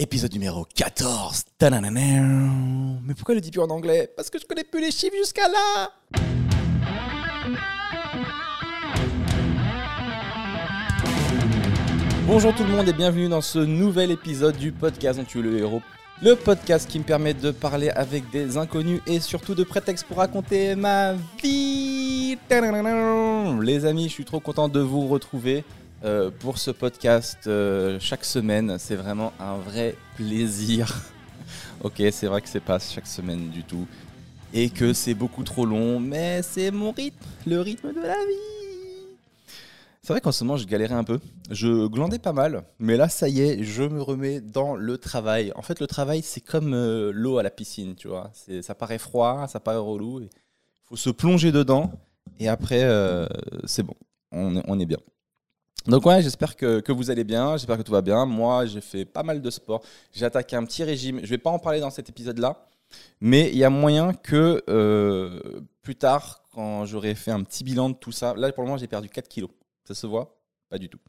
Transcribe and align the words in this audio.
Épisode 0.00 0.32
numéro 0.32 0.64
14. 0.76 1.42
Tananana. 1.58 2.22
Mais 3.02 3.14
pourquoi 3.14 3.34
le 3.34 3.40
dis 3.40 3.50
plus 3.50 3.60
en 3.60 3.68
anglais? 3.68 4.08
Parce 4.14 4.30
que 4.30 4.38
je 4.38 4.46
connais 4.46 4.62
plus 4.62 4.80
les 4.80 4.92
chiffres 4.92 5.16
jusqu'à 5.16 5.48
là. 5.48 5.90
Bonjour 12.28 12.54
tout 12.54 12.62
le 12.62 12.68
monde 12.68 12.88
et 12.88 12.92
bienvenue 12.92 13.28
dans 13.28 13.40
ce 13.40 13.58
nouvel 13.58 14.12
épisode 14.12 14.56
du 14.56 14.70
podcast 14.70 15.18
dont 15.18 15.24
tu 15.24 15.40
es 15.40 15.42
le 15.42 15.58
héros. 15.58 15.82
Le 16.22 16.36
podcast 16.36 16.88
qui 16.88 17.00
me 17.00 17.04
permet 17.04 17.34
de 17.34 17.50
parler 17.50 17.90
avec 17.90 18.30
des 18.30 18.56
inconnus 18.56 19.00
et 19.08 19.18
surtout 19.18 19.56
de 19.56 19.64
prétextes 19.64 20.06
pour 20.06 20.18
raconter 20.18 20.76
ma 20.76 21.14
vie. 21.42 22.38
Les 23.62 23.84
amis, 23.84 24.04
je 24.04 24.12
suis 24.12 24.24
trop 24.24 24.38
content 24.38 24.68
de 24.68 24.78
vous 24.78 25.08
retrouver. 25.08 25.64
Euh, 26.04 26.30
pour 26.30 26.58
ce 26.58 26.70
podcast 26.70 27.48
euh, 27.48 27.98
chaque 28.00 28.24
semaine. 28.24 28.76
C'est 28.78 28.94
vraiment 28.94 29.32
un 29.40 29.56
vrai 29.56 29.96
plaisir. 30.14 30.94
ok, 31.82 32.02
c'est 32.12 32.26
vrai 32.26 32.40
que 32.40 32.48
c'est 32.48 32.60
pas 32.60 32.78
chaque 32.78 33.08
semaine 33.08 33.50
du 33.50 33.64
tout 33.64 33.86
et 34.54 34.70
que 34.70 34.92
c'est 34.92 35.14
beaucoup 35.14 35.42
trop 35.42 35.66
long, 35.66 35.98
mais 35.98 36.40
c'est 36.42 36.70
mon 36.70 36.92
rythme, 36.92 37.26
le 37.46 37.60
rythme 37.60 37.92
de 37.92 38.00
la 38.00 38.14
vie. 38.14 39.08
C'est 40.00 40.12
vrai 40.12 40.20
qu'en 40.20 40.32
ce 40.32 40.44
moment, 40.44 40.56
je 40.56 40.66
galérais 40.66 40.94
un 40.94 41.04
peu. 41.04 41.18
Je 41.50 41.86
glandais 41.88 42.20
pas 42.20 42.32
mal, 42.32 42.62
mais 42.78 42.96
là, 42.96 43.08
ça 43.08 43.28
y 43.28 43.40
est, 43.40 43.64
je 43.64 43.82
me 43.82 44.00
remets 44.00 44.40
dans 44.40 44.76
le 44.76 44.98
travail. 44.98 45.52
En 45.56 45.62
fait, 45.62 45.80
le 45.80 45.88
travail, 45.88 46.22
c'est 46.22 46.40
comme 46.40 46.74
euh, 46.74 47.10
l'eau 47.12 47.38
à 47.38 47.42
la 47.42 47.50
piscine, 47.50 47.96
tu 47.96 48.06
vois. 48.06 48.30
Ça 48.62 48.74
paraît 48.76 48.98
froid, 48.98 49.48
ça 49.48 49.58
paraît 49.58 49.78
relou. 49.78 50.20
Il 50.20 50.28
faut 50.86 50.96
se 50.96 51.10
plonger 51.10 51.50
dedans, 51.50 51.90
et 52.38 52.48
après, 52.48 52.88
c'est 53.64 53.82
bon. 53.82 53.96
On 54.30 54.78
est 54.78 54.86
bien. 54.86 54.98
Donc 55.88 56.04
ouais, 56.04 56.20
j'espère 56.20 56.54
que, 56.54 56.80
que 56.80 56.92
vous 56.92 57.10
allez 57.10 57.24
bien, 57.24 57.56
j'espère 57.56 57.78
que 57.78 57.82
tout 57.82 57.92
va 57.92 58.02
bien. 58.02 58.26
Moi, 58.26 58.66
j'ai 58.66 58.82
fait 58.82 59.06
pas 59.06 59.22
mal 59.22 59.40
de 59.40 59.50
sport. 59.50 59.82
J'ai 60.12 60.26
attaqué 60.26 60.54
un 60.54 60.64
petit 60.66 60.84
régime. 60.84 61.20
Je 61.22 61.28
vais 61.28 61.38
pas 61.38 61.48
en 61.48 61.58
parler 61.58 61.80
dans 61.80 61.88
cet 61.88 62.10
épisode-là, 62.10 62.66
mais 63.22 63.48
il 63.50 63.56
y 63.56 63.64
a 63.64 63.70
moyen 63.70 64.12
que 64.12 64.62
euh, 64.68 65.62
plus 65.80 65.96
tard, 65.96 66.44
quand 66.52 66.84
j'aurai 66.84 67.14
fait 67.14 67.30
un 67.30 67.42
petit 67.42 67.64
bilan 67.64 67.88
de 67.88 67.94
tout 67.94 68.12
ça, 68.12 68.34
là 68.36 68.52
pour 68.52 68.64
le 68.64 68.68
moment, 68.68 68.78
j'ai 68.78 68.86
perdu 68.86 69.08
4 69.08 69.28
kilos. 69.28 69.50
Ça 69.84 69.94
se 69.94 70.06
voit? 70.06 70.38
Pas 70.68 70.76
du 70.76 70.90
tout. 70.90 71.00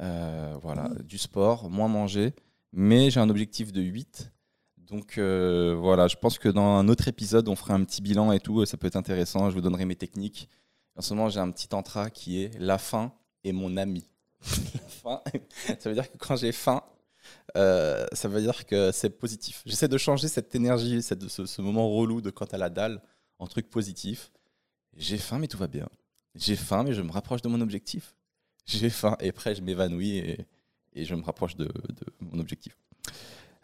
Euh, 0.00 0.56
voilà, 0.60 0.90
du 1.04 1.16
sport, 1.16 1.70
moins 1.70 1.88
manger, 1.88 2.34
mais 2.72 3.10
j'ai 3.10 3.20
un 3.20 3.30
objectif 3.30 3.72
de 3.72 3.80
8. 3.80 4.30
Donc 4.76 5.16
euh, 5.16 5.74
voilà, 5.78 6.06
je 6.06 6.16
pense 6.16 6.38
que 6.38 6.50
dans 6.50 6.76
un 6.76 6.86
autre 6.88 7.08
épisode, 7.08 7.48
on 7.48 7.56
fera 7.56 7.72
un 7.72 7.84
petit 7.84 8.02
bilan 8.02 8.30
et 8.32 8.40
tout, 8.40 8.66
ça 8.66 8.76
peut 8.76 8.88
être 8.88 8.96
intéressant. 8.96 9.48
Je 9.48 9.54
vous 9.54 9.62
donnerai 9.62 9.86
mes 9.86 9.96
techniques. 9.96 10.50
En 10.96 11.00
ce 11.00 11.14
moment, 11.14 11.30
j'ai 11.30 11.40
un 11.40 11.50
petit 11.50 11.68
tantra 11.68 12.10
qui 12.10 12.42
est 12.42 12.50
la 12.58 12.76
faim 12.76 13.10
est 13.44 13.52
mon 13.52 13.76
ami. 13.76 14.04
Ça 15.02 15.88
veut 15.88 15.94
dire 15.94 16.10
que 16.10 16.16
quand 16.16 16.36
j'ai 16.36 16.52
faim, 16.52 16.82
euh, 17.56 18.06
ça 18.12 18.28
veut 18.28 18.40
dire 18.40 18.66
que 18.66 18.92
c'est 18.92 19.10
positif. 19.10 19.62
J'essaie 19.66 19.88
de 19.88 19.98
changer 19.98 20.28
cette 20.28 20.54
énergie, 20.54 21.02
cette, 21.02 21.28
ce, 21.28 21.62
moment 21.62 21.88
relou 21.90 22.20
de 22.20 22.30
quand 22.30 22.54
à 22.54 22.58
la 22.58 22.70
dalle 22.70 23.02
en 23.38 23.46
truc 23.46 23.68
positif. 23.68 24.30
J'ai 24.96 25.18
faim, 25.18 25.38
mais 25.38 25.48
tout 25.48 25.58
va 25.58 25.66
bien. 25.66 25.88
J'ai 26.34 26.56
faim, 26.56 26.82
mais 26.84 26.94
je 26.94 27.02
me 27.02 27.10
rapproche 27.10 27.42
de 27.42 27.48
mon 27.48 27.60
objectif. 27.60 28.14
J'ai 28.66 28.90
faim, 28.90 29.16
et 29.20 29.28
après, 29.28 29.54
je 29.54 29.62
m'évanouis 29.62 30.18
et, 30.18 30.46
je 31.04 31.14
me 31.14 31.22
rapproche 31.22 31.56
de 31.56 31.68
mon 32.20 32.38
objectif. 32.38 32.76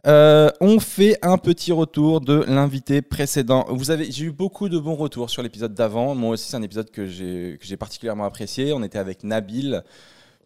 Euh, 0.08 0.48
on 0.62 0.80
fait 0.80 1.18
un 1.20 1.36
petit 1.36 1.70
retour 1.70 2.22
de 2.22 2.42
l'invité 2.46 3.02
précédent. 3.02 3.66
Vous 3.68 3.90
avez, 3.90 4.10
j'ai 4.10 4.24
eu 4.24 4.32
beaucoup 4.32 4.70
de 4.70 4.78
bons 4.78 4.94
retours 4.94 5.28
sur 5.28 5.42
l'épisode 5.42 5.74
d'avant. 5.74 6.14
Moi 6.14 6.30
aussi, 6.30 6.48
c'est 6.48 6.56
un 6.56 6.62
épisode 6.62 6.90
que 6.90 7.04
j'ai 7.06 7.76
particulièrement 7.76 8.24
apprécié. 8.24 8.72
On 8.72 8.82
était 8.82 8.98
avec 8.98 9.22
Nabil, 9.22 9.84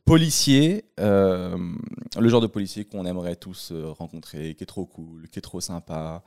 policier, 0.05 0.85
euh, 0.99 1.57
le 2.19 2.29
genre 2.29 2.41
de 2.41 2.49
policier 2.49 2.85
qu'on 2.85 3.07
aimerait 3.07 3.37
tous 3.37 3.71
euh, 3.71 3.93
rencontrer, 3.93 4.57
qui 4.57 4.65
est 4.65 4.67
trop 4.67 4.85
cool, 4.85 5.29
qui 5.29 5.39
est 5.39 5.43
trop 5.43 5.61
sympa, 5.61 6.25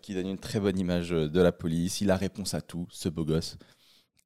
qui 0.00 0.14
donne 0.14 0.28
une 0.28 0.38
très 0.38 0.58
bonne 0.58 0.78
image 0.78 1.10
de 1.10 1.40
la 1.40 1.52
police. 1.52 2.00
Il 2.00 2.10
a 2.10 2.16
réponse 2.16 2.54
à 2.54 2.60
tout, 2.60 2.86
ce 2.90 3.08
beau 3.10 3.24
gosse. 3.24 3.58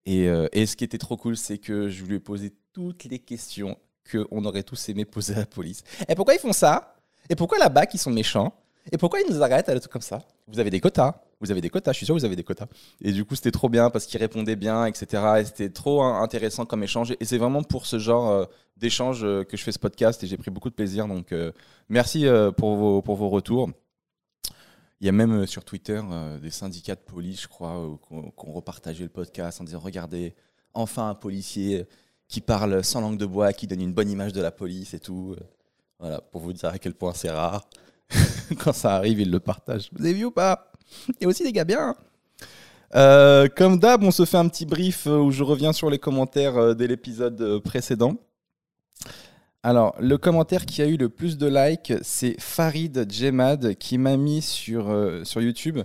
Et, 0.07 0.27
et 0.53 0.65
ce 0.65 0.77
qui 0.77 0.85
était 0.85 0.97
trop 0.97 1.17
cool, 1.17 1.37
c'est 1.37 1.59
que 1.59 1.89
je 1.89 2.05
lui 2.05 2.17
ai 2.17 2.21
posé 2.21 2.53
toutes 2.73 3.03
les 3.05 3.19
questions 3.19 3.77
qu'on 4.09 4.45
aurait 4.45 4.63
tous 4.63 4.89
aimé 4.91 5.05
poser 5.05 5.35
à 5.35 5.39
la 5.41 5.47
police. 5.47 5.83
Et 6.09 6.15
pourquoi 6.15 6.35
ils 6.35 6.41
font 6.41 6.53
ça? 6.53 7.00
Et 7.31 7.37
pourquoi 7.37 7.59
là-bas 7.59 7.85
ils 7.95 7.99
sont 7.99 8.11
méchants? 8.11 8.53
Et 8.91 8.99
pourquoi 8.99 9.21
ils 9.21 9.33
nous 9.33 9.41
arrêtent 9.41 9.69
à 9.69 9.75
des 9.75 9.81
trucs 9.81 9.93
comme 9.93 10.03
ça? 10.03 10.19
Vous 10.49 10.59
avez 10.59 10.69
des 10.69 10.81
quotas 10.81 11.23
Vous 11.41 11.53
avez 11.53 11.61
des 11.61 11.71
quotas 11.71 11.93
Je 11.93 11.99
suis 11.99 12.07
sûr 12.07 12.15
que 12.15 12.21
vous 12.21 12.25
avez 12.25 12.35
des 12.35 12.43
quotas. 12.43 12.67
Et 13.01 13.13
du 13.13 13.25
coup, 13.25 13.37
c'était 13.37 13.53
trop 13.53 13.69
bien 13.69 13.89
parce 13.89 14.07
qu'il 14.07 14.19
répondait 14.19 14.57
bien, 14.57 14.85
etc. 14.87 15.23
Et 15.39 15.45
c'était 15.45 15.71
trop 15.71 16.03
intéressant 16.03 16.67
comme 16.67 16.83
échange. 16.83 17.13
Et 17.21 17.25
c'est 17.25 17.39
vraiment 17.39 17.63
pour 17.63 17.87
ce 17.87 18.01
genre 18.01 18.31
euh, 18.31 18.45
d'échange 18.77 19.23
euh, 19.23 19.45
que 19.45 19.57
je 19.57 19.63
fais 19.63 19.71
ce 19.71 19.79
podcast 19.79 20.25
et 20.25 20.27
j'ai 20.27 20.37
pris 20.37 20.51
beaucoup 20.51 20.71
de 20.71 20.75
plaisir. 20.75 21.07
Donc, 21.07 21.31
euh, 21.31 21.53
merci 21.89 22.27
pour, 22.57 22.75
vos, 22.75 23.01
pour 23.01 23.15
vos 23.15 23.29
retours. 23.29 23.71
Il 25.01 25.07
y 25.07 25.09
a 25.09 25.13
même 25.13 25.47
sur 25.47 25.65
Twitter 25.65 26.03
des 26.43 26.51
syndicats 26.51 26.97
de 26.97 27.01
police, 27.01 27.43
je 27.43 27.49
crois, 27.49 27.99
qu'on 28.03 28.31
qu'on 28.33 28.53
repartageait 28.53 29.05
le 29.05 29.09
podcast 29.09 29.59
en 29.61 29.65
disant 29.65 29.79
Regardez, 29.79 30.35
enfin 30.75 31.09
un 31.09 31.15
policier 31.15 31.87
qui 32.29 32.43
parle 32.43 32.85
sans 32.85 33.01
langue 33.01 33.17
de 33.17 33.25
bois, 33.25 33.55
qui 33.55 33.67
donne 33.67 33.81
une 33.81 33.95
bonne 33.95 34.11
image 34.11 34.35
de 34.35 34.43
la 34.43 34.51
police 34.51 34.93
et 34.93 35.01
tout. 35.01 35.37
Voilà, 36.01 36.21
pour 36.21 36.41
vous 36.41 36.53
dire 36.53 36.71
à 36.71 36.79
quel 36.79 36.95
point 36.95 37.13
c'est 37.15 37.31
rare. 37.31 37.69
Quand 38.59 38.73
ça 38.73 38.97
arrive, 38.97 39.21
ils 39.21 39.31
le 39.31 39.39
partagent. 39.39 39.91
Vous 39.93 40.05
avez 40.05 40.15
vu 40.15 40.25
ou 40.25 40.31
pas? 40.31 40.73
A 41.23 41.27
aussi 41.27 41.45
des 41.45 41.53
gars 41.53 41.65
bien. 41.65 41.91
hein. 41.91 41.97
Euh, 42.97 43.49
comme 43.55 43.79
d'hab, 43.79 44.03
on 44.03 44.11
se 44.11 44.25
fait 44.25 44.39
un 44.39 44.49
petit 44.49 44.67
brief 44.67 45.07
euh, 45.07 45.19
où 45.19 45.31
je 45.31 45.45
reviens 45.45 45.73
sur 45.73 45.91
les 45.91 45.99
commentaires 45.99 46.57
euh, 46.57 46.75
dès 46.75 46.89
l'épisode 46.89 47.61
précédent. 47.63 48.15
Alors, 49.63 49.95
le 50.01 50.17
commentaire 50.17 50.65
qui 50.65 50.81
a 50.81 50.87
eu 50.87 50.97
le 50.97 51.11
plus 51.11 51.37
de 51.37 51.47
likes, 51.47 51.93
c'est 52.03 52.35
Farid 52.41 53.07
Djemad 53.11 53.75
qui 53.75 53.99
m'a 53.99 54.17
mis 54.17 54.41
sur, 54.41 54.91
sur 55.25 55.43
YouTube. 55.43 55.81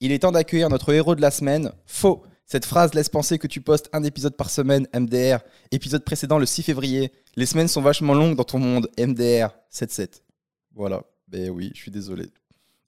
Il 0.00 0.12
est 0.12 0.18
temps 0.20 0.32
d'accueillir 0.32 0.68
notre 0.68 0.92
héros 0.92 1.14
de 1.14 1.22
la 1.22 1.30
semaine. 1.30 1.72
Faux. 1.86 2.22
Cette 2.44 2.66
phrase 2.66 2.92
laisse 2.92 3.08
penser 3.08 3.38
que 3.38 3.46
tu 3.46 3.62
postes 3.62 3.88
un 3.94 4.04
épisode 4.04 4.36
par 4.36 4.50
semaine, 4.50 4.86
MDR. 4.94 5.38
Épisode 5.72 6.04
précédent 6.04 6.38
le 6.38 6.44
6 6.44 6.62
février. 6.64 7.12
Les 7.36 7.46
semaines 7.46 7.66
sont 7.66 7.82
vachement 7.82 8.14
longues 8.14 8.36
dans 8.36 8.44
ton 8.44 8.60
monde, 8.60 8.88
MDR 8.96 9.50
77. 9.70 10.22
Voilà. 10.74 11.02
Ben 11.26 11.50
oui, 11.50 11.72
je 11.74 11.80
suis 11.80 11.90
désolé. 11.90 12.26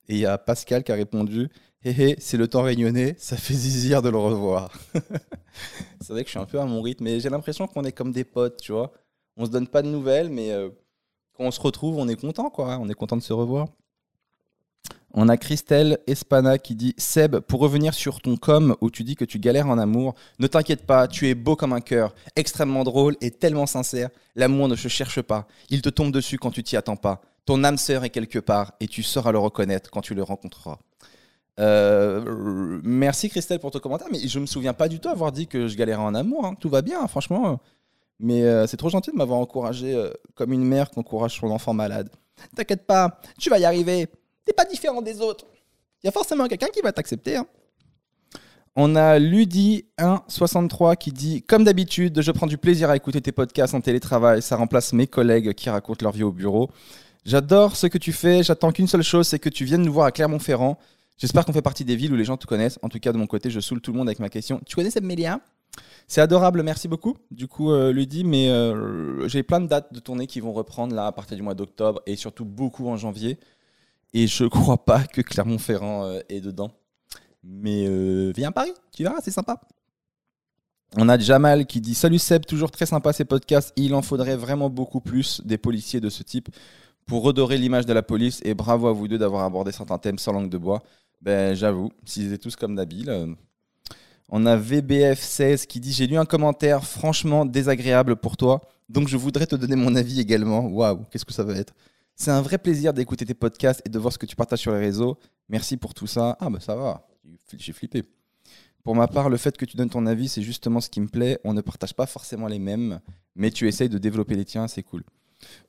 Et 0.09 0.15
il 0.15 0.19
y 0.19 0.27
a 0.27 0.39
Pascal 0.39 0.85
qui 0.85 0.93
a 0.93 0.95
répondu 0.95 1.49
Hé 1.85 1.91
hé, 1.91 2.17
c'est 2.19 2.37
le 2.37 2.47
temps 2.47 2.63
réunionnais, 2.63 3.15
ça 3.19 3.37
fait 3.37 3.55
zizir 3.55 4.03
de 4.03 4.09
le 4.09 4.19
revoir. 4.19 4.73
c'est 6.01 6.13
vrai 6.13 6.23
que 6.23 6.29
je 6.29 6.33
suis 6.33 6.39
un 6.39 6.47
peu 6.47 6.61
à 6.61 6.65
mon 6.65 6.81
rythme, 6.81 7.05
mais 7.05 7.19
j'ai 7.19 7.29
l'impression 7.29 7.67
qu'on 7.67 7.85
est 7.85 7.93
comme 7.93 8.13
des 8.13 8.25
potes, 8.25 8.61
tu 8.61 8.73
vois. 8.73 8.93
On 9.37 9.45
se 9.45 9.51
donne 9.51 9.67
pas 9.67 9.83
de 9.83 9.89
nouvelles, 9.89 10.29
mais 10.29 10.53
euh, 10.53 10.71
quand 11.33 11.45
on 11.45 11.51
se 11.51 11.61
retrouve, 11.61 11.97
on 11.99 12.09
est 12.09 12.21
content, 12.21 12.51
quoi. 12.51 12.79
On 12.81 12.89
est 12.89 12.95
content 12.95 13.17
de 13.17 13.23
se 13.23 13.33
revoir. 13.33 13.69
On 15.19 15.31
a 15.31 15.39
Christelle 15.39 15.99
Espana 16.07 16.59
qui 16.59 16.75
dit 16.75 16.95
Seb, 16.99 17.39
pour 17.39 17.61
revenir 17.61 17.95
sur 17.95 18.21
ton 18.21 18.37
com 18.37 18.77
où 18.83 18.91
tu 18.91 19.03
dis 19.03 19.17
que 19.17 19.25
tu 19.25 19.39
galères 19.39 19.67
en 19.67 19.79
amour, 19.79 20.15
ne 20.39 20.47
t'inquiète 20.47 20.85
pas, 20.85 21.09
tu 21.09 21.27
es 21.29 21.35
beau 21.35 21.57
comme 21.57 21.73
un 21.73 21.81
cœur, 21.81 22.15
extrêmement 22.37 22.85
drôle 22.85 23.17
et 23.23 23.31
tellement 23.31 23.65
sincère. 23.65 24.11
L'amour 24.35 24.69
ne 24.69 24.77
se 24.77 24.89
cherche 24.89 25.23
pas, 25.23 25.49
il 25.71 25.81
te 25.81 25.89
tombe 25.89 26.13
dessus 26.13 26.37
quand 26.37 26.51
tu 26.51 26.63
t'y 26.63 26.77
attends 26.77 26.97
pas. 26.97 27.23
Ton 27.47 27.65
âme 27.65 27.79
sœur 27.79 28.05
est 28.05 28.11
quelque 28.11 28.39
part 28.39 28.75
et 28.79 28.89
tu 28.89 29.03
sauras 29.03 29.33
le 29.33 29.39
reconnaître 29.39 29.91
quand 29.91 30.03
tu 30.03 30.15
le 30.15 30.23
rencontreras. 30.23 30.79
Euh, 31.59 32.79
merci 32.85 33.31
Christelle 33.31 33.59
pour 33.61 33.71
ton 33.71 33.79
commentaire, 33.79 34.09
mais 34.13 34.19
je 34.19 34.39
me 34.39 34.45
souviens 34.45 34.75
pas 34.75 34.89
du 34.89 35.01
tout 35.01 35.09
avoir 35.09 35.33
dit 35.33 35.47
que 35.47 35.67
je 35.67 35.77
galérais 35.79 36.03
en 36.03 36.15
amour. 36.15 36.45
hein. 36.45 36.55
Tout 36.61 36.69
va 36.69 36.83
bien, 36.83 37.01
hein, 37.01 37.09
franchement. 37.09 37.59
Mais 38.21 38.43
euh, 38.43 38.67
c'est 38.67 38.77
trop 38.77 38.91
gentil 38.91 39.13
de 39.13 39.17
m'avoir 39.17 39.39
encouragé 39.39 39.95
euh, 39.95 40.11
comme 40.35 40.53
une 40.53 40.65
mère 40.65 40.91
qui 40.91 40.99
encourage 40.99 41.39
son 41.41 41.51
enfant 41.51 41.73
malade. 41.73 42.11
T'inquiète 42.55 42.87
pas, 42.87 43.19
tu 43.39 43.49
vas 43.49 43.59
y 43.59 43.65
arriver. 43.65 44.09
T'es 44.47 44.53
pas 44.53 44.65
différent 44.65 45.03
des 45.03 45.21
autres. 45.21 45.45
Il 46.03 46.07
y 46.07 46.09
a 46.09 46.13
forcément 46.13 46.47
quelqu'un 46.47 46.69
qui 46.69 46.81
va 46.81 46.93
t'accepter. 46.93 47.37
hein. 47.37 47.47
On 48.77 48.95
a 48.95 49.19
Ludi163 49.19 50.97
qui 50.97 51.11
dit 51.11 51.43
Comme 51.43 51.65
d'habitude, 51.65 52.21
je 52.21 52.31
prends 52.31 52.47
du 52.47 52.59
plaisir 52.59 52.91
à 52.91 52.97
écouter 52.97 53.21
tes 53.21 53.33
podcasts 53.33 53.75
en 53.75 53.81
télétravail. 53.81 54.43
Ça 54.43 54.57
remplace 54.57 54.93
mes 54.93 55.07
collègues 55.07 55.55
qui 55.55 55.69
racontent 55.71 56.05
leur 56.05 56.13
vie 56.13 56.23
au 56.23 56.33
bureau. 56.33 56.71
J'adore 57.25 57.75
ce 57.75 57.87
que 57.87 57.99
tu 57.99 58.13
fais. 58.13 58.43
J'attends 58.43 58.71
qu'une 58.73 58.87
seule 58.87 59.03
chose 59.03 59.27
c'est 59.27 59.39
que 59.39 59.49
tu 59.49 59.65
viennes 59.65 59.83
nous 59.83 59.93
voir 59.93 60.07
à 60.07 60.13
Clermont-Ferrand. 60.13 60.79
J'espère 61.17 61.47
qu'on 61.47 61.55
fait 61.55 61.63
partie 61.63 61.85
des 61.85 61.97
villes 61.97 62.13
où 62.13 62.17
les 62.17 62.25
gens 62.25 62.37
te 62.37 62.47
connaissent. 62.47 62.79
En 62.83 62.91
tout 62.91 63.01
cas, 63.01 63.11
de 63.13 63.17
mon 63.17 63.27
côté, 63.27 63.49
je 63.49 63.59
saoule 63.59 63.81
tout 63.81 63.91
le 63.93 63.99
monde 63.99 64.09
avec 64.09 64.19
ma 64.19 64.29
question. 64.29 64.61
Tu 64.67 64.77
connais 64.77 64.91
Seb 64.91 65.05
Mélia 65.05 65.41
C'est 66.07 66.21
adorable, 66.21 66.63
merci 66.63 66.89
beaucoup. 66.89 67.17
Du 67.31 67.49
coup, 67.49 67.73
euh, 67.73 67.95
mais 68.25 68.51
euh, 68.51 69.27
j'ai 69.27 69.43
plein 69.43 69.61
de 69.61 69.67
dates 69.67 69.93
de 69.95 69.99
tournée 70.01 70.27
qui 70.27 70.41
vont 70.41 70.53
reprendre 70.53 70.95
là 70.95 71.07
à 71.07 71.13
partir 71.13 71.39
du 71.39 71.43
mois 71.43 71.55
d'octobre 71.55 72.03
et 72.05 72.17
surtout 72.17 72.45
beaucoup 72.45 72.87
en 72.89 72.99
janvier. 72.99 73.39
Et 74.19 74.27
je 74.29 74.45
crois 74.45 74.83
pas 74.83 75.05
que 75.05 75.21
Clermont-Ferrand 75.21 76.07
euh, 76.07 76.21
est 76.31 76.41
dedans. 76.41 76.71
Mais 77.45 77.85
euh, 77.87 78.33
viens 78.35 78.49
à 78.49 78.53
Paris, 78.53 78.73
tu 78.91 79.03
verras, 79.03 79.19
c'est 79.23 79.31
sympa. 79.31 79.61
On 80.97 81.11
a 81.11 81.19
Jamal 81.19 81.67
qui 81.67 81.83
dit 81.83 81.95
Salut 81.95 82.19
Seb, 82.19 82.47
toujours 82.47 82.71
très 82.71 82.87
sympa 82.87 83.13
ces 83.13 83.27
podcasts. 83.27 83.75
Il 83.77 83.95
en 83.95 84.01
faudrait 84.01 84.37
vraiment 84.37 84.71
beaucoup 84.71 85.03
plus 85.03 85.43
des 85.45 85.59
policiers 85.59 86.01
de 86.01 86.09
ce 86.09 86.23
type 86.23 86.49
pour 87.05 87.25
redorer 87.25 87.59
l'image 87.59 87.85
de 87.85 87.93
la 87.93 88.03
police. 88.03 88.41
Et 88.43 88.55
bravo 88.55 88.87
à 88.89 88.93
vous 88.95 89.07
deux 89.07 89.19
d'avoir 89.19 89.45
abordé 89.45 89.71
certains 89.71 89.99
thèmes 89.99 90.19
sans 90.19 90.33
langue 90.33 90.49
de 90.49 90.57
bois. 90.57 90.83
Ben, 91.21 91.55
j'avoue, 91.55 91.91
s'ils 92.07 92.29
étaient 92.29 92.39
tous 92.39 92.57
comme 92.57 92.73
Nabil. 92.73 93.11
euh. 93.11 93.35
On 94.31 94.47
a 94.47 94.57
VBF16 94.57 95.67
qui 95.67 95.79
dit 95.79 95.93
J'ai 95.93 96.07
lu 96.07 96.17
un 96.17 96.25
commentaire 96.25 96.85
franchement 96.87 97.45
désagréable 97.45 98.17
pour 98.17 98.39
toi, 98.39 98.63
donc 98.89 99.09
je 99.09 99.19
voudrais 99.19 99.47
te 99.47 99.57
donner 99.57 99.77
mon 99.77 99.95
avis 99.95 100.21
également. 100.21 100.61
Waouh, 100.69 101.05
qu'est-ce 101.11 101.27
que 101.27 101.35
ça 101.35 101.45
va 101.45 101.53
être? 101.53 101.75
C'est 102.17 102.31
un 102.31 102.41
vrai 102.41 102.59
plaisir 102.59 102.95
d'écouter 102.95 103.27
tes 103.27 103.35
podcasts 103.35 103.83
et 103.85 103.91
de 103.91 103.99
voir 103.99 104.13
ce 104.13 104.19
que 104.19 104.27
tu 104.27 104.35
partages 104.35 104.61
sur 104.61 104.73
les 104.73 104.81
réseaux. 104.81 105.19
Merci 105.49 105.77
pour 105.77 105.93
tout 105.93 106.07
ça. 106.07 106.37
Ah 106.41 106.49
bah 106.49 106.61
ça 106.61 106.75
va, 106.75 107.07
j'ai 107.57 107.73
flippé. 107.73 108.05
Pour 108.83 108.95
ma 108.95 109.07
part, 109.07 109.29
le 109.29 109.37
fait 109.37 109.57
que 109.57 109.65
tu 109.65 109.77
donnes 109.77 109.91
ton 109.91 110.07
avis, 110.07 110.29
c'est 110.29 110.43
justement 110.43 110.81
ce 110.81 110.89
qui 110.89 111.01
me 111.01 111.09
plaît. 111.09 111.39
On 111.45 111.53
ne 111.53 111.61
partage 111.61 111.93
pas 111.93 112.07
forcément 112.07 112.47
les 112.47 112.59
mêmes, 112.59 113.01
mais 113.35 113.51
tu 113.51 113.69
essayes 113.69 113.89
de 113.89 113.99
développer 113.99 114.35
les 114.35 114.45
tiens, 114.45 114.67
c'est 114.67 114.83
cool. 114.83 115.03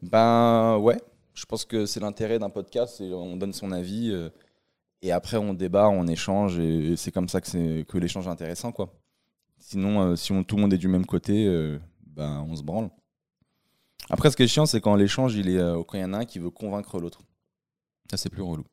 Ben 0.02 0.78
ouais, 0.78 0.98
je 1.34 1.46
pense 1.46 1.66
que 1.66 1.86
c'est 1.86 2.00
l'intérêt 2.00 2.40
d'un 2.40 2.50
podcast, 2.50 3.02
on 3.02 3.36
donne 3.36 3.54
son 3.54 3.72
avis 3.72 4.12
euh, 4.12 4.30
et 5.02 5.12
après 5.12 5.38
on 5.38 5.54
débat, 5.54 5.90
on 5.90 6.08
échange 6.08 6.58
et 6.60 6.96
c'est 6.96 7.12
comme 7.12 7.28
ça 7.28 7.42
que, 7.42 7.98
l'échange 7.98 8.26
est 8.26 8.32
intéressant 8.32 8.72
quoi. 8.72 8.94
Sinon, 9.60 10.02
euh, 10.02 10.16
si 10.16 10.34
tout 10.46 10.56
le 10.56 10.62
monde 10.62 10.74
est 10.74 10.78
du 10.78 10.88
même 10.88 11.06
côté, 11.06 11.46
euh, 11.46 11.78
ben 12.06 12.46
on 12.50 12.56
se 12.56 12.64
branle. 12.64 12.90
Après, 14.10 14.32
ce 14.32 14.38
qui 14.38 14.44
est 14.44 14.48
chiant, 14.48 14.66
c'est 14.66 14.82
quand 14.82 14.96
l'échange, 14.96 15.36
il 15.36 15.50
est 15.50 15.60
quand 15.88 15.98
il 15.98 16.02
y 16.02 16.04
en 16.04 16.14
a 16.14 16.20
un 16.20 16.26
qui 16.26 16.40
veut 16.40 16.50
convaincre 16.50 17.00
l'autre. 17.00 17.22
Ça, 18.10 18.18
c'est 18.18 18.30
plus 18.30 18.42
relou. 18.42 18.64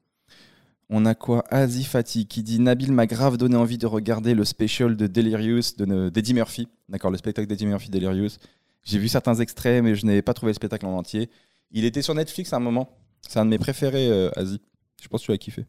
On 0.90 1.06
a 1.06 1.14
quoi? 1.14 1.44
Azifati 1.50 2.26
qui 2.26 2.42
dit 2.42 2.60
Nabil 2.60 2.92
m'a 2.92 3.06
grave 3.06 3.36
donné 3.36 3.56
envie 3.56 3.78
de 3.78 3.86
regarder 3.86 4.34
le 4.34 4.44
special 4.44 4.96
de 4.96 5.06
Delirious 5.06 5.74
d'Eddie 5.78 6.34
Murphy. 6.34 6.68
D'accord, 6.88 7.10
le 7.10 7.16
spectacle 7.16 7.48
d'Eddie 7.48 7.66
Murphy 7.66 7.90
Delirious. 7.90 8.36
J'ai 8.84 8.98
vu 8.98 9.08
certains 9.08 9.34
extraits, 9.36 9.82
mais 9.82 9.94
je 9.94 10.04
n'avais 10.04 10.22
pas 10.22 10.34
trouvé 10.34 10.50
le 10.50 10.54
spectacle 10.54 10.84
en 10.86 10.96
entier. 10.96 11.30
Il 11.70 11.84
était 11.84 12.02
sur 12.02 12.14
Netflix 12.14 12.52
à 12.52 12.56
un 12.56 12.60
moment. 12.60 12.90
C'est 13.26 13.38
un 13.38 13.46
de 13.46 13.50
mes 13.50 13.58
préférés, 13.58 14.08
euh, 14.08 14.30
Asie. 14.36 14.60
Je 15.02 15.08
pense 15.08 15.22
que 15.22 15.26
tu 15.26 15.32
vas 15.32 15.38
kiffer. 15.38 15.64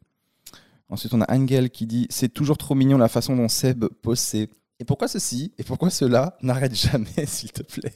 Ensuite, 0.89 1.13
on 1.13 1.21
a 1.21 1.33
Angel 1.33 1.69
qui 1.69 1.87
dit 1.87 2.07
C'est 2.09 2.29
toujours 2.29 2.57
trop 2.57 2.75
mignon 2.75 2.97
la 2.97 3.07
façon 3.07 3.35
dont 3.35 3.47
Seb 3.47 3.85
possède. 4.01 4.49
Et 4.79 4.85
pourquoi 4.85 5.07
ceci? 5.07 5.53
Et 5.57 5.63
pourquoi 5.63 5.89
cela? 5.89 6.37
N'arrête 6.41 6.75
jamais, 6.75 7.07
s'il 7.25 7.53
te 7.53 7.63
plaît. 7.63 7.93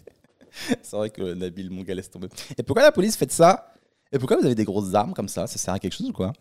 C'est 0.82 0.96
vrai 0.96 1.10
que 1.10 1.34
Nabil, 1.34 1.70
mon 1.70 1.84
gars, 1.84 1.96
laisse 1.96 2.10
tomber. 2.10 2.28
Et 2.58 2.64
pourquoi 2.64 2.84
la 2.84 2.92
police 2.92 3.16
fait 3.16 3.32
ça? 3.32 3.74
Et 4.12 4.18
pourquoi 4.18 4.38
vous 4.38 4.46
avez 4.46 4.56
des 4.56 4.66
grosses 4.66 4.94
armes 4.96 5.14
comme 5.14 5.30
ça? 5.30 5.48
Ça 5.48 5.58
sert 5.58 5.74
à 5.74 5.80
quelque 5.80 5.94
chose 5.94 6.10
ou 6.10 6.14
quoi? 6.14 6.34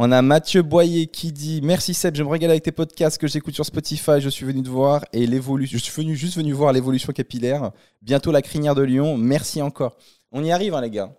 On 0.00 0.12
a 0.12 0.22
Mathieu 0.22 0.62
Boyer 0.62 1.08
qui 1.08 1.32
dit 1.32 1.60
Merci 1.62 1.92
Seb, 1.92 2.14
je 2.14 2.22
me 2.22 2.28
régale 2.28 2.50
avec 2.50 2.62
tes 2.62 2.70
podcasts 2.70 3.18
que 3.18 3.26
j'écoute 3.26 3.54
sur 3.54 3.64
Spotify. 3.64 4.20
Je 4.20 4.28
suis 4.28 4.46
venu 4.46 4.62
te 4.62 4.68
voir 4.68 5.04
et 5.12 5.26
l'évolution. 5.26 5.76
Je 5.76 5.82
suis 5.82 6.02
venu, 6.02 6.14
juste 6.14 6.36
venu 6.36 6.52
voir 6.52 6.72
l'évolution 6.72 7.12
capillaire. 7.12 7.72
Bientôt 8.00 8.30
la 8.30 8.42
crinière 8.42 8.76
de 8.76 8.82
Lyon. 8.82 9.16
Merci 9.16 9.60
encore. 9.60 9.96
On 10.30 10.44
y 10.44 10.52
arrive, 10.52 10.74
hein, 10.74 10.80
les 10.82 10.90
gars. 10.90 11.12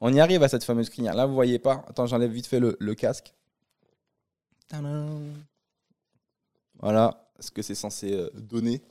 On 0.00 0.12
y 0.12 0.20
arrive 0.20 0.42
à 0.42 0.48
cette 0.48 0.64
fameuse 0.64 0.90
crinière. 0.90 1.14
Là, 1.14 1.26
vous 1.26 1.34
voyez 1.34 1.58
pas. 1.58 1.84
Attends, 1.88 2.06
j'enlève 2.06 2.30
vite 2.30 2.46
fait 2.46 2.58
le, 2.58 2.94
casque. 2.94 3.32
Voilà 6.80 7.30
ce 7.38 7.50
que 7.50 7.62
c'est 7.62 7.76
censé 7.76 8.12
euh, 8.12 8.30
donner. 8.34 8.82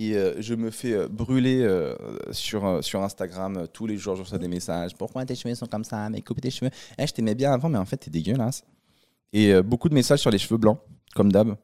Et 0.00 0.16
euh, 0.16 0.40
je 0.40 0.54
me 0.54 0.70
fais 0.70 0.94
euh, 0.94 1.08
brûler 1.08 1.60
euh, 1.60 1.94
sur, 2.32 2.64
Instagram 2.64 3.66
tous 3.70 3.86
les 3.86 3.98
jours. 3.98 4.16
Je 4.16 4.22
reçois 4.22 4.38
des 4.38 4.48
messages. 4.48 4.94
Pourquoi 4.96 5.26
tes 5.26 5.34
cheveux 5.34 5.54
sont 5.54 5.66
comme 5.66 5.84
ça? 5.84 6.08
Mais 6.08 6.22
coupe 6.22 6.40
tes 6.40 6.50
cheveux. 6.50 6.70
Eh, 6.96 7.06
je 7.06 7.12
t'aimais 7.12 7.34
bien 7.34 7.52
avant, 7.52 7.68
mais 7.68 7.76
en 7.76 7.84
fait, 7.84 7.98
t'es 7.98 8.10
dégueulasse. 8.10 8.64
Et 9.34 9.60
beaucoup 9.62 9.90
de 9.90 9.94
messages 9.94 10.20
sur 10.20 10.30
les 10.30 10.38
cheveux 10.38 10.56
blancs, 10.56 10.78
comme 11.14 11.30
d'hab. 11.30 11.54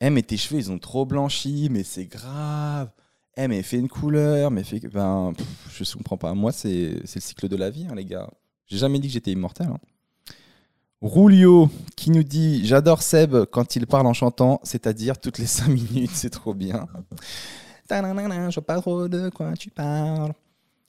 Eh, 0.00 0.08
mais 0.08 0.22
tes 0.22 0.36
cheveux, 0.36 0.60
ils 0.60 0.70
ont 0.70 0.78
trop 0.78 1.04
blanchi, 1.04 1.66
mais 1.68 1.82
c'est 1.82 2.06
grave. 2.06 2.90
Eh, 3.36 3.48
mais 3.48 3.60
fais 3.64 3.78
une 3.78 3.88
couleur, 3.88 4.52
mais 4.52 4.62
fais. 4.62 4.78
Ben, 4.78 5.32
je 5.72 5.82
ne 5.82 5.94
comprends 5.96 6.16
pas. 6.16 6.32
Moi, 6.32 6.52
c'est 6.52 6.92
le 6.92 7.20
cycle 7.20 7.48
de 7.48 7.56
la 7.56 7.70
vie, 7.70 7.88
hein, 7.90 7.96
les 7.96 8.04
gars. 8.04 8.30
J'ai 8.66 8.78
jamais 8.78 9.00
dit 9.00 9.08
que 9.08 9.14
j'étais 9.14 9.32
immortel. 9.32 9.66
Hein. 9.66 9.78
Roulio 11.02 11.68
qui 11.96 12.12
nous 12.12 12.22
dit 12.22 12.64
J'adore 12.64 13.02
Seb 13.02 13.46
quand 13.46 13.74
il 13.74 13.88
parle 13.88 14.06
en 14.06 14.12
chantant, 14.12 14.60
c'est-à-dire 14.62 15.18
toutes 15.18 15.38
les 15.38 15.46
5 15.46 15.68
minutes, 15.92 16.12
c'est 16.14 16.30
trop 16.30 16.54
bien. 16.54 16.86
Je 17.90 18.50
sais 18.54 18.60
pas 18.60 18.80
trop 18.80 19.08
de 19.08 19.28
quoi 19.30 19.54
tu 19.54 19.70
parles. 19.70 20.32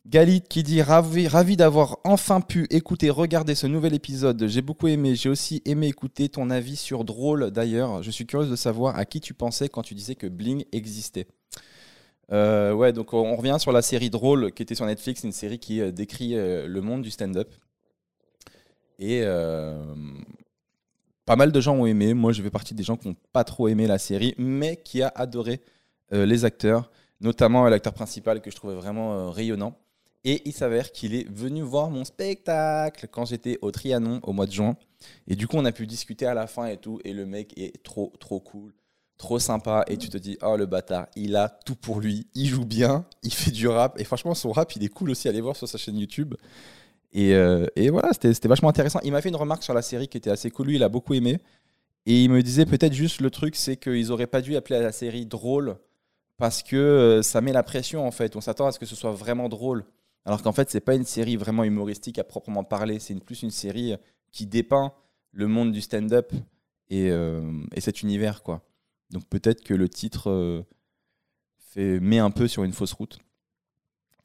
Galit 0.07 0.41
qui 0.41 0.63
dit 0.63 0.81
ravi, 0.81 1.27
ravi 1.27 1.57
d'avoir 1.57 1.99
enfin 2.03 2.41
pu 2.41 2.65
écouter, 2.71 3.09
regarder 3.09 3.53
ce 3.53 3.67
nouvel 3.67 3.93
épisode. 3.93 4.47
J'ai 4.47 4.61
beaucoup 4.61 4.87
aimé. 4.87 5.15
J'ai 5.15 5.29
aussi 5.29 5.61
aimé 5.65 5.87
écouter 5.87 6.29
ton 6.29 6.49
avis 6.49 6.75
sur 6.75 7.03
Drôle 7.03 7.51
d'ailleurs. 7.51 8.01
Je 8.01 8.09
suis 8.09 8.25
curieuse 8.25 8.49
de 8.49 8.55
savoir 8.55 8.97
à 8.97 9.05
qui 9.05 9.19
tu 9.19 9.33
pensais 9.33 9.69
quand 9.69 9.83
tu 9.83 9.93
disais 9.93 10.15
que 10.15 10.27
Bling 10.27 10.65
existait. 10.71 11.27
Euh, 12.31 12.71
ouais, 12.73 12.93
donc 12.93 13.13
on 13.13 13.35
revient 13.35 13.57
sur 13.59 13.71
la 13.71 13.81
série 13.81 14.09
Drôle 14.09 14.51
qui 14.53 14.63
était 14.63 14.75
sur 14.75 14.85
Netflix, 14.85 15.23
une 15.23 15.33
série 15.33 15.59
qui 15.59 15.81
euh, 15.81 15.91
décrit 15.91 16.35
euh, 16.35 16.67
le 16.67 16.81
monde 16.81 17.01
du 17.01 17.11
stand-up. 17.11 17.53
Et 18.97 19.23
pas 21.25 21.35
mal 21.35 21.51
de 21.51 21.61
gens 21.61 21.75
ont 21.75 21.85
aimé. 21.85 22.13
Moi, 22.13 22.33
je 22.33 22.43
fais 22.43 22.51
partie 22.51 22.75
des 22.75 22.83
gens 22.83 22.97
qui 22.97 23.07
n'ont 23.07 23.15
pas 23.33 23.43
trop 23.43 23.67
aimé 23.67 23.87
la 23.87 23.97
série, 23.97 24.35
mais 24.37 24.77
qui 24.77 25.01
a 25.01 25.11
adoré 25.15 25.61
les 26.11 26.45
acteurs, 26.45 26.91
notamment 27.21 27.67
l'acteur 27.69 27.93
principal 27.93 28.41
que 28.41 28.51
je 28.51 28.55
trouvais 28.55 28.75
vraiment 28.75 29.13
euh, 29.13 29.29
rayonnant. 29.29 29.77
Et 30.23 30.41
il 30.45 30.53
s'avère 30.53 30.91
qu'il 30.91 31.15
est 31.15 31.27
venu 31.29 31.61
voir 31.61 31.89
mon 31.89 32.03
spectacle 32.03 33.07
quand 33.09 33.25
j'étais 33.25 33.57
au 33.61 33.71
Trianon 33.71 34.19
au 34.23 34.33
mois 34.33 34.45
de 34.45 34.51
juin. 34.51 34.75
Et 35.27 35.35
du 35.35 35.47
coup, 35.47 35.57
on 35.57 35.65
a 35.65 35.71
pu 35.71 35.87
discuter 35.87 36.27
à 36.27 36.35
la 36.35 36.45
fin 36.45 36.67
et 36.67 36.77
tout. 36.77 36.99
Et 37.03 37.13
le 37.13 37.25
mec 37.25 37.57
est 37.57 37.81
trop, 37.81 38.13
trop 38.19 38.39
cool, 38.39 38.71
trop 39.17 39.39
sympa. 39.39 39.83
Et 39.87 39.97
tu 39.97 40.09
te 40.09 40.17
dis, 40.17 40.37
oh 40.43 40.57
le 40.57 40.67
bâtard, 40.67 41.07
il 41.15 41.35
a 41.35 41.49
tout 41.49 41.75
pour 41.75 41.99
lui. 41.99 42.27
Il 42.35 42.47
joue 42.47 42.65
bien, 42.65 43.05
il 43.23 43.33
fait 43.33 43.49
du 43.49 43.67
rap. 43.67 43.99
Et 43.99 44.03
franchement, 44.03 44.35
son 44.35 44.51
rap, 44.51 44.75
il 44.75 44.83
est 44.83 44.89
cool 44.89 45.09
aussi. 45.09 45.27
Allez 45.27 45.41
voir 45.41 45.55
sur 45.55 45.67
sa 45.67 45.79
chaîne 45.79 45.97
YouTube. 45.97 46.35
Et, 47.13 47.33
euh, 47.33 47.65
et 47.75 47.89
voilà, 47.89 48.11
c'était 48.13 48.47
vachement 48.47 48.69
intéressant. 48.69 48.99
Il 49.03 49.11
m'a 49.11 49.21
fait 49.21 49.29
une 49.29 49.35
remarque 49.35 49.63
sur 49.63 49.73
la 49.73 49.81
série 49.81 50.07
qui 50.07 50.17
était 50.17 50.29
assez 50.29 50.51
cool. 50.51 50.67
Lui, 50.67 50.75
il 50.75 50.83
a 50.83 50.89
beaucoup 50.89 51.15
aimé. 51.15 51.39
Et 52.05 52.23
il 52.23 52.29
me 52.29 52.43
disait 52.43 52.67
peut-être 52.67 52.93
juste 52.93 53.21
le 53.21 53.31
truc, 53.31 53.55
c'est 53.55 53.75
qu'ils 53.75 54.07
n'auraient 54.07 54.27
pas 54.27 54.41
dû 54.41 54.55
appeler 54.55 54.79
la 54.79 54.91
série 54.91 55.25
drôle 55.25 55.77
parce 56.41 56.63
que 56.63 56.75
euh, 56.75 57.21
ça 57.21 57.39
met 57.39 57.53
la 57.53 57.61
pression 57.61 58.03
en 58.03 58.09
fait. 58.09 58.35
On 58.35 58.41
s'attend 58.41 58.65
à 58.65 58.71
ce 58.71 58.79
que 58.79 58.87
ce 58.87 58.95
soit 58.95 59.11
vraiment 59.11 59.47
drôle. 59.47 59.85
Alors 60.25 60.41
qu'en 60.41 60.51
fait, 60.51 60.71
c'est 60.71 60.79
pas 60.79 60.95
une 60.95 61.05
série 61.05 61.35
vraiment 61.35 61.63
humoristique 61.63 62.17
à 62.17 62.23
proprement 62.23 62.63
parler. 62.63 62.97
C'est 62.97 63.13
plus 63.23 63.43
une 63.43 63.51
série 63.51 63.95
qui 64.31 64.47
dépeint 64.47 64.91
le 65.33 65.45
monde 65.45 65.71
du 65.71 65.81
stand-up 65.81 66.33
et, 66.89 67.11
euh, 67.11 67.43
cet 67.77 68.01
univers 68.01 68.41
quoi. 68.41 68.63
Donc 69.11 69.23
peut-être 69.29 69.63
que 69.63 69.75
le 69.75 69.87
titre 69.87 70.31
euh, 70.31 70.63
fait, 71.59 71.99
met 71.99 72.17
un 72.17 72.31
peu 72.31 72.47
sur 72.47 72.63
une 72.63 72.73
fausse 72.73 72.93
route. 72.93 73.19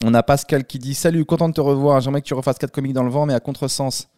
On 0.02 0.14
a 0.14 0.22
Pascal 0.22 0.66
qui 0.66 0.78
dit 0.78 0.94
Salut, 0.94 1.26
content 1.26 1.50
de 1.50 1.54
te 1.54 1.60
revoir. 1.60 2.00
J'aimerais 2.00 2.22
que 2.22 2.28
tu 2.28 2.32
refasses 2.34 2.56
4 2.56 2.72
comiques 2.72 2.94
dans 2.94 3.04
le 3.04 3.10
vent, 3.10 3.26
mais 3.26 3.34
à 3.34 3.40
contresens. 3.40 4.08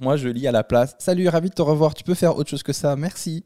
Moi, 0.00 0.16
je 0.16 0.28
lis 0.28 0.48
à 0.48 0.52
la 0.52 0.64
place 0.64 0.96
Salut, 0.98 1.28
ravi 1.28 1.50
de 1.50 1.54
te 1.54 1.62
revoir. 1.62 1.94
Tu 1.94 2.02
peux 2.02 2.14
faire 2.14 2.36
autre 2.36 2.50
chose 2.50 2.64
que 2.64 2.72
ça. 2.72 2.96
Merci. 2.96 3.44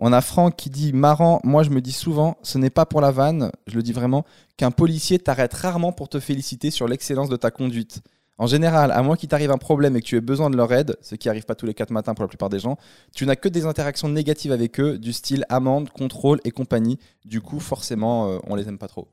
On 0.00 0.12
a 0.12 0.20
Franck 0.20 0.54
qui 0.54 0.70
dit 0.70 0.92
marrant, 0.92 1.40
moi 1.42 1.64
je 1.64 1.70
me 1.70 1.80
dis 1.80 1.92
souvent, 1.92 2.36
ce 2.42 2.56
n'est 2.56 2.70
pas 2.70 2.86
pour 2.86 3.00
la 3.00 3.10
vanne, 3.10 3.50
je 3.66 3.74
le 3.74 3.82
dis 3.82 3.92
vraiment, 3.92 4.24
qu'un 4.56 4.70
policier 4.70 5.18
t'arrête 5.18 5.52
rarement 5.52 5.90
pour 5.90 6.08
te 6.08 6.20
féliciter 6.20 6.70
sur 6.70 6.86
l'excellence 6.86 7.28
de 7.28 7.36
ta 7.36 7.50
conduite. 7.50 8.00
En 8.40 8.46
général, 8.46 8.92
à 8.92 9.02
moins 9.02 9.16
qu'il 9.16 9.28
t'arrive 9.28 9.50
un 9.50 9.58
problème 9.58 9.96
et 9.96 10.00
que 10.00 10.06
tu 10.06 10.16
aies 10.16 10.20
besoin 10.20 10.50
de 10.50 10.56
leur 10.56 10.72
aide, 10.72 10.96
ce 11.00 11.16
qui 11.16 11.28
arrive 11.28 11.44
pas 11.44 11.56
tous 11.56 11.66
les 11.66 11.74
quatre 11.74 11.90
matins 11.90 12.14
pour 12.14 12.22
la 12.22 12.28
plupart 12.28 12.48
des 12.48 12.60
gens, 12.60 12.78
tu 13.12 13.26
n'as 13.26 13.34
que 13.34 13.48
des 13.48 13.66
interactions 13.66 14.08
négatives 14.08 14.52
avec 14.52 14.78
eux, 14.78 14.98
du 14.98 15.12
style 15.12 15.44
amende, 15.48 15.90
contrôle 15.90 16.38
et 16.44 16.52
compagnie. 16.52 17.00
Du 17.24 17.40
coup, 17.40 17.58
forcément, 17.58 18.28
euh, 18.28 18.38
on 18.46 18.54
les 18.54 18.68
aime 18.68 18.78
pas 18.78 18.86
trop. 18.86 19.08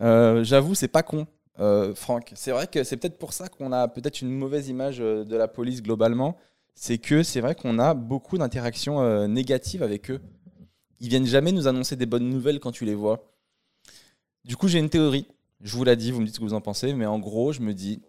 Euh, 0.00 0.42
j'avoue, 0.42 0.74
c'est 0.74 0.88
pas 0.88 1.04
con, 1.04 1.28
euh, 1.60 1.94
Franck. 1.94 2.32
C'est 2.34 2.50
vrai 2.50 2.66
que 2.66 2.82
c'est 2.82 2.96
peut-être 2.96 3.18
pour 3.18 3.32
ça 3.32 3.46
qu'on 3.48 3.70
a 3.70 3.86
peut-être 3.86 4.20
une 4.20 4.30
mauvaise 4.30 4.66
image 4.66 4.98
de 4.98 5.36
la 5.36 5.46
police 5.46 5.80
globalement 5.80 6.36
c'est 6.74 6.98
que 6.98 7.22
c'est 7.22 7.40
vrai 7.40 7.54
qu'on 7.54 7.78
a 7.78 7.94
beaucoup 7.94 8.38
d'interactions 8.38 9.00
euh, 9.00 9.26
négatives 9.26 9.82
avec 9.82 10.10
eux. 10.10 10.20
Ils 11.00 11.08
viennent 11.08 11.26
jamais 11.26 11.52
nous 11.52 11.66
annoncer 11.66 11.96
des 11.96 12.06
bonnes 12.06 12.28
nouvelles 12.28 12.60
quand 12.60 12.72
tu 12.72 12.84
les 12.84 12.94
vois. 12.94 13.32
Du 14.44 14.56
coup, 14.56 14.68
j'ai 14.68 14.78
une 14.78 14.90
théorie. 14.90 15.26
Je 15.60 15.76
vous 15.76 15.84
l'ai 15.84 15.96
dit, 15.96 16.10
vous 16.10 16.20
me 16.20 16.26
dites 16.26 16.34
ce 16.34 16.40
que 16.40 16.44
vous 16.44 16.54
en 16.54 16.60
pensez, 16.60 16.92
mais 16.94 17.06
en 17.06 17.18
gros, 17.18 17.52
je 17.52 17.60
me 17.60 17.74
dis, 17.74 18.02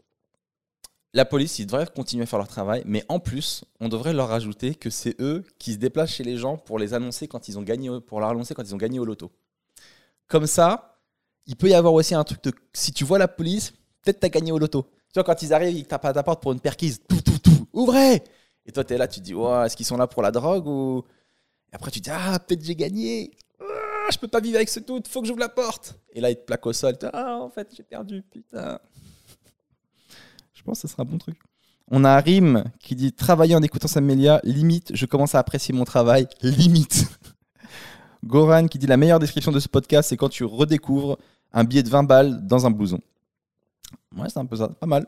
la 1.14 1.26
police, 1.26 1.60
ils 1.60 1.68
devraient 1.68 1.86
continuer 1.86 2.24
à 2.24 2.26
faire 2.26 2.40
leur 2.40 2.48
travail, 2.48 2.82
mais 2.86 3.06
en 3.08 3.20
plus, 3.20 3.64
on 3.80 3.88
devrait 3.88 4.14
leur 4.14 4.30
rajouter 4.30 4.74
que 4.74 4.90
c'est 4.90 5.20
eux 5.22 5.44
qui 5.60 5.74
se 5.74 5.78
déplacent 5.78 6.12
chez 6.12 6.24
les 6.24 6.38
gens 6.38 6.58
pour 6.58 6.80
les 6.80 6.96
annoncer 6.96 7.28
quand 7.28 7.48
ils 7.48 7.60
ont 7.60 7.62
gagné, 7.62 7.90
pour 8.02 8.20
leur 8.20 8.30
annoncer 8.30 8.56
quand 8.56 8.64
ils 8.64 8.74
ont 8.74 8.80
gagné 8.80 8.98
au 8.98 9.06
loto. 9.06 9.32
Comme 10.28 10.48
ça, 10.48 11.00
il 11.46 11.56
peut 11.56 11.70
y 11.70 11.76
avoir 11.76 11.94
aussi 11.94 12.16
un 12.16 12.24
truc 12.24 12.44
de, 12.44 12.52
si 12.74 12.92
tu 12.92 13.04
vois 13.04 13.20
la 13.20 13.28
police, 13.28 13.74
peut-être 14.02 14.20
t'as 14.22 14.30
gagné 14.30 14.52
au 14.52 14.58
loto. 14.58 14.84
Tu 14.84 15.14
vois, 15.16 15.24
quand 15.24 15.42
ils 15.44 15.54
arrivent, 15.54 15.78
ils 15.78 15.86
tapent 15.86 16.06
à 16.06 16.14
ta 16.14 16.24
porte 16.24 16.42
pour 16.42 16.52
une 16.52 16.60
perquise, 16.60 17.00
tout, 17.08 17.22
tout, 17.22 17.38
tout, 17.38 17.68
ouvrez 17.74 18.24
et 18.66 18.72
toi, 18.72 18.84
tu 18.84 18.94
es 18.94 18.98
là, 18.98 19.08
tu 19.08 19.20
te 19.20 19.26
dis, 19.26 19.34
est-ce 19.34 19.76
qu'ils 19.76 19.86
sont 19.86 19.98
là 19.98 20.08
pour 20.08 20.22
la 20.22 20.32
drogue 20.32 20.68
ou? 20.68 21.04
Et 21.72 21.76
après, 21.76 21.92
tu 21.92 22.00
te 22.00 22.06
dis, 22.06 22.12
ah, 22.12 22.40
peut-être 22.40 22.64
j'ai 22.64 22.76
gagné. 22.76 23.32
Ah, 23.60 24.10
je 24.12 24.18
peux 24.18 24.28
pas 24.28 24.40
vivre 24.40 24.58
avec 24.58 24.70
ce 24.70 24.80
tout, 24.80 25.02
faut 25.08 25.22
que 25.22 25.28
j'ouvre 25.28 25.40
la 25.40 25.50
porte. 25.50 25.96
Et 26.14 26.22
là, 26.22 26.30
il 26.30 26.36
te 26.36 26.46
plaque 26.46 26.66
au 26.66 26.74
sol. 26.74 26.98
Ah, 27.12 27.40
en 27.42 27.50
fait, 27.50 27.70
j'ai 27.76 27.84
perdu, 27.84 28.22
putain. 28.22 28.80
Je 30.54 30.62
pense 30.64 30.82
que 30.82 30.88
ce 30.88 30.94
sera 30.94 31.04
un 31.04 31.06
bon 31.06 31.18
truc. 31.18 31.38
On 31.92 32.06
a 32.06 32.18
Rim 32.20 32.64
qui 32.80 32.96
dit 32.96 33.12
Travailler 33.12 33.56
en 33.56 33.62
écoutant 33.62 33.88
Samélia, 33.88 34.40
limite, 34.44 34.96
je 34.96 35.06
commence 35.06 35.36
à 35.36 35.40
apprécier 35.40 35.74
mon 35.74 35.84
travail, 35.84 36.28
limite. 36.42 37.06
Goran 38.24 38.68
qui 38.68 38.78
dit 38.78 38.88
La 38.88 38.96
meilleure 38.96 39.20
description 39.20 39.52
de 39.52 39.60
ce 39.60 39.68
podcast, 39.68 40.10
c'est 40.10 40.18
quand 40.18 40.30
tu 40.30 40.46
redécouvres 40.46 41.18
un 41.52 41.66
billet 41.66 41.84
de 41.84 41.90
20 41.90 42.04
balles 42.04 42.48
dans 42.48 42.66
un 42.66 42.72
blouson. 42.72 43.00
Ouais, 44.16 44.30
c'est 44.30 44.40
un 44.40 44.46
peu 44.46 44.56
ça, 44.56 44.70
pas 44.70 44.86
mal. 44.86 45.06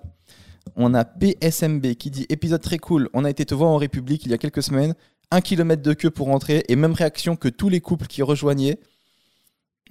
On 0.76 0.94
a 0.94 1.06
PSMB 1.06 1.94
qui 1.96 2.12
dit 2.12 2.26
épisode 2.30 2.62
très 2.62 2.78
cool. 2.78 3.10
On 3.14 3.24
a 3.24 3.30
été 3.30 3.46
te 3.46 3.54
voir 3.54 3.70
en 3.70 3.78
République 3.78 4.26
il 4.26 4.32
y 4.32 4.34
a 4.34 4.38
quelques 4.38 4.64
semaines. 4.64 4.96
Un 5.32 5.42
kilomètre 5.42 5.82
de 5.82 5.94
queue 5.94 6.12
pour 6.12 6.28
rentrer 6.28 6.64
et 6.68 6.76
même 6.76 6.94
réaction 6.94 7.36
que 7.36 7.48
tous 7.48 7.70
les 7.70 7.82
couples 7.82 8.08
qui 8.08 8.22
rejoignaient. 8.22 8.80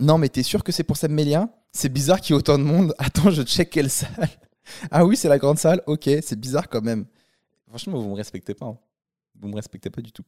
Non, 0.01 0.19
mais 0.19 0.29
t'es 0.29 0.43
sûr 0.43 0.65
que 0.65 0.73
c'est 0.73 0.85
pour 0.85 0.97
Seb 0.97 1.19
C'est 1.73 1.93
bizarre 1.93 2.21
qu'il 2.21 2.35
y 2.35 2.37
ait 2.37 2.39
autant 2.39 2.59
de 2.59 2.65
monde. 2.65 2.95
Attends, 2.99 3.31
je 3.31 3.43
check 3.43 3.71
quelle 3.71 3.91
salle. 3.91 4.29
ah 4.91 5.05
oui, 5.05 5.17
c'est 5.17 5.29
la 5.29 5.39
grande 5.39 5.59
salle. 5.59 5.83
Ok, 5.87 6.09
c'est 6.23 6.39
bizarre 6.39 6.69
quand 6.69 6.83
même. 6.83 7.07
Franchement, 7.69 8.01
vous 8.01 8.11
me 8.11 8.15
respectez 8.15 8.55
pas. 8.55 8.67
Hein. 8.67 8.79
Vous 9.41 9.49
me 9.49 9.55
respectez 9.55 9.91
pas 9.91 10.01
du 10.01 10.13
tout. 10.13 10.25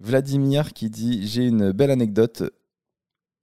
Vladimir 0.00 0.72
qui 0.72 0.90
dit 0.90 1.26
J'ai 1.26 1.46
une 1.46 1.72
belle 1.72 1.90
anecdote. 1.90 2.42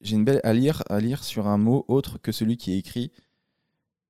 J'ai 0.01 0.15
une 0.15 0.25
belle 0.25 0.41
à 0.44 0.53
lire, 0.53 0.84
à 0.89 1.00
lire 1.00 1.24
sur 1.24 1.48
un 1.48 1.58
mot 1.58 1.86
autre 1.88 2.20
que 2.20 2.32
celui 2.32 2.58
qui 2.58 2.74
est 2.74 2.77
écrit. 2.77 3.12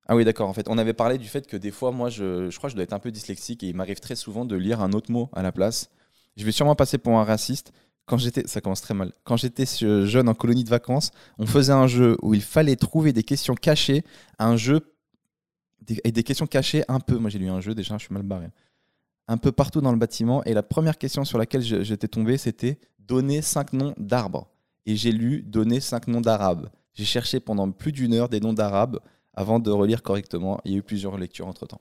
Ah 0.08 0.16
oui, 0.16 0.24
d'accord. 0.24 0.48
En 0.48 0.54
fait, 0.54 0.68
on 0.70 0.78
avait 0.78 0.94
parlé 0.94 1.18
du 1.18 1.28
fait 1.28 1.46
que 1.48 1.58
des 1.58 1.72
fois, 1.72 1.92
moi, 1.92 2.10
je, 2.10 2.50
je 2.50 2.58
crois 2.58 2.70
que 2.70 2.72
je 2.72 2.76
dois 2.76 2.84
être 2.84 2.94
un 2.94 3.00
peu 3.00 3.12
dyslexique 3.12 3.62
et 3.64 3.68
il 3.68 3.76
m'arrive 3.76 4.00
très 4.00 4.16
souvent 4.16 4.46
de 4.46 4.56
lire 4.56 4.82
un 4.82 4.94
autre 4.94 5.12
mot 5.12 5.30
à 5.34 5.44
la 5.44 5.52
place. 5.52 5.90
Je 6.38 6.46
vais 6.46 6.52
sûrement 6.52 6.76
passer 6.76 6.98
pour 6.98 7.18
un 7.18 7.24
raciste. 7.24 7.74
Quand 8.06 8.18
j'étais, 8.18 8.48
ça 8.48 8.62
commence 8.62 8.82
très 8.82 8.94
mal. 8.94 9.12
Quand 9.26 9.36
j'étais 9.36 9.66
jeune 9.66 10.30
en 10.30 10.34
colonie 10.34 10.64
de 10.64 10.70
vacances, 10.70 11.12
on 11.40 11.46
faisait 11.46 11.74
un 11.74 11.88
jeu 11.88 12.16
où 12.22 12.34
il 12.34 12.42
fallait 12.42 12.78
trouver 12.78 13.12
des 13.12 13.24
questions 13.24 13.54
cachées, 13.54 14.06
un 14.40 14.56
jeu 14.56 14.94
et 16.06 16.12
des 16.14 16.24
questions 16.24 16.48
cachées 16.48 16.86
un 16.88 17.02
peu. 17.02 17.18
Moi, 17.18 17.30
j'ai 17.30 17.40
lu 17.40 17.50
un 17.50 17.60
jeu 17.60 17.76
déjà, 17.76 17.98
je 17.98 18.06
suis 18.06 18.14
mal 18.14 18.24
barré. 18.24 18.48
Un 19.28 19.36
peu 19.36 19.52
partout 19.52 19.82
dans 19.82 19.92
le 19.92 19.98
bâtiment. 19.98 20.42
Et 20.46 20.54
la 20.54 20.64
première 20.64 20.98
question 20.98 21.26
sur 21.26 21.38
laquelle 21.38 21.62
j'étais 21.62 22.08
tombé, 22.08 22.38
c'était 22.38 22.80
donner 23.00 23.42
cinq 23.42 23.74
noms 23.74 23.94
d'arbres. 23.98 24.48
Et 24.86 24.96
j'ai 24.96 25.12
lu 25.12 25.42
donner 25.42 25.82
cinq 25.82 26.08
noms 26.08 26.22
d'arabes. 26.22 26.70
J'ai 26.94 27.04
cherché 27.04 27.42
pendant 27.42 27.70
plus 27.72 27.92
d'une 27.92 28.14
heure 28.14 28.30
des 28.30 28.40
noms 28.40 28.54
d'arabes 28.54 29.02
avant 29.38 29.60
de 29.60 29.70
relire 29.70 30.02
correctement. 30.02 30.60
Il 30.66 30.72
y 30.72 30.76
a 30.76 30.78
eu 30.80 30.84
plusieurs 30.84 31.16
lectures 31.18 31.48
entre 31.48 31.68
temps. 31.68 31.80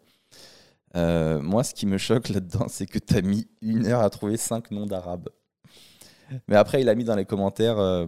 Euh, 0.95 1.41
moi, 1.41 1.65
ce 1.65 1.75
qui 1.75 1.87
me 1.87 1.97
choque 1.97 2.29
là-dedans, 2.29 2.67
c'est 2.69 2.87
que 2.87 2.99
tu 2.99 3.17
as 3.17 3.23
mis 3.23 3.49
une 3.63 3.87
heure 3.87 4.03
à 4.03 4.11
trouver 4.11 4.37
cinq 4.37 4.71
noms 4.71 4.87
d'arabes. 4.87 5.31
Mais 6.49 6.57
après, 6.57 6.83
il 6.83 6.89
a 6.89 6.95
mis 6.95 7.05
dans 7.05 7.17
les 7.17 7.25
commentaires 7.25 7.79
euh, 7.79 8.07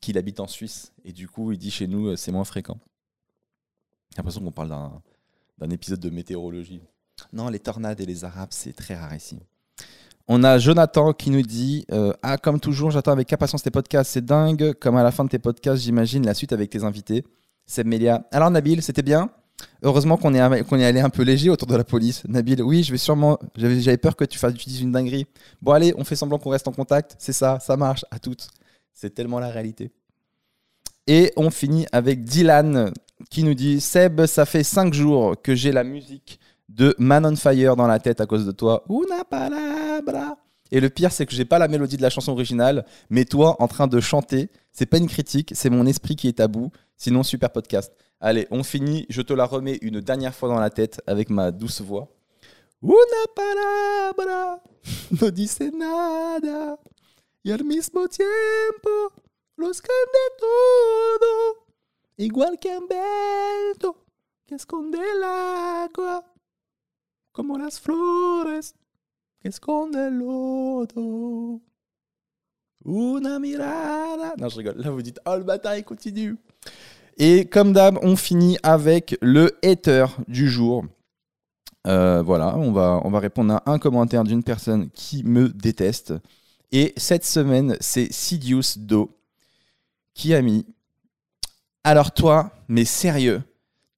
qu'il 0.00 0.16
habite 0.16 0.38
en 0.38 0.46
Suisse. 0.46 0.92
Et 1.04 1.12
du 1.12 1.28
coup, 1.28 1.50
il 1.50 1.58
dit 1.58 1.70
chez 1.70 1.88
nous, 1.88 2.08
euh, 2.08 2.16
c'est 2.16 2.30
moins 2.30 2.44
fréquent. 2.44 2.78
J'ai 4.12 4.18
l'impression 4.18 4.40
qu'on 4.40 4.52
parle 4.52 4.68
d'un 5.58 5.70
épisode 5.70 6.00
de 6.00 6.10
météorologie. 6.10 6.80
Non, 7.32 7.48
les 7.48 7.58
tornades 7.58 8.00
et 8.00 8.06
les 8.06 8.24
arabes, 8.24 8.50
c'est 8.52 8.72
très 8.72 8.94
rare 8.94 9.14
ici. 9.14 9.38
On 10.28 10.44
a 10.44 10.58
Jonathan 10.58 11.12
qui 11.12 11.30
nous 11.30 11.42
dit 11.42 11.86
Ah, 12.22 12.38
comme 12.38 12.60
toujours, 12.60 12.92
j'attends 12.92 13.12
avec 13.12 13.32
impatience 13.32 13.62
tes 13.62 13.70
podcasts, 13.70 14.12
c'est 14.12 14.24
dingue. 14.24 14.74
Comme 14.74 14.96
à 14.96 15.02
la 15.02 15.10
fin 15.10 15.24
de 15.24 15.28
tes 15.28 15.38
podcasts, 15.38 15.82
j'imagine 15.82 16.24
la 16.24 16.34
suite 16.34 16.52
avec 16.52 16.70
tes 16.70 16.84
invités. 16.84 17.24
C'est 17.70 17.84
Mélia. 17.84 18.26
Alors, 18.32 18.50
Nabil, 18.50 18.82
c'était 18.82 19.02
bien? 19.02 19.30
Heureusement 19.82 20.16
qu'on 20.16 20.34
est, 20.34 20.40
allé 20.40 21.00
un 21.00 21.08
peu 21.08 21.22
léger 21.22 21.50
autour 21.50 21.68
de 21.68 21.76
la 21.76 21.84
police. 21.84 22.24
Nabil, 22.26 22.60
oui, 22.64 22.82
je 22.82 22.90
vais 22.90 22.98
sûrement. 22.98 23.38
J'avais 23.54 23.96
peur 23.96 24.16
que 24.16 24.24
tu 24.24 24.40
fasses 24.40 24.54
dises 24.54 24.80
une 24.80 24.90
dinguerie. 24.90 25.24
Bon, 25.62 25.70
allez, 25.70 25.94
on 25.96 26.02
fait 26.02 26.16
semblant 26.16 26.40
qu'on 26.40 26.50
reste 26.50 26.66
en 26.66 26.72
contact. 26.72 27.14
C'est 27.20 27.32
ça, 27.32 27.60
ça 27.60 27.76
marche, 27.76 28.04
à 28.10 28.18
toutes. 28.18 28.48
C'est 28.92 29.14
tellement 29.14 29.38
la 29.38 29.50
réalité. 29.50 29.92
Et 31.06 31.32
on 31.36 31.50
finit 31.50 31.86
avec 31.92 32.24
Dylan 32.24 32.92
qui 33.30 33.44
nous 33.44 33.54
dit 33.54 33.80
Seb, 33.80 34.26
ça 34.26 34.46
fait 34.46 34.64
5 34.64 34.92
jours 34.92 35.40
que 35.40 35.54
j'ai 35.54 35.70
la 35.70 35.84
musique 35.84 36.40
de 36.68 36.96
Man 36.98 37.24
on 37.24 37.36
Fire 37.36 37.76
dans 37.76 37.86
la 37.86 38.00
tête 38.00 38.20
à 38.20 38.26
cause 38.26 38.46
de 38.46 38.52
toi. 38.52 38.82
Una 38.90 39.22
palabra. 39.22 40.38
Et 40.72 40.80
le 40.80 40.90
pire, 40.90 41.12
c'est 41.12 41.24
que 41.24 41.32
j'ai 41.32 41.44
pas 41.44 41.60
la 41.60 41.68
mélodie 41.68 41.96
de 41.96 42.02
la 42.02 42.10
chanson 42.10 42.32
originale, 42.32 42.84
mais 43.10 43.24
toi 43.24 43.54
en 43.62 43.68
train 43.68 43.86
de 43.86 44.00
chanter, 44.00 44.50
c'est 44.72 44.86
pas 44.86 44.98
une 44.98 45.08
critique, 45.08 45.52
c'est 45.54 45.70
mon 45.70 45.86
esprit 45.86 46.16
qui 46.16 46.26
est 46.26 46.40
à 46.40 46.48
bout. 46.48 46.72
Sinon, 47.00 47.22
super 47.22 47.50
podcast. 47.50 47.94
Allez, 48.20 48.46
on 48.50 48.62
finit. 48.62 49.06
Je 49.08 49.22
te 49.22 49.32
la 49.32 49.46
remets 49.46 49.78
une 49.80 50.02
dernière 50.02 50.34
fois 50.34 50.50
dans 50.50 50.60
la 50.60 50.68
tête 50.68 51.00
avec 51.06 51.30
ma 51.30 51.50
douce 51.50 51.80
voix. 51.80 52.14
Una 52.82 53.24
palabra 53.34 54.62
no 55.18 55.30
dice 55.30 55.70
nada. 55.72 56.78
Y 57.42 57.52
al 57.52 57.64
mismo 57.64 58.06
tiempo 58.06 59.14
lo 59.56 59.70
esconde 59.70 60.22
todo. 60.38 61.66
Igual 62.18 62.58
que 62.58 62.68
un 62.76 62.86
vento 62.86 64.04
que 64.44 64.56
esconde 64.56 64.98
el 64.98 65.24
agua. 65.24 66.30
Como 67.32 67.56
las 67.56 67.80
flores 67.80 68.74
que 69.40 69.48
esconde 69.48 70.08
el 70.08 70.18
lodo. 70.18 71.62
Una 72.84 73.38
mirada. 73.38 74.34
Non, 74.36 74.50
je 74.50 74.58
rigole. 74.58 74.82
Là, 74.82 74.90
vous 74.90 75.00
dites, 75.00 75.18
oh 75.24 75.38
le 75.38 75.44
bâtard, 75.44 75.78
il 75.78 75.84
continue. 75.84 76.36
Et 77.22 77.44
comme 77.44 77.74
d'hab, 77.74 77.98
on 78.00 78.16
finit 78.16 78.56
avec 78.62 79.14
le 79.20 79.58
hater 79.62 80.06
du 80.26 80.48
jour. 80.48 80.86
Euh, 81.86 82.22
voilà, 82.22 82.56
on 82.56 82.72
va, 82.72 82.98
on 83.04 83.10
va 83.10 83.18
répondre 83.18 83.52
à 83.52 83.62
un 83.70 83.78
commentaire 83.78 84.24
d'une 84.24 84.42
personne 84.42 84.88
qui 84.88 85.22
me 85.22 85.50
déteste. 85.50 86.14
Et 86.72 86.94
cette 86.96 87.26
semaine, 87.26 87.76
c'est 87.78 88.10
Sidious 88.10 88.78
Do 88.78 89.10
qui 90.14 90.32
a 90.32 90.40
mis 90.40 90.64
Alors, 91.84 92.12
toi, 92.12 92.52
mais 92.68 92.86
sérieux, 92.86 93.42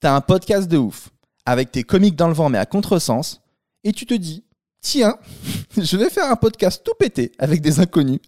t'as 0.01 0.17
un 0.17 0.21
podcast 0.21 0.67
de 0.67 0.79
ouf 0.79 1.11
avec 1.47 1.71
tes 1.71 1.85
comiques 1.85 2.17
dans 2.17 2.29
le 2.29 2.35
vent, 2.35 2.49
mais 2.49 2.59
à 2.59 2.67
contresens, 2.67 3.41
et 3.85 3.93
tu 3.93 4.05
te 4.05 4.15
dis 4.15 4.43
Tiens, 4.81 5.17
je 5.77 5.97
vais 5.97 6.11
faire 6.11 6.29
un 6.29 6.35
podcast 6.35 6.83
tout 6.85 6.95
pété 6.99 7.31
avec 7.39 7.61
des 7.61 7.79
inconnus 7.79 8.19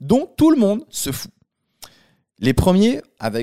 dont 0.00 0.30
tout 0.36 0.52
le 0.52 0.56
monde 0.56 0.84
se 0.88 1.10
fout. 1.10 1.32
Les 2.38 2.52
premiers, 2.52 3.00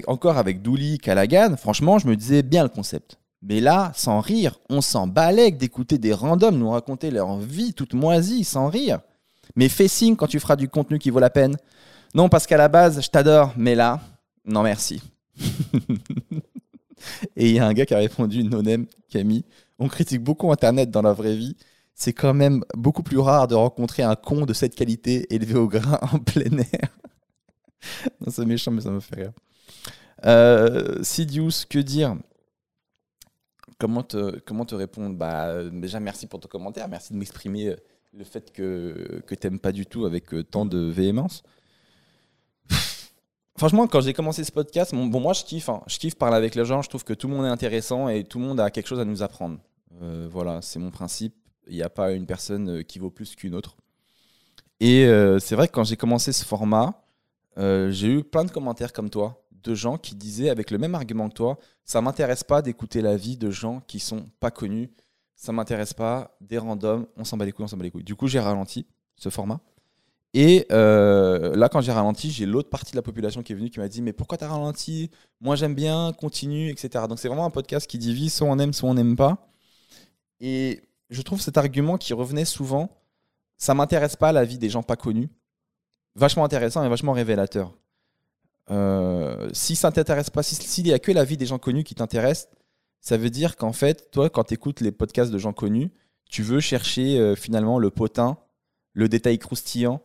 encore 0.07 0.38
avec 0.38 0.62
Douli, 0.62 1.00
Callaghan, 1.00 1.55
franchement, 1.57 1.97
je 1.97 2.07
me 2.07 2.15
disais 2.15 2.43
bien 2.43 2.63
le 2.63 2.69
concept. 2.69 3.17
Mais 3.41 3.59
là, 3.59 3.91
sans 3.95 4.21
rire, 4.21 4.59
on 4.69 4.81
s'en 4.81 5.07
balèque 5.07 5.57
d'écouter 5.57 5.97
des 5.97 6.13
randoms 6.13 6.57
nous 6.57 6.69
raconter 6.69 7.12
leur 7.12 7.38
vie 7.38 7.73
toute 7.73 7.93
moisie, 7.93 8.43
sans 8.43 8.69
rire. 8.69 9.01
Mais 9.55 9.67
fais 9.67 9.88
signe 9.88 10.15
quand 10.15 10.27
tu 10.27 10.39
feras 10.39 10.55
du 10.55 10.69
contenu 10.69 11.00
qui 11.00 11.09
vaut 11.09 11.19
la 11.19 11.29
peine. 11.29 11.57
Non, 12.15 12.29
parce 12.29 12.45
qu'à 12.45 12.57
la 12.57 12.69
base, 12.69 13.01
je 13.01 13.09
t'adore, 13.09 13.53
mais 13.57 13.75
là, 13.75 14.00
non 14.45 14.62
merci. 14.63 15.01
Et 17.35 17.50
il 17.50 17.55
y 17.55 17.59
a 17.59 17.65
un 17.65 17.73
gars 17.73 17.85
qui 17.85 17.95
a 17.95 17.97
répondu, 17.97 18.43
Nonem, 18.43 18.85
Camille, 19.09 19.43
on 19.79 19.88
critique 19.88 20.23
beaucoup 20.23 20.51
Internet 20.51 20.91
dans 20.91 21.01
la 21.01 21.13
vraie 21.13 21.35
vie. 21.35 21.57
C'est 21.95 22.13
quand 22.13 22.33
même 22.33 22.63
beaucoup 22.75 23.03
plus 23.03 23.17
rare 23.17 23.47
de 23.47 23.55
rencontrer 23.55 24.03
un 24.03 24.15
con 24.15 24.45
de 24.45 24.53
cette 24.53 24.75
qualité 24.75 25.33
élevé 25.33 25.55
au 25.55 25.67
grain 25.67 26.00
en 26.13 26.19
plein 26.19 26.57
air. 26.59 26.89
c'est 28.27 28.45
méchant, 28.45 28.71
mais 28.71 28.81
ça 28.81 28.91
me 28.91 28.99
fait 28.99 29.15
rire. 29.15 29.31
Euh, 30.25 31.03
Sidious, 31.03 31.65
que 31.69 31.79
dire? 31.79 32.15
Comment 33.79 34.03
te, 34.03 34.39
comment 34.39 34.65
te 34.65 34.75
répondre? 34.75 35.15
Bah, 35.15 35.63
Déjà, 35.69 35.99
merci 35.99 36.27
pour 36.27 36.39
ton 36.39 36.47
commentaire. 36.47 36.87
Merci 36.87 37.13
de 37.13 37.17
m'exprimer 37.17 37.67
euh, 37.67 37.75
le 38.13 38.23
fait 38.23 38.51
que, 38.51 39.21
que 39.25 39.35
tu 39.35 39.47
n'aimes 39.47 39.59
pas 39.59 39.71
du 39.71 39.85
tout 39.85 40.05
avec 40.05 40.33
euh, 40.33 40.43
tant 40.43 40.65
de 40.65 40.77
véhémence. 40.77 41.43
Franchement, 43.57 43.87
quand 43.87 44.01
j'ai 44.01 44.13
commencé 44.13 44.43
ce 44.43 44.51
podcast, 44.51 44.93
bon, 44.93 45.19
moi 45.19 45.33
je 45.33 45.43
kiffe, 45.43 45.69
hein. 45.69 45.81
je 45.87 45.97
kiffe 45.97 46.15
parler 46.15 46.37
avec 46.37 46.55
les 46.55 46.65
gens, 46.65 46.81
je 46.81 46.89
trouve 46.89 47.03
que 47.03 47.13
tout 47.13 47.27
le 47.27 47.35
monde 47.35 47.45
est 47.45 47.49
intéressant 47.49 48.07
et 48.07 48.23
tout 48.23 48.39
le 48.39 48.45
monde 48.45 48.59
a 48.59 48.71
quelque 48.71 48.87
chose 48.87 48.99
à 48.99 49.05
nous 49.05 49.21
apprendre. 49.21 49.59
voilà, 50.31 50.61
c'est 50.61 50.79
mon 50.79 50.91
principe. 50.91 51.35
Il 51.67 51.75
n'y 51.75 51.83
a 51.83 51.89
pas 51.89 52.11
une 52.11 52.25
personne 52.25 52.83
qui 52.83 52.99
vaut 52.99 53.09
plus 53.09 53.35
qu'une 53.35 53.55
autre. 53.55 53.77
Et 54.79 55.07
c'est 55.39 55.55
vrai 55.55 55.67
que 55.67 55.71
quand 55.71 55.85
j'ai 55.85 55.95
commencé 55.95 56.33
ce 56.33 56.43
format, 56.43 57.02
euh, 57.57 57.91
j'ai 57.91 58.07
eu 58.07 58.24
plein 58.24 58.43
de 58.43 58.51
commentaires 58.51 58.93
comme 58.93 59.10
toi, 59.10 59.45
de 59.51 59.75
gens 59.75 59.98
qui 59.98 60.15
disaient 60.15 60.50
avec 60.50 60.72
le 60.72 60.77
même 60.77 60.95
argument 60.95 61.29
que 61.29 61.36
toi, 61.36 61.57
ça 61.86 62.01
m'intéresse 62.01 62.43
pas 62.43 62.62
d'écouter 62.62 63.01
la 63.01 63.15
vie 63.15 63.38
de 63.38 63.50
gens 63.50 63.81
qui 63.88 64.00
sont 64.00 64.25
pas 64.39 64.51
connus, 64.51 64.91
ça 65.36 65.51
m'intéresse 65.51 65.93
pas 65.93 66.38
des 66.41 66.57
randoms, 66.57 67.07
on 67.17 67.24
s'en 67.24 67.38
bat 67.38 67.45
les 67.45 67.51
couilles, 67.51 67.65
on 67.65 67.67
s'en 67.67 67.77
bat 67.77 67.83
les 67.83 67.91
couilles. 67.91 68.03
Du 68.03 68.15
coup, 68.15 68.27
j'ai 68.27 68.39
ralenti 68.39 68.86
ce 69.15 69.29
format. 69.29 69.60
Et 70.33 70.65
euh, 70.72 71.55
là, 71.55 71.69
quand 71.69 71.81
j'ai 71.81 71.91
ralenti, 71.91 72.31
j'ai 72.31 72.45
l'autre 72.45 72.69
partie 72.69 72.91
de 72.91 72.95
la 72.98 73.03
population 73.03 73.43
qui 73.43 73.53
est 73.53 73.55
venue 73.55 73.69
qui 73.69 73.79
m'a 73.79 73.88
dit 73.88 74.01
Mais 74.01 74.13
pourquoi 74.13 74.38
tu 74.38 74.43
as 74.43 74.50
ralenti? 74.50 75.12
Moi, 75.41 75.55
j'aime 75.55 75.75
bien, 75.75 76.12
continue, 76.13 76.69
etc. 76.69 77.05
Donc, 77.07 77.19
c'est 77.19 77.27
vraiment 77.27 77.45
un 77.45 77.51
podcast 77.51 77.86
qui 77.88 78.00
divise 78.00 78.33
soit 78.33 78.48
on 78.48 78.57
aime, 78.57 78.74
soit 78.74 78.89
on 78.89 78.95
n'aime 78.95 79.15
pas. 79.15 79.48
Et 80.39 80.81
je 81.12 81.22
trouve 81.22 81.39
cet 81.39 81.57
argument 81.57 81.98
qui 81.98 82.13
revenait 82.13 82.45
souvent 82.45 82.89
ça 83.63 83.74
m'intéresse 83.74 84.15
pas 84.17 84.31
la 84.31 84.43
vie 84.43 84.57
des 84.57 84.69
gens 84.69 84.83
pas 84.83 84.98
connus 84.98 85.29
vachement 86.15 86.46
intéressant 86.46 86.84
et 86.84 86.89
vachement 86.89 87.13
révélateur. 87.13 87.74
Euh, 88.72 89.50
si 89.53 89.75
ça 89.75 89.91
t'intéresse 89.91 90.29
pas, 90.29 90.43
s'il 90.43 90.86
n'y 90.86 90.93
a 90.93 91.00
que 91.00 91.12
la 91.12 91.25
vie 91.25 91.38
des 91.38 91.46
gens 91.46 91.60
connus 91.60 91.84
qui 91.84 91.96
t'intéresse, 91.96 92.48
ça 93.01 93.17
veut 93.17 93.29
dire 93.29 93.58
qu'en 93.58 93.74
fait, 93.74 94.12
toi, 94.12 94.29
quand 94.29 94.46
tu 94.46 94.53
écoutes 94.53 94.82
les 94.82 94.91
podcasts 94.91 95.32
de 95.32 95.38
gens 95.38 95.53
connus, 95.53 95.91
tu 96.29 96.41
veux 96.41 96.62
chercher 96.62 97.20
euh, 97.20 97.36
finalement 97.36 97.77
le 97.77 97.89
potin, 97.89 98.38
le 98.93 99.10
détail 99.10 99.38
croustillant, 99.38 100.01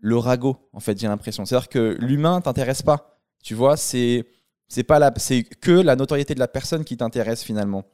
le 0.00 0.16
ragot, 0.16 0.56
en 0.72 0.80
fait, 0.80 0.98
j'ai 0.98 1.08
l'impression. 1.08 1.44
C'est-à-dire 1.44 1.68
que 1.68 1.96
l'humain 1.98 2.40
t'intéresse 2.40 2.82
pas. 2.82 3.18
Tu 3.42 3.54
vois, 3.54 3.76
c'est 3.76 4.26
c'est 4.68 4.84
pas 4.84 4.98
la, 4.98 5.12
c'est 5.16 5.42
que 5.42 5.72
la 5.72 5.96
notoriété 5.96 6.34
de 6.34 6.38
la 6.38 6.48
personne 6.48 6.84
qui 6.84 6.96
t'intéresse 6.96 7.42
finalement. 7.42 7.84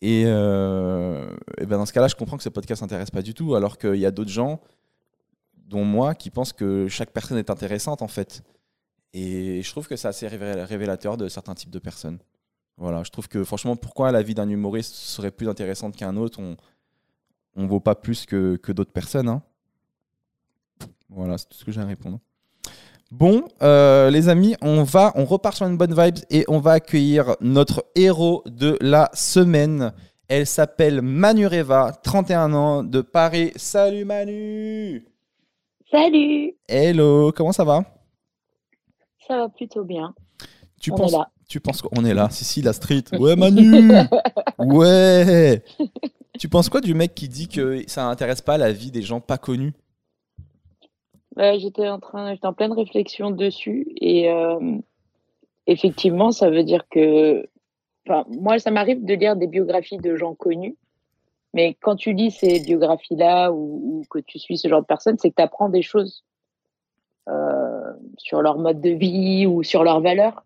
Et, 0.00 0.24
euh, 0.26 1.32
ben 1.58 1.78
dans 1.78 1.86
ce 1.86 1.92
cas-là, 1.92 2.08
je 2.08 2.16
comprends 2.16 2.36
que 2.36 2.42
ce 2.42 2.48
podcast 2.48 2.82
n'intéresse 2.82 3.12
pas 3.12 3.22
du 3.22 3.34
tout, 3.34 3.54
alors 3.54 3.78
qu'il 3.78 3.94
y 3.94 4.06
a 4.06 4.10
d'autres 4.10 4.30
gens 4.30 4.60
dont 5.72 5.84
moi, 5.84 6.14
qui 6.14 6.30
pense 6.30 6.52
que 6.52 6.86
chaque 6.88 7.10
personne 7.10 7.38
est 7.38 7.50
intéressante 7.50 8.02
en 8.02 8.08
fait. 8.08 8.42
Et 9.14 9.60
je 9.62 9.70
trouve 9.70 9.88
que 9.88 9.96
c'est 9.96 10.08
assez 10.08 10.28
révélateur 10.28 11.16
de 11.16 11.28
certains 11.28 11.54
types 11.54 11.70
de 11.70 11.78
personnes. 11.78 12.18
Voilà, 12.78 13.02
je 13.02 13.10
trouve 13.10 13.28
que 13.28 13.44
franchement, 13.44 13.76
pourquoi 13.76 14.12
la 14.12 14.22
vie 14.22 14.34
d'un 14.34 14.48
humoriste 14.48 14.94
serait 14.94 15.30
plus 15.30 15.48
intéressante 15.48 15.96
qu'un 15.96 16.16
autre 16.16 16.40
On 16.40 16.56
ne 17.62 17.66
vaut 17.66 17.80
pas 17.80 17.94
plus 17.94 18.24
que, 18.24 18.58
d'autres 18.72 18.92
personnes. 18.92 19.28
Hein. 19.28 19.42
Voilà, 21.10 21.36
c'est 21.36 21.48
tout 21.48 21.58
ce 21.58 21.64
que 21.64 21.72
j'ai 21.72 21.80
à 21.80 21.86
répondre. 21.86 22.20
Bon, 23.10 23.44
euh, 23.60 24.08
les 24.08 24.30
amis, 24.30 24.56
on 24.62 24.84
va, 24.84 25.12
on 25.16 25.26
repart 25.26 25.54
sur 25.54 25.66
une 25.66 25.76
bonne 25.76 25.94
vibe 25.94 26.16
et 26.30 26.46
on 26.48 26.60
va 26.60 26.72
accueillir 26.72 27.36
notre 27.42 27.84
héros 27.94 28.42
de 28.46 28.78
la 28.80 29.10
semaine. 29.12 29.92
Elle 30.28 30.46
s'appelle 30.46 31.02
Manureva, 31.02 31.92
31 32.02 32.54
ans, 32.54 32.82
de 32.82 33.02
Paris. 33.02 33.52
Salut 33.56 34.06
Manu 34.06 35.11
Salut. 35.92 36.54
Hello, 36.68 37.32
comment 37.32 37.52
ça 37.52 37.64
va? 37.64 37.84
Ça 39.28 39.36
va 39.36 39.48
plutôt 39.50 39.84
bien. 39.84 40.14
Tu 40.80 40.90
On 40.90 40.96
penses, 40.96 41.12
est 41.12 41.18
là. 41.18 41.30
Tu 41.50 41.60
penses 41.60 41.82
qu'on 41.82 42.06
est 42.06 42.14
là? 42.14 42.30
Si, 42.30 42.46
si, 42.46 42.62
la 42.62 42.72
street. 42.72 43.04
Ouais, 43.20 43.36
Manu. 43.36 43.90
Ouais. 44.58 45.62
Tu 46.38 46.48
penses 46.48 46.70
quoi 46.70 46.80
du 46.80 46.94
mec 46.94 47.14
qui 47.14 47.28
dit 47.28 47.46
que 47.46 47.86
ça 47.88 48.04
n'intéresse 48.04 48.40
pas 48.40 48.56
la 48.56 48.72
vie 48.72 48.90
des 48.90 49.02
gens 49.02 49.20
pas 49.20 49.36
connus? 49.36 49.74
J'étais 51.36 51.90
en 51.90 52.00
train, 52.00 52.32
j'étais 52.32 52.46
en 52.46 52.54
pleine 52.54 52.72
réflexion 52.72 53.30
dessus 53.30 53.86
et 54.00 54.30
euh, 54.30 54.78
effectivement, 55.66 56.32
ça 56.32 56.48
veut 56.48 56.64
dire 56.64 56.88
que, 56.90 57.46
enfin, 58.08 58.24
moi, 58.30 58.58
ça 58.58 58.70
m'arrive 58.70 59.04
de 59.04 59.12
lire 59.12 59.36
des 59.36 59.46
biographies 59.46 59.98
de 59.98 60.16
gens 60.16 60.34
connus, 60.34 60.76
mais 61.54 61.76
quand 61.80 61.96
tu 61.96 62.12
lis 62.12 62.30
ces 62.30 62.60
biographies-là 62.60 63.52
ou, 63.52 64.00
ou 64.00 64.04
que 64.10 64.18
tu 64.18 64.38
suis 64.38 64.58
ce 64.58 64.68
genre 64.68 64.80
de 64.80 64.86
personnes, 64.86 65.18
c'est 65.18 65.30
que 65.30 65.36
tu 65.36 65.42
apprends 65.42 65.68
des 65.68 65.82
choses 65.82 66.24
euh, 67.28 67.92
sur 68.16 68.42
leur 68.42 68.58
mode 68.58 68.80
de 68.80 68.90
vie 68.90 69.46
ou 69.46 69.62
sur 69.62 69.84
leurs 69.84 70.00
valeurs. 70.00 70.44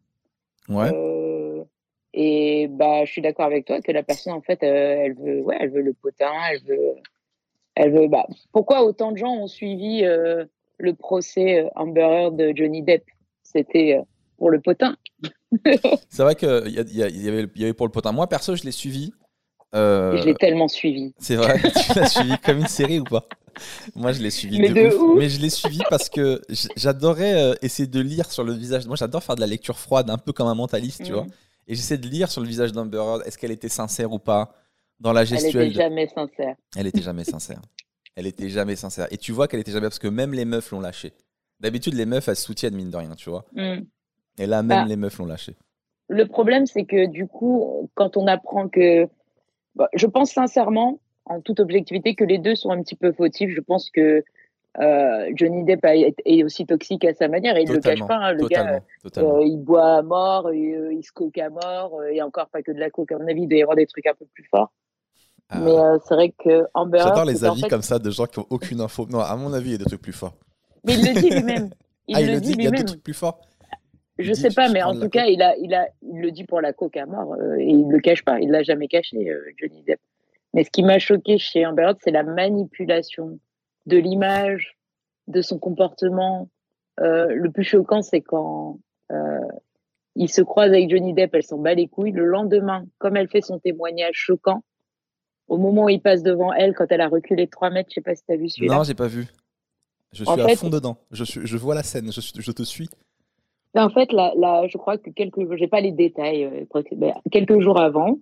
Ouais. 0.69 0.91
Euh, 0.93 1.65
et 2.13 2.67
bah, 2.69 3.05
je 3.05 3.13
suis 3.13 3.23
d'accord 3.23 3.47
avec 3.47 3.67
toi 3.67 3.81
que 3.81 3.93
la 3.93 4.03
personne, 4.03 4.33
en 4.33 4.41
fait, 4.41 4.63
euh, 4.63 5.05
elle 5.05 5.15
veut, 5.15 5.43
ouais, 5.43 5.57
elle 5.61 5.71
veut 5.71 5.83
le 5.83 5.93
potin, 5.93 6.33
elle 6.51 6.63
veut, 6.65 6.95
elle 7.75 7.93
veut. 7.93 8.09
Bah, 8.09 8.27
pourquoi 8.53 8.85
autant 8.85 9.13
de 9.13 9.17
gens 9.17 9.35
ont 9.35 9.47
suivi 9.47 10.03
le 10.03 10.95
procès 10.95 11.71
Amber 11.77 12.01
Heard 12.01 12.37
de 12.37 12.53
Johnny 12.55 12.83
Depp? 12.83 13.05
C'était 13.43 14.01
pour 14.39 14.51
le 14.51 14.61
potin. 14.61 14.97
C'est 16.09 16.23
vrai 16.23 16.35
qu'il 16.35 16.69
y, 16.69 16.99
y 16.99 17.29
avait 17.29 17.75
pour 17.75 17.87
le 17.87 17.93
potin. 17.93 18.13
Moi, 18.13 18.27
perso, 18.29 18.57
je 18.57 18.65
l'ai 18.65 18.73
suivi. 18.73 19.13
Euh, 19.77 20.17
Je 20.17 20.25
l'ai 20.25 20.35
tellement 20.35 20.69
suivi. 20.69 21.13
C'est 21.19 21.37
vrai, 21.37 21.61
tu 21.87 21.99
l'as 21.99 22.09
suivi 22.09 22.39
comme 22.45 22.59
une 22.59 22.67
série 22.67 23.01
ou 23.01 23.05
pas? 23.05 23.27
Moi, 23.95 24.13
je 24.13 24.21
l'ai 24.23 24.31
suivi 24.31 24.59
Mais 24.59 24.69
de, 24.71 24.75
de 24.75 24.95
ouf. 24.95 25.19
Mais 25.19 25.29
je 25.29 25.41
l'ai 25.41 25.49
suivi 25.51 25.81
parce 25.89 26.09
que 26.09 26.41
j'adorais 26.77 27.35
euh, 27.35 27.55
essayer 27.63 27.87
de 27.87 28.01
lire 28.01 28.31
sur 28.31 28.45
le 28.45 28.53
visage. 28.53 28.87
Moi, 28.87 28.97
j'adore 28.97 29.23
faire 29.23 29.35
de 29.37 29.41
la 29.41 29.47
lecture 29.47 29.79
froide, 29.79 30.11
un 30.11 30.19
peu 30.19 30.33
comme 30.33 30.47
un 30.49 30.55
mentaliste, 30.55 31.03
tu 31.05 31.13
Mm. 31.13 31.15
vois. 31.15 31.27
Et 31.69 31.75
j'essaie 31.75 31.99
de 31.99 32.07
lire 32.07 32.31
sur 32.31 32.41
le 32.43 32.47
visage 32.49 32.73
d'Amber 32.73 32.99
Heard, 32.99 33.23
est-ce 33.27 33.39
qu'elle 33.39 33.51
était 33.51 33.69
sincère 33.69 34.13
ou 34.13 34.19
pas 34.19 34.53
dans 35.01 35.13
la 35.13 35.23
Elle 35.23 35.27
gestuelle. 35.27 35.65
était 35.69 35.75
de- 35.75 35.81
jamais 35.81 36.07
sincère. 36.09 36.55
Elle 36.77 36.87
était 36.87 37.03
jamais 37.03 37.25
sincère. 37.25 37.61
Elle 38.15 38.27
était 38.27 38.49
jamais 38.49 38.77
sincère. 38.77 39.09
Et 39.11 39.19
tu 39.19 39.33
vois 39.33 39.49
qu'elle 39.49 39.61
était 39.61 39.73
jamais 39.73 39.87
parce 39.87 39.99
que 39.99 40.09
même 40.09 40.33
les 40.33 40.45
meufs 40.45 40.71
l'ont 40.71 40.81
lâché. 40.81 41.13
D'habitude, 41.61 41.95
les 41.95 42.07
meufs, 42.07 42.29
elles 42.29 42.37
soutiennent 42.37 42.75
mine 42.75 42.91
de 42.91 42.97
rien, 42.97 43.15
tu 43.17 43.31
vois. 43.31 43.45
Mm. 43.55 43.81
Et 44.39 44.47
là, 44.47 44.63
même 44.63 44.83
Bah. 44.83 44.89
les 44.89 44.97
meufs 44.97 45.17
l'ont 45.19 45.27
lâché. 45.27 45.57
Le 46.09 46.27
problème, 46.27 46.67
c'est 46.67 46.85
que 46.85 47.07
du 47.07 47.27
coup, 47.27 47.91
quand 47.95 48.17
on 48.17 48.27
apprend 48.27 48.69
que. 48.69 49.09
Bah, 49.77 49.89
je 49.95 50.07
pense 50.07 50.33
sincèrement, 50.33 50.99
en 51.27 51.41
toute 51.41 51.61
objectivité, 51.61 52.15
que 52.15 52.25
les 52.25 52.39
deux 52.39 52.55
sont 52.57 52.71
un 52.71 52.83
petit 52.83 52.97
peu 52.97 53.13
fautifs. 53.13 53.51
Je 53.55 53.61
pense 53.61 53.91
que 53.91 54.25
euh, 54.81 55.31
Johnny 55.35 55.65
Depp 55.65 55.85
a- 55.85 55.95
est, 55.97 56.43
aussi 56.45 56.67
toxique 56.67 57.05
à 57.05 57.15
sa 57.15 57.29
manière 57.29 57.57
et 57.57 57.63
il 57.63 57.69
ne 57.71 57.75
le 57.75 57.81
cache 57.81 58.01
pas. 58.07 58.17
hein. 58.17 58.33
le 58.33 58.41
totalement. 58.41 58.73
gars, 58.73 58.83
totalement. 59.03 59.37
euh, 59.39 59.43
il 59.45 59.57
boit 59.59 59.97
à 59.97 60.03
mort, 60.03 60.51
et, 60.53 60.75
euh, 60.75 60.93
il 60.93 61.03
se 61.03 61.13
coque 61.13 61.39
à 61.39 61.49
mort, 61.49 62.03
et 62.05 62.21
encore 62.21 62.49
pas 62.49 62.63
que 62.63 62.73
de 62.73 62.79
la 62.79 62.91
coke. 62.91 63.13
À 63.13 63.19
mon 63.19 63.27
avis, 63.29 63.43
il 63.43 63.49
doit 63.49 63.59
y 63.59 63.63
avoir 63.63 63.77
des 63.77 63.87
trucs 63.87 64.07
un 64.07 64.15
peu 64.15 64.27
plus 64.35 64.45
forts. 64.51 64.73
Ah. 65.49 65.61
Mais 65.61 65.73
c'est 66.07 66.15
vrai 66.15 66.31
que 66.37 66.67
Amber 66.75 66.99
J'adore 67.03 67.25
les 67.25 67.45
en 67.45 67.53
avis 67.53 67.63
fait- 67.63 67.69
comme 67.69 67.83
ça 67.83 67.99
de 67.99 68.11
gens 68.11 68.27
qui 68.27 68.39
ont 68.41 68.47
aucune 68.51 68.81
info. 68.81 69.07
Non, 69.09 69.21
à 69.21 69.37
mon 69.37 69.53
avis, 69.53 69.69
il 69.71 69.73
y 69.73 69.75
a 69.77 69.79
des 69.79 69.85
trucs 69.85 70.03
plus 70.03 70.13
forts. 70.13 70.35
Mais 70.85 70.95
il 70.95 71.07
le 71.15 71.21
dit 71.21 71.31
lui-même. 71.31 71.71
Il 72.09 72.17
ah, 72.17 72.21
il 72.21 72.33
le 72.33 72.41
dit 72.41 72.49
dit, 72.49 72.55
il 72.59 72.65
y 72.65 72.67
a 72.67 72.71
des 72.71 72.77
lui-même. 72.77 72.85
trucs 72.87 73.03
plus 73.03 73.15
forts. 73.15 73.41
Je 74.19 74.33
sais 74.33 74.51
pas, 74.51 74.69
mais 74.71 74.83
en 74.83 74.99
tout 74.99 75.09
cas, 75.11 75.27
il, 75.27 75.43
a, 75.43 75.57
il, 75.59 75.75
a, 75.75 75.89
il 76.03 76.21
le 76.21 76.31
dit 76.31 76.45
pour 76.45 76.61
la 76.61 76.73
coke 76.73 76.97
à 76.97 77.05
mort 77.07 77.35
euh, 77.35 77.57
et 77.59 77.67
il 77.69 77.87
le 77.89 78.01
cache 78.01 78.25
pas. 78.25 78.41
Il 78.41 78.51
l'a 78.51 78.63
jamais 78.63 78.89
caché, 78.89 79.29
euh, 79.31 79.41
Johnny 79.59 79.83
Depp. 79.83 80.01
Mais 80.55 80.65
ce 80.65 80.71
qui 80.71 80.83
m'a 80.83 80.99
choqué 80.99 81.37
chez 81.39 81.67
Amber 81.67 81.83
Heard, 81.83 81.99
c'est 82.03 82.11
la 82.11 82.23
manipulation 82.23 83.39
de 83.85 83.97
l'image, 83.99 84.79
de 85.29 85.43
son 85.43 85.59
comportement. 85.59 86.49
Euh, 87.01 87.27
le 87.27 87.51
plus 87.51 87.65
choquant, 87.65 88.01
c'est 88.03 88.23
quand 88.23 88.79
il 90.19 90.31
se 90.31 90.41
croise 90.41 90.71
avec 90.71 90.89
Johnny 90.89 91.13
Depp, 91.13 91.35
elle 91.35 91.43
s'en 91.43 91.59
bat 91.59 91.75
les 91.75 91.89
couilles. 91.89 92.13
Le 92.13 92.25
lendemain, 92.25 92.87
comme 92.99 93.17
elle 93.19 93.29
fait 93.29 93.43
son 93.43 93.59
témoignage 93.59 94.15
choquant, 94.15 94.63
au 95.49 95.59
moment 95.59 95.85
où 95.85 95.89
il 95.91 96.01
passe 96.01 96.23
devant 96.23 96.53
elle, 96.55 96.75
quand 96.75 96.87
elle 96.91 97.03
a 97.03 97.09
reculé 97.09 97.45
de 97.45 97.51
3 97.51 97.69
mètres, 97.71 97.91
je 97.91 97.97
sais 97.97 98.01
pas 98.01 98.15
si 98.15 98.25
tu 98.25 98.33
as 98.33 98.37
vu 98.37 98.49
celui-là. 98.49 98.77
Non, 98.77 98.83
j'ai 98.83 98.95
pas 98.95 99.09
vu. 99.09 99.27
Je 100.13 100.25
suis 100.25 100.29
En 100.33 100.39
à 100.43 100.49
fait- 100.49 100.57
fond 100.57 100.71
dedans. 100.71 100.97
Je, 101.11 101.23
suis, 101.25 101.41
je 101.47 101.57
vois 101.59 101.75
la 101.75 101.83
scène. 101.83 102.11
Je, 102.11 102.21
je 102.21 102.51
te 102.51 102.63
suis. 102.63 102.89
Ben, 103.77 103.85
en 103.85 103.91
fait, 103.91 104.11
là, 104.13 104.33
là, 104.37 104.67
je 104.69 104.79
crois 104.79 104.97
que 104.97 105.11
quelques, 105.11 105.55
j'ai 105.57 105.69
pas 105.69 105.81
les 105.83 105.93
détails, 105.93 106.45
euh, 106.45 106.83
ben, 106.93 107.13
quelques 107.31 107.61
jours 107.61 107.79
avant, 107.79 108.19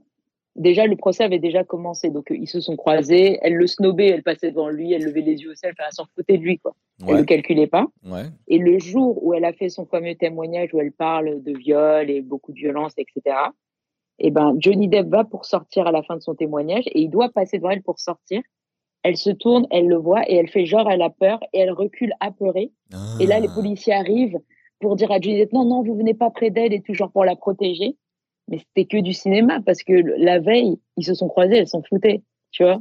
déjà 0.57 0.85
le 0.87 0.97
procès 0.97 1.23
avait 1.23 1.39
déjà 1.39 1.63
commencé, 1.63 2.11
donc 2.11 2.31
euh, 2.33 2.37
ils 2.37 2.49
se 2.49 2.61
sont 2.61 2.75
croisés. 2.77 3.39
Elle 3.41 3.55
le 3.55 3.67
snobait, 3.69 4.09
elle 4.09 4.25
passait 4.25 4.51
devant 4.51 4.69
lui, 4.69 4.93
elle 4.93 5.05
levait 5.05 5.21
les 5.21 5.37
yeux 5.43 5.53
au 5.53 5.55
ciel, 5.55 5.73
elle 5.79 5.93
s'en 5.93 6.07
foutait 6.15 6.39
de 6.39 6.43
lui, 6.43 6.59
quoi. 6.59 6.75
Elle 7.07 7.13
Ouais. 7.15 7.19
le 7.21 7.25
calculait 7.25 7.69
pas. 7.69 7.87
ouais. 8.05 8.25
Et 8.49 8.59
le 8.59 8.79
jour 8.81 9.25
où 9.25 9.33
elle 9.33 9.45
a 9.45 9.53
fait 9.53 9.69
son 9.69 9.87
fameux 9.87 10.15
témoignage 10.17 10.75
où 10.75 10.81
elle 10.81 10.91
parle 10.93 11.41
de 11.43 11.57
viol 11.57 12.11
et 12.11 12.21
beaucoup 12.21 12.53
de 12.53 12.59
violence, 12.59 12.93
etc. 12.99 13.37
Et 14.19 14.31
ben 14.33 14.55
Johnny 14.59 14.89
Depp 14.89 15.07
va 15.09 15.25
pour 15.25 15.45
sortir 15.45 15.87
à 15.87 15.93
la 15.93 16.03
fin 16.03 16.17
de 16.17 16.21
son 16.23 16.35
témoignage 16.35 16.85
et 16.89 17.01
il 17.01 17.11
doit 17.11 17.29
passer 17.31 17.59
devant 17.59 17.71
elle 17.71 17.83
pour 17.83 17.99
sortir. 17.99 18.43
Elle 19.05 19.17
se 19.17 19.31
tourne, 19.31 19.67
elle 19.71 19.87
le 19.89 19.97
voit 19.97 20.23
et 20.31 20.35
elle 20.37 20.49
fait 20.49 20.67
genre 20.67 20.89
elle 20.91 21.03
a 21.03 21.11
peur 21.11 21.39
et 21.53 21.59
elle 21.61 21.73
recule 21.73 22.13
apeurée. 22.21 22.71
Et 23.21 23.27
là, 23.27 23.39
les 23.41 23.49
Ah. 23.51 23.55
policiers 23.55 23.93
arrivent 23.93 24.39
pour 24.85 24.97
dire 24.97 25.11
à 25.11 25.19
Depp, 25.19 25.53
non, 25.53 25.65
non, 25.65 25.83
vous 25.83 25.97
venez 25.97 26.15
pas 26.15 26.31
près 26.31 26.51
d'elle 26.51 26.73
et 26.75 26.81
tout, 26.83 26.93
genre 26.95 27.11
pour 27.11 27.25
la 27.25 27.37
protéger. 27.37 27.97
Mais 28.49 28.59
c'était 28.59 28.85
que 28.85 28.99
du 29.01 29.15
cinéma 29.15 29.61
parce 29.65 29.83
que 29.83 29.95
la 30.19 30.39
veille, 30.39 30.77
ils 30.99 31.05
se 31.05 31.15
sont 31.15 31.29
croisés, 31.29 31.57
elles 31.57 31.69
s'en 31.69 31.83
foutaient, 31.83 32.23
tu 32.51 32.63
vois. 32.63 32.81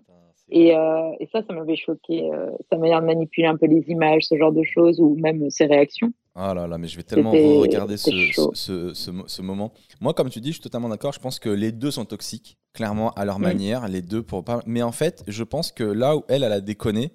Et, 0.49 0.75
euh, 0.75 1.11
et 1.21 1.27
ça, 1.31 1.41
ça 1.47 1.53
m'avait 1.53 1.77
choqué, 1.77 2.29
euh, 2.31 2.51
sa 2.69 2.77
manière 2.77 2.99
de 3.01 3.05
manipuler 3.07 3.47
un 3.47 3.55
peu 3.55 3.65
les 3.65 3.83
images, 3.87 4.23
ce 4.23 4.35
genre 4.37 4.51
de 4.51 4.61
choses, 4.63 4.99
ou 4.99 5.15
même 5.15 5.49
ses 5.49 5.65
réactions. 5.65 6.11
Ah 6.35 6.53
là 6.53 6.67
là, 6.67 6.77
mais 6.77 6.87
je 6.87 6.97
vais 6.97 7.03
tellement 7.03 7.31
regarder 7.31 7.95
ce, 7.95 8.11
ce, 8.53 8.91
ce 9.25 9.41
moment. 9.41 9.71
Moi, 10.01 10.13
comme 10.13 10.29
tu 10.29 10.41
dis, 10.41 10.49
je 10.49 10.55
suis 10.55 10.61
totalement 10.61 10.89
d'accord. 10.89 11.13
Je 11.13 11.19
pense 11.19 11.39
que 11.39 11.49
les 11.49 11.71
deux 11.71 11.91
sont 11.91 12.05
toxiques, 12.05 12.57
clairement, 12.73 13.11
à 13.11 13.23
leur 13.23 13.39
Mm. 13.39 13.43
manière. 13.43 13.87
Les 13.87 14.01
deux 14.01 14.21
pour 14.21 14.43
pas. 14.43 14.61
Mais 14.65 14.81
en 14.83 14.91
fait, 14.91 15.23
je 15.27 15.43
pense 15.43 15.71
que 15.71 15.83
là 15.85 16.17
où 16.17 16.23
elle, 16.27 16.43
elle 16.43 16.51
a 16.51 16.61
déconné, 16.61 17.13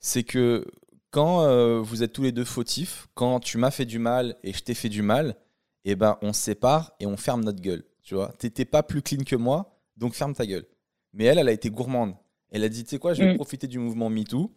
c'est 0.00 0.24
que 0.24 0.64
quand 1.10 1.42
euh, 1.42 1.80
vous 1.80 2.02
êtes 2.02 2.12
tous 2.12 2.22
les 2.22 2.32
deux 2.32 2.44
fautifs, 2.44 3.06
quand 3.14 3.40
tu 3.40 3.58
m'as 3.58 3.70
fait 3.70 3.84
du 3.86 3.98
mal 3.98 4.36
et 4.42 4.52
je 4.52 4.62
t'ai 4.62 4.74
fait 4.74 4.88
du 4.88 5.02
mal, 5.02 5.36
eh 5.84 5.94
ben, 5.94 6.18
on 6.22 6.32
se 6.32 6.40
sépare 6.40 6.92
et 7.00 7.06
on 7.06 7.16
ferme 7.16 7.44
notre 7.44 7.60
gueule. 7.60 7.84
Tu 8.02 8.14
vois, 8.14 8.32
t'étais 8.38 8.64
pas 8.64 8.82
plus 8.82 9.02
clean 9.02 9.24
que 9.24 9.36
moi, 9.36 9.78
donc 9.96 10.14
ferme 10.14 10.34
ta 10.34 10.46
gueule. 10.46 10.66
Mais 11.12 11.24
elle, 11.24 11.38
elle 11.38 11.48
a 11.48 11.52
été 11.52 11.70
gourmande. 11.70 12.14
Elle 12.50 12.64
a 12.64 12.68
dit, 12.68 12.84
tu 12.84 12.90
sais 12.90 12.98
quoi, 12.98 13.14
je 13.14 13.22
vais 13.22 13.32
Mm. 13.32 13.36
profiter 13.36 13.66
du 13.66 13.78
mouvement 13.78 14.10
MeToo 14.10 14.54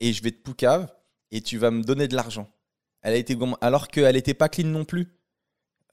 et 0.00 0.12
je 0.12 0.22
vais 0.22 0.30
te 0.30 0.40
poucave 0.42 0.92
et 1.30 1.40
tu 1.42 1.58
vas 1.58 1.70
me 1.70 1.82
donner 1.82 2.06
de 2.08 2.14
l'argent. 2.16 2.48
Elle 3.02 3.14
a 3.14 3.16
été 3.16 3.34
gourmande, 3.34 3.58
alors 3.60 3.88
qu'elle 3.88 4.14
n'était 4.14 4.34
pas 4.34 4.48
clean 4.48 4.66
non 4.68 4.84
plus. 4.84 5.08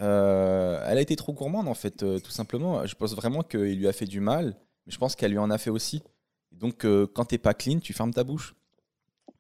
Euh, 0.01 0.84
elle 0.88 0.97
a 0.97 1.01
été 1.01 1.15
trop 1.15 1.34
gourmande 1.34 1.67
en 1.67 1.73
fait, 1.73 2.03
euh, 2.03 2.19
tout 2.19 2.31
simplement. 2.31 2.86
Je 2.86 2.95
pense 2.95 3.15
vraiment 3.15 3.43
qu'il 3.43 3.77
lui 3.79 3.88
a 3.88 3.93
fait 3.93 4.05
du 4.05 4.19
mal, 4.19 4.55
mais 4.86 4.91
je 4.91 4.97
pense 4.97 5.15
qu'elle 5.15 5.31
lui 5.31 5.38
en 5.38 5.49
a 5.49 5.58
fait 5.58 5.69
aussi. 5.69 6.03
Donc 6.51 6.86
euh, 6.86 7.08
quand 7.08 7.25
t'es 7.25 7.38
pas 7.38 7.53
clean, 7.53 7.79
tu 7.79 7.93
fermes 7.93 8.13
ta 8.13 8.23
bouche. 8.23 8.55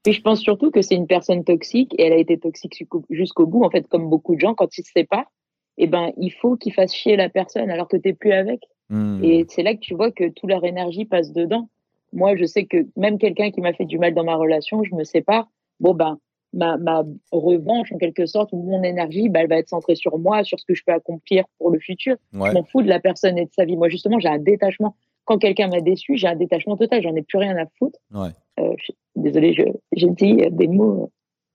Et 0.05 0.11
je 0.11 0.21
pense 0.21 0.39
surtout 0.39 0.71
que 0.71 0.81
c'est 0.81 0.95
une 0.95 1.07
personne 1.07 1.43
toxique 1.43 1.93
et 1.97 2.03
elle 2.03 2.13
a 2.13 2.17
été 2.17 2.37
toxique 2.37 2.75
jusqu'au- 3.09 3.45
bout. 3.47 3.63
En 3.63 3.69
fait, 3.69 3.87
comme 3.87 4.09
beaucoup 4.09 4.35
de 4.35 4.39
gens, 4.39 4.53
quand 4.53 4.77
ils 4.77 4.83
se 4.83 4.91
séparent, 4.91 5.31
eh 5.77 5.87
ben, 5.87 6.11
il 6.17 6.31
faut 6.31 6.55
qu'ils 6.55 6.73
fassent 6.73 6.93
chier 6.93 7.15
la 7.15 7.29
personne 7.29 7.69
alors 7.69 7.87
que 7.87 7.97
tu 7.97 8.13
plus 8.13 8.31
avec. 8.31 8.61
Hmm. 8.89 9.23
Et 9.23 9.45
c'est 9.49 9.63
là 9.63 9.73
que 9.73 9.79
tu 9.79 9.95
vois 9.95 10.11
que 10.11 10.29
toute 10.29 10.49
leur 10.49 10.63
énergie 10.63 11.05
passe 11.05 11.33
dedans. 11.33 11.69
Moi, 12.13 12.35
je 12.35 12.45
sais 12.45 12.65
que 12.65 12.85
même 12.95 13.17
quelqu'un 13.17 13.51
qui 13.51 13.61
m'a 13.61 13.73
fait 13.73 13.85
du 13.85 13.97
mal 13.97 14.13
dans 14.13 14.23
ma 14.23 14.35
relation, 14.35 14.83
je 14.83 14.93
me 14.95 15.03
sépare. 15.03 15.49
Bon, 15.79 15.93
ben, 15.93 16.17
ma, 16.53 16.77
ma 16.77 17.03
revanche, 17.31 17.91
en 17.91 17.97
quelque 17.97 18.25
sorte, 18.25 18.49
ou 18.53 18.57
mon 18.57 18.83
énergie, 18.83 19.27
ben, 19.27 19.41
elle 19.41 19.49
va 19.49 19.57
être 19.57 19.69
centrée 19.69 19.95
sur 19.95 20.17
moi, 20.17 20.43
sur 20.43 20.59
ce 20.59 20.65
que 20.65 20.75
je 20.75 20.83
peux 20.85 20.93
accomplir 20.93 21.45
pour 21.57 21.71
le 21.71 21.79
futur. 21.79 22.15
Ouais. 22.33 22.49
Je 22.49 22.53
m'en 22.53 22.63
fous 22.63 22.81
de 22.81 22.87
la 22.87 22.99
personne 22.99 23.37
et 23.37 23.45
de 23.45 23.51
sa 23.51 23.65
vie. 23.65 23.75
Moi, 23.75 23.89
justement, 23.89 24.19
j'ai 24.19 24.29
un 24.29 24.39
détachement. 24.39 24.95
Quand 25.25 25.37
quelqu'un 25.37 25.67
m'a 25.67 25.81
déçu, 25.81 26.17
j'ai 26.17 26.27
un 26.27 26.35
détachement 26.35 26.77
total. 26.77 27.01
J'en 27.01 27.15
ai 27.15 27.23
plus 27.23 27.37
rien 27.39 27.57
à 27.57 27.65
foutre. 27.79 27.97
Ouais. 28.13 28.29
Euh, 28.59 28.73
je- 28.77 28.91
désolée, 29.15 29.53
je- 29.53 29.63
j'ai 29.95 30.09
dit 30.09 30.43
euh, 30.43 30.49
des 30.51 30.67
mots 30.67 31.11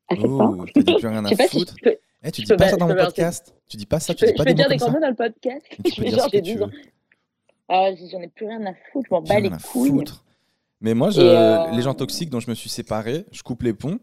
assez 0.09 0.21
forts. 0.23 0.57
Oh, 0.59 0.65
t'as 0.75 0.83
dit 0.83 0.95
plus 0.97 1.07
rien 1.07 1.25
à 1.25 1.29
si 1.29 1.37
foutre. 1.49 1.75
je 1.79 1.85
peux, 1.91 1.97
Eh, 2.25 2.31
tu 2.33 2.43
dis 2.43 2.53
pas 2.55 2.69
ça 2.69 2.77
dans 2.77 2.89
mon 2.89 2.95
podcast. 2.97 3.55
Tu 3.69 3.77
dis 3.77 3.87
pas 3.87 4.01
ça, 4.01 4.13
tu 4.15 4.25
peux, 4.25 4.33
dis 4.33 4.37
pas 4.37 4.43
je 4.43 4.49
peux 4.49 4.51
des 4.51 4.55
dire 4.55 4.69
des 4.69 4.77
grands 4.77 4.91
mots 4.91 5.01
dans 5.01 5.09
le 5.09 5.15
podcast. 5.15 5.65
Tu 5.71 5.93
peux 5.95 6.03
Mais 6.03 6.09
dire 6.11 6.19
genre, 6.19 6.27
ce 6.27 6.31
que 6.33 6.37
j'ai 6.39 6.43
tu 6.43 6.53
12 6.55 6.63
ans. 6.63 6.67
veux. 6.67 6.73
Ah, 7.69 7.91
j'en 8.11 8.21
ai 8.21 8.29
plus 8.29 8.47
rien 8.47 8.67
à 8.67 8.75
foutre. 8.93 9.07
Je 9.09 9.15
m'en 9.15 9.23
bats 9.23 9.39
les 9.41 9.49
à 9.53 9.57
couilles. 9.59 10.05
Mais 10.81 10.95
moi, 10.95 11.11
je, 11.11 11.21
euh, 11.21 11.71
les 11.71 11.83
gens 11.83 11.95
toxiques 11.95 12.31
dont 12.31 12.41
je 12.41 12.51
me 12.51 12.55
suis 12.57 12.69
séparé, 12.71 13.25
je 13.31 13.43
coupe 13.43 13.63
les 13.63 13.75
ponts. 13.75 14.01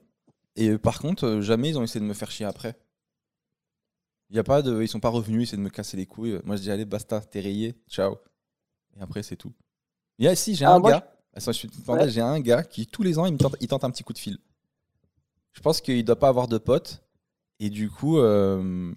Et 0.55 0.69
euh, 0.69 0.77
par 0.77 0.99
contre, 0.99 1.25
euh, 1.25 1.41
jamais 1.41 1.69
ils 1.69 1.77
ont 1.77 1.83
essayé 1.83 1.99
de 1.99 2.05
me 2.05 2.13
faire 2.13 2.31
chier 2.31 2.45
après. 2.45 2.75
Y 4.29 4.39
a 4.39 4.43
pas 4.43 4.61
de, 4.61 4.81
ils 4.81 4.87
sont 4.87 4.99
pas 4.99 5.09
revenus 5.09 5.43
essayer 5.43 5.57
de 5.57 5.63
me 5.63 5.69
casser 5.69 5.97
les 5.97 6.05
couilles. 6.05 6.39
Moi, 6.45 6.55
je 6.55 6.61
dis 6.61 6.71
allez, 6.71 6.85
basta, 6.85 7.19
t'es 7.21 7.39
rayé, 7.41 7.75
ciao. 7.89 8.15
Et 8.97 9.01
après, 9.01 9.23
c'est 9.23 9.35
tout. 9.35 9.53
Il 10.17 10.25
y 10.25 10.27
a 10.27 10.35
si, 10.35 10.55
j'ai 10.55 10.65
Ah, 10.65 10.75
un 10.75 10.79
moi, 10.79 10.91
gars. 10.91 11.13
Je 11.35 11.91
Ouais. 11.91 12.09
J'ai 12.09 12.21
un 12.21 12.39
gars 12.39 12.63
qui 12.63 12.87
tous 12.87 13.03
les 13.03 13.19
ans, 13.19 13.25
il 13.25 13.33
me 13.33 13.37
tente, 13.37 13.55
il 13.61 13.67
tente 13.67 13.83
un 13.83 13.91
petit 13.91 14.03
coup 14.03 14.13
de 14.13 14.17
fil. 14.17 14.37
Je 15.53 15.61
pense 15.61 15.81
qu'il 15.81 16.03
doit 16.03 16.19
pas 16.19 16.29
avoir 16.29 16.47
de 16.47 16.57
potes 16.57 17.03
Et 17.59 17.69
du 17.69 17.89
coup, 17.89 18.17
euh, 18.19 18.93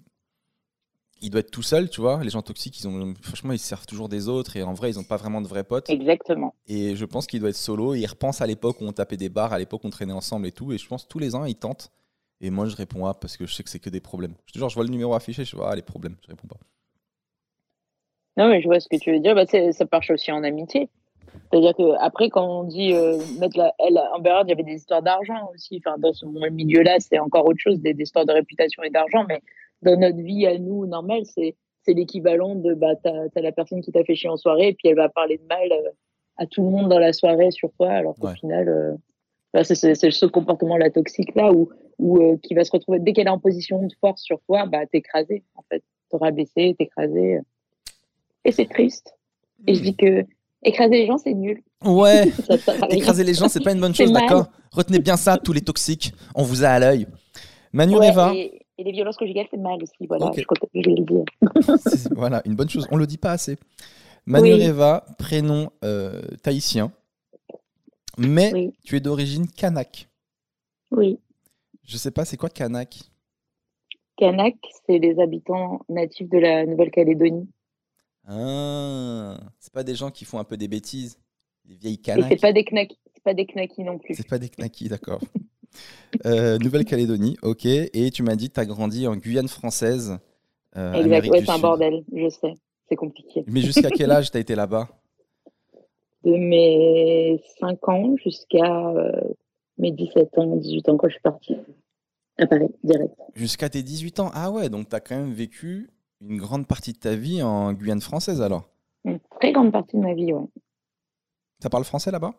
il 1.21 1.29
doit 1.29 1.41
être 1.41 1.51
tout 1.51 1.61
seul, 1.63 1.89
tu 1.89 2.01
vois. 2.01 2.23
Les 2.23 2.29
gens 2.31 2.41
toxiques, 2.41 2.79
ils 2.79 2.87
ont, 2.87 3.13
franchement, 3.21 3.53
ils 3.53 3.59
se 3.59 3.67
servent 3.67 3.85
toujours 3.85 4.09
des 4.09 4.27
autres 4.27 4.57
et 4.57 4.63
en 4.63 4.73
vrai, 4.73 4.91
ils 4.91 4.95
n'ont 4.97 5.03
pas 5.03 5.17
vraiment 5.17 5.41
de 5.41 5.47
vrais 5.47 5.63
potes. 5.63 5.89
Exactement. 5.89 6.55
Et 6.67 6.95
je 6.95 7.05
pense 7.05 7.27
qu'il 7.27 7.39
doit 7.39 7.49
être 7.49 7.55
solo. 7.55 7.93
Il 7.95 8.05
repense 8.07 8.41
à 8.41 8.47
l'époque 8.47 8.81
où 8.81 8.85
on 8.85 8.93
tapait 8.93 9.17
des 9.17 9.29
bars, 9.29 9.53
à 9.53 9.59
l'époque 9.59 9.83
où 9.83 9.87
on 9.87 9.91
traînait 9.91 10.13
ensemble 10.13 10.47
et 10.47 10.51
tout. 10.51 10.71
Et 10.73 10.77
je 10.77 10.87
pense 10.87 11.07
tous 11.07 11.19
les 11.19 11.35
ans, 11.35 11.45
il 11.45 11.55
tente. 11.55 11.91
Et 12.39 12.49
moi, 12.49 12.65
je 12.65 12.75
réponds 12.75 13.05
à 13.05 13.13
parce 13.13 13.37
que 13.37 13.45
je 13.45 13.53
sais 13.53 13.63
que 13.63 13.69
c'est 13.69 13.79
que 13.79 13.89
des 13.91 13.99
problèmes. 14.01 14.33
Je, 14.51 14.59
genre, 14.59 14.69
je 14.69 14.75
vois 14.75 14.83
le 14.83 14.89
numéro 14.89 15.13
affiché, 15.13 15.45
je 15.45 15.55
vois 15.55 15.71
ah, 15.71 15.75
les 15.75 15.83
problèmes, 15.83 16.15
je 16.23 16.27
réponds 16.29 16.47
pas. 16.47 16.57
Non, 18.37 18.47
mais 18.47 18.61
je 18.61 18.67
vois 18.67 18.79
ce 18.79 18.87
que 18.87 18.97
tu 18.97 19.11
veux 19.11 19.19
dire. 19.19 19.35
Bah, 19.35 19.45
ça 19.45 19.85
marche 19.91 20.11
aussi 20.11 20.31
en 20.31 20.43
amitié. 20.43 20.89
C'est-à-dire 21.49 21.75
que 21.75 21.95
après, 21.99 22.29
quand 22.29 22.61
on 22.61 22.63
dit 22.63 22.93
euh, 22.93 23.17
mettre 23.39 23.57
la, 23.57 23.73
elle, 23.79 24.01
Amber 24.13 24.41
il 24.43 24.49
y 24.49 24.51
avait 24.53 24.63
des 24.63 24.75
histoires 24.75 25.01
d'argent 25.01 25.49
aussi. 25.53 25.81
Enfin, 25.85 25.97
dans 25.97 26.13
ce 26.13 26.25
milieu-là, 26.25 26.97
c'est 26.99 27.19
encore 27.19 27.45
autre 27.45 27.59
chose, 27.59 27.79
des, 27.79 27.95
histoires 27.97 28.25
de 28.25 28.33
réputation 28.33 28.83
et 28.83 28.89
d'argent. 28.89 29.25
Mais 29.27 29.41
dans 29.81 29.97
notre 29.97 30.17
vie 30.17 30.45
à 30.47 30.57
nous, 30.57 30.85
normale, 30.85 31.25
c'est 31.25 31.55
c'est 31.83 31.93
l'équivalent 31.93 32.55
de 32.55 32.75
bah 32.75 32.95
t'as 33.03 33.25
as 33.35 33.41
la 33.41 33.51
personne 33.51 33.81
qui 33.81 33.91
t'a 33.91 34.03
fait 34.03 34.13
chier 34.13 34.29
en 34.29 34.37
soirée 34.37 34.67
et 34.67 34.73
puis 34.73 34.87
elle 34.89 34.95
va 34.95 35.09
parler 35.09 35.37
de 35.37 35.47
mal 35.47 35.71
euh, 35.71 35.89
à 36.37 36.45
tout 36.45 36.63
le 36.63 36.69
monde 36.69 36.89
dans 36.89 36.99
la 36.99 37.11
soirée 37.11 37.49
sur 37.49 37.71
toi, 37.73 37.89
alors 37.89 38.15
qu'au 38.15 38.29
final, 38.29 38.69
euh, 38.69 38.93
bah, 39.51 39.63
c'est 39.63 39.75
ce 39.95 40.25
comportement-là 40.27 40.91
toxique 40.91 41.33
là 41.35 41.51
où, 41.51 41.69
où 41.97 42.37
qui 42.37 42.53
va 42.53 42.63
se 42.63 42.71
retrouver 42.71 42.99
dès 42.99 43.13
qu'elle 43.13 43.27
est 43.27 43.31
en 43.31 43.39
position 43.39 43.81
de 43.81 43.93
force 43.99 44.21
sur 44.21 44.39
toi, 44.43 44.67
bah 44.67 44.85
t'écraser 44.85 45.43
en 45.55 45.63
fait, 45.69 45.83
te 46.11 46.17
rabaisser, 46.17 46.75
t'écraser. 46.77 47.39
Et 48.45 48.51
c'est 48.51 48.67
triste. 48.67 49.13
Et 49.67 49.75
je 49.75 49.81
dis 49.81 49.95
que 49.95 50.25
Écraser 50.63 50.95
les 50.95 51.07
gens, 51.07 51.17
c'est 51.17 51.33
nul. 51.33 51.63
Ouais. 51.83 52.31
Écraser 52.91 53.23
les 53.23 53.33
gens, 53.33 53.47
c'est 53.47 53.63
pas 53.63 53.71
une 53.71 53.79
bonne 53.79 53.95
chose, 53.95 54.11
d'accord? 54.11 54.45
Retenez 54.71 54.99
bien 54.99 55.17
ça, 55.17 55.37
tous 55.37 55.53
les 55.53 55.61
toxiques. 55.61 56.13
On 56.35 56.43
vous 56.43 56.63
a 56.63 56.69
à 56.69 56.79
l'œil. 56.79 57.07
Manu 57.73 57.95
Reva. 57.95 58.33
Et, 58.35 58.59
les 58.77 58.91
violences 58.91 59.17
conjugales, 59.17 59.45
c'est 59.51 59.57
mal 59.57 59.77
aussi. 59.81 60.07
Voilà, 60.07 60.31
je, 60.35 60.41
je 60.41 60.89
vais 60.89 60.95
le 60.95 61.05
dire. 61.05 61.23
voilà, 62.15 62.41
une 62.45 62.55
bonne 62.55 62.69
chose. 62.69 62.87
On 62.89 62.97
le 62.97 63.05
dit 63.05 63.17
pas 63.17 63.31
assez. 63.31 63.57
Manu 64.25 64.53
Reva, 64.53 65.05
prénom 65.19 65.69
euh, 65.83 66.21
tahitien. 66.41 66.91
Mais 68.17 68.71
tu 68.83 68.95
es 68.95 68.99
d'origine 68.99 69.47
kanak. 69.47 70.09
Oui. 70.89 71.19
Je 71.83 71.97
sais 71.97 72.11
pas, 72.11 72.25
c'est 72.25 72.37
quoi 72.37 72.49
kanak? 72.49 72.97
Kanak, 74.17 74.55
c'est 74.85 74.99
les 74.99 75.19
habitants 75.19 75.81
natifs 75.89 76.29
de 76.29 76.39
la 76.39 76.65
Nouvelle-Calédonie. 76.65 77.47
Ah, 78.27 79.37
c'est 79.59 79.73
pas 79.73 79.83
des 79.83 79.95
gens 79.95 80.11
qui 80.11 80.25
font 80.25 80.39
un 80.39 80.43
peu 80.43 80.57
des 80.57 80.67
bêtises, 80.67 81.19
des 81.65 81.75
vieilles 81.75 81.97
canaks. 81.97 82.29
c'est 82.29 82.41
pas 82.41 82.53
des 82.53 82.63
knackis, 82.63 82.99
c'est 83.13 83.23
pas 83.23 83.33
des 83.33 83.45
knackis 83.45 83.83
non 83.83 83.97
plus. 83.97 84.15
C'est 84.15 84.27
pas 84.27 84.37
des 84.37 84.49
knackis, 84.49 84.89
d'accord. 84.89 85.21
Euh, 86.25 86.57
Nouvelle-Calédonie, 86.57 87.37
ok. 87.41 87.65
Et 87.65 88.11
tu 88.11 88.23
m'as 88.23 88.35
dit 88.35 88.49
que 88.49 88.55
tu 88.55 88.59
as 88.59 88.65
grandi 88.65 89.07
en 89.07 89.15
Guyane 89.15 89.47
française. 89.47 90.19
Euh, 90.75 90.93
exact, 90.93 91.29
ouais, 91.29 91.43
c'est 91.45 91.49
un 91.49 91.59
bordel, 91.59 92.03
je 92.13 92.29
sais. 92.29 92.53
C'est 92.89 92.97
compliqué. 92.97 93.43
Mais 93.47 93.61
jusqu'à 93.61 93.89
quel 93.89 94.11
âge 94.11 94.31
tu 94.31 94.37
as 94.37 94.41
été 94.41 94.53
là-bas? 94.53 94.89
De 96.23 96.35
mes 96.35 97.41
5 97.59 97.87
ans 97.87 98.15
jusqu'à 98.17 98.89
euh, 98.89 99.33
mes 99.77 99.91
17 99.91 100.37
ans, 100.37 100.57
18 100.57 100.89
ans 100.89 100.97
quand 100.97 101.07
je 101.07 101.13
suis 101.13 101.21
partie 101.21 101.55
à 102.37 102.45
Paris, 102.45 102.69
direct. 102.83 103.15
Jusqu'à 103.33 103.69
tes 103.69 103.81
18 103.81 104.19
ans 104.19 104.31
Ah 104.33 104.51
ouais, 104.51 104.69
donc 104.69 104.89
tu 104.89 104.95
as 104.95 104.99
quand 104.99 105.15
même 105.15 105.33
vécu 105.33 105.89
une 106.21 106.37
grande 106.37 106.67
partie 106.67 106.93
de 106.93 106.99
ta 106.99 107.15
vie 107.15 107.41
en 107.41 107.73
Guyane 107.73 108.01
française 108.01 108.41
alors? 108.41 108.69
Une 109.03 109.19
très 109.39 109.51
grande 109.51 109.71
partie 109.71 109.97
de 109.97 110.01
ma 110.01 110.13
vie, 110.13 110.33
oui. 110.33 110.45
Ça 111.59 111.69
parle 111.69 111.83
français 111.83 112.11
là-bas? 112.11 112.33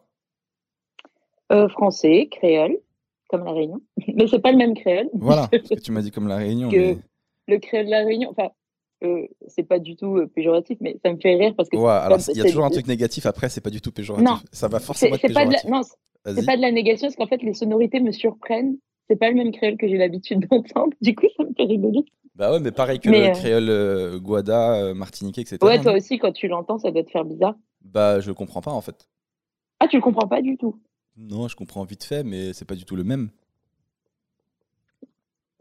Euh, 1.52 1.68
Français, 1.68 2.28
créole, 2.30 2.78
comme 3.28 3.44
la 3.44 3.52
Réunion. 3.52 3.80
Mais 4.14 4.26
c'est 4.26 4.38
pas 4.38 4.52
le 4.52 4.58
même 4.58 4.74
créole. 4.74 5.08
Voilà, 5.14 5.48
parce 5.52 5.68
que 5.68 5.80
tu 5.80 5.92
m'as 5.92 6.02
dit 6.02 6.10
comme 6.10 6.28
la 6.28 6.36
Réunion. 6.36 6.70
Le 7.48 7.58
créole 7.58 7.86
de 7.86 7.90
la 7.90 8.04
Réunion, 8.04 8.30
enfin, 8.30 8.50
euh, 9.02 9.26
c'est 9.48 9.64
pas 9.64 9.80
du 9.80 9.96
tout 9.96 10.16
euh, 10.16 10.28
péjoratif, 10.28 10.78
mais 10.80 10.96
ça 11.04 11.12
me 11.12 11.18
fait 11.18 11.34
rire 11.34 11.54
parce 11.56 11.68
que. 11.68 11.76
Ouais, 11.76 11.90
alors 11.90 12.18
il 12.28 12.36
y 12.36 12.40
a 12.40 12.44
toujours 12.44 12.64
un 12.64 12.70
truc 12.70 12.86
négatif, 12.86 13.26
après, 13.26 13.48
c'est 13.48 13.60
pas 13.60 13.70
du 13.70 13.80
tout 13.80 13.90
péjoratif. 13.90 14.28
Non, 14.28 14.38
ça 14.52 14.68
va 14.68 14.78
forcément 14.78 15.16
être 15.16 15.22
péjoratif. 15.22 15.62
Pas 15.64 15.68
non, 15.68 15.82
c'est 15.82 16.46
pas 16.46 16.56
de 16.56 16.62
la 16.62 16.70
négation, 16.70 17.08
parce 17.08 17.16
qu'en 17.16 17.26
fait, 17.26 17.42
les 17.42 17.52
sonorités 17.52 17.98
me 18.00 18.12
surprennent. 18.12 18.76
C'est 19.12 19.18
pas 19.18 19.28
le 19.28 19.36
même 19.36 19.52
créole 19.52 19.76
que 19.76 19.86
j'ai 19.86 19.98
l'habitude 19.98 20.46
d'entendre. 20.50 20.94
Du 21.02 21.14
coup, 21.14 21.26
ça 21.36 21.44
me 21.44 21.52
fait 21.52 21.64
rigoler. 21.64 22.02
Bah 22.34 22.50
ouais, 22.50 22.60
mais 22.60 22.72
pareil 22.72 22.98
que 22.98 23.10
le 23.10 23.16
euh, 23.18 23.30
créole 23.32 23.68
euh, 23.68 24.18
Guada, 24.18 24.76
euh, 24.76 24.94
Martinique, 24.94 25.36
etc. 25.36 25.58
Ouais, 25.60 25.78
toi 25.82 25.92
aussi, 25.92 26.18
quand 26.18 26.32
tu 26.32 26.48
l'entends, 26.48 26.78
ça 26.78 26.90
doit 26.90 27.04
te 27.04 27.10
faire 27.10 27.26
bizarre. 27.26 27.54
Bah, 27.82 28.20
je 28.20 28.32
comprends 28.32 28.62
pas 28.62 28.70
en 28.70 28.80
fait. 28.80 29.06
Ah, 29.80 29.86
tu 29.86 29.96
le 29.96 30.02
comprends 30.02 30.26
pas 30.26 30.40
du 30.40 30.56
tout 30.56 30.80
Non, 31.18 31.46
je 31.46 31.56
comprends 31.56 31.84
vite 31.84 32.04
fait, 32.04 32.24
mais 32.24 32.54
c'est 32.54 32.64
pas 32.64 32.74
du 32.74 32.86
tout 32.86 32.96
le 32.96 33.04
même. 33.04 33.28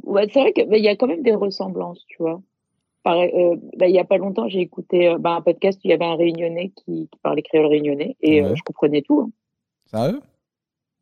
Ouais, 0.04 0.30
c'est 0.32 0.40
vrai 0.40 0.54
qu'il 0.54 0.70
bah, 0.70 0.78
y 0.78 0.88
a 0.88 0.96
quand 0.96 1.08
même 1.08 1.24
des 1.24 1.36
ressemblances, 1.36 2.06
tu 2.08 2.16
vois. 2.20 2.42
Bah, 3.04 3.18
il 3.28 3.94
y 3.94 4.00
a 4.00 4.06
pas 4.06 4.18
longtemps, 4.18 4.48
j'ai 4.48 4.62
écouté 4.62 5.14
bah, 5.20 5.36
un 5.36 5.42
podcast 5.42 5.78
où 5.80 5.88
il 5.88 5.90
y 5.90 5.94
avait 5.94 6.06
un 6.06 6.16
réunionnais 6.16 6.72
qui, 6.86 7.10
parlait 7.22 7.42
créole 7.42 7.66
réunionnais 7.66 8.16
et 8.22 8.42
je 8.44 8.64
comprenais 8.64 9.02
tout. 9.02 9.20
Hein. 9.20 9.30
Sérieux? 9.88 10.22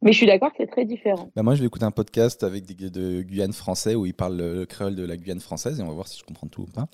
Mais 0.01 0.13
je 0.13 0.17
suis 0.17 0.27
d'accord 0.27 0.51
que 0.51 0.57
c'est 0.59 0.67
très 0.67 0.85
différent. 0.85 1.29
Bah 1.35 1.43
moi, 1.43 1.55
je 1.55 1.59
vais 1.61 1.67
écouter 1.67 1.85
un 1.85 1.91
podcast 1.91 2.43
avec 2.43 2.65
des 2.65 2.89
de 2.89 3.21
Guyane 3.21 3.53
français 3.53 3.95
où 3.95 4.05
ils 4.05 4.13
parlent 4.13 4.37
le, 4.37 4.65
créole 4.65 4.95
de 4.95 5.05
la 5.05 5.17
Guyane 5.17 5.41
française 5.41 5.79
et 5.79 5.83
on 5.83 5.87
va 5.87 5.93
voir 5.93 6.07
si 6.07 6.19
je 6.19 6.23
comprends 6.23 6.47
tout 6.47 6.61
ou 6.61 6.67
pas. 6.67 6.87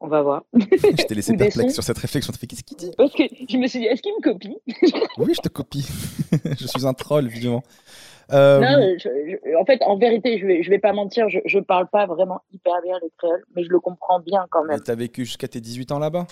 On 0.00 0.08
va 0.08 0.22
voir. 0.22 0.44
je 0.54 1.06
t'ai 1.06 1.14
laissé 1.14 1.36
perplexe 1.36 1.74
sur 1.74 1.82
cette 1.82 1.98
réflexion. 1.98 2.32
qu'est-ce 2.32 2.62
qu'il 2.62 2.76
dit? 2.76 2.90
Parce 2.96 3.12
que 3.12 3.24
je 3.48 3.56
me 3.58 3.66
suis 3.66 3.80
dit, 3.80 3.86
est-ce 3.86 4.00
qu'il 4.00 4.12
me 4.12 4.22
copie? 4.22 4.56
Oui, 5.18 5.34
je 5.34 5.40
te 5.40 5.48
copie. 5.48 5.86
je 6.58 6.66
suis 6.66 6.86
un 6.86 6.94
troll, 6.94 7.26
évidemment. 7.26 7.62
Euh... 8.32 8.60
Non, 8.60 9.60
en 9.60 9.64
fait, 9.64 9.82
en 9.82 9.98
vérité, 9.98 10.38
je 10.38 10.46
vais, 10.46 10.62
je 10.62 10.70
vais 10.70 10.78
pas 10.78 10.92
mentir, 10.92 11.28
je, 11.28 11.40
je 11.44 11.58
parle 11.58 11.88
pas 11.88 12.06
vraiment 12.06 12.40
hyper 12.52 12.80
bien 12.82 12.96
le 13.02 13.10
créole, 13.18 13.44
mais 13.56 13.64
je 13.64 13.68
le 13.68 13.80
comprends 13.80 14.20
bien 14.20 14.46
quand 14.50 14.64
même. 14.64 14.80
Tu 14.80 14.90
as 14.90 14.94
vécu 14.94 15.24
jusqu'à 15.24 15.48
tes 15.48 15.60
18 15.60 15.92
ans 15.92 15.98
là-bas? 15.98 16.26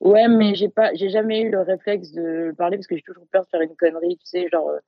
Ouais, 0.00 0.28
mais 0.28 0.54
j'ai 0.54 0.68
pas, 0.68 0.94
j'ai 0.94 1.08
jamais 1.08 1.40
eu 1.40 1.50
le 1.50 1.62
réflexe 1.62 2.12
de 2.12 2.54
parler 2.56 2.76
parce 2.76 2.86
que 2.86 2.96
j'ai 2.96 3.02
toujours 3.02 3.26
peur 3.32 3.44
de 3.44 3.48
faire 3.48 3.62
une 3.62 3.76
connerie, 3.76 4.16
tu 4.18 4.26
sais, 4.26 4.48
genre, 4.52 4.68
euh, 4.68 4.78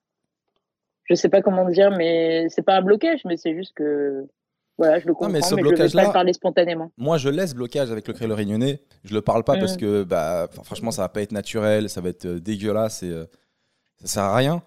je 1.04 1.14
sais 1.14 1.28
pas 1.28 1.40
comment 1.40 1.68
dire, 1.68 1.90
mais 1.90 2.48
c'est 2.50 2.62
pas 2.62 2.76
un 2.76 2.82
blocage, 2.82 3.20
mais 3.24 3.36
c'est 3.36 3.54
juste 3.54 3.72
que, 3.74 4.26
voilà, 4.76 4.98
je 5.00 5.06
le 5.06 5.14
comprends, 5.14 5.32
mais, 5.32 5.40
ce 5.40 5.54
blocage 5.54 5.90
je 5.92 5.96
vais 5.96 6.04
pas 6.04 6.12
parler 6.12 6.34
spontanément. 6.34 6.92
Moi, 6.98 7.16
je 7.16 7.30
laisse 7.30 7.54
blocage 7.54 7.90
avec 7.90 8.06
le 8.06 8.12
créole 8.12 8.32
réunionnais. 8.32 8.80
Je 9.02 9.14
le 9.14 9.22
parle 9.22 9.44
pas 9.44 9.56
parce 9.56 9.74
mm. 9.74 9.80
que, 9.80 10.02
bah, 10.04 10.48
franchement, 10.62 10.90
ça 10.90 11.02
va 11.02 11.08
pas 11.08 11.22
être 11.22 11.32
naturel, 11.32 11.88
ça 11.88 12.00
va 12.00 12.10
être 12.10 12.26
euh, 12.26 12.38
dégueulasse 12.38 13.02
et 13.02 13.10
euh, 13.10 13.24
ça 13.96 14.06
sert 14.06 14.22
à 14.24 14.36
rien. 14.36 14.62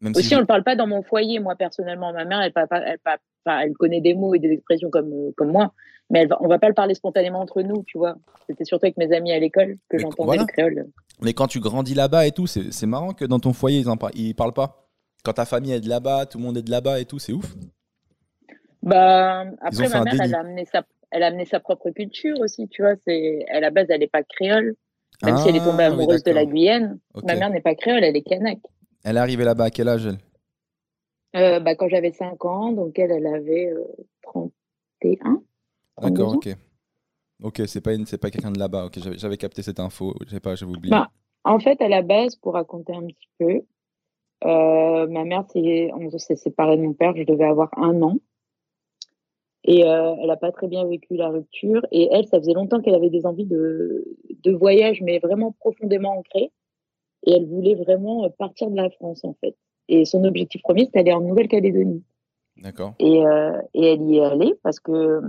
Même 0.00 0.12
Aussi, 0.14 0.34
on 0.34 0.40
le 0.40 0.46
parle 0.46 0.64
pas 0.64 0.76
dans 0.76 0.86
mon 0.86 1.02
foyer, 1.02 1.38
moi 1.38 1.54
personnellement. 1.54 2.12
Ma 2.12 2.26
mère, 2.26 2.42
elle, 2.42 2.52
elle, 2.54 2.98
elle, 3.04 3.18
elle 3.46 3.74
connaît 3.74 4.00
des 4.00 4.14
mots 4.14 4.34
et 4.34 4.38
des 4.38 4.50
expressions 4.50 4.90
comme, 4.90 5.32
comme 5.36 5.52
moi 5.52 5.72
mais 6.10 6.20
elle 6.20 6.28
va, 6.28 6.36
on 6.40 6.48
va 6.48 6.58
pas 6.58 6.68
le 6.68 6.74
parler 6.74 6.94
spontanément 6.94 7.40
entre 7.40 7.62
nous, 7.62 7.82
tu 7.84 7.98
vois. 7.98 8.16
C'était 8.48 8.64
surtout 8.64 8.86
avec 8.86 8.96
mes 8.96 9.12
amis 9.12 9.32
à 9.32 9.38
l'école 9.38 9.78
que 9.88 9.98
j'entendais 9.98 10.38
le 10.38 10.44
créole. 10.44 10.86
Mais 11.20 11.32
quand 11.32 11.48
tu 11.48 11.60
grandis 11.60 11.94
là-bas 11.94 12.26
et 12.26 12.32
tout, 12.32 12.46
c'est 12.46 12.86
marrant 12.86 13.12
que 13.12 13.24
dans 13.24 13.40
ton 13.40 13.52
foyer, 13.52 13.80
ils, 13.80 13.88
en 13.88 13.96
ils 14.14 14.34
parlent 14.34 14.52
pas. 14.52 14.88
Quand 15.24 15.32
ta 15.32 15.44
famille 15.44 15.72
est 15.72 15.80
de 15.80 15.88
là-bas, 15.88 16.26
tout 16.26 16.38
le 16.38 16.44
monde 16.44 16.56
est 16.56 16.62
de 16.62 16.70
là-bas 16.70 17.00
et 17.00 17.04
tout, 17.04 17.18
c'est 17.18 17.32
ouf. 17.32 17.54
Bah, 18.82 19.44
après, 19.60 19.88
ma 19.88 20.04
mère, 20.04 20.14
elle 20.22 20.34
a, 20.34 20.40
amené 20.40 20.64
sa, 20.64 20.84
elle 21.10 21.24
a 21.24 21.26
amené 21.26 21.44
sa 21.44 21.58
propre 21.58 21.90
culture 21.90 22.38
aussi, 22.38 22.68
tu 22.68 22.82
vois. 22.82 22.94
À 23.50 23.60
la 23.60 23.70
base, 23.70 23.86
elle 23.88 24.00
n'est 24.00 24.06
pas 24.06 24.22
créole. 24.22 24.76
Même 25.24 25.38
si 25.38 25.48
elle 25.48 25.56
est 25.56 25.64
tombée 25.64 25.84
ah, 25.84 25.86
amoureuse 25.86 26.22
de 26.22 26.30
la 26.30 26.44
Guyane, 26.44 26.98
ma 27.24 27.34
mère 27.34 27.50
n'est 27.50 27.62
pas 27.62 27.74
créole, 27.74 28.04
elle 28.04 28.16
est 28.16 28.22
kanak. 28.22 28.58
Elle 29.02 29.16
est 29.16 29.20
arrivée 29.20 29.44
là-bas 29.44 29.64
à 29.64 29.70
quel 29.70 29.88
âge, 29.88 30.06
elle? 30.06 30.18
Euh, 31.36 31.60
bah, 31.60 31.74
Quand 31.74 31.88
j'avais 31.88 32.12
5 32.12 32.44
ans, 32.44 32.72
donc 32.72 32.98
elle, 32.98 33.12
elle 33.12 33.26
avait 33.26 33.72
31. 34.22 35.42
Euh, 36.02 36.02
D'accord, 36.02 36.34
ok. 36.34 36.48
Ok, 37.42 37.62
c'est 37.66 37.82
pas, 37.82 37.90
pas 38.20 38.30
quelqu'un 38.30 38.50
de 38.50 38.58
là-bas. 38.58 38.86
Ok, 38.86 38.98
j'avais, 39.16 39.36
capté 39.36 39.62
cette 39.62 39.80
info. 39.80 40.14
J'ai 40.26 40.40
pas, 40.40 40.54
j'avais 40.54 40.72
oublié. 40.72 40.90
Bah, 40.90 41.10
en 41.44 41.58
fait, 41.58 41.80
à 41.82 41.88
la 41.88 42.02
base, 42.02 42.36
pour 42.36 42.54
raconter 42.54 42.94
un 42.94 43.06
petit 43.06 43.28
peu, 43.38 43.60
euh, 44.44 45.06
ma 45.06 45.24
mère 45.24 45.44
s'est, 45.50 45.90
on 45.94 46.10
s'est 46.18 46.36
séparé 46.36 46.76
de 46.76 46.82
mon 46.82 46.94
père. 46.94 47.14
Je 47.14 47.24
devais 47.24 47.44
avoir 47.44 47.70
un 47.78 48.00
an. 48.02 48.16
Et 49.64 49.84
euh, 49.84 50.14
elle 50.20 50.28
n'a 50.28 50.36
pas 50.36 50.52
très 50.52 50.68
bien 50.68 50.86
vécu 50.86 51.16
la 51.16 51.28
rupture. 51.28 51.84
Et 51.92 52.08
elle, 52.10 52.26
ça 52.26 52.38
faisait 52.38 52.54
longtemps 52.54 52.80
qu'elle 52.80 52.94
avait 52.94 53.10
des 53.10 53.26
envies 53.26 53.46
de, 53.46 54.04
de 54.42 54.52
voyage, 54.52 55.02
mais 55.02 55.18
vraiment 55.18 55.52
profondément 55.52 56.16
ancrées. 56.16 56.52
Et 57.26 57.32
elle 57.32 57.46
voulait 57.46 57.74
vraiment 57.74 58.30
partir 58.30 58.70
de 58.70 58.76
la 58.76 58.88
France, 58.90 59.24
en 59.24 59.34
fait. 59.40 59.56
Et 59.88 60.04
son 60.04 60.24
objectif 60.24 60.62
premier, 60.62 60.86
c'était 60.86 61.04
d'aller 61.04 61.12
en 61.12 61.20
Nouvelle-Calédonie. 61.20 62.02
D'accord. 62.56 62.94
Et, 62.98 63.26
euh, 63.26 63.60
et 63.74 63.92
elle 63.92 64.02
y 64.02 64.16
est 64.16 64.24
allée 64.24 64.54
parce 64.62 64.80
que 64.80 65.20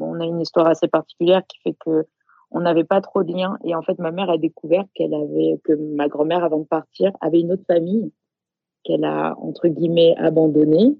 on 0.00 0.20
a 0.20 0.24
une 0.24 0.40
histoire 0.40 0.66
assez 0.66 0.88
particulière 0.88 1.42
qui 1.46 1.58
fait 1.60 1.76
que 1.78 2.06
on 2.52 2.60
n'avait 2.60 2.84
pas 2.84 3.00
trop 3.00 3.22
de 3.22 3.32
liens. 3.32 3.56
Et 3.64 3.74
en 3.74 3.82
fait, 3.82 3.98
ma 3.98 4.10
mère 4.10 4.30
a 4.30 4.38
découvert 4.38 4.84
qu'elle 4.94 5.14
avait, 5.14 5.58
que 5.64 5.72
ma 5.72 6.08
grand-mère, 6.08 6.44
avant 6.44 6.58
de 6.58 6.64
partir, 6.64 7.12
avait 7.20 7.40
une 7.40 7.52
autre 7.52 7.64
famille 7.66 8.12
qu'elle 8.84 9.04
a, 9.04 9.34
entre 9.38 9.68
guillemets, 9.68 10.14
abandonnée 10.18 10.96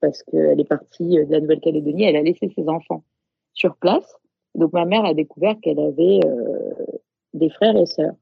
parce 0.00 0.22
qu'elle 0.24 0.58
est 0.58 0.68
partie 0.68 1.24
de 1.24 1.30
la 1.30 1.40
Nouvelle-Calédonie. 1.40 2.04
Elle 2.04 2.16
a 2.16 2.22
laissé 2.22 2.50
ses 2.56 2.68
enfants 2.68 3.04
sur 3.52 3.76
place. 3.76 4.16
Donc, 4.54 4.72
ma 4.72 4.84
mère 4.84 5.04
a 5.04 5.14
découvert 5.14 5.54
qu'elle 5.62 5.78
avait 5.78 6.20
euh, 6.24 6.86
des 7.32 7.48
frères 7.48 7.76
et 7.76 7.86
sœurs 7.86 8.14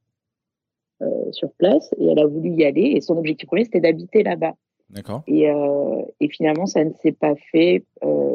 sur 1.33 1.51
place 1.53 1.95
et 1.99 2.07
elle 2.07 2.19
a 2.19 2.27
voulu 2.27 2.51
y 2.51 2.65
aller. 2.65 2.93
Et 2.95 3.01
son 3.01 3.17
objectif 3.17 3.47
premier, 3.47 3.65
c'était 3.65 3.81
d'habiter 3.81 4.23
là-bas. 4.23 4.55
D'accord. 4.91 5.23
Et, 5.27 5.49
euh, 5.49 6.03
et 6.19 6.29
finalement, 6.29 6.67
ça 6.67 6.85
ne 6.85 6.93
s'est 6.95 7.13
pas 7.13 7.35
fait. 7.53 7.85
Euh, 8.03 8.35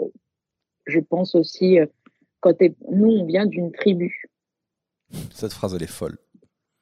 je 0.86 0.99
pense 0.99 1.36
aussi, 1.36 1.80
euh, 1.80 1.86
quand 2.39 2.54
nous, 2.91 3.10
on 3.10 3.25
vient 3.25 3.45
d'une 3.45 3.71
tribu. 3.71 4.30
Cette 5.32 5.54
phrase, 5.54 5.75
elle 5.75 5.84
est 5.84 5.88
folle. 5.88 6.17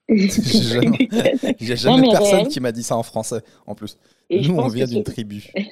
D'une 0.10 0.20
jamais- 0.30 0.92
tribu 0.92 1.08
kazakh. 1.08 1.56
Il 1.62 1.66
n'y 1.68 1.72
a 1.72 1.76
jamais 1.76 2.02
mais 2.02 2.10
personne 2.12 2.36
réel. 2.40 2.48
qui 2.50 2.60
m'a 2.60 2.72
dit 2.74 2.84
ça 2.84 2.98
en 2.98 3.04
français, 3.04 3.40
en 3.66 3.74
plus. 3.74 3.98
Et 4.30 4.42
Nous, 4.42 4.56
on 4.56 4.68
vient 4.68 4.86
d'une 4.86 5.04
tribu. 5.04 5.52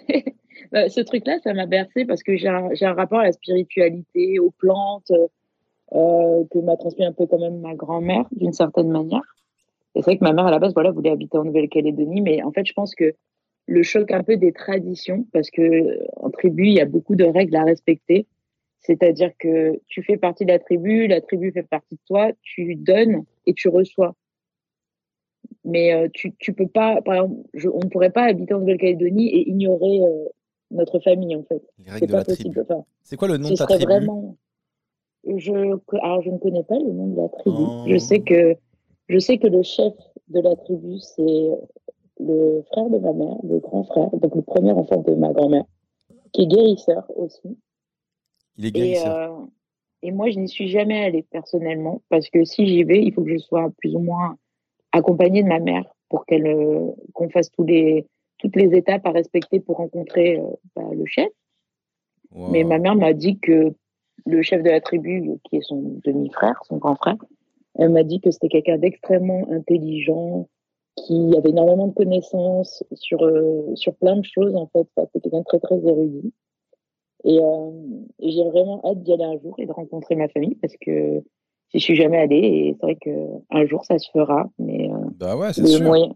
Bah, 0.71 0.87
ce 0.87 1.01
truc-là, 1.01 1.37
ça 1.43 1.53
m'a 1.53 1.65
bercé 1.65 2.05
parce 2.05 2.23
que 2.23 2.37
j'ai 2.37 2.47
un, 2.47 2.69
j'ai 2.73 2.85
un 2.85 2.93
rapport 2.93 3.19
à 3.19 3.23
la 3.25 3.33
spiritualité, 3.33 4.39
aux 4.39 4.51
plantes, 4.51 5.11
euh, 5.11 6.43
que 6.49 6.59
m'a 6.59 6.77
transmis 6.77 7.03
un 7.03 7.11
peu 7.11 7.25
quand 7.27 7.39
même 7.39 7.59
ma 7.59 7.75
grand-mère, 7.75 8.25
d'une 8.31 8.53
certaine 8.53 8.89
manière. 8.89 9.35
Et 9.95 10.01
c'est 10.01 10.11
vrai 10.11 10.17
que 10.17 10.23
ma 10.23 10.33
mère, 10.33 10.45
à 10.45 10.51
la 10.51 10.59
base, 10.59 10.73
voilà, 10.73 10.91
voulait 10.91 11.09
habiter 11.11 11.37
en 11.37 11.43
Nouvelle-Calédonie, 11.43 12.21
mais 12.21 12.41
en 12.43 12.51
fait, 12.51 12.65
je 12.65 12.73
pense 12.73 12.95
que 12.95 13.13
le 13.67 13.83
choc 13.83 14.11
un 14.11 14.23
peu 14.23 14.37
des 14.37 14.53
traditions, 14.53 15.25
parce 15.33 15.49
que 15.51 15.61
euh, 15.61 16.05
en 16.17 16.29
tribu, 16.29 16.67
il 16.67 16.73
y 16.73 16.79
a 16.81 16.85
beaucoup 16.85 17.15
de 17.15 17.25
règles 17.25 17.55
à 17.55 17.63
respecter. 17.63 18.25
C'est-à-dire 18.79 19.31
que 19.37 19.79
tu 19.87 20.01
fais 20.01 20.17
partie 20.17 20.45
de 20.45 20.51
la 20.51 20.59
tribu, 20.59 21.07
la 21.07 21.21
tribu 21.21 21.51
fait 21.51 21.61
partie 21.63 21.95
de 21.95 21.99
toi, 22.07 22.31
tu 22.41 22.75
donnes 22.75 23.23
et 23.45 23.53
tu 23.53 23.67
reçois. 23.69 24.15
Mais 25.63 25.93
euh, 25.93 26.07
tu, 26.13 26.33
tu 26.39 26.53
peux 26.53 26.67
pas, 26.67 27.01
par 27.01 27.15
exemple, 27.15 27.35
je- 27.53 27.69
on 27.69 27.79
ne 27.83 27.89
pourrait 27.89 28.09
pas 28.09 28.23
habiter 28.23 28.53
en 28.53 28.59
Nouvelle-Calédonie 28.59 29.27
et 29.27 29.49
ignorer 29.49 30.01
euh, 30.03 30.25
notre 30.71 30.99
famille, 30.99 31.35
en 31.35 31.43
fait. 31.43 31.61
Les 31.79 31.85
C'est 31.85 31.91
règles 31.91 32.07
de 32.07 32.11
pas 32.13 32.17
la 32.19 32.23
tribu. 32.23 32.37
possible. 32.49 32.65
Enfin, 32.69 32.85
C'est 33.03 33.17
quoi 33.17 33.27
le 33.27 33.37
nom 33.37 33.49
ce 33.49 33.53
de 33.53 33.57
ta 33.57 33.65
tribu? 33.67 33.83
vraiment. 33.85 34.35
Je, 35.27 35.53
alors, 36.01 36.21
je 36.23 36.31
ne 36.31 36.37
connais 36.39 36.63
pas 36.63 36.79
le 36.79 36.91
nom 36.91 37.07
de 37.07 37.21
la 37.21 37.29
tribu. 37.29 37.55
Oh. 37.59 37.83
Je 37.85 37.97
sais 37.97 38.21
que 38.21 38.55
je 39.09 39.19
sais 39.19 39.37
que 39.37 39.47
le 39.47 39.63
chef 39.63 39.93
de 40.29 40.39
la 40.39 40.55
tribu, 40.55 40.99
c'est 40.99 41.49
le 42.19 42.63
frère 42.71 42.89
de 42.89 42.97
ma 42.99 43.13
mère, 43.13 43.35
le 43.43 43.59
grand 43.59 43.83
frère, 43.83 44.09
donc 44.11 44.35
le 44.35 44.41
premier 44.41 44.71
enfant 44.71 44.97
de 45.01 45.13
ma 45.15 45.33
grand-mère, 45.33 45.65
qui 46.33 46.43
est 46.43 46.47
guérisseur 46.47 47.05
aussi. 47.15 47.57
Il 48.57 48.65
est 48.65 48.69
Et, 48.69 48.71
guérisseur. 48.71 49.31
euh, 49.39 49.45
et 50.03 50.11
moi, 50.11 50.29
je 50.29 50.39
n'y 50.39 50.47
suis 50.47 50.67
jamais 50.69 51.03
allée 51.03 51.23
personnellement, 51.23 52.01
parce 52.09 52.29
que 52.29 52.43
si 52.45 52.67
j'y 52.67 52.83
vais, 52.83 53.03
il 53.03 53.13
faut 53.13 53.23
que 53.23 53.31
je 53.33 53.37
sois 53.37 53.69
plus 53.77 53.95
ou 53.95 53.99
moins 53.99 54.37
accompagnée 54.91 55.43
de 55.43 55.47
ma 55.47 55.59
mère 55.59 55.85
pour 56.09 56.25
qu'elle 56.25 56.47
euh, 56.47 56.91
qu'on 57.13 57.29
fasse 57.29 57.49
tous 57.51 57.63
les, 57.63 58.05
toutes 58.37 58.55
les 58.55 58.75
étapes 58.77 59.05
à 59.05 59.11
respecter 59.11 59.59
pour 59.59 59.77
rencontrer 59.77 60.39
euh, 60.39 60.43
bah, 60.75 60.83
le 60.93 61.05
chef. 61.05 61.29
Wow. 62.33 62.49
Mais 62.49 62.63
ma 62.63 62.77
mère 62.79 62.95
m'a 62.95 63.13
dit 63.13 63.39
que 63.39 63.73
le 64.25 64.41
chef 64.41 64.61
de 64.63 64.69
la 64.69 64.81
tribu, 64.81 65.31
qui 65.45 65.57
est 65.57 65.61
son 65.63 65.99
demi-frère, 66.03 66.61
son 66.67 66.77
grand 66.77 66.95
frère, 66.95 67.17
elle 67.81 67.89
m'a 67.89 68.03
dit 68.03 68.19
que 68.21 68.31
c'était 68.31 68.49
quelqu'un 68.49 68.77
d'extrêmement 68.77 69.47
intelligent, 69.51 70.47
qui 70.97 71.33
avait 71.37 71.49
énormément 71.49 71.87
de 71.87 71.93
connaissances 71.93 72.83
sur, 72.93 73.23
euh, 73.23 73.75
sur 73.75 73.95
plein 73.95 74.17
de 74.17 74.25
choses, 74.25 74.55
en 74.55 74.67
fait. 74.67 74.85
Enfin, 74.95 75.07
c'était 75.13 75.21
quelqu'un 75.21 75.39
de 75.39 75.45
très, 75.45 75.59
très 75.59 75.77
érudit. 75.77 76.33
Et, 77.23 77.39
euh, 77.39 77.71
et 78.19 78.31
j'ai 78.31 78.43
vraiment 78.43 78.81
hâte 78.85 79.01
d'y 79.03 79.13
aller 79.13 79.23
un 79.23 79.39
jour 79.39 79.55
et 79.59 79.65
de 79.65 79.71
rencontrer 79.71 80.15
ma 80.15 80.27
famille 80.27 80.55
parce 80.55 80.73
que 80.81 81.23
j'y 81.73 81.79
suis 81.79 81.95
jamais 81.95 82.17
allée 82.17 82.35
et 82.37 82.75
c'est 82.79 82.85
vrai 82.85 82.95
qu'un 82.95 83.65
jour 83.67 83.85
ça 83.85 83.97
se 83.99 84.09
fera. 84.11 84.49
Mais 84.59 84.89
euh, 84.91 84.97
Bah 85.19 85.37
ouais, 85.37 85.53
c'est 85.53 85.61
les 85.61 85.67
sûr. 85.67 85.85
moyens, 85.85 86.13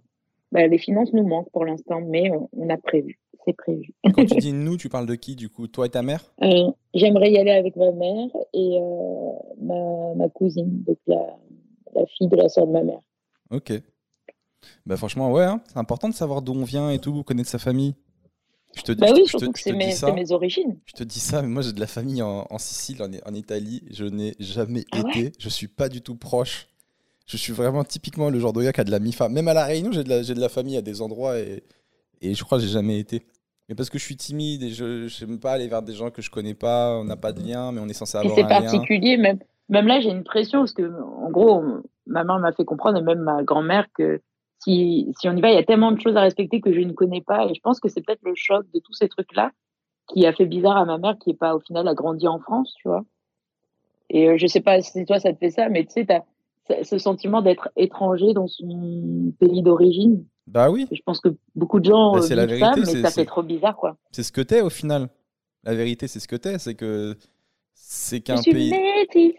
bah, 0.51 0.65
les 0.67 0.77
finances 0.79 1.13
nous 1.13 1.25
manquent 1.27 1.51
pour 1.51 1.63
l'instant, 1.65 2.01
mais 2.01 2.31
on, 2.31 2.49
on 2.57 2.69
a 2.69 2.77
prévu. 2.77 3.19
C'est 3.45 3.55
prévu. 3.55 3.93
Quand 4.15 4.25
tu 4.25 4.35
dis 4.39 4.51
nous, 4.53 4.77
tu 4.77 4.89
parles 4.89 5.05
de 5.05 5.13
qui, 5.15 5.35
du 5.35 5.47
coup 5.49 5.67
Toi 5.67 5.85
et 5.85 5.89
ta 5.89 6.01
mère? 6.01 6.33
Euh, 6.43 6.71
J'aimerais 6.95 7.31
y 7.31 7.37
aller 7.37 7.51
avec 7.51 7.75
ma 7.75 7.91
mère 7.91 8.29
et 8.53 8.79
euh, 8.81 9.31
ma, 9.61 10.15
ma 10.15 10.29
cousine, 10.29 10.83
donc 10.87 10.97
la, 11.05 11.37
la 11.95 12.05
fille 12.07 12.27
de 12.27 12.35
la 12.37 12.49
sœur 12.49 12.67
de 12.67 12.71
ma 12.73 12.83
mère. 12.83 12.99
Ok. 13.49 13.71
Bah 14.85 14.97
franchement, 14.97 15.31
ouais, 15.31 15.43
hein, 15.43 15.61
c'est 15.67 15.77
important 15.77 16.09
de 16.09 16.13
savoir 16.13 16.41
d'où 16.41 16.53
on 16.53 16.63
vient 16.63 16.89
et 16.89 16.99
tout, 16.99 17.23
connaître 17.23 17.49
sa 17.49 17.59
famille. 17.59 17.95
Je 18.75 18.81
te, 18.81 18.91
Bah 18.91 19.07
je 19.07 19.13
te- 19.13 19.19
oui, 19.19 19.21
je 19.21 19.23
te- 19.23 19.29
surtout 19.29 19.51
que 19.51 19.59
te 19.59 19.63
c'est 19.63 19.71
dis 19.71 19.77
mes, 19.77 19.91
c'est 19.91 20.11
mes 20.13 20.31
origines. 20.31 20.77
Je 20.85 20.93
te 20.93 21.03
dis 21.03 21.19
ça, 21.19 21.41
mais 21.41 21.47
moi 21.47 21.61
j'ai 21.61 21.71
de 21.73 21.79
la 21.79 21.87
famille 21.87 22.21
en, 22.21 22.45
en 22.49 22.57
Sicile, 22.57 23.01
en, 23.01 23.09
en 23.29 23.33
Italie. 23.33 23.83
Je 23.91 24.05
n'ai 24.05 24.35
jamais 24.39 24.85
Ah 24.91 24.97
ouais 25.03 25.11
été. 25.21 25.31
Je 25.39 25.49
suis 25.49 25.67
pas 25.67 25.87
du 25.89 26.01
tout 26.01 26.15
proche. 26.15 26.67
Je 27.27 27.37
suis 27.37 27.53
vraiment 27.53 27.83
typiquement 27.83 28.29
le 28.29 28.39
genre 28.39 28.53
de 28.53 28.61
gars 28.63 28.73
qui 28.73 28.81
a 28.81 28.83
de 28.83 28.91
la 28.91 28.99
MIFA. 28.99 29.29
Même 29.29 29.47
à 29.47 29.53
La 29.53 29.65
Réunion, 29.65 29.91
j'ai 29.91 30.03
de, 30.03 30.09
la- 30.09 30.23
j'ai 30.23 30.33
de 30.35 30.41
la 30.41 30.49
famille 30.49 30.77
à 30.77 30.81
des 30.81 31.01
endroits 31.01 31.39
et, 31.39 31.63
et 32.21 32.35
je 32.35 32.43
crois 32.43 32.57
que 32.59 32.63
j'ai 32.65 32.71
jamais 32.71 32.99
été. 32.99 33.25
Mais 33.69 33.75
parce 33.75 33.89
que 33.89 33.97
je 33.97 34.03
suis 34.03 34.17
timide 34.17 34.61
et 34.63 34.71
je 34.71 35.25
n'aime 35.25 35.39
pas 35.39 35.53
aller 35.53 35.67
vers 35.67 35.81
des 35.81 35.93
gens 35.95 36.11
que 36.11 36.21
je 36.21 36.29
connais 36.29 36.53
pas, 36.53 36.97
on 36.97 37.03
n'a 37.05 37.17
pas 37.17 37.33
de 37.33 37.41
lien, 37.41 37.71
mais 37.71 37.81
on 37.81 37.87
est 37.89 37.93
censé 37.93 38.17
Et 38.17 38.21
avoir 38.21 38.35
c'est 38.35 38.41
un 38.41 38.53
lien. 38.53 38.59
particulier, 38.61 39.17
même, 39.17 39.39
même 39.69 39.87
là 39.87 39.99
j'ai 39.99 40.09
une 40.11 40.23
pression 40.23 40.59
parce 40.59 40.73
que, 40.73 40.83
en 41.01 41.29
gros, 41.29 41.63
ma 42.05 42.23
mère 42.23 42.39
m'a 42.39 42.51
fait 42.51 42.65
comprendre 42.65 42.97
et 42.97 43.01
même 43.01 43.19
ma 43.19 43.43
grand-mère 43.43 43.87
que 43.93 44.21
si, 44.59 45.11
si 45.19 45.27
on 45.29 45.35
y 45.35 45.41
va, 45.41 45.49
il 45.49 45.55
y 45.55 45.57
a 45.59 45.63
tellement 45.63 45.91
de 45.91 45.99
choses 45.99 46.15
à 46.15 46.21
respecter 46.21 46.61
que 46.61 46.73
je 46.73 46.79
ne 46.79 46.93
connais 46.93 47.21
pas. 47.21 47.45
Et 47.45 47.53
je 47.55 47.61
pense 47.61 47.79
que 47.79 47.89
c'est 47.89 48.01
peut-être 48.01 48.23
le 48.23 48.33
choc 48.35 48.65
de 48.73 48.79
tous 48.79 48.93
ces 48.93 49.09
trucs-là 49.09 49.51
qui 50.07 50.25
a 50.25 50.33
fait 50.33 50.45
bizarre 50.45 50.77
à 50.77 50.85
ma 50.85 50.97
mère 50.97 51.17
qui 51.19 51.31
est 51.31 51.37
pas, 51.37 51.55
au 51.55 51.59
final, 51.59 51.87
a 51.87 51.93
grandi 51.93 52.27
en 52.27 52.39
France, 52.39 52.73
tu 52.77 52.87
vois. 52.87 53.03
Et 54.09 54.29
euh, 54.29 54.37
je 54.37 54.47
sais 54.47 54.61
pas 54.61 54.81
si 54.81 55.05
toi 55.05 55.19
ça 55.19 55.33
te 55.33 55.37
fait 55.39 55.49
ça, 55.49 55.67
mais 55.69 55.83
tu 55.85 55.91
sais, 55.91 56.05
t'as 56.05 56.21
ce- 56.83 56.97
sentiment 56.97 57.41
d'être 57.41 57.69
étranger 57.75 58.33
dans 58.33 58.47
son 58.47 59.33
pays 59.39 59.61
d'origine. 59.63 60.25
Bah 60.47 60.69
oui, 60.69 60.87
Je 60.91 61.01
pense 61.03 61.19
que 61.19 61.29
beaucoup 61.55 61.79
de 61.79 61.85
gens 61.85 62.13
Bah, 62.13 62.21
c'est 62.21 62.35
la 62.35 62.45
vivent 62.45 62.59
ça, 62.59 62.71
vérité, 62.75 62.93
mais 62.93 63.01
ça 63.01 63.11
fait 63.11 63.25
trop 63.25 63.41
bizarre, 63.43 63.75
quoi. 63.75 63.97
c'est 64.11 64.23
ce 64.23 64.31
que 64.31 64.41
t'es 64.41 64.61
au 64.61 64.69
final. 64.69 65.09
La 65.63 65.73
vérité, 65.73 66.07
c'est 66.07 66.19
ce 66.19 66.27
que 66.27 66.35
t'es. 66.35 66.59
C'est 66.59 66.75
que 66.75 67.15
c'est 67.73 68.21
qu'un 68.21 68.41
pays. 68.41 68.71
métisse. 68.71 69.33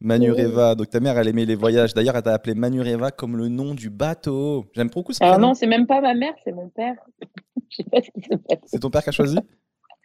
Manureva. 0.00 0.74
Donc 0.74 0.90
ta 0.90 1.00
mère, 1.00 1.18
elle 1.18 1.28
aimait 1.28 1.44
les 1.44 1.54
voyages. 1.56 1.94
D'ailleurs, 1.94 2.16
elle 2.16 2.22
t'a 2.22 2.34
appelé 2.34 2.54
Manureva 2.54 3.10
comme 3.10 3.36
le 3.36 3.48
nom 3.48 3.74
du 3.74 3.90
bateau. 3.90 4.66
J'aime 4.74 4.88
beaucoup 4.88 5.12
ce 5.12 5.22
Alors 5.22 5.34
prénom. 5.36 5.48
non, 5.48 5.54
c'est 5.54 5.66
même 5.66 5.86
pas 5.86 6.00
ma 6.00 6.14
mère, 6.14 6.34
c'est 6.44 6.52
mon 6.52 6.68
père. 6.68 6.94
Je 7.70 7.76
sais 7.76 7.84
pas 7.84 8.00
ce 8.00 8.10
qui 8.10 8.20
se 8.22 8.34
passe. 8.36 8.58
C'est 8.66 8.78
ton 8.80 8.90
père 8.90 9.02
qui 9.02 9.08
a 9.08 9.12
choisi? 9.12 9.38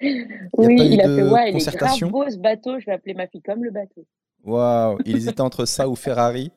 Oui, 0.01 0.75
pas 0.77 0.83
eu 0.83 0.87
il 0.93 1.01
a 1.01 1.07
de 1.07 1.15
fait 1.15 1.23
ouais, 1.29 1.45
il 1.45 1.49
est 1.49 1.53
concertation? 1.53 2.09
grave 2.09 2.25
beau 2.25 2.31
ce 2.31 2.37
bateau, 2.37 2.79
je 2.79 2.85
vais 2.87 2.93
appeler 2.93 3.13
ma 3.13 3.27
fille 3.27 3.41
comme 3.43 3.63
le 3.63 3.69
bateau. 3.71 4.03
Waouh 4.43 4.97
Il 5.05 5.15
hésitait 5.15 5.41
entre 5.41 5.65
ça 5.65 5.87
ou 5.87 5.95
Ferrari. 5.95 6.51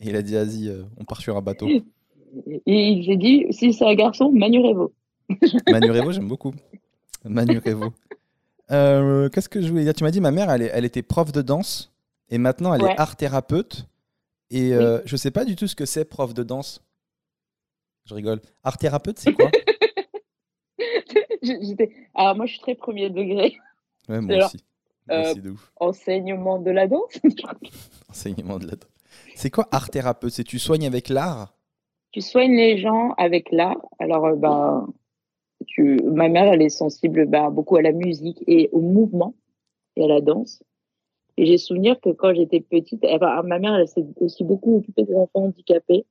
Et 0.00 0.08
il 0.10 0.16
a 0.16 0.22
dit, 0.22 0.34
vas-y, 0.34 0.68
euh, 0.68 0.82
on 1.00 1.04
part 1.04 1.20
sur 1.20 1.36
un 1.36 1.40
bateau. 1.40 1.66
Et 2.66 2.88
il 2.88 3.06
s'est 3.06 3.16
dit, 3.16 3.46
si 3.50 3.72
c'est 3.72 3.86
un 3.86 3.94
garçon, 3.94 4.30
Manurevo. 4.32 4.92
Manurevo, 5.70 6.10
j'aime 6.12 6.28
beaucoup. 6.28 6.52
Manurevo. 7.24 7.92
Euh, 8.70 9.28
Qu'est-ce 9.28 9.48
que 9.48 9.60
je 9.60 9.68
voulais 9.68 9.84
dire? 9.84 9.94
Tu 9.94 10.04
m'as 10.04 10.10
dit, 10.10 10.20
ma 10.20 10.30
mère, 10.30 10.50
elle, 10.50 10.62
est- 10.62 10.70
elle 10.72 10.84
était 10.84 11.02
prof 11.02 11.32
de 11.32 11.42
danse. 11.42 11.92
Et 12.30 12.38
maintenant, 12.38 12.72
elle 12.74 12.82
Ouais. 12.82 12.92
est 12.92 12.98
art 13.00 13.16
thérapeute. 13.16 13.86
Et 14.50 14.72
euh, 14.74 15.00
je 15.04 15.16
sais 15.16 15.30
pas 15.30 15.44
du 15.44 15.56
tout 15.56 15.66
ce 15.66 15.74
que 15.76 15.84
c'est, 15.86 16.04
prof 16.04 16.32
de 16.34 16.42
danse. 16.42 16.82
Je 18.06 18.14
rigole. 18.14 18.40
Art 18.62 18.78
thérapeute, 18.78 19.18
c'est 19.18 19.32
quoi? 19.32 19.50
Alors 22.14 22.36
moi, 22.36 22.46
je 22.46 22.52
suis 22.52 22.60
très 22.60 22.74
premier 22.74 23.10
degré. 23.10 23.56
Ouais, 24.08 24.20
moi 24.20 24.34
Alors, 24.34 24.48
aussi. 24.48 24.64
Moi 25.08 25.16
euh, 25.18 25.30
aussi, 25.32 25.40
de 25.42 25.50
ouf. 25.50 25.72
Enseignement 25.76 26.58
de 26.58 26.70
la 26.70 26.86
danse. 26.86 27.18
Enseignement 28.10 28.58
de 28.58 28.66
la 28.66 28.72
danse. 28.72 28.90
C'est 29.34 29.50
quoi 29.50 29.68
art 29.70 29.90
thérapeute? 29.90 30.32
C'est 30.32 30.44
tu 30.44 30.58
soignes 30.58 30.86
avec 30.86 31.08
l'art? 31.08 31.54
Tu 32.12 32.20
soignes 32.20 32.56
les 32.56 32.78
gens 32.78 33.12
avec 33.18 33.50
l'art. 33.50 33.76
Alors, 33.98 34.26
euh, 34.26 34.36
bah, 34.36 34.84
ma 35.78 36.28
mère, 36.28 36.52
elle 36.52 36.62
est 36.62 36.68
sensible 36.68 37.26
bah, 37.26 37.50
beaucoup 37.50 37.76
à 37.76 37.82
la 37.82 37.92
musique 37.92 38.42
et 38.46 38.68
au 38.72 38.80
mouvement 38.80 39.34
et 39.96 40.04
à 40.04 40.08
la 40.08 40.20
danse. 40.20 40.62
Et 41.36 41.46
j'ai 41.46 41.58
souvenir 41.58 42.00
que 42.00 42.10
quand 42.10 42.34
j'étais 42.34 42.60
petite, 42.60 43.04
enfin, 43.04 43.42
ma 43.42 43.58
mère, 43.58 43.74
elle 43.74 43.88
s'est 43.88 44.04
aussi 44.20 44.44
beaucoup 44.44 44.76
occupée 44.76 45.02
des 45.02 45.14
enfants 45.14 45.44
handicapés. 45.44 46.04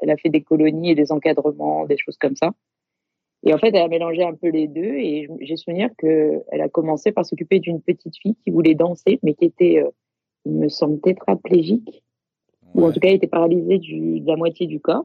Elle 0.00 0.10
a 0.10 0.16
fait 0.16 0.30
des 0.30 0.42
colonies 0.42 0.90
et 0.90 0.94
des 0.94 1.12
encadrements, 1.12 1.86
des 1.86 1.98
choses 1.98 2.16
comme 2.16 2.36
ça. 2.36 2.52
Et 3.44 3.54
en 3.54 3.58
fait, 3.58 3.68
elle 3.68 3.82
a 3.82 3.88
mélangé 3.88 4.22
un 4.24 4.34
peu 4.34 4.48
les 4.48 4.66
deux. 4.66 4.94
Et 4.96 5.28
j'ai 5.40 5.56
souvenir 5.56 5.90
qu'elle 5.98 6.60
a 6.60 6.68
commencé 6.68 7.12
par 7.12 7.24
s'occuper 7.24 7.60
d'une 7.60 7.80
petite 7.80 8.16
fille 8.16 8.36
qui 8.44 8.50
voulait 8.50 8.74
danser, 8.74 9.18
mais 9.22 9.34
qui 9.34 9.44
était, 9.44 9.82
euh, 9.82 9.90
il 10.44 10.52
me 10.52 10.68
semble, 10.68 11.00
tétraplégique 11.00 12.02
ou 12.74 12.84
en 12.84 12.92
tout 12.92 13.00
cas 13.00 13.08
elle 13.08 13.16
était 13.16 13.26
paralysée 13.26 13.78
du, 13.78 14.20
de 14.20 14.26
la 14.26 14.36
moitié 14.36 14.66
du 14.66 14.80
corps. 14.80 15.04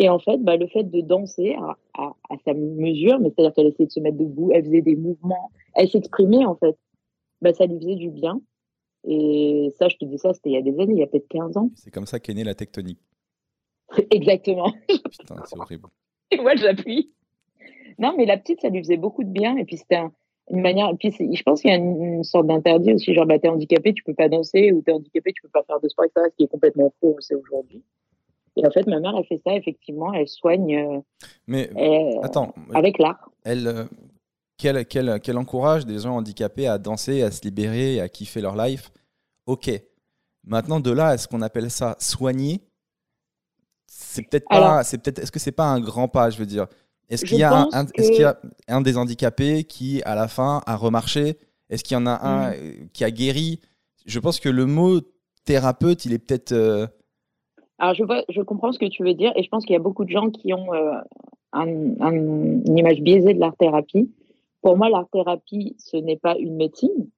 Et 0.00 0.08
en 0.08 0.18
fait, 0.18 0.38
bah, 0.38 0.56
le 0.56 0.66
fait 0.68 0.84
de 0.84 1.00
danser 1.00 1.54
à, 1.54 1.76
à, 1.94 2.14
à 2.30 2.36
sa 2.44 2.54
mesure, 2.54 3.18
mais 3.20 3.30
c'est-à-dire 3.30 3.52
qu'elle 3.54 3.66
essayait 3.66 3.86
de 3.86 3.92
se 3.92 4.00
mettre 4.00 4.16
debout, 4.16 4.50
elle 4.52 4.64
faisait 4.64 4.82
des 4.82 4.94
mouvements, 4.96 5.50
elle 5.74 5.88
s'exprimait 5.88 6.44
en 6.44 6.54
fait, 6.56 6.76
bah, 7.42 7.52
ça 7.52 7.66
lui 7.66 7.78
faisait 7.78 7.96
du 7.96 8.10
bien. 8.10 8.40
Et 9.04 9.72
ça, 9.78 9.88
je 9.88 9.96
te 9.96 10.04
dis 10.04 10.18
ça, 10.18 10.34
c'était 10.34 10.50
il 10.50 10.54
y 10.54 10.56
a 10.56 10.62
des 10.62 10.78
années, 10.80 10.92
il 10.94 10.98
y 10.98 11.02
a 11.02 11.06
peut-être 11.06 11.28
15 11.28 11.56
ans. 11.56 11.70
C'est 11.74 11.90
comme 11.90 12.06
ça 12.06 12.20
qu'est 12.20 12.34
née 12.34 12.44
la 12.44 12.54
tectonique. 12.54 13.00
Exactement. 14.10 14.72
Putain, 14.88 15.36
c'est 15.46 15.58
horrible. 15.58 15.88
Et 16.30 16.36
moi, 16.38 16.54
j'appuie. 16.56 17.12
Non, 17.98 18.14
mais 18.16 18.26
la 18.26 18.36
petite, 18.36 18.60
ça 18.60 18.68
lui 18.68 18.78
faisait 18.80 18.96
beaucoup 18.96 19.24
de 19.24 19.30
bien. 19.30 19.56
Et 19.56 19.64
puis, 19.64 19.78
c'était 19.78 19.96
un- 19.96 20.12
une 20.50 20.60
manière. 20.60 20.90
Et 20.90 20.96
puis, 20.96 21.10
je 21.12 21.42
pense 21.42 21.60
qu'il 21.62 21.70
y 21.70 21.74
a 21.74 21.76
une, 21.76 22.02
une 22.02 22.24
sorte 22.24 22.46
d'interdit 22.46 22.92
aussi. 22.92 23.14
Genre, 23.14 23.26
bah, 23.26 23.38
t'es 23.38 23.48
handicapé, 23.48 23.94
tu 23.94 24.02
peux 24.02 24.14
pas 24.14 24.28
danser, 24.28 24.72
ou 24.72 24.82
t'es 24.82 24.92
handicapé, 24.92 25.32
tu 25.32 25.42
peux 25.42 25.48
pas 25.48 25.62
faire 25.64 25.80
de 25.80 25.88
sport, 25.88 26.04
etc. 26.04 26.26
Ce 26.30 26.36
qui 26.36 26.44
est 26.44 26.48
complètement 26.48 26.92
faux, 27.00 27.12
on 27.12 27.16
le 27.16 27.22
sait 27.22 27.34
aujourd'hui. 27.34 27.82
Et 28.58 28.66
en 28.66 28.70
fait, 28.70 28.86
ma 28.86 28.98
mère, 29.00 29.12
elle 29.16 29.24
fait 29.24 29.40
ça, 29.44 29.54
effectivement. 29.54 30.12
Elle 30.12 30.28
soigne 30.28 30.76
euh, 30.76 31.00
Mais 31.46 31.70
euh, 31.76 32.20
attends, 32.22 32.52
avec 32.74 32.98
l'art. 32.98 33.30
elle, 33.44 33.66
euh, 33.68 33.84
qu'elle, 34.56 34.84
qu'elle- 34.86 35.20
qu'elle 35.20 35.38
encourage 35.38 35.86
des 35.86 36.00
gens 36.00 36.16
handicapés 36.16 36.66
à 36.66 36.76
danser, 36.78 37.22
à 37.22 37.30
se 37.30 37.42
libérer, 37.42 38.00
à 38.00 38.08
kiffer 38.08 38.40
leur 38.40 38.56
life? 38.56 38.90
Ok. 39.46 39.70
Maintenant, 40.44 40.80
de 40.80 40.90
là 40.90 41.08
à 41.08 41.18
ce 41.18 41.28
qu'on 41.28 41.42
appelle 41.42 41.70
ça 41.70 41.94
soigner, 42.00 42.60
c'est 43.86 44.22
peut-être 44.22 44.48
pas. 44.48 44.82
C'est 44.84 44.98
peut-être. 44.98 45.18
Est-ce 45.20 45.32
que 45.32 45.38
c'est 45.38 45.52
pas 45.52 45.66
un 45.66 45.80
grand 45.80 46.08
pas 46.08 46.30
Je 46.30 46.38
veux 46.38 46.46
dire, 46.46 46.66
Est-ce 47.08 47.24
qu'il 47.24 47.38
y, 47.38 47.42
a 47.42 47.52
un- 47.54 47.64
pense 47.64 47.74
un- 47.74 47.86
que- 47.86 48.00
est-ce 48.02 48.10
qu'il 48.10 48.20
y 48.20 48.24
a 48.24 48.38
un 48.68 48.80
des 48.80 48.96
handicapés 48.98 49.64
qui, 49.64 50.02
à 50.02 50.14
la 50.14 50.28
fin, 50.28 50.62
a 50.66 50.76
remarché? 50.76 51.38
Est-ce 51.70 51.84
qu'il 51.84 51.94
y 51.94 51.98
en 51.98 52.06
a 52.06 52.20
un 52.26 52.50
Mm. 52.50 52.54
euh, 52.54 52.72
qui 52.92 53.04
a 53.04 53.10
guéri? 53.10 53.60
Je 54.06 54.18
pense 54.20 54.40
que 54.40 54.48
le 54.48 54.66
mot 54.66 55.00
thérapeute, 55.44 56.04
il 56.04 56.12
est 56.12 56.18
peut-être. 56.18 56.52
euh, 56.52 56.86
Alors, 57.78 57.94
je, 57.94 58.04
vois, 58.04 58.24
je 58.28 58.42
comprends 58.42 58.72
ce 58.72 58.78
que 58.78 58.86
tu 58.86 59.04
veux 59.04 59.14
dire 59.14 59.32
et 59.36 59.42
je 59.42 59.48
pense 59.48 59.64
qu'il 59.64 59.74
y 59.74 59.76
a 59.76 59.82
beaucoup 59.82 60.04
de 60.04 60.10
gens 60.10 60.30
qui 60.30 60.52
ont 60.52 60.72
euh, 60.74 60.92
un- 61.52 62.00
un- 62.00 62.12
une 62.12 62.78
image 62.78 63.00
biaisée 63.00 63.34
de 63.34 63.40
l'art-thérapie. 63.40 64.10
Pour 64.62 64.76
moi, 64.76 64.88
l'art-thérapie, 64.88 65.76
ce 65.78 65.96
n'est 65.96 66.16
pas 66.16 66.36
une 66.38 66.56
médecine, 66.56 67.08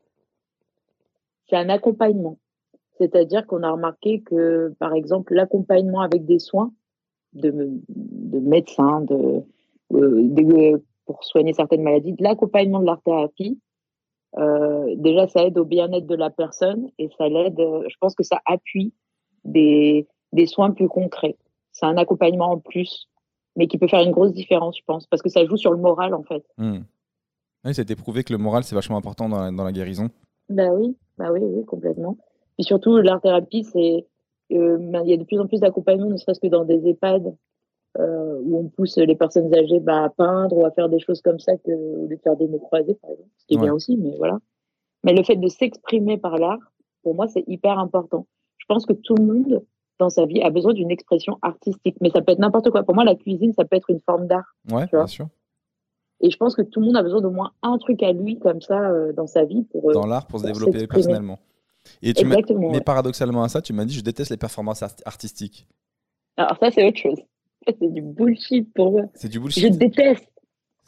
c'est 1.48 1.56
un 1.56 1.68
accompagnement. 1.68 2.38
C'est-à-dire 2.98 3.46
qu'on 3.46 3.62
a 3.62 3.70
remarqué 3.72 4.20
que, 4.20 4.74
par 4.78 4.94
exemple, 4.94 5.34
l'accompagnement 5.34 6.00
avec 6.02 6.26
des 6.26 6.38
soins 6.38 6.72
de, 7.32 7.50
de 7.88 8.38
médecins, 8.40 9.00
de, 9.02 9.42
euh, 9.94 10.78
pour 11.06 11.24
soigner 11.24 11.54
certaines 11.54 11.82
maladies, 11.82 12.14
l'accompagnement 12.20 12.80
de 12.80 12.86
l'art-thérapie, 12.86 13.58
euh, 14.38 14.94
déjà, 14.96 15.26
ça 15.28 15.44
aide 15.46 15.58
au 15.58 15.64
bien-être 15.64 16.06
de 16.06 16.14
la 16.14 16.30
personne 16.30 16.90
et 16.98 17.08
ça 17.18 17.28
l'aide, 17.28 17.56
je 17.58 17.96
pense 18.00 18.14
que 18.14 18.22
ça 18.22 18.40
appuie 18.46 18.92
des, 19.44 20.06
des 20.32 20.46
soins 20.46 20.70
plus 20.70 20.88
concrets. 20.88 21.36
C'est 21.72 21.86
un 21.86 21.96
accompagnement 21.96 22.50
en 22.52 22.58
plus, 22.58 23.08
mais 23.56 23.66
qui 23.66 23.78
peut 23.78 23.88
faire 23.88 24.02
une 24.02 24.12
grosse 24.12 24.32
différence, 24.32 24.78
je 24.78 24.84
pense, 24.86 25.06
parce 25.06 25.22
que 25.22 25.28
ça 25.28 25.44
joue 25.44 25.56
sur 25.56 25.70
le 25.72 25.78
moral, 25.78 26.14
en 26.14 26.22
fait. 26.22 26.44
hmm. 26.58 26.80
Oui, 27.64 27.74
c'était 27.74 27.96
prouvé 27.96 28.24
que 28.24 28.32
le 28.32 28.38
moral, 28.38 28.64
c'est 28.64 28.74
vachement 28.74 28.96
important 28.96 29.28
dans 29.28 29.38
la, 29.40 29.50
dans 29.50 29.64
la 29.64 29.72
guérison. 29.72 30.08
Bah 30.48 30.72
oui, 30.72 30.96
bah 31.18 31.30
oui, 31.30 31.40
oui, 31.42 31.64
complètement. 31.66 32.16
Puis 32.56 32.64
surtout, 32.64 32.96
l'art-thérapie, 32.98 33.64
c'est, 33.64 34.06
euh, 34.52 34.78
ben, 34.80 35.02
il 35.04 35.10
y 35.10 35.12
a 35.12 35.16
de 35.18 35.24
plus 35.24 35.38
en 35.38 35.46
plus 35.46 35.60
d'accompagnement, 35.60 36.08
ne 36.08 36.16
serait-ce 36.16 36.40
que 36.40 36.46
dans 36.46 36.64
des 36.64 36.88
EHPAD, 36.88 37.34
euh, 37.98 38.40
où 38.44 38.58
on 38.58 38.68
pousse 38.68 38.96
les 38.96 39.14
personnes 39.16 39.54
âgées 39.54 39.80
bah, 39.80 40.04
à 40.04 40.08
peindre 40.08 40.56
ou 40.56 40.64
à 40.64 40.70
faire 40.70 40.88
des 40.88 41.00
choses 41.00 41.20
comme 41.20 41.38
ça 41.38 41.56
que 41.58 41.70
au 41.72 42.06
lieu 42.06 42.16
de 42.16 42.20
faire 42.22 42.36
des 42.36 42.46
mots 42.46 42.58
croisés, 42.60 42.94
par 42.94 43.10
exemple, 43.10 43.28
ce 43.36 43.46
qui 43.46 43.54
est 43.54 43.56
Ouais. 43.58 43.64
bien 43.64 43.74
aussi, 43.74 43.96
mais 43.96 44.16
voilà. 44.16 44.38
Mais 45.04 45.12
le 45.12 45.22
fait 45.22 45.36
de 45.36 45.48
s'exprimer 45.48 46.16
par 46.16 46.38
l'art, 46.38 46.72
pour 47.02 47.14
moi, 47.14 47.26
c'est 47.28 47.44
hyper 47.46 47.78
important. 47.78 48.26
Je 48.58 48.64
pense 48.68 48.86
que 48.86 48.92
tout 48.94 49.14
le 49.16 49.24
monde, 49.24 49.62
dans 50.00 50.10
sa 50.10 50.26
vie, 50.26 50.42
a 50.42 50.50
besoin 50.50 50.72
d'une 50.72 50.90
expression 50.90 51.38
artistique, 51.42 51.96
mais 52.00 52.10
ça 52.10 52.20
peut 52.22 52.32
être 52.32 52.38
n'importe 52.40 52.70
quoi. 52.70 52.82
Pour 52.82 52.94
moi, 52.96 53.04
la 53.04 53.14
cuisine, 53.14 53.52
ça 53.52 53.64
peut 53.64 53.76
être 53.76 53.90
une 53.90 54.00
forme 54.00 54.26
d'art. 54.26 54.56
Ouais, 54.70 54.86
bien 54.92 55.06
sûr. 55.06 55.28
Et 56.22 56.30
je 56.30 56.36
pense 56.36 56.54
que 56.56 56.62
tout 56.62 56.80
le 56.80 56.86
monde 56.86 56.96
a 56.96 57.02
besoin 57.02 57.20
d'au 57.20 57.30
moins 57.30 57.52
un 57.62 57.78
truc 57.78 58.02
à 58.02 58.12
lui, 58.12 58.38
comme 58.38 58.60
ça, 58.60 58.90
euh, 58.90 59.12
dans 59.12 59.26
sa 59.26 59.44
vie, 59.44 59.62
pour... 59.70 59.88
euh, 59.90 59.92
Dans 59.94 60.06
l'art, 60.06 60.26
pour 60.26 60.40
se 60.40 60.44
développer 60.46 60.86
personnellement. 60.86 61.38
Et 62.02 62.12
tu 62.12 62.24
m'as- 62.26 62.34
exactement. 62.34 62.68
mais 62.70 62.74
ouais. 62.78 62.80
paradoxalement 62.82 63.42
à 63.42 63.48
ça, 63.48 63.62
tu 63.62 63.72
m'as 63.72 63.84
dit 63.86 63.94
je 63.94 64.02
déteste 64.02 64.30
les 64.30 64.36
performances 64.36 64.82
art- 64.82 64.96
artistiques. 65.06 65.66
Alors 66.36 66.56
ça, 66.58 66.70
c'est 66.70 66.86
autre 66.86 66.98
chose. 66.98 67.18
C'est 67.66 67.92
du 67.92 68.00
bullshit 68.02 68.72
pour 68.74 68.92
moi. 68.92 69.02
C'est 69.14 69.28
du 69.28 69.36
Je 69.36 69.40
bullshit. 69.42 69.76
déteste. 69.78 70.26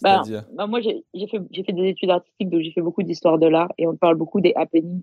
Bah, 0.03 0.23
bah, 0.55 0.67
moi, 0.67 0.81
j'ai 0.81 1.05
fait, 1.29 1.39
j'ai 1.51 1.63
fait 1.65 1.73
des 1.73 1.89
études 1.89 2.11
artistiques, 2.11 2.51
donc 2.51 2.61
j'ai 2.63 2.73
fait 2.73 2.81
beaucoup 2.81 3.03
d'histoire 3.03 3.39
de 3.39 3.47
l'art 3.47 3.71
et 3.79 3.87
on 3.87 3.95
parle 3.97 4.17
beaucoup 4.17 4.41
des 4.41 4.53
happenings. 4.57 5.03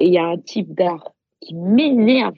Et 0.00 0.06
il 0.06 0.12
y 0.12 0.18
a 0.18 0.24
un 0.24 0.38
type 0.38 0.74
d'art 0.74 1.12
qui 1.40 1.54
m'énerve, 1.54 2.34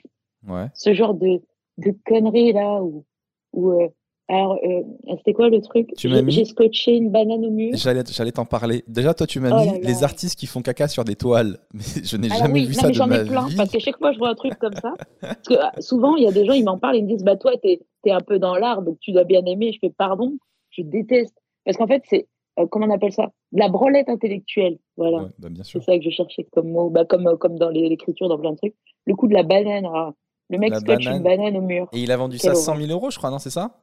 Ouais. 0.47 0.67
ce 0.73 0.93
genre 0.93 1.13
de, 1.13 1.41
de 1.77 1.93
conneries 2.05 2.53
là 2.53 2.81
où, 2.83 3.05
où 3.53 3.71
euh, 3.71 3.87
alors, 4.27 4.57
euh, 4.63 4.81
c'était 5.17 5.33
quoi 5.33 5.49
le 5.49 5.61
truc? 5.61 5.91
J'ai 5.97 6.45
scotché 6.45 6.95
une 6.95 7.11
banane 7.11 7.45
au 7.45 7.51
mur. 7.51 7.73
J'allais 7.75 8.31
t'en 8.31 8.45
parler. 8.45 8.83
Déjà, 8.87 9.13
toi, 9.13 9.27
tu 9.27 9.39
m'as 9.39 9.51
Oh 9.55 9.71
mis 9.73 9.81
les 9.81 10.03
artistes 10.03 10.39
qui 10.39 10.47
font 10.47 10.63
caca 10.63 10.87
sur 10.87 11.03
des 11.03 11.15
toiles. 11.15 11.59
Mais 11.73 11.81
je 12.03 12.17
n'ai 12.17 12.27
Alors 12.31 12.39
jamais 12.47 12.53
oui, 12.61 12.65
vu 12.65 12.73
non, 12.75 12.79
ça 12.81 12.87
mais 12.87 12.91
de 12.93 12.97
j'en 12.97 13.07
ma 13.07 13.17
ai 13.21 13.25
plein, 13.25 13.45
vie. 13.47 13.55
parce 13.55 13.71
que 13.71 13.77
chaque 13.79 13.99
fois 13.99 14.13
je 14.13 14.17
vois 14.17 14.29
un 14.29 14.33
truc 14.35 14.57
comme 14.57 14.73
ça, 14.73 14.93
parce 15.21 15.47
que 15.47 15.53
euh, 15.53 15.69
souvent 15.79 16.15
il 16.15 16.23
y 16.23 16.27
a 16.27 16.31
des 16.31 16.43
gens, 16.43 16.53
ils 16.53 16.63
m'en 16.65 16.79
parlent, 16.79 16.95
ils 16.95 17.03
me 17.03 17.07
disent, 17.09 17.23
bah 17.23 17.35
toi, 17.35 17.51
t'es 17.61 17.81
es 18.05 18.11
un 18.11 18.19
peu 18.21 18.39
dans 18.39 18.55
l'art, 18.55 18.81
donc 18.81 18.99
tu 18.99 19.11
dois 19.11 19.25
bien 19.25 19.45
aimer. 19.45 19.71
Je 19.73 19.77
fais, 19.79 19.91
pardon, 19.95 20.33
je 20.71 20.81
déteste. 20.81 21.35
Parce 21.63 21.77
qu'en 21.77 21.87
fait, 21.87 22.01
c'est, 22.09 22.27
euh, 22.59 22.65
comment 22.65 22.87
on 22.87 22.91
appelle 22.91 23.11
ça? 23.13 23.31
De 23.51 23.59
la 23.59 23.69
branlette 23.69 24.09
intellectuelle. 24.09 24.79
Voilà. 24.97 25.17
Ouais, 25.23 25.29
bah. 25.37 25.49
C'est 25.63 25.81
ça 25.83 25.95
que 25.97 26.03
je 26.03 26.09
cherchais 26.09 26.47
comme 26.51 26.69
mot, 26.71 26.89
bah, 26.89 27.05
comme, 27.05 27.27
euh, 27.27 27.35
comme 27.35 27.59
dans 27.59 27.69
l'écriture, 27.69 28.27
dans 28.27 28.39
plein 28.39 28.53
de 28.53 28.57
trucs. 28.57 28.75
Le 29.05 29.13
coup 29.15 29.27
de 29.27 29.33
la 29.35 29.43
banane, 29.43 29.85
alors, 29.85 30.13
le 30.49 30.57
mec 30.57 30.71
La 30.71 30.79
scotche 30.79 31.05
banane. 31.05 31.17
une 31.17 31.23
banane 31.23 31.57
au 31.57 31.61
mur. 31.61 31.87
Et 31.93 31.99
il 32.01 32.11
a 32.11 32.17
vendu 32.17 32.37
Quelle 32.37 32.55
ça 32.55 32.61
100 32.61 32.71
horreur. 32.73 32.85
000 32.87 32.91
euros, 32.99 33.09
je 33.11 33.17
crois, 33.17 33.29
non 33.31 33.39
C'est 33.39 33.49
ça? 33.49 33.79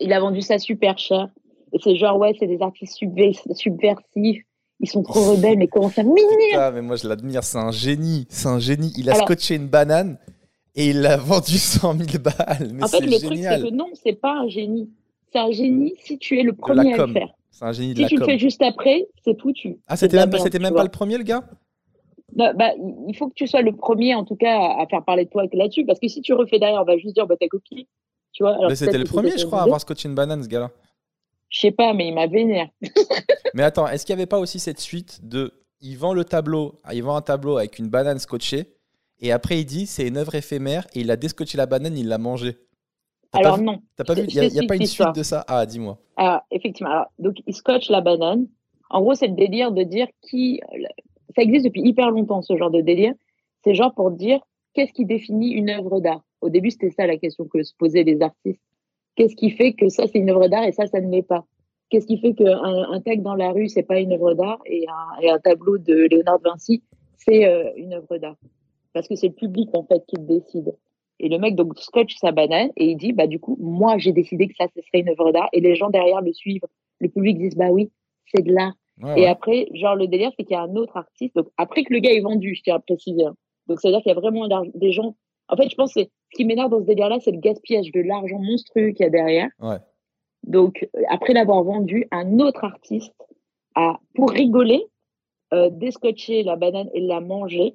Il 0.00 0.12
a 0.12 0.20
vendu 0.20 0.40
ça 0.42 0.58
super 0.58 0.98
cher. 0.98 1.28
Et 1.72 1.78
c'est 1.82 1.94
genre, 1.96 2.18
ouais, 2.18 2.34
c'est 2.38 2.46
des 2.46 2.60
artistes 2.62 2.98
subve- 3.00 3.54
subversifs. 3.54 4.44
Ils 4.82 4.88
sont 4.88 5.02
trop 5.02 5.20
rebelles, 5.32 5.58
mais 5.58 5.68
comment 5.68 5.90
ça 5.90 6.02
m'énerve 6.02 6.54
Ah, 6.58 6.70
mais 6.72 6.82
moi, 6.82 6.96
je 6.96 7.06
l'admire. 7.06 7.44
C'est 7.44 7.58
un 7.58 7.70
génie. 7.70 8.26
C'est 8.30 8.48
un 8.48 8.58
génie. 8.58 8.92
Il 8.96 9.08
a 9.10 9.14
Alors- 9.14 9.26
scotché 9.26 9.54
une 9.56 9.68
banane 9.68 10.18
et 10.74 10.88
il 10.90 11.00
l'a 11.02 11.16
vendu 11.18 11.58
100 11.58 11.94
000 11.98 12.08
balles. 12.22 12.70
Mais 12.74 12.82
En 12.84 12.88
fait, 12.88 13.00
le 13.00 13.18
truc, 13.18 13.38
c'est 13.38 13.62
que 13.62 13.70
non, 13.70 13.88
c'est 13.94 14.14
pas 14.18 14.32
un 14.32 14.48
génie. 14.48 14.90
C'est 15.32 15.38
un 15.38 15.50
génie 15.52 15.94
si 16.02 16.18
tu 16.18 16.40
es 16.40 16.42
le 16.42 16.54
premier 16.54 16.94
à 16.94 17.06
le 17.06 17.12
faire. 17.12 17.28
C'est 17.52 17.64
un 17.64 17.72
génie 17.72 17.90
de 17.90 17.96
Si 17.96 18.02
la 18.02 18.08
tu 18.08 18.16
le 18.16 18.24
fais 18.24 18.38
juste 18.38 18.62
après, 18.62 19.06
c'est 19.24 19.38
foutu. 19.40 19.76
Ah, 19.86 19.96
c'était 19.96 20.16
même, 20.16 20.30
merde, 20.30 20.42
c'était 20.42 20.58
pas 20.58 20.82
le 20.82 20.88
premier, 20.88 21.18
le 21.18 21.24
gars? 21.24 21.44
Bah, 22.40 22.54
bah, 22.54 22.70
il 23.06 23.14
faut 23.14 23.28
que 23.28 23.34
tu 23.34 23.46
sois 23.46 23.60
le 23.60 23.76
premier, 23.76 24.14
en 24.14 24.24
tout 24.24 24.34
cas, 24.34 24.56
à 24.78 24.86
faire 24.88 25.04
parler 25.04 25.26
de 25.26 25.30
toi 25.30 25.44
là-dessus. 25.52 25.84
Parce 25.84 26.00
que 26.00 26.08
si 26.08 26.22
tu 26.22 26.32
refais 26.32 26.58
derrière, 26.58 26.80
on 26.80 26.86
va 26.86 26.96
juste 26.96 27.14
dire, 27.14 27.26
bah, 27.26 27.34
t'as 27.38 27.48
copié. 27.48 27.86
Tu 28.32 28.42
vois, 28.42 28.54
alors 28.54 28.74
C'était 28.74 28.96
le 28.96 29.04
premier, 29.04 29.36
je 29.36 29.44
crois, 29.44 29.60
à 29.60 29.64
avoir 29.64 29.78
scotché 29.78 30.08
une 30.08 30.14
banane, 30.14 30.42
ce 30.42 30.48
gars-là. 30.48 30.70
Je 31.50 31.60
sais 31.60 31.70
pas, 31.70 31.92
mais 31.92 32.08
il 32.08 32.14
m'a 32.14 32.28
vénère. 32.28 32.68
Mais 33.54 33.62
attends, 33.62 33.86
est-ce 33.88 34.06
qu'il 34.06 34.14
n'y 34.14 34.22
avait 34.22 34.28
pas 34.28 34.38
aussi 34.38 34.58
cette 34.58 34.80
suite 34.80 35.20
de. 35.22 35.52
Il 35.82 35.98
vend 35.98 36.14
le 36.14 36.24
tableau, 36.24 36.78
il 36.92 37.02
vend 37.02 37.16
un 37.16 37.22
tableau 37.22 37.58
avec 37.58 37.78
une 37.78 37.88
banane 37.88 38.18
scotchée, 38.18 38.76
et 39.18 39.32
après 39.32 39.60
il 39.60 39.64
dit 39.64 39.86
c'est 39.86 40.06
une 40.06 40.18
œuvre 40.18 40.34
éphémère, 40.34 40.86
et 40.94 41.00
il 41.00 41.10
a 41.10 41.16
déscotché 41.16 41.58
la 41.58 41.66
banane, 41.66 41.96
il 41.96 42.06
l'a 42.06 42.18
mangée. 42.18 42.58
Pas 43.32 43.38
Alors 43.38 43.58
non. 43.58 43.80
T'as 43.96 44.04
pas 44.04 44.14
vu 44.14 44.26
Il 44.28 44.34
n'y 44.34 44.38
a, 44.38 44.42
y 44.42 44.46
a 44.46 44.50
t'explique 44.50 44.68
pas 44.68 44.76
une 44.76 44.86
suite 44.86 45.14
de 45.14 45.22
ça? 45.22 45.44
Ah, 45.48 45.66
dis-moi. 45.66 45.98
Ah, 46.16 46.44
effectivement. 46.50 46.90
Alors, 46.90 47.06
donc, 47.18 47.36
il 47.46 47.54
scotche 47.54 47.88
la 47.88 48.00
banane. 48.00 48.46
En 48.90 49.00
gros, 49.00 49.14
c'est 49.14 49.28
le 49.28 49.34
délire 49.34 49.72
de 49.72 49.82
dire 49.82 50.06
qui. 50.20 50.60
Ça 51.34 51.42
existe 51.42 51.64
depuis 51.64 51.82
hyper 51.82 52.10
longtemps, 52.10 52.42
ce 52.42 52.56
genre 52.56 52.70
de 52.70 52.80
délire. 52.80 53.14
C'est 53.62 53.74
genre 53.74 53.94
pour 53.94 54.10
dire 54.10 54.40
qu'est-ce 54.74 54.92
qui 54.92 55.04
définit 55.04 55.50
une 55.52 55.70
œuvre 55.70 56.00
d'art? 56.00 56.22
Au 56.40 56.48
début, 56.48 56.70
c'était 56.70 56.90
ça 56.90 57.06
la 57.06 57.16
question 57.16 57.46
que 57.46 57.62
se 57.62 57.74
posaient 57.76 58.02
les 58.02 58.22
artistes. 58.22 58.62
Qu'est-ce 59.16 59.36
qui 59.36 59.50
fait 59.50 59.74
que 59.74 59.88
ça, 59.88 60.06
c'est 60.06 60.18
une 60.18 60.30
œuvre 60.30 60.48
d'art 60.48 60.64
et 60.64 60.72
ça, 60.72 60.86
ça 60.86 61.00
ne 61.00 61.10
l'est 61.10 61.22
pas? 61.22 61.44
Qu'est-ce 61.90 62.06
qui 62.06 62.18
fait 62.18 62.34
qu'un 62.34 62.62
un 62.62 63.00
tag 63.00 63.22
dans 63.22 63.34
la 63.34 63.50
rue, 63.50 63.68
c'est 63.68 63.82
pas 63.82 63.98
une 63.98 64.12
œuvre 64.12 64.34
d'art 64.34 64.60
et 64.64 64.86
un, 65.28 65.38
tableau 65.40 65.76
de 65.76 66.06
Léonard 66.08 66.38
de 66.38 66.44
Vinci, 66.44 66.82
c'est 67.16 67.44
euh, 67.46 67.70
une 67.76 67.92
œuvre 67.94 68.16
d'art? 68.18 68.36
Parce 68.92 69.08
que 69.08 69.16
c'est 69.16 69.28
le 69.28 69.34
public, 69.34 69.68
en 69.74 69.84
fait, 69.84 70.02
qui 70.06 70.16
le 70.16 70.22
décide. 70.22 70.74
Et 71.18 71.28
le 71.28 71.38
mec, 71.38 71.54
donc, 71.54 71.78
scotche 71.78 72.16
sa 72.16 72.32
banane 72.32 72.70
et 72.76 72.92
il 72.92 72.96
dit, 72.96 73.12
bah, 73.12 73.26
du 73.26 73.38
coup, 73.38 73.58
moi, 73.60 73.98
j'ai 73.98 74.12
décidé 74.12 74.48
que 74.48 74.54
ça, 74.56 74.66
ce 74.74 74.80
serait 74.80 75.00
une 75.00 75.10
œuvre 75.10 75.32
d'art 75.32 75.48
et 75.52 75.60
les 75.60 75.74
gens 75.74 75.90
derrière 75.90 76.22
le 76.22 76.32
suivent. 76.32 76.64
Le 76.98 77.08
public 77.08 77.38
dit, 77.38 77.50
bah 77.56 77.70
oui, 77.70 77.90
c'est 78.26 78.42
de 78.42 78.52
l'art. 78.52 78.72
Ouais, 79.02 79.18
Et 79.18 79.22
ouais. 79.22 79.26
après, 79.26 79.68
genre, 79.74 79.94
le 79.96 80.06
délire, 80.06 80.30
c'est 80.36 80.44
qu'il 80.44 80.54
y 80.54 80.58
a 80.58 80.62
un 80.62 80.74
autre 80.76 80.96
artiste. 80.96 81.34
Donc, 81.34 81.48
après 81.56 81.84
que 81.84 81.92
le 81.92 82.00
gars 82.00 82.12
est 82.12 82.20
vendu, 82.20 82.54
je 82.54 82.62
tiens 82.62 82.76
à 82.76 82.80
préciser. 82.80 83.24
hein. 83.24 83.34
Donc, 83.66 83.80
c'est-à-dire 83.80 84.00
qu'il 84.02 84.10
y 84.10 84.16
a 84.16 84.20
vraiment 84.20 84.46
des 84.74 84.92
gens. 84.92 85.14
En 85.48 85.56
fait, 85.56 85.68
je 85.68 85.74
pense 85.74 85.94
que 85.94 86.02
ce 86.02 86.36
qui 86.36 86.44
m'énerve 86.44 86.70
dans 86.70 86.80
ce 86.80 86.86
délire-là, 86.86 87.18
c'est 87.20 87.32
le 87.32 87.38
gaspillage 87.40 87.90
de 87.92 88.00
l'argent 88.00 88.38
monstrueux 88.38 88.90
qu'il 88.90 89.04
y 89.04 89.06
a 89.06 89.10
derrière. 89.10 89.48
Ouais. 89.60 89.76
Donc, 90.44 90.88
euh, 90.96 91.02
après 91.08 91.32
l'avoir 91.34 91.62
vendu, 91.64 92.06
un 92.10 92.38
autre 92.38 92.64
artiste 92.64 93.14
a, 93.74 93.98
pour 94.14 94.30
rigoler, 94.30 94.84
euh, 95.52 95.70
descotché 95.70 96.42
la 96.42 96.56
banane 96.56 96.88
et 96.94 97.00
l'a 97.00 97.20
mangée. 97.20 97.74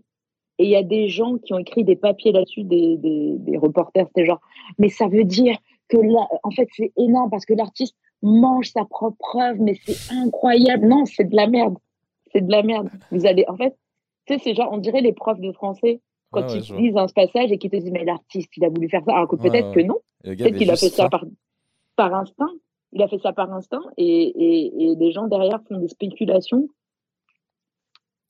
Et 0.58 0.64
il 0.64 0.70
y 0.70 0.76
a 0.78 0.84
des 0.84 1.10
gens 1.10 1.38
qui 1.38 1.54
ont 1.54 1.60
écrit 1.60 1.84
des 1.84 1.98
papiers 1.98 2.32
là-dessus, 2.32 2.64
des, 2.64 2.96
des, 2.98 3.36
des 3.40 3.58
reporters, 3.58 4.08
c'était 4.08 4.26
genre, 4.26 4.40
mais 4.80 4.88
ça 4.88 5.08
veut 5.10 5.26
dire 5.26 5.58
que 5.90 5.98
là, 5.98 6.28
en 6.44 6.52
fait, 6.52 6.68
c'est 6.76 6.94
énorme 6.98 7.30
parce 7.30 7.46
que 7.46 7.54
l'artiste 7.54 7.96
mange 8.26 8.70
sa 8.70 8.86
propre 8.86 9.38
œuvre, 9.38 9.62
mais 9.62 9.76
c'est 9.86 10.14
incroyable. 10.14 10.88
Non, 10.88 11.06
c'est 11.06 11.30
de 11.30 11.36
la 11.36 11.48
merde. 11.48 11.78
C'est 12.32 12.42
de 12.42 12.52
la 12.52 12.64
merde. 12.64 12.90
Vous 13.12 13.26
allez, 13.26 13.46
en 13.48 13.56
fait, 13.56 13.76
tu 14.26 14.34
sais, 14.34 14.40
c'est 14.44 14.56
genre, 14.56 14.70
on 14.72 14.78
dirait 14.78 15.02
les 15.02 15.14
profs 15.14 15.40
de 15.40 15.52
français 15.52 16.02
quand 16.32 16.52
ouais, 16.52 16.60
ils 16.60 16.76
lisent 16.76 16.98
un 16.98 17.08
passage 17.08 17.52
et 17.52 17.58
qu'ils 17.58 17.72
te 17.72 17.78
disent, 17.78 17.92
mais 17.92 18.04
l'artiste, 18.04 18.52
il 18.58 18.66
a 18.66 18.70
voulu 18.70 18.90
faire 18.90 19.04
ça. 19.06 19.14
Alors 19.14 19.28
que 19.28 19.36
peut-être 19.36 19.70
ouais. 19.70 19.76
que 19.76 19.88
non. 19.88 19.98
Peut-être 20.24 20.58
qu'il 20.58 20.70
a 20.70 20.76
fait 20.76 20.90
ça 20.90 21.08
par, 21.08 21.24
par 21.96 22.14
instinct. 22.14 22.52
Il 22.92 23.02
a 23.02 23.08
fait 23.08 23.20
ça 23.20 23.34
par 23.34 23.52
instinct 23.54 23.84
et, 23.98 24.06
et, 24.06 24.84
et 24.84 24.96
les 24.96 25.12
gens 25.12 25.28
derrière 25.28 25.62
font 25.68 25.78
des 25.78 25.88
spéculations. 25.88 26.68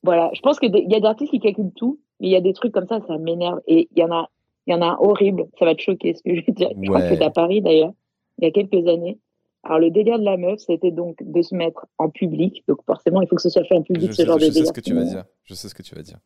Voilà, 0.03 0.29
je 0.33 0.41
pense 0.41 0.59
qu'il 0.59 0.75
y 0.75 0.95
a 0.95 0.99
des 0.99 1.05
artistes 1.05 1.31
qui 1.31 1.39
calculent 1.39 1.73
tout, 1.75 1.99
mais 2.19 2.27
il 2.27 2.31
y 2.31 2.35
a 2.35 2.41
des 2.41 2.53
trucs 2.53 2.71
comme 2.71 2.87
ça, 2.87 2.99
ça 3.07 3.17
m'énerve. 3.17 3.59
Et 3.67 3.87
il 3.91 3.99
y 3.99 4.03
en 4.03 4.11
a, 4.11 4.29
il 4.67 4.73
y 4.73 4.77
en 4.77 4.81
a 4.81 4.87
un 4.87 4.97
horrible, 4.99 5.47
ça 5.57 5.65
va 5.65 5.73
te 5.73 5.81
choquer 5.81 6.13
ce 6.13 6.21
que 6.21 6.35
je 6.35 6.45
vais 6.45 6.51
dire. 6.51 6.69
Je 6.79 6.87
crois 6.87 7.01
que 7.01 7.15
c'est 7.15 7.23
à 7.23 7.31
Paris 7.31 7.61
d'ailleurs, 7.61 7.93
il 8.37 8.45
y 8.45 8.47
a 8.47 8.51
quelques 8.51 8.87
années. 8.87 9.17
Alors 9.65 9.79
le 9.79 9.89
délire 9.91 10.19
de 10.19 10.23
la 10.23 10.37
meuf, 10.37 10.59
c'était 10.59 10.91
donc 10.91 11.17
de 11.21 11.41
se 11.41 11.53
mettre 11.55 11.85
en 11.97 12.09
public. 12.09 12.63
Donc 12.67 12.83
forcément, 12.85 13.21
il 13.21 13.27
faut 13.27 13.35
que 13.35 13.41
ce 13.41 13.49
soit 13.49 13.63
fait 13.65 13.75
en 13.75 13.81
public, 13.81 14.07
Je 14.11 14.11
ce 14.11 14.21
sais, 14.21 14.25
genre 14.25 14.39
je 14.39 14.45
de 14.45 14.51
sais 14.51 14.53
délire. 14.53 14.67
ce 14.67 14.73
que 14.73 14.81
tu 14.81 14.93
vas 14.93 15.03
dire. 15.03 15.25
Je 15.43 15.53
sais 15.55 15.67
ce 15.67 15.75
que 15.75 15.81
tu 15.81 15.95
vas 15.95 16.01
dire. 16.03 16.19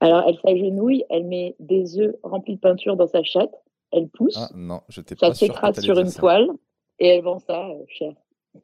Alors 0.00 0.24
elle 0.26 0.36
s'agenouille, 0.44 1.04
elle 1.10 1.24
met 1.24 1.54
des 1.60 1.98
œufs 1.98 2.14
remplis 2.22 2.56
de 2.56 2.60
peinture 2.60 2.96
dans 2.96 3.06
sa 3.06 3.22
chatte, 3.22 3.52
elle 3.92 4.08
pousse. 4.08 4.36
Ah 4.36 4.50
non, 4.54 4.80
je 4.88 5.00
t'ai 5.00 5.14
pas 5.16 5.32
s'écrase 5.34 5.80
sur 5.80 5.98
une 5.98 6.08
ça. 6.08 6.18
toile 6.18 6.48
et 6.98 7.08
elle 7.08 7.22
vend 7.24 7.38
ça 7.38 7.68
euh, 7.68 7.82
cher. 7.88 8.12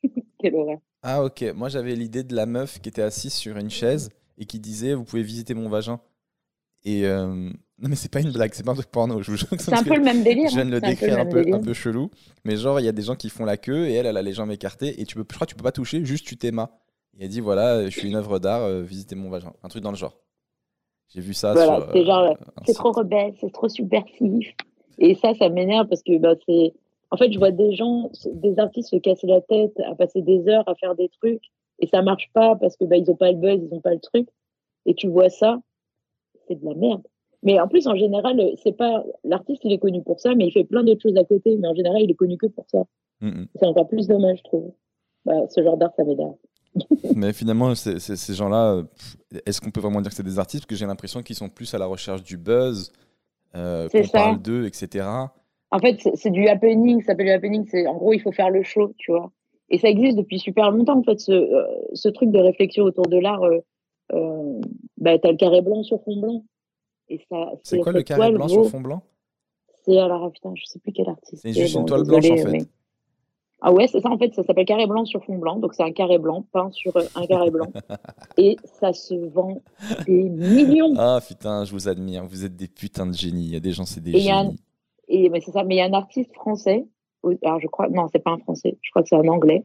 Quelle 0.38 0.55
horreur. 0.57 0.78
Ah 1.03 1.24
ok, 1.24 1.45
moi 1.55 1.68
j'avais 1.68 1.95
l'idée 1.95 2.22
de 2.22 2.34
la 2.34 2.47
meuf 2.47 2.80
qui 2.80 2.88
était 2.88 3.03
assise 3.03 3.32
sur 3.34 3.57
une 3.57 3.70
chaise 3.70 4.09
et 4.38 4.45
qui 4.47 4.59
disait 4.61 4.95
vous 4.95 5.05
pouvez 5.05 5.22
visiter 5.22 5.55
mon 5.55 5.68
vagin. 5.68 6.01
Et 6.85 7.07
euh, 7.07 7.26
non, 7.26 7.89
mais 7.89 7.97
c'est 7.97 8.11
pas 8.11 8.20
une 8.20 8.33
blague, 8.33 8.53
c'est 8.55 8.64
pas 8.64 8.72
un 8.72 8.76
truc 8.76 8.91
porno. 8.91 9.22
Je 9.22 9.30
vous 9.30 9.37
jure 9.37 9.49
que 9.49 9.61
C'est 9.61 9.72
un 9.72 9.83
peu 9.83 9.97
le 9.97 10.03
même 10.03 10.22
délire. 10.22 10.49
Je 10.51 10.55
viens 10.57 10.64
de 10.64 10.70
le 10.70 10.80
c'est 10.80 10.87
un 10.87 10.91
peu 10.91 10.95
décrire 10.95 11.18
un 11.18 11.26
peu, 11.26 11.45
un 11.55 11.61
peu 11.61 11.72
chelou. 11.74 12.11
Mais 12.45 12.57
genre, 12.57 12.80
il 12.80 12.85
y 12.85 12.89
a 12.89 12.93
des 12.93 13.03
gens 13.03 13.14
qui 13.14 13.28
font 13.28 13.45
la 13.45 13.57
queue 13.57 13.87
et 13.89 13.95
elle, 13.95 14.07
elle 14.07 14.16
a 14.16 14.22
les 14.22 14.33
jambes 14.33 14.51
écartées. 14.51 15.01
Et 15.01 15.05
tu 15.05 15.14
peux, 15.14 15.24
je 15.28 15.35
crois 15.35 15.47
que 15.47 15.53
tu 15.53 15.57
peux 15.57 15.62
pas 15.62 15.72
toucher, 15.72 16.05
juste 16.05 16.26
tu 16.26 16.37
t'aimas. 16.37 16.70
Et 17.18 17.24
elle 17.24 17.30
dit 17.30 17.41
voilà, 17.41 17.89
je 17.89 17.99
suis 17.99 18.09
une 18.09 18.16
œuvre 18.16 18.39
d'art, 18.39 18.62
euh, 18.62 18.83
visitez 18.83 19.14
mon 19.14 19.30
vagin. 19.30 19.53
Un 19.62 19.68
truc 19.68 19.83
dans 19.83 19.91
le 19.91 19.97
genre. 19.97 20.16
J'ai 21.09 21.20
vu 21.20 21.35
ça 21.35 21.53
Voilà, 21.53 21.76
sur. 21.76 21.93
c'est 21.93 22.05
genre, 22.05 22.24
un 22.30 22.62
C'est 22.66 22.74
trop 22.74 22.93
rebelle, 22.93 23.35
c'est 23.41 23.53
trop 23.53 23.68
subversif. 23.68 24.55
Et 24.99 25.14
ça, 25.14 25.35
ça 25.35 25.49
m'énerve 25.49 25.89
parce 25.89 26.03
que 26.03 26.18
bah, 26.18 26.35
c'est. 26.49 26.72
En 27.11 27.16
fait, 27.18 27.30
je 27.30 27.39
vois 27.39 27.51
des 27.51 27.74
gens, 27.74 28.11
des 28.33 28.59
artistes 28.59 28.89
se 28.89 28.97
casser 28.97 29.26
la 29.26 29.43
tête 29.43 29.78
à 29.87 29.95
passer 29.95 30.22
des 30.22 30.49
heures 30.49 30.66
à 30.66 30.74
faire 30.74 30.95
des 30.95 31.11
trucs 31.11 31.43
et 31.78 31.87
ça 31.87 32.01
marche 32.01 32.30
pas 32.33 32.57
parce 32.57 32.76
que 32.76 32.85
bah, 32.85 32.97
ils 32.97 33.11
ont 33.11 33.16
pas 33.16 33.30
le 33.33 33.37
buzz, 33.37 33.61
ils 33.61 33.74
ont 33.74 33.80
pas 33.80 33.93
le 33.93 34.01
truc. 34.01 34.28
Et 34.87 34.95
tu 34.95 35.09
vois 35.09 35.28
ça, 35.28 35.61
c'est 36.55 36.61
de 36.64 36.68
la 36.68 36.74
merde. 36.74 37.03
Mais 37.42 37.59
en 37.59 37.66
plus, 37.66 37.86
en 37.88 37.96
général, 37.96 38.40
c'est 38.62 38.76
pas 38.76 39.05
l'artiste, 39.24 39.62
il 39.64 39.72
est 39.72 39.78
connu 39.78 40.03
pour 40.03 40.20
ça, 40.20 40.34
mais 40.34 40.46
il 40.46 40.53
fait 40.53 40.64
plein 40.64 40.84
d'autres 40.84 41.03
choses 41.03 41.16
à 41.16 41.24
côté. 41.24 41.57
Mais 41.57 41.66
en 41.66 41.74
général, 41.74 42.00
il 42.03 42.11
est 42.11 42.14
connu 42.14 42.36
que 42.36 42.46
pour 42.46 42.64
ça. 42.70 42.84
Mm, 43.20 43.28
mm. 43.28 43.46
C'est 43.57 43.66
encore 43.66 43.88
plus 43.88 44.07
dommage, 44.07 44.38
je 44.38 44.44
trouve. 44.44 44.72
Bah, 45.24 45.34
ce 45.48 45.62
genre 45.62 45.76
d'art, 45.76 45.92
ça 45.96 46.05
m'énerve. 46.05 46.34
Mais 47.16 47.32
finalement, 47.32 47.74
ces 47.74 48.34
gens-là, 48.34 48.74
euh, 48.74 48.82
est-ce 49.44 49.61
qu'on 49.61 49.70
peut 49.70 49.80
vraiment 49.80 50.00
dire 50.00 50.11
que 50.11 50.16
c'est 50.16 50.22
des 50.22 50.38
artistes? 50.38 50.64
Parce 50.64 50.68
que 50.70 50.76
j'ai 50.76 50.86
l'impression 50.86 51.22
qu'ils 51.22 51.36
sont 51.36 51.48
plus 51.48 51.72
à 51.74 51.78
la 51.78 51.86
recherche 51.86 52.22
du 52.22 52.36
buzz, 52.36 52.92
euh, 53.55 53.88
qu'on 53.88 54.09
parle 54.09 54.40
d'eux, 54.40 54.64
etc. 54.66 55.05
En 55.70 55.78
fait, 55.78 55.98
c'est- 56.14 56.30
du 56.30 56.48
happening, 56.48 57.00
ça 57.00 57.09
s'appelle 57.09 57.26
du 57.26 57.32
happening. 57.32 57.66
C'est 57.68 57.86
en 57.86 57.96
gros, 57.96 58.12
il 58.12 58.20
faut 58.20 58.32
faire 58.32 58.50
le 58.50 58.62
show, 58.62 58.92
tu 58.98 59.11
vois. 59.11 59.32
Et 59.68 59.78
ça 59.78 59.88
existe 59.88 60.16
depuis 60.16 60.38
super 60.38 60.70
longtemps, 60.70 60.98
en 60.98 61.03
fait, 61.03 61.18
ce, 61.18 61.32
euh, 61.32 61.64
ce 61.94 62.09
truc 62.09 62.30
de 62.30 62.38
réflexion 62.38 62.84
autour 62.84 63.07
de 63.07 63.18
l'art. 63.18 63.42
Euh, 63.42 63.59
euh, 64.12 64.60
bah, 64.98 65.18
t'as 65.18 65.30
le 65.30 65.36
carré 65.36 65.60
blanc 65.62 65.82
sur 65.82 66.02
fond 66.02 66.16
blanc. 66.20 66.44
Et 67.08 67.18
ça, 67.30 67.50
C'est 67.62 67.78
quoi 67.78 67.92
le 67.92 68.02
carré 68.02 68.18
toile 68.20 68.34
blanc 68.34 68.48
sur 68.48 68.68
fond 68.70 68.80
blanc? 68.80 69.02
C'est 69.84 69.98
alors, 69.98 70.24
ah, 70.24 70.30
putain, 70.30 70.52
je 70.54 70.64
sais 70.64 70.78
plus 70.78 70.92
quel 70.92 71.08
artiste. 71.08 71.42
C'est 71.42 71.52
juste 71.52 71.74
une 71.74 71.84
toile 71.84 72.04
blanche, 72.04 72.30
en 72.30 72.36
fait. 72.36 72.50
mais- 72.50 72.64
Ah 73.60 73.72
ouais, 73.72 73.86
c'est 73.86 74.00
ça, 74.00 74.10
en 74.10 74.18
fait, 74.18 74.32
ça 74.34 74.42
s'appelle 74.44 74.64
carré 74.64 74.86
blanc 74.86 75.04
sur 75.04 75.24
fond 75.24 75.38
blanc. 75.38 75.56
Donc, 75.58 75.74
c'est 75.74 75.82
un 75.82 75.92
carré 75.92 76.18
blanc 76.18 76.44
peint 76.52 76.70
sur 76.70 76.96
euh, 76.96 77.02
un 77.14 77.26
carré 77.26 77.50
blanc. 77.50 77.66
Et 78.38 78.56
ça 78.64 78.92
se 78.92 79.14
vend 79.14 79.60
des 80.06 80.22
millions. 80.28 80.94
Ah 80.96 81.20
putain, 81.26 81.64
je 81.64 81.72
vous 81.72 81.88
admire. 81.88 82.24
Vous 82.26 82.44
êtes 82.44 82.56
des 82.56 82.68
putains 82.68 83.06
de 83.06 83.12
génies. 83.14 83.44
Il 83.46 83.52
y 83.52 83.56
a 83.56 83.60
des 83.60 83.72
gens, 83.72 83.84
c'est 83.84 84.00
des 84.00 84.12
Et 84.12 84.30
un- 84.30 84.44
génies. 84.44 84.60
Et 85.08 85.28
mais 85.28 85.40
c'est 85.40 85.50
ça, 85.52 85.64
mais 85.64 85.74
il 85.74 85.78
y 85.78 85.80
a 85.82 85.84
un 85.86 85.92
artiste 85.92 86.32
français. 86.34 86.86
Alors 87.44 87.60
je 87.60 87.66
crois, 87.68 87.88
non, 87.88 88.06
c'est 88.12 88.18
pas 88.22 88.30
un 88.32 88.38
français. 88.38 88.78
Je 88.82 88.90
crois 88.90 89.02
que 89.02 89.08
c'est 89.08 89.16
un 89.16 89.28
anglais. 89.28 89.64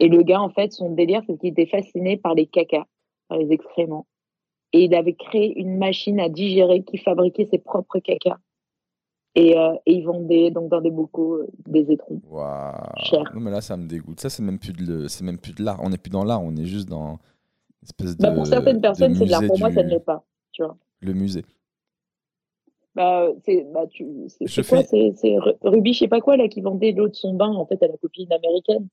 Et 0.00 0.08
le 0.08 0.22
gars, 0.22 0.40
en 0.40 0.48
fait, 0.50 0.72
son 0.72 0.90
délire, 0.90 1.22
c'est 1.26 1.36
qu'il 1.38 1.50
était 1.50 1.66
fasciné 1.66 2.16
par 2.16 2.34
les 2.34 2.46
cacas, 2.46 2.86
par 3.30 3.38
les 3.38 3.50
excréments. 3.52 4.06
Et 4.74 4.84
il 4.84 4.94
avait 4.94 5.14
créé 5.14 5.58
une 5.58 5.78
machine 5.78 6.20
à 6.20 6.28
digérer 6.28 6.82
qui 6.84 6.98
fabriquait 6.98 7.48
ses 7.50 7.58
propres 7.58 7.98
cacas. 7.98 8.38
Et, 9.36 9.56
euh, 9.56 9.72
et 9.86 9.94
il 9.94 10.04
vendait 10.04 10.50
donc 10.50 10.68
dans 10.70 10.80
des 10.80 10.90
bocaux 10.90 11.34
euh, 11.36 11.46
des 11.66 11.90
étrons. 11.92 12.20
Waouh. 12.28 13.24
Non 13.34 13.40
mais 13.40 13.50
là, 13.50 13.60
ça 13.60 13.76
me 13.76 13.86
dégoûte. 13.86 14.20
Ça, 14.20 14.28
c'est 14.28 14.42
même 14.42 14.58
plus 14.58 14.72
de, 14.72 15.06
c'est 15.08 15.24
même 15.24 15.38
plus 15.38 15.54
de 15.54 15.62
l'art. 15.64 15.80
On 15.82 15.88
n'est 15.90 15.98
plus 15.98 16.10
dans 16.10 16.24
l'art. 16.24 16.42
On 16.42 16.54
est 16.56 16.66
juste 16.66 16.88
dans 16.88 17.12
une 17.12 17.84
espèce 17.84 18.16
de. 18.16 18.22
Bah, 18.22 18.32
pour 18.32 18.46
certaines 18.46 18.80
personnes, 18.80 19.14
c'est 19.14 19.24
de 19.26 19.30
l'art. 19.30 19.42
Pour 19.46 19.58
moi, 19.58 19.70
ça 19.70 19.82
ne 19.82 19.88
l'est 19.88 20.00
pas. 20.04 20.24
Tu 20.52 20.62
vois. 20.64 20.76
Le 21.00 21.12
musée. 21.14 21.44
Bah, 22.96 23.28
c'est, 23.44 23.64
bah, 23.72 23.86
tu, 23.86 24.04
c'est, 24.26 24.66
quoi 24.68 24.78
fais- 24.82 24.84
C'est, 24.84 25.12
c'est 25.14 25.38
Ru- 25.38 25.54
Ruby, 25.62 25.92
je 25.92 26.00
sais 26.00 26.08
pas 26.08 26.20
quoi, 26.20 26.36
là, 26.36 26.48
qui 26.48 26.60
vendait 26.60 26.90
l'eau 26.90 27.06
de 27.08 27.14
son 27.14 27.34
bain, 27.34 27.52
en 27.54 27.64
fait, 27.66 27.80
à 27.84 27.86
la 27.86 27.96
copine 27.96 28.32
américaine. 28.32 28.88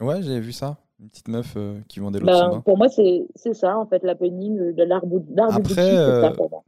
Ouais, 0.00 0.22
j'avais 0.22 0.38
vu 0.40 0.52
ça. 0.52 0.78
Une 1.00 1.08
petite 1.10 1.28
meuf 1.28 1.54
euh, 1.56 1.78
qui 1.88 2.00
vendait 2.00 2.18
l'eau 2.18 2.26
bain. 2.26 2.60
pour 2.64 2.76
moi, 2.76 2.88
c'est 2.88 3.26
ça, 3.54 3.78
en 3.78 3.86
fait, 3.86 4.02
l'happening 4.02 4.72
de 4.74 4.82
l'art 4.82 5.06
du 5.06 5.16
Après, 5.38 5.60
boutique, 5.60 5.74
c'est 5.76 5.84
ça 5.94 6.26
euh, 6.26 6.30
pour 6.34 6.50
moi. 6.50 6.64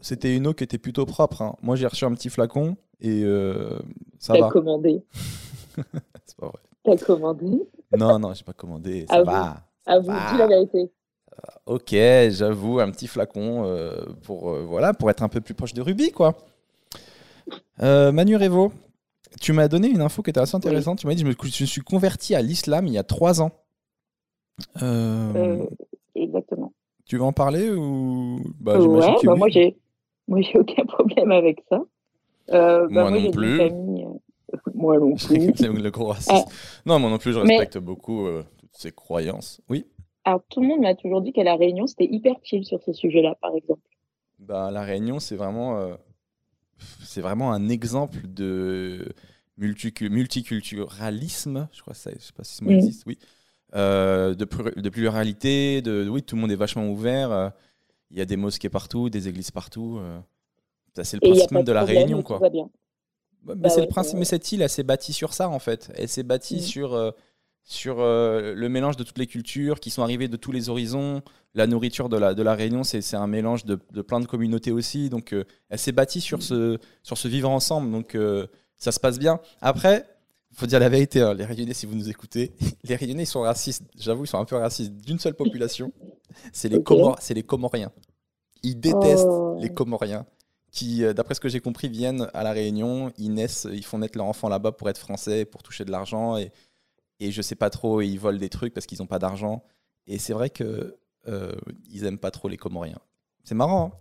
C'était 0.00 0.34
une 0.34 0.46
eau 0.46 0.54
qui 0.54 0.64
était 0.64 0.78
plutôt 0.78 1.04
propre. 1.06 1.42
hein. 1.42 1.54
Moi, 1.62 1.76
j'ai 1.76 1.86
reçu 1.86 2.04
un 2.04 2.12
petit 2.14 2.30
flacon 2.30 2.76
et 3.00 3.22
euh, 3.24 3.78
ça 4.18 4.32
T'as 4.32 4.40
va. 4.40 4.48
commandé. 4.48 5.04
C'est 6.24 6.36
pas 6.36 6.46
vrai. 6.48 6.58
T'as 6.82 6.96
commandé. 6.96 7.62
Non, 7.96 8.18
non, 8.18 8.32
j'ai 8.34 8.42
pas 8.42 8.52
commandé. 8.54 9.06
Ça 9.08 9.16
Ah 9.18 9.22
va. 9.22 9.56
À 9.86 9.98
vous, 9.98 10.10
dis 10.10 10.38
la 10.38 10.46
vérité. 10.46 10.90
Ok, 11.66 11.90
j'avoue, 12.30 12.80
un 12.80 12.90
petit 12.90 13.06
flacon 13.06 13.64
euh, 13.66 14.04
pour, 14.22 14.50
euh, 14.50 14.64
voilà, 14.66 14.92
pour 14.94 15.10
être 15.10 15.22
un 15.22 15.28
peu 15.28 15.40
plus 15.40 15.54
proche 15.54 15.74
de 15.74 15.82
Ruby, 15.82 16.10
quoi. 16.10 16.34
Euh, 17.82 18.12
Manu 18.12 18.36
Revo, 18.36 18.72
tu 19.40 19.52
m'as 19.52 19.68
donné 19.68 19.88
une 19.88 20.00
info 20.00 20.22
qui 20.22 20.30
était 20.30 20.40
assez 20.40 20.56
intéressante. 20.56 20.98
Tu 20.98 21.06
m'as 21.06 21.14
dit 21.14 21.22
je 21.22 21.26
me, 21.26 21.32
je 21.32 21.62
me 21.62 21.66
suis 21.66 21.80
converti 21.80 22.34
à 22.34 22.42
l'islam 22.42 22.86
il 22.86 22.92
y 22.92 22.98
a 22.98 23.02
trois 23.04 23.40
ans. 23.42 23.50
Euh, 24.82 25.32
Euh, 25.34 25.66
exactement. 26.14 26.72
Tu 27.06 27.16
veux 27.16 27.24
en 27.24 27.32
parler 27.32 27.70
ou? 27.70 28.40
Bah, 28.60 28.78
ouais, 28.80 29.18
bah, 29.24 29.34
moi, 29.36 29.48
j'ai 29.48 29.76
moi, 30.28 30.40
j'ai 30.40 30.58
aucun 30.58 30.84
problème 30.86 31.32
avec 31.32 31.62
ça. 31.68 31.82
Euh, 32.50 32.86
bah, 32.90 33.08
Moi 33.08 33.20
non 33.20 33.30
plus. 33.30 33.56
famille, 33.58 34.06
moi 34.74 34.98
non 34.98 35.14
plus. 35.14 35.52
C'est 35.56 35.68
le 35.72 35.90
gros 35.90 36.06
raciste. 36.08 36.48
Non, 36.86 36.98
moi 36.98 37.10
non 37.10 37.18
plus, 37.18 37.32
je 37.32 37.40
Mais- 37.40 37.56
respecte 37.58 37.78
beaucoup 37.78 38.26
toutes 38.58 38.70
ces 38.76 38.92
croyances. 38.92 39.60
Oui. 39.68 39.86
Alors, 40.24 40.40
tout 40.48 40.60
le 40.60 40.68
monde 40.68 40.80
m'a 40.82 40.94
toujours 40.94 41.20
dit 41.20 41.32
qu'à 41.32 41.42
La 41.42 41.56
Réunion, 41.56 41.86
c'était 41.88 42.06
hyper 42.08 42.34
chill 42.44 42.64
sur 42.64 42.80
ce 42.82 42.92
sujet-là, 42.92 43.34
par 43.40 43.54
exemple. 43.56 43.80
Bah, 44.38 44.70
la 44.70 44.82
Réunion, 44.82 45.18
c'est 45.18 45.34
vraiment, 45.36 45.80
c'est 47.04 47.20
vraiment 47.20 47.52
un 47.52 47.68
exemple 47.68 48.18
de 48.26 49.06
multicu- 49.58 50.08
multiculturalisme. 50.10 51.68
Je 51.72 51.80
crois 51.82 51.94
que 51.94 51.98
ça, 52.00 52.10
je 52.14 52.18
sais 52.24 52.32
pas 52.32 52.44
si 52.44 52.56
ce 52.56 52.64
mot 52.64 52.70
existe. 52.70 53.04
Oui. 53.06 53.18
Euh, 53.74 54.34
de, 54.34 54.44
plur- 54.44 54.72
de 54.76 54.88
pluralité, 54.90 55.80
de 55.82 56.06
oui, 56.08 56.22
tout 56.22 56.36
le 56.36 56.42
monde 56.42 56.52
est 56.52 56.56
vachement 56.56 56.88
ouvert. 56.88 57.30
euh, 57.32 57.48
Il 58.10 58.18
y 58.18 58.20
a 58.20 58.24
des 58.26 58.36
mosquées 58.36 58.68
partout, 58.68 59.08
des 59.10 59.28
églises 59.28 59.50
partout. 59.50 59.98
euh. 60.00 60.20
C'est 61.02 61.14
le 61.14 61.20
principe 61.20 61.50
même 61.52 61.62
de, 61.62 61.68
de 61.68 61.72
la 61.72 61.80
problème, 61.84 62.02
Réunion, 62.04 62.22
quoi. 62.22 62.38
va 62.38 62.50
bien. 62.50 62.64
Ouais, 62.64 63.54
mais 63.54 63.54
Bah 63.56 63.68
c'est 63.70 63.76
ouais, 63.76 63.82
le 63.82 63.88
principe. 63.88 64.14
ouais. 64.14 64.18
Mais 64.20 64.24
cette 64.26 64.52
île, 64.52 64.60
elle 64.62 64.68
s'est 64.68 64.82
bâtie 64.82 65.14
sur 65.14 65.32
ça, 65.32 65.48
en 65.48 65.58
fait. 65.58 65.90
Elle 65.96 66.08
s'est 66.08 66.22
bâtie 66.22 66.56
Mhm. 66.56 66.60
sur, 66.60 67.14
sur 67.64 68.00
euh, 68.00 68.54
le 68.54 68.68
mélange 68.68 68.96
de 68.96 69.04
toutes 69.04 69.18
les 69.18 69.26
cultures 69.26 69.78
qui 69.80 69.90
sont 69.90 70.02
arrivées 70.02 70.28
de 70.28 70.36
tous 70.36 70.52
les 70.52 70.68
horizons. 70.68 71.22
La 71.54 71.66
nourriture 71.66 72.08
de 72.08 72.16
la, 72.16 72.34
de 72.34 72.42
la 72.42 72.54
Réunion, 72.54 72.82
c'est 72.82 73.14
un 73.14 73.26
mélange 73.26 73.64
de, 73.64 73.78
de 73.92 74.02
plein 74.02 74.20
de 74.20 74.26
communautés 74.26 74.72
aussi. 74.72 75.10
Donc, 75.10 75.32
euh, 75.32 75.44
elle 75.68 75.78
s'est 75.78 75.92
bâtie 75.92 76.20
sur 76.20 76.42
ce, 76.42 76.78
sur 77.02 77.18
ce 77.18 77.28
vivre 77.28 77.50
ensemble. 77.50 77.90
Donc, 77.92 78.14
euh, 78.14 78.46
ça 78.76 78.90
se 78.90 78.98
passe 78.98 79.18
bien. 79.18 79.38
Après, 79.60 80.06
faut 80.54 80.66
dire 80.66 80.80
la 80.80 80.88
vérité, 80.88 81.20
hein, 81.20 81.34
les 81.34 81.44
Réunionnais, 81.44 81.74
si 81.74 81.86
vous 81.86 81.94
nous 81.94 82.08
écoutez, 82.08 82.52
les 82.84 82.96
Réunionnais, 82.96 83.22
ils 83.24 83.26
sont 83.26 83.42
racistes. 83.42 83.84
J'avoue, 83.98 84.24
ils 84.24 84.28
sont 84.28 84.38
un 84.38 84.44
peu 84.44 84.56
racistes 84.56 84.92
d'une 84.92 85.18
seule 85.18 85.34
population. 85.34 85.92
C'est 86.52 86.68
les, 86.68 86.76
Ok. 86.78 86.84
Comor- 86.86 87.16
c'est 87.20 87.34
les 87.34 87.42
Comoriens. 87.42 87.92
Ils 88.62 88.80
détestent 88.80 89.26
Oh. 89.28 89.58
les 89.60 89.68
Comoriens 89.72 90.24
qui, 90.70 91.02
d'après 91.14 91.34
ce 91.34 91.40
que 91.40 91.50
j'ai 91.50 91.60
compris, 91.60 91.88
viennent 91.90 92.28
à 92.32 92.42
La 92.42 92.52
Réunion, 92.52 93.12
ils 93.18 93.32
naissent, 93.34 93.68
ils 93.70 93.84
font 93.84 93.98
naître 93.98 94.16
leur 94.16 94.26
enfant 94.26 94.48
là-bas 94.48 94.72
pour 94.72 94.88
être 94.88 94.96
français, 94.96 95.44
pour 95.44 95.62
toucher 95.62 95.84
de 95.84 95.90
l'argent, 95.90 96.38
et, 96.38 96.50
et 97.24 97.30
je 97.30 97.42
sais 97.42 97.54
pas 97.54 97.70
trop, 97.70 98.00
ils 98.00 98.16
volent 98.18 98.38
des 98.38 98.48
trucs 98.48 98.74
parce 98.74 98.86
qu'ils 98.86 98.98
n'ont 99.00 99.06
pas 99.06 99.18
d'argent. 99.18 99.62
Et 100.06 100.18
c'est 100.18 100.32
vrai 100.32 100.50
que 100.50 100.96
euh, 101.28 101.52
ils 101.90 102.04
aiment 102.04 102.18
pas 102.18 102.30
trop 102.30 102.48
les 102.48 102.56
Comoriens. 102.56 102.98
C'est 103.44 103.54
marrant. 103.54 103.92
Hein 103.94 103.98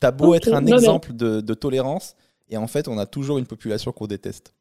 T'as 0.00 0.12
beau 0.12 0.34
être 0.34 0.52
un 0.52 0.60
Non, 0.60 0.66
mais- 0.66 0.72
exemple 0.72 1.12
de, 1.12 1.40
de 1.40 1.54
tolérance, 1.54 2.14
et 2.48 2.56
en 2.56 2.66
fait, 2.66 2.88
on 2.88 2.98
a 2.98 3.06
toujours 3.06 3.38
une 3.38 3.46
population 3.46 3.92
qu'on 3.92 4.06
déteste. 4.06 4.54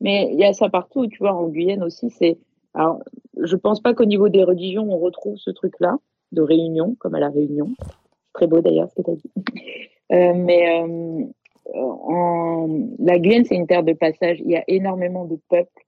Mais 0.00 0.30
il 0.32 0.38
y 0.38 0.44
a 0.44 0.52
ça 0.52 0.68
partout, 0.68 1.06
tu 1.08 1.18
vois, 1.18 1.32
en 1.32 1.48
Guyane 1.48 1.82
aussi, 1.82 2.08
c'est. 2.10 2.38
Alors, 2.74 3.02
je 3.42 3.56
pense 3.56 3.80
pas 3.80 3.94
qu'au 3.94 4.04
niveau 4.04 4.28
des 4.28 4.44
religions, 4.44 4.86
on 4.90 4.98
retrouve 4.98 5.36
ce 5.38 5.50
truc-là, 5.50 5.98
de 6.32 6.42
réunion, 6.42 6.94
comme 7.00 7.14
à 7.16 7.20
la 7.20 7.30
Réunion. 7.30 7.70
Très 8.32 8.46
beau 8.46 8.60
d'ailleurs, 8.60 8.88
ce 8.90 8.94
que 8.94 9.02
tu 9.02 9.10
as 9.10 9.14
dit. 9.16 9.30
Euh, 10.12 10.34
mais 10.34 10.80
euh, 10.80 11.24
en... 11.74 12.68
la 13.00 13.18
Guyane, 13.18 13.44
c'est 13.44 13.56
une 13.56 13.66
terre 13.66 13.82
de 13.82 13.92
passage. 13.94 14.38
Il 14.40 14.50
y 14.50 14.56
a 14.56 14.64
énormément 14.68 15.24
de 15.24 15.36
peuples. 15.48 15.84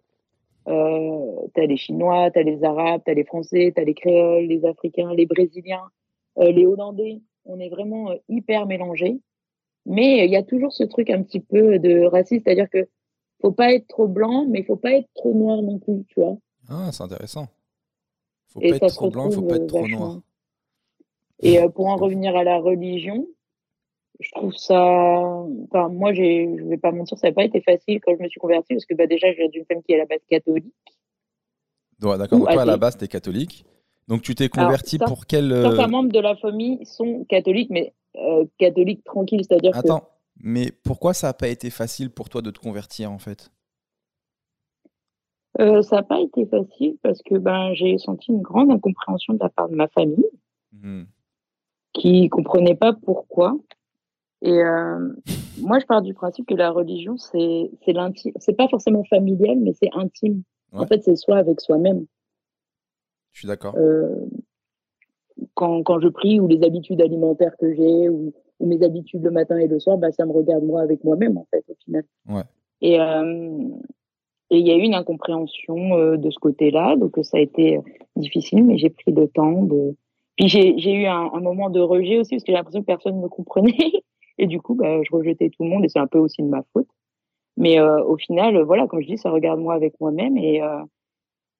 Euh, 0.70 1.46
tu 1.54 1.60
as 1.60 1.66
les 1.66 1.76
Chinois, 1.76 2.30
tu 2.30 2.38
as 2.38 2.42
les 2.42 2.64
Arabes, 2.64 3.02
tu 3.04 3.10
as 3.10 3.14
les 3.14 3.24
Français, 3.24 3.72
tu 3.74 3.80
as 3.80 3.84
les 3.84 3.94
Créoles, 3.94 4.44
les 4.44 4.64
Africains, 4.64 5.12
les 5.14 5.26
Brésiliens, 5.26 5.90
euh, 6.38 6.50
les 6.50 6.66
Hollandais. 6.66 7.20
On 7.44 7.58
est 7.58 7.68
vraiment 7.68 8.10
euh, 8.10 8.16
hyper 8.28 8.66
mélangés. 8.66 9.20
Mais 9.86 10.24
il 10.26 10.30
y 10.30 10.36
a 10.36 10.42
toujours 10.42 10.72
ce 10.72 10.84
truc 10.84 11.10
un 11.10 11.22
petit 11.22 11.40
peu 11.40 11.78
de 11.78 12.04
raciste, 12.04 12.44
c'est-à-dire 12.44 12.68
que 12.70 12.86
faut 13.40 13.52
pas 13.52 13.72
être 13.72 13.88
trop 13.88 14.06
blanc, 14.06 14.46
mais 14.48 14.60
il 14.60 14.64
faut 14.64 14.76
pas 14.76 14.92
être 14.92 15.08
trop 15.14 15.34
noir 15.34 15.62
non 15.62 15.78
plus, 15.78 16.04
tu 16.08 16.20
vois. 16.20 16.36
Ah, 16.68 16.90
c'est 16.92 17.02
intéressant. 17.02 17.48
Faut 18.48 18.60
Et 18.60 18.70
pas 18.70 18.76
être 18.76 18.94
trop 18.94 19.10
blanc, 19.10 19.28
il 19.28 19.34
faut 19.34 19.42
pas 19.42 19.54
euh, 19.54 19.62
être 19.62 19.66
trop 19.66 19.88
noir. 19.88 20.20
Et 21.40 21.58
euh, 21.58 21.68
pour 21.68 21.86
en 21.86 21.96
revenir 21.96 22.36
à 22.36 22.44
la 22.44 22.58
religion, 22.58 23.26
je 24.20 24.30
trouve 24.32 24.54
ça. 24.54 24.78
Enfin, 24.78 25.88
moi, 25.88 26.12
je 26.12 26.68
vais 26.68 26.76
pas 26.78 26.92
mentir, 26.92 27.18
ça 27.18 27.28
n'a 27.28 27.32
pas 27.34 27.44
été 27.44 27.60
facile 27.62 28.00
quand 28.00 28.14
je 28.16 28.22
me 28.22 28.28
suis 28.28 28.40
convertie, 28.40 28.74
parce 28.74 28.84
que 28.86 28.94
bah, 28.94 29.06
déjà, 29.06 29.32
je 29.32 29.36
viens 29.38 29.48
d'une 29.48 29.64
famille 29.64 29.82
qui 29.84 29.92
est 29.92 29.96
à 29.96 29.98
la 29.98 30.06
base 30.06 30.20
catholique. 30.28 30.74
Ouais, 32.02 32.16
D'accord, 32.18 32.38
donc 32.38 32.48
toi 32.50 32.62
à 32.62 32.64
la 32.64 32.76
base, 32.76 32.96
t'es 32.96 33.08
catholique. 33.08 33.64
Donc 34.08 34.22
tu 34.22 34.34
t'es 34.34 34.48
Alors, 34.52 34.66
converti 34.68 34.96
ça- 34.98 35.04
pour 35.04 35.26
quel. 35.26 35.52
euh, 35.52 35.62
Certains 35.62 35.86
membres 35.88 36.12
de 36.12 36.18
la 36.20 36.34
famille 36.36 36.84
sont 36.86 37.24
catholiques, 37.28 37.70
mais 37.70 37.92
euh, 38.16 38.44
catholiques 38.58 39.04
tranquilles, 39.04 39.44
c'est-à-dire 39.48 39.72
que 39.72 39.78
Attends, 39.78 40.08
mais 40.42 40.72
pourquoi 40.84 41.12
ça 41.14 41.28
n'a 41.28 41.34
pas 41.34 41.48
été 41.48 41.70
facile 41.70 42.10
pour 42.10 42.28
toi 42.28 42.42
de 42.42 42.50
te 42.50 42.58
convertir 42.58 43.12
en 43.12 43.18
fait? 43.18 43.50
Euh, 45.60 45.82
ça 45.82 45.96
n'a 45.96 46.02
pas 46.02 46.20
été 46.20 46.46
facile 46.46 46.96
parce 47.02 47.20
que 47.22 47.36
ben, 47.36 47.74
j'ai 47.74 47.98
senti 47.98 48.30
une 48.32 48.40
grande 48.40 48.70
incompréhension 48.70 49.34
de 49.34 49.38
la 49.40 49.48
part 49.48 49.68
de 49.68 49.74
ma 49.76 49.88
famille. 49.88 50.24
Hmm. 50.72 51.02
qui 51.92 52.28
comprenaient 52.28 52.76
pas 52.76 52.92
pourquoi. 52.92 53.56
Et 54.43 54.62
euh, 54.62 55.09
moi, 55.59 55.78
je 55.78 55.86
pars 55.86 56.03
du 56.03 56.14
principe 56.14 56.47
que 56.47 56.55
la 56.55 56.70
religion, 56.70 57.16
c'est 57.16 57.70
c'est 57.84 57.93
l'intime. 57.93 58.32
C'est 58.36 58.57
pas 58.57 58.68
forcément 58.68 59.05
familial, 59.05 59.59
mais 59.59 59.72
c'est 59.74 59.91
intime. 59.93 60.43
En 60.72 60.86
fait, 60.86 61.03
c'est 61.03 61.16
soi 61.16 61.36
avec 61.36 61.61
soi-même. 61.61 62.07
Je 63.32 63.41
suis 63.41 63.49
d'accord. 63.49 63.74
Euh, 63.76 64.26
quand, 65.55 65.82
quand 65.82 66.01
je 66.01 66.09
prie, 66.09 66.38
ou 66.38 66.47
les 66.47 66.62
habitudes 66.64 67.01
alimentaires 67.01 67.57
que 67.59 67.74
j'ai, 67.74 68.09
ou, 68.09 68.32
ou, 68.61 68.66
mes 68.66 68.82
habitudes 68.84 69.24
le 69.24 69.30
matin 69.30 69.59
et 69.59 69.66
le 69.66 69.80
soir, 69.80 69.99
bah, 69.99 70.12
ça 70.12 70.24
me 70.26 70.32
regarde 70.32 70.62
moi 70.62 70.80
avec 70.80 71.03
moi-même, 71.03 71.36
en 71.38 71.47
fait, 71.51 71.64
au 71.68 71.74
final. 71.84 72.05
Ouais. 72.28 72.43
Et 72.82 73.01
euh, 73.01 73.59
et 74.51 74.59
il 74.59 74.66
y 74.66 74.72
a 74.72 74.76
eu 74.76 74.80
une 74.82 74.95
incompréhension 74.95 75.97
euh, 75.97 76.16
de 76.16 76.30
ce 76.30 76.38
côté-là, 76.41 76.97
donc 76.97 77.16
ça 77.22 77.36
a 77.36 77.41
été 77.41 77.78
difficile, 78.16 78.64
mais 78.64 78.78
j'ai 78.78 78.91
pris 78.91 79.12
le 79.12 79.28
temps 79.28 79.62
de. 79.62 79.95
Puis 80.36 80.49
j'ai 80.49 80.93
eu 80.93 81.07
un, 81.07 81.30
un, 81.32 81.41
moment 81.41 81.70
de 81.70 81.80
rejet 81.80 82.18
aussi, 82.18 82.30
parce 82.30 82.43
que 82.43 82.53
j'ai 82.53 82.57
l'impression 82.57 82.80
que 82.80 82.86
personne 82.86 83.16
ne 83.16 83.22
me 83.22 83.28
comprenait. 83.28 83.76
Et 84.41 84.47
du 84.47 84.59
coup, 84.59 84.74
bah, 84.74 85.03
je 85.03 85.14
rejetais 85.14 85.51
tout 85.51 85.64
le 85.64 85.68
monde 85.68 85.84
et 85.84 85.91
c'est 85.91 85.99
un 85.99 86.07
peu 86.07 86.18
aussi 86.18 86.43
de 86.43 86.49
ma 86.49 86.62
faute. 86.72 86.88
Mais 87.59 87.78
euh, 87.78 88.03
au 88.05 88.16
final, 88.16 88.59
voilà, 88.62 88.86
comme 88.86 89.03
je 89.03 89.07
dis, 89.07 89.18
ça 89.18 89.30
regarde 89.30 89.61
moi 89.61 89.74
avec 89.74 90.01
moi-même 90.01 90.38
et 90.38 90.62
euh, 90.62 90.82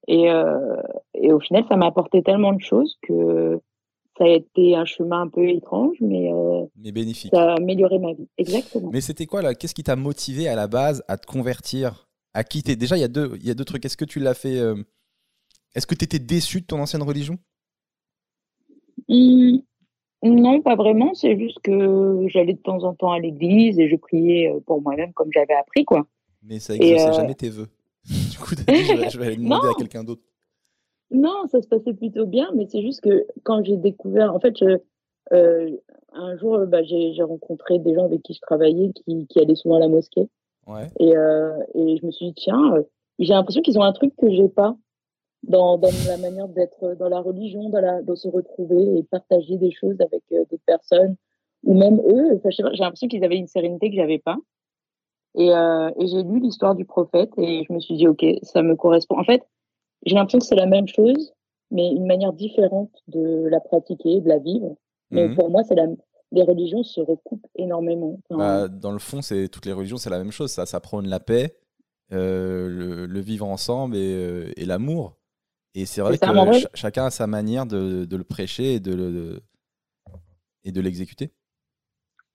et, 0.09 0.31
euh, 0.31 0.81
et 1.13 1.31
au 1.31 1.41
final, 1.41 1.65
ça 1.69 1.77
m'a 1.77 1.87
apporté 1.87 2.23
tellement 2.23 2.55
de 2.55 2.63
choses 2.63 2.97
que 3.03 3.61
ça 4.17 4.25
a 4.25 4.29
été 4.29 4.75
un 4.75 4.87
chemin 4.87 5.21
un 5.21 5.29
peu 5.29 5.47
étrange, 5.47 5.95
mais, 6.01 6.31
mais 6.83 6.91
bénéfique. 6.91 7.31
Ça 7.35 7.53
a 7.53 7.57
amélioré 7.57 7.99
ma 7.99 8.15
vie. 8.15 8.27
Exactement. 8.39 8.89
Mais 8.91 9.03
c'était 9.03 9.27
quoi 9.27 9.43
là 9.43 9.55
Qu'est-ce 9.55 9.75
qui 9.75 9.85
t'a 9.85 9.97
motivé 9.97 10.49
à 10.49 10.57
la 10.57 10.69
base 10.69 11.05
à 11.07 11.19
te 11.19 11.27
convertir, 11.27 12.09
à 12.33 12.45
quitter? 12.45 12.77
Déjà, 12.77 12.97
il 12.97 13.01
y 13.01 13.05
a 13.05 13.09
deux, 13.09 13.33
il 13.37 13.47
y 13.47 13.51
a 13.51 13.55
deux 13.55 13.67
trucs. 13.67 13.85
Est-ce 13.85 13.99
que 13.99 14.07
tu 14.07 14.21
l'as 14.21 14.35
fait 14.35 14.59
Est-ce 15.75 15.87
que 15.87 15.95
tu 15.95 16.07
étais 16.07 16.19
déçu 16.19 16.63
de 16.63 16.67
ton 16.67 16.81
ancienne 16.81 17.03
religion? 17.03 17.39
Mmh. 19.07 19.59
Non, 20.23 20.61
pas 20.61 20.77
vraiment. 20.77 21.15
C'est 21.15 21.39
juste 21.39 21.59
que 21.63 22.27
j'allais 22.29 22.55
de 22.55 22.59
temps 22.59 22.85
en 22.85 22.95
temps 22.95 23.13
à 23.13 23.19
l'église 23.19 23.79
et 23.79 23.89
je 23.89 23.97
priais 23.97 24.53
euh, 24.53 24.61
pour 24.61 24.83
moi-même 24.83 25.13
comme 25.13 25.31
j'avais 25.33 25.55
appris, 25.55 25.85
quoi. 25.85 26.07
Mais 26.43 26.59
ça 26.59 26.75
n'exauçait 26.75 27.09
euh... 27.09 27.13
jamais 27.13 27.35
tes 27.35 27.49
vœux. 27.49 27.69
du 28.05 28.39
coup, 28.39 28.55
je, 28.57 29.19
vais, 29.19 29.27
aller 29.27 29.37
demander 29.37 29.69
à 29.69 29.75
quelqu'un 29.79 30.05
d'autre. 30.05 30.23
Non, 31.11 31.47
ça 31.51 31.61
se 31.61 31.69
passait 31.69 31.95
plutôt 31.95 32.27
bien, 32.27 32.51
mais 32.55 32.67
c'est 32.67 32.83
juste 32.83 33.01
que 33.01 33.27
quand 33.43 33.65
j'ai 33.65 33.77
découvert, 33.77 34.35
en 34.35 34.41
fait, 34.41 34.57
je, 34.59 34.79
euh, 35.33 35.77
un 36.13 36.37
jour, 36.39 36.67
bah, 36.67 36.83
j'ai 36.85 37.23
rencontré 37.23 37.79
des 37.79 37.95
gens 37.95 38.05
avec 38.05 38.23
qui 38.23 38.35
je 38.35 38.41
travaillais 38.41 38.93
qui, 38.93 39.27
qui 39.27 39.39
allaient 39.41 39.55
souvent 39.55 39.77
à 39.77 39.81
la 39.81 39.89
mosquée. 39.89 40.29
Ouais. 40.67 40.89
Et, 40.99 41.17
euh, 41.17 41.57
et 41.75 41.97
je 41.97 42.07
me 42.07 42.11
suis 42.11 42.27
dit, 42.27 42.35
tiens, 42.35 42.75
j'ai 43.19 43.33
l'impression 43.33 43.63
qu'ils 43.63 43.79
ont 43.79 43.83
un 43.83 43.93
truc 43.93 44.15
que 44.17 44.31
j'ai 44.31 44.49
pas 44.49 44.77
dans, 45.43 45.79
dans 45.79 45.91
la 46.07 46.17
manière 46.19 46.49
d'être 46.49 46.97
dans 46.99 47.09
la 47.09 47.21
religion, 47.21 47.69
dans 47.71 47.81
la, 47.81 48.03
de 48.03 48.15
se 48.15 48.29
retrouver 48.29 48.99
et 48.99 49.03
partager 49.05 49.57
des 49.57 49.71
choses 49.73 50.01
avec 50.01 50.23
euh, 50.33 50.45
d'autres 50.51 50.63
personnes, 50.67 51.17
ou 51.65 51.75
même 51.75 52.01
eux. 52.07 52.37
Enfin, 52.37 52.51
j'ai 52.51 52.63
l'impression 52.63 53.09
qu'ils 53.09 53.25
avaient 53.25 53.37
une 53.39 53.47
sérénité 53.47 53.91
que 53.91 53.97
j'avais 53.97 54.19
pas. 54.19 54.37
Et, 55.37 55.51
euh, 55.53 55.91
et 55.99 56.07
j'ai 56.09 56.23
lu 56.25 56.41
l'histoire 56.41 56.75
du 56.75 56.85
prophète 56.85 57.31
et 57.39 57.65
je 57.69 57.73
me 57.73 57.81
suis 57.81 57.97
dit, 57.97 58.09
ok, 58.09 58.25
ça 58.43 58.63
me 58.63 58.75
correspond. 58.77 59.17
En 59.19 59.25
fait, 59.25 59.43
j'ai 60.05 60.15
l'impression 60.15 60.41
que 60.41 60.45
c'est 60.45 60.57
la 60.57 60.67
même 60.67 60.89
chose, 60.89 61.33
mais 61.71 61.89
une 61.89 62.07
manière 62.07 62.33
différente 62.33 62.91
de 63.09 63.47
la 63.49 63.61
pratiquer, 63.61 64.21
de 64.21 64.29
la 64.29 64.39
vivre. 64.39 64.75
Mais 65.11 65.29
Mhm. 65.29 65.37
pour 65.37 65.51
moi, 65.51 65.63
c'est 65.63 65.77
la, 65.77 65.87
les 66.33 66.43
religions 66.43 66.83
se 66.83 67.01
recoupent 67.01 67.47
énormément. 67.57 68.19
Bah, 68.31 68.69
dans 68.69 68.93
le 68.93 68.99
fond, 68.99 69.23
c'est 69.23 69.49
toutes 69.49 69.67
les 69.67 69.73
religions, 69.73 69.97
c'est 69.97 70.11
la 70.11 70.19
même 70.19 70.33
chose. 70.33 70.51
Ça, 70.51 70.67
ça 70.67 70.81
prône 70.81 71.07
la 71.09 71.21
paix, 71.21 71.57
euh, 72.13 72.69
le, 72.69 73.07
le 73.07 73.21
vivre 73.21 73.47
ensemble 73.47 73.97
et, 73.97 74.15
euh, 74.15 74.51
et 74.57 74.65
l'amour. 74.65 75.17
Et 75.75 75.87
c'est 75.87 76.01
vrai 76.01 76.19
que 76.19 76.25
ch- 76.53 76.67
chacun 76.75 77.07
a 77.07 77.11
sa 77.11 77.27
manière 77.27 77.67
de, 77.67 78.05
de 78.05 78.17
le 78.17 78.25
prêcher 78.25 78.75
et 78.75 78.81
de 78.81 78.95
le- 78.95 79.41
et 80.65 80.73
de 80.73 80.81
l'exécuter. 80.81 81.31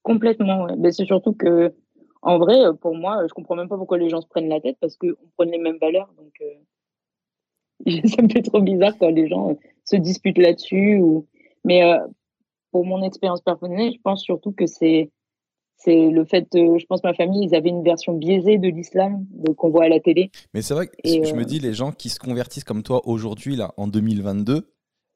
Complètement, 0.04 0.64
ouais. 0.64 0.76
Mais 0.78 0.92
c'est 0.92 1.06
surtout 1.06 1.34
que, 1.34 1.74
en 2.22 2.38
vrai, 2.38 2.64
euh, 2.66 2.74
pour 2.74 2.96
moi, 2.96 3.26
je 3.28 3.34
comprends 3.34 3.56
même 3.56 3.68
pas 3.68 3.78
pourquoi 3.78 3.98
les 3.98 4.10
gens 4.10 4.22
se 4.22 4.28
prennent 4.28 4.50
la 4.50 4.62
tête 4.62 4.78
parce 4.80 4.96
qu'on 4.98 5.14
prend 5.36 5.46
les 5.46 5.58
mêmes 5.58 5.78
valeurs. 5.80 6.12
Donc, 6.18 6.34
euh, 6.42 8.02
ça 8.08 8.22
me 8.22 8.30
fait 8.30 8.42
trop 8.42 8.62
bizarre 8.62 8.98
quand 8.98 9.10
les 9.10 9.28
gens 9.28 9.52
euh, 9.52 9.56
se 9.84 9.96
disputent 9.96 10.38
là-dessus. 10.38 11.00
Ou... 11.00 11.28
Mais 11.64 11.84
euh, 11.84 12.00
pour 12.72 12.86
mon 12.86 13.04
expérience 13.04 13.42
personnelle, 13.42 13.94
je 13.94 14.02
pense 14.02 14.24
surtout 14.24 14.52
que 14.52 14.66
c'est 14.66 15.12
c'est 15.78 16.10
le 16.10 16.26
fait, 16.26 16.48
euh, 16.56 16.78
je 16.80 16.86
pense 16.86 17.04
ma 17.04 17.14
famille, 17.14 17.48
ils 17.50 17.56
avaient 17.56 17.70
une 17.70 17.84
version 17.84 18.14
biaisée 18.14 18.58
de 18.58 18.68
l'islam 18.70 19.26
qu'on 19.58 19.70
voit 19.70 19.86
à 19.86 19.90
la 19.90 20.00
télé. 20.00 20.32
Mais 20.54 20.62
c'est 20.62 20.74
vrai 20.74 20.88
que 20.88 20.94
Et, 21.04 21.24
je 21.26 21.34
me 21.36 21.42
euh, 21.42 21.46
dis, 21.46 21.60
les 21.60 21.74
gens 21.74 21.92
qui 21.92 22.10
se 22.10 22.20
convertissent 22.20 22.64
comme 22.64 22.82
toi 22.84 23.08
aujourd'hui, 23.08 23.56
là, 23.56 23.74
en 23.78 23.88
2022, 23.88 24.72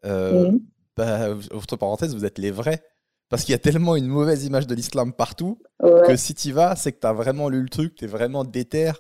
euh, 0.06 0.52
Mhm. 0.52 0.60
bah, 0.96 1.30
entre 1.54 1.76
parenthèses, 1.78 2.14
vous 2.16 2.26
êtes 2.26 2.38
les 2.38 2.52
vrais. 2.52 2.84
Parce 3.30 3.44
qu'il 3.44 3.52
y 3.52 3.56
a 3.56 3.60
tellement 3.60 3.96
une 3.96 4.08
mauvaise 4.08 4.44
image 4.46 4.66
de 4.66 4.74
l'islam 4.74 5.14
partout 5.14 5.60
Ouais. 5.84 6.02
que 6.08 6.16
si 6.16 6.34
tu 6.34 6.52
vas, 6.52 6.76
c'est 6.76 6.92
que 6.92 7.00
tu 7.00 7.06
as 7.08 7.14
vraiment 7.14 7.48
lu 7.48 7.62
le 7.62 7.70
truc, 7.70 7.94
tu 7.96 8.06
es 8.06 8.08
vraiment 8.08 8.44
déter. 8.44 8.92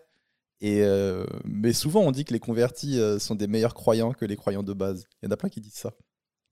Et 0.61 0.81
euh, 0.83 1.25
mais 1.45 1.73
souvent, 1.73 2.01
on 2.01 2.11
dit 2.11 2.25
que 2.25 2.33
les 2.33 2.39
convertis 2.39 2.99
sont 3.19 3.33
des 3.35 3.47
meilleurs 3.47 3.73
croyants 3.73 4.11
que 4.11 4.25
les 4.25 4.35
croyants 4.35 4.61
de 4.61 4.73
base. 4.73 5.05
Il 5.21 5.25
y 5.25 5.29
en 5.29 5.31
a 5.31 5.37
plein 5.37 5.49
qui 5.49 5.61
disent 5.61 5.73
ça. 5.73 5.93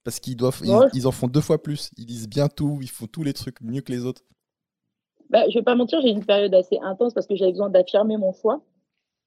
Parce 0.02 0.18
qu'ils 0.18 0.36
doivent, 0.36 0.60
ils- 0.64 0.70
Ouais. 0.74 0.86
ils, 0.94 1.06
en 1.06 1.12
font 1.12 1.28
deux 1.28 1.40
fois 1.40 1.62
plus. 1.62 1.90
Ils 1.98 2.06
lisent 2.06 2.28
bien 2.28 2.48
tout, 2.48 2.78
ils 2.82 2.88
font 2.90 3.06
tous 3.06 3.22
les 3.22 3.32
trucs 3.32 3.60
mieux 3.60 3.80
que 3.82 3.92
les 3.92 4.04
autres. 4.04 4.22
Bah, 5.30 5.48
je 5.48 5.58
vais 5.58 5.62
pas 5.62 5.74
mentir, 5.74 6.00
j'ai 6.00 6.08
eu 6.08 6.12
une 6.12 6.24
période 6.24 6.54
assez 6.54 6.78
intense 6.82 7.14
parce 7.14 7.26
que 7.26 7.36
j'avais 7.36 7.52
besoin 7.52 7.70
d'affirmer 7.70 8.16
mon 8.16 8.32
choix. 8.32 8.62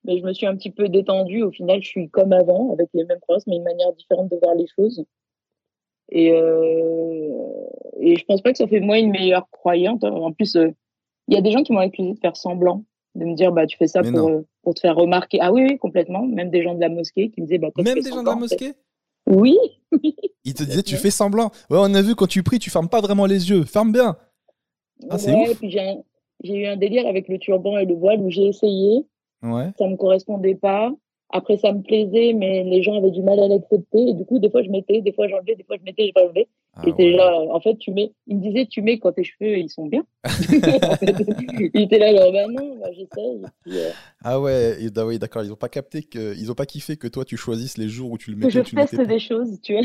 Mais 0.03 0.17
je 0.17 0.23
me 0.23 0.33
suis 0.33 0.47
un 0.47 0.55
petit 0.55 0.71
peu 0.71 0.89
détendue. 0.89 1.43
Au 1.43 1.51
final, 1.51 1.81
je 1.81 1.87
suis 1.87 2.09
comme 2.09 2.33
avant, 2.33 2.73
avec 2.73 2.89
les 2.93 3.03
mêmes 3.05 3.19
croyances, 3.19 3.45
mais 3.45 3.57
une 3.57 3.63
manière 3.63 3.93
différente 3.93 4.29
de 4.31 4.37
voir 4.41 4.55
les 4.55 4.65
choses. 4.75 5.05
Et, 6.09 6.31
euh, 6.31 7.29
et 7.99 8.15
je 8.15 8.25
pense 8.25 8.41
pas 8.41 8.51
que 8.51 8.57
ça 8.57 8.67
fait 8.67 8.79
moi 8.79 8.97
une 8.97 9.11
meilleure 9.11 9.49
croyante. 9.51 10.03
En 10.03 10.31
plus, 10.31 10.55
euh, 10.55 10.69
il 11.27 11.35
y 11.35 11.37
a 11.37 11.41
des 11.41 11.51
gens 11.51 11.63
qui 11.63 11.71
m'ont 11.71 11.79
accusé 11.79 12.13
de 12.13 12.19
faire 12.19 12.35
semblant, 12.35 12.83
de 13.15 13.25
me 13.25 13.35
dire 13.35 13.51
bah 13.51 13.67
tu 13.67 13.77
fais 13.77 13.87
ça 13.87 14.01
Mais 14.01 14.11
pour, 14.11 14.29
euh, 14.29 14.45
pour 14.63 14.73
te 14.73 14.79
faire 14.79 14.95
remarquer. 14.95 15.37
Ah 15.39 15.53
oui, 15.53 15.65
oui, 15.69 15.77
complètement. 15.77 16.25
Même 16.25 16.49
des 16.49 16.63
gens 16.63 16.73
de 16.73 16.81
la 16.81 16.89
mosquée 16.89 17.29
qui 17.29 17.41
me 17.41 17.45
disaient 17.45 17.59
bah 17.59 17.69
Même 17.77 17.99
des 17.99 18.09
gens 18.09 18.23
de 18.23 18.27
la 18.27 18.35
mosquée? 18.35 18.73
Oui. 19.27 19.57
Ils 20.43 20.55
te 20.55 20.63
disaient, 20.63 20.81
tu 20.81 20.95
fais 20.95 21.11
semblant. 21.11 21.51
Ouais, 21.69 21.77
on 21.79 21.93
a 21.93 22.01
vu 22.01 22.15
quand 22.15 22.27
tu 22.27 22.41
pries, 22.41 22.57
tu 22.57 22.71
fermes 22.71 22.89
pas 22.89 23.01
vraiment 23.01 23.27
les 23.27 23.51
yeux. 23.51 23.63
Ferme 23.63 23.91
bien. 23.91 24.17
Ah, 25.09 25.17
c'est 25.17 25.33
ouais, 25.33 25.55
puis 25.55 25.69
j'ai 25.71 26.55
eu 26.55 26.65
un 26.67 26.77
délire 26.77 27.07
avec 27.07 27.27
le 27.27 27.37
turban 27.39 27.77
et 27.77 27.85
le 27.85 27.95
voile 27.95 28.21
où 28.21 28.29
j'ai 28.29 28.45
essayé. 28.47 29.05
Ouais. 29.43 29.71
ça 29.77 29.87
me 29.87 29.95
correspondait 29.95 30.55
pas. 30.55 30.93
Après, 31.33 31.57
ça 31.57 31.71
me 31.71 31.81
plaisait, 31.81 32.33
mais 32.33 32.63
les 32.65 32.83
gens 32.83 32.97
avaient 32.97 33.09
du 33.09 33.23
mal 33.23 33.39
à 33.39 33.47
l'accepter. 33.47 34.09
Et 34.09 34.13
du 34.13 34.25
coup, 34.25 34.37
des 34.37 34.49
fois, 34.49 34.61
je 34.63 34.69
mettais, 34.69 35.01
des 35.01 35.13
fois, 35.13 35.27
j'enlevais, 35.29 35.55
des 35.55 35.63
fois, 35.63 35.77
je 35.79 35.83
mettais, 35.83 36.11
je 36.15 36.21
enlevais. 36.21 36.47
Ah, 36.73 36.83
et 36.87 36.91
ouais. 36.91 37.11
là, 37.11 37.39
en 37.49 37.59
fait, 37.61 37.77
tu 37.77 37.91
mets, 37.91 38.11
il 38.27 38.37
me 38.37 38.41
disait, 38.41 38.65
tu 38.65 38.81
mets 38.81 38.99
quand 38.99 39.13
tes 39.13 39.23
cheveux, 39.23 39.57
ils 39.57 39.69
sont 39.69 39.85
bien. 39.85 40.03
En 40.25 40.29
fait, 40.97 41.15
il 41.73 41.81
était 41.83 41.99
là, 41.99 42.13
genre, 42.15 42.33
bah 42.33 42.47
non, 42.49 42.77
bah, 42.79 42.89
j'essaye. 42.91 43.41
Euh, 43.67 43.89
Ah 44.23 44.41
ouais, 44.41 44.75
oui, 45.05 45.19
d'accord, 45.19 45.43
ils 45.43 45.51
ont 45.53 45.55
pas 45.55 45.69
capté 45.69 46.03
que, 46.03 46.35
ils 46.37 46.51
ont 46.51 46.55
pas 46.55 46.65
kiffé 46.65 46.97
que 46.97 47.07
toi 47.07 47.23
tu 47.25 47.37
choisisses 47.37 47.77
les 47.77 47.87
jours 47.87 48.11
où 48.11 48.17
tu 48.17 48.29
le 48.31 48.35
que 48.35 48.41
mettais 48.45 48.59
je 48.59 48.63
tu 48.63 48.75
teste 48.75 49.01
des 49.01 49.19
choses, 49.19 49.59
tu 49.61 49.73
vois. 49.73 49.83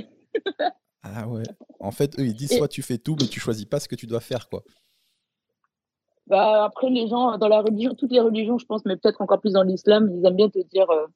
Ah 1.03 1.29
ouais. 1.29 1.45
En 1.81 1.93
fait, 1.93 2.19
eux 2.19 2.27
ils 2.27 2.35
disent 2.35 2.53
Et- 2.53 2.57
soit 2.57 2.69
tu 2.69 2.83
fais 2.83 2.99
tout, 2.99 3.17
mais 3.21 3.27
tu 3.29 3.39
choisis 3.41 3.65
pas 3.65 3.79
ce 3.81 3.89
que 3.89 3.95
tu 3.95 4.07
dois 4.07 4.21
faire 4.21 4.49
quoi. 4.49 4.63
Bah, 6.27 6.65
après, 6.65 6.91
les 6.91 7.07
gens, 7.09 7.39
dans 7.39 7.49
la 7.49 7.61
religion, 7.61 7.95
toutes 7.95 8.11
les 8.11 8.21
religions, 8.21 8.59
je 8.59 8.67
pense, 8.67 8.85
mais 8.85 8.97
peut-être 8.97 9.21
encore 9.21 9.41
plus 9.41 9.53
dans 9.53 9.63
l'islam, 9.63 10.11
ils 10.13 10.27
aiment 10.27 10.37
bien 10.37 10.49
te 10.49 10.59
dire 10.59 10.91
euh, 10.91 11.07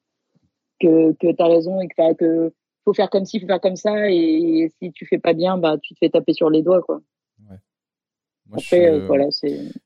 que, 0.79 1.11
que 1.13 1.35
tu 1.35 1.41
as 1.41 1.47
raison 1.47 1.81
et 1.81 1.87
que, 1.87 2.13
que 2.13 2.53
faut 2.85 2.93
faire 2.93 3.09
comme 3.09 3.25
ci, 3.25 3.39
faut 3.39 3.47
faire 3.47 3.59
comme 3.59 3.75
ça. 3.75 4.09
Et, 4.09 4.71
si 4.81 4.91
tu 4.93 5.05
fais 5.05 5.19
pas 5.19 5.33
bien, 5.33 5.57
bah, 5.57 5.77
tu 5.81 5.93
te 5.93 5.99
fais 5.99 6.09
taper 6.09 6.33
sur 6.33 6.49
les 6.49 6.61
doigts, 6.63 6.81
quoi. 6.81 7.01
Moi, 7.39 8.59
je 8.59 8.65
suis, 8.65 8.75
Après, 8.77 8.89
euh, 8.89 9.07
voilà, 9.07 9.25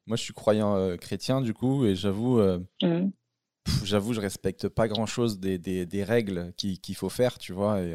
moi, 0.07 0.17
je 0.17 0.23
suis 0.23 0.33
croyant 0.33 0.75
euh, 0.75 0.95
chrétien 0.95 1.41
du 1.41 1.53
coup, 1.53 1.85
et 1.85 1.93
j'avoue, 1.93 2.39
pff, 2.39 3.83
j'avoue, 3.83 4.13
je 4.13 4.21
respecte 4.21 4.69
pas 4.69 4.87
grand 4.87 5.05
chose 5.05 5.39
des, 5.39 5.57
des, 5.59 5.85
des 5.85 6.03
règles 6.03 6.51
qui- 6.55 6.79
qu'il 6.79 6.95
faut 6.95 7.09
faire, 7.09 7.37
tu 7.37 7.53
vois. 7.53 7.81
Et, 7.81 7.93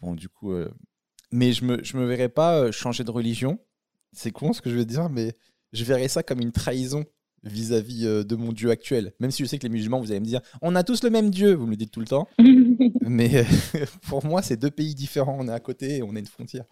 bon, 0.00 0.14
du 0.14 0.28
coup, 0.28 0.52
mais 1.32 1.52
je 1.52 1.64
me, 1.64 1.82
je 1.82 1.96
me 1.96 2.04
verrais 2.06 2.28
pas 2.28 2.70
changer 2.72 3.04
de 3.04 3.10
religion. 3.10 3.58
C'est 4.12 4.32
con 4.32 4.52
ce 4.52 4.60
que 4.60 4.70
je 4.70 4.76
veux 4.76 4.84
dire, 4.84 5.08
mais 5.08 5.36
je 5.72 5.84
verrais 5.84 6.08
ça 6.08 6.22
comme 6.22 6.40
une 6.40 6.52
trahison 6.52 7.04
vis-à-vis 7.42 8.06
euh, 8.06 8.24
de 8.24 8.36
mon 8.36 8.52
Dieu 8.52 8.70
actuel. 8.70 9.12
Même 9.18 9.30
si 9.30 9.42
je 9.42 9.48
sais 9.48 9.58
que 9.58 9.62
les 9.62 9.72
musulmans, 9.72 10.00
vous 10.00 10.10
allez 10.10 10.20
me 10.20 10.26
dire, 10.26 10.40
on 10.62 10.74
a 10.76 10.82
tous 10.82 11.02
le 11.02 11.10
même 11.10 11.30
Dieu, 11.30 11.54
vous 11.54 11.66
me 11.66 11.70
le 11.70 11.76
dites 11.76 11.90
tout 11.90 12.00
le 12.00 12.06
temps. 12.06 12.28
Mais 13.00 13.38
euh, 13.38 13.44
pour 14.08 14.24
moi, 14.24 14.42
c'est 14.42 14.56
deux 14.56 14.70
pays 14.70 14.94
différents. 14.94 15.36
On 15.38 15.48
est 15.48 15.52
à 15.52 15.60
côté 15.60 15.98
et 15.98 16.02
on 16.02 16.14
a 16.14 16.18
une 16.18 16.26
frontière. 16.26 16.64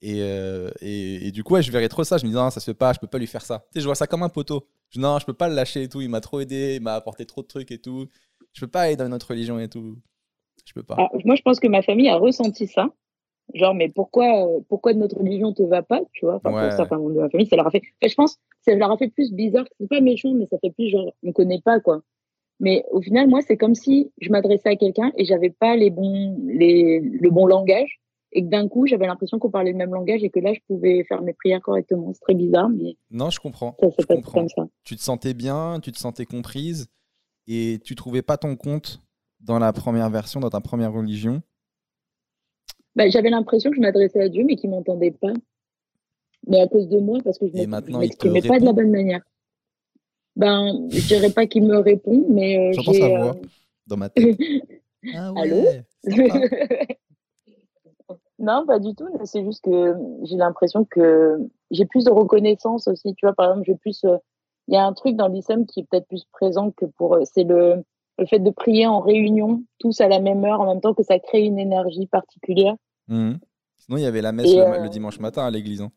Et, 0.00 0.20
euh, 0.20 0.70
et, 0.80 1.28
et 1.28 1.32
du 1.32 1.44
coup, 1.44 1.54
ouais, 1.54 1.62
je 1.62 1.70
verrais 1.70 1.88
trop 1.88 2.04
ça. 2.04 2.18
Je 2.18 2.24
me 2.24 2.30
dis, 2.30 2.34
non, 2.34 2.50
ça 2.50 2.60
se 2.60 2.64
fait 2.64 2.74
pas, 2.74 2.92
je 2.92 2.98
peux 2.98 3.06
pas 3.06 3.18
lui 3.18 3.26
faire 3.26 3.44
ça. 3.44 3.64
Tu 3.72 3.74
sais, 3.74 3.80
je 3.80 3.86
vois 3.86 3.94
ça 3.94 4.06
comme 4.06 4.22
un 4.22 4.28
poteau. 4.28 4.66
Je 4.90 4.98
dis, 4.98 5.02
non, 5.02 5.18
je 5.18 5.26
peux 5.26 5.32
pas 5.32 5.48
le 5.48 5.54
lâcher 5.54 5.82
et 5.82 5.88
tout. 5.88 6.00
Il 6.00 6.08
m'a 6.08 6.20
trop 6.20 6.40
aidé, 6.40 6.76
il 6.76 6.82
m'a 6.82 6.94
apporté 6.94 7.24
trop 7.24 7.42
de 7.42 7.46
trucs 7.46 7.70
et 7.70 7.78
tout. 7.78 8.06
Je 8.52 8.60
peux 8.60 8.70
pas 8.70 8.82
aller 8.82 8.96
dans 8.96 9.06
une 9.06 9.14
autre 9.14 9.28
religion 9.28 9.58
et 9.58 9.68
tout. 9.68 9.96
Je 10.64 10.72
peux 10.72 10.82
pas. 10.82 10.96
Ah, 10.98 11.08
moi, 11.24 11.34
je 11.34 11.42
pense 11.42 11.60
que 11.60 11.68
ma 11.68 11.82
famille 11.82 12.08
a 12.08 12.16
ressenti 12.16 12.66
ça. 12.66 12.88
Genre, 13.54 13.74
mais 13.74 13.88
pourquoi, 13.88 14.46
euh, 14.46 14.60
pourquoi 14.68 14.94
notre 14.94 15.18
religion 15.18 15.52
te 15.52 15.62
va 15.62 15.82
pas, 15.82 16.00
tu 16.12 16.24
vois? 16.24 16.36
Enfin, 16.36 16.52
Ouais. 16.54 16.68
pour 16.68 16.72
certains 16.76 16.96
membres 16.96 17.14
de 17.14 17.20
ma 17.20 17.28
famille, 17.28 17.46
ça 17.46 17.56
leur 17.56 17.66
a 17.66 17.70
fait. 17.70 17.82
Enfin, 18.00 18.08
je 18.08 18.14
pense, 18.14 18.38
ça 18.62 18.74
leur 18.74 18.90
a 18.90 18.96
fait 18.96 19.08
plus 19.08 19.32
bizarre. 19.32 19.66
C'est 19.78 19.88
pas 19.88 20.00
méchant, 20.00 20.32
mais 20.32 20.46
ça 20.46 20.58
fait 20.58 20.70
plus 20.70 20.88
genre, 20.88 21.12
on 21.22 21.32
connaît 21.32 21.60
pas, 21.62 21.80
quoi. 21.80 22.02
Mais 22.60 22.84
au 22.92 23.00
final, 23.02 23.28
moi, 23.28 23.40
c'est 23.42 23.56
comme 23.56 23.74
si 23.74 24.10
je 24.20 24.30
m'adressais 24.30 24.68
à 24.70 24.76
quelqu'un 24.76 25.12
et 25.16 25.24
j'avais 25.24 25.50
pas 25.50 25.74
les 25.76 25.90
bons, 25.90 26.38
les, 26.46 27.00
le 27.00 27.30
bon 27.30 27.46
langage. 27.46 27.98
et 28.34 28.42
que 28.42 28.48
d'un 28.48 28.66
coup, 28.68 28.86
j'avais 28.86 29.06
l'impression 29.06 29.38
qu'on 29.38 29.50
parlait 29.50 29.72
le 29.72 29.76
même 29.76 29.92
langage 29.92 30.24
et 30.24 30.30
que 30.30 30.40
là, 30.40 30.54
je 30.54 30.60
pouvais 30.66 31.04
faire 31.04 31.20
mes 31.20 31.34
prières 31.34 31.60
correctement. 31.60 32.12
C'est 32.14 32.20
très 32.20 32.34
bizarre, 32.34 32.70
mais. 32.70 32.96
Non, 33.10 33.28
je 33.28 33.38
comprends. 33.40 33.76
Ça 33.80 33.90
s'est 33.90 34.06
passé 34.06 34.22
comme 34.22 34.48
ça. 34.48 34.66
Tu 34.84 34.96
te 34.96 35.02
sentais 35.02 35.34
bien, 35.34 35.80
tu 35.82 35.92
te 35.92 35.98
sentais 35.98 36.24
comprise 36.24 36.86
et 37.46 37.78
tu 37.84 37.94
trouvais 37.96 38.22
pas 38.22 38.38
ton 38.38 38.56
compte 38.56 39.02
dans 39.40 39.58
la 39.58 39.72
première 39.74 40.08
version, 40.08 40.40
dans 40.40 40.48
ta 40.48 40.60
première 40.60 40.92
religion 40.94 41.42
bah, 42.96 43.08
J'avais 43.08 43.30
l'impression 43.30 43.70
que 43.70 43.76
je 43.76 43.80
m'adressais 43.80 44.20
à 44.20 44.28
Dieu, 44.28 44.44
mais 44.44 44.56
qu'il 44.56 44.70
ne 44.70 44.76
m'entendait 44.76 45.10
pas. 45.10 45.32
Mais 46.46 46.60
à 46.60 46.66
cause 46.66 46.88
de 46.88 46.98
moi, 46.98 47.18
parce 47.24 47.38
que 47.38 47.46
je 47.46 47.56
ne 47.56 47.98
m'exprimais 47.98 48.42
pas 48.42 48.58
de 48.58 48.64
la 48.64 48.72
bonne 48.72 48.90
manière. 48.90 49.22
Ben, 50.34 50.88
je 50.90 51.06
dirais 51.06 51.30
pas 51.30 51.46
qu'il 51.46 51.64
me 51.64 51.78
répond, 51.78 52.26
mais. 52.28 52.58
Euh, 52.58 52.72
J'entends 52.72 52.94
sa 52.94 53.08
voix 53.08 53.36
euh, 53.36 53.42
dans 53.86 53.96
ma 53.96 54.08
tête. 54.08 54.36
ah 55.14 55.32
ouais, 55.32 55.42
Allô 55.42 55.62
Non, 58.38 58.64
pas 58.66 58.78
du 58.80 58.94
tout. 58.94 59.08
C'est 59.24 59.44
juste 59.44 59.62
que 59.62 59.94
j'ai 60.24 60.36
l'impression 60.36 60.84
que 60.84 61.38
j'ai 61.70 61.84
plus 61.84 62.04
de 62.04 62.10
reconnaissance 62.10 62.88
aussi. 62.88 63.14
Tu 63.14 63.24
vois, 63.24 63.34
par 63.34 63.50
exemple, 63.50 63.66
j'ai 63.66 63.76
plus. 63.76 64.02
Euh, 64.04 64.16
il 64.68 64.74
y 64.74 64.76
a 64.76 64.84
un 64.84 64.92
truc 64.94 65.16
dans 65.16 65.28
l'islam 65.28 65.66
qui 65.66 65.80
est 65.80 65.86
peut-être 65.88 66.08
plus 66.08 66.24
présent 66.32 66.72
que 66.72 66.86
pour. 66.86 67.18
C'est 67.24 67.44
le, 67.44 67.84
le 68.22 68.28
fait 68.28 68.38
de 68.38 68.50
prier 68.50 68.86
en 68.86 69.00
réunion, 69.00 69.64
tous 69.78 70.00
à 70.00 70.08
la 70.08 70.20
même 70.20 70.44
heure, 70.44 70.60
en 70.60 70.66
même 70.66 70.80
temps 70.80 70.94
que 70.94 71.02
ça 71.02 71.18
crée 71.18 71.42
une 71.42 71.58
énergie 71.58 72.06
particulière. 72.06 72.74
Mmh. 73.08 73.34
Sinon, 73.78 73.98
il 73.98 74.02
y 74.02 74.06
avait 74.06 74.22
la 74.22 74.32
messe 74.32 74.54
le, 74.54 74.88
dimanche 74.88 75.18
matin 75.18 75.44
à 75.44 75.50
l'église. 75.50 75.82
Hein. 75.82 75.90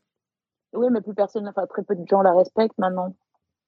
Oui, 0.74 0.88
mais 0.92 1.02
plus 1.02 1.14
personne, 1.14 1.48
enfin 1.48 1.68
très 1.68 1.84
peu 1.84 1.96
de 1.96 2.06
gens 2.08 2.22
la 2.22 2.34
respectent 2.34 2.78
maintenant. 2.80 3.16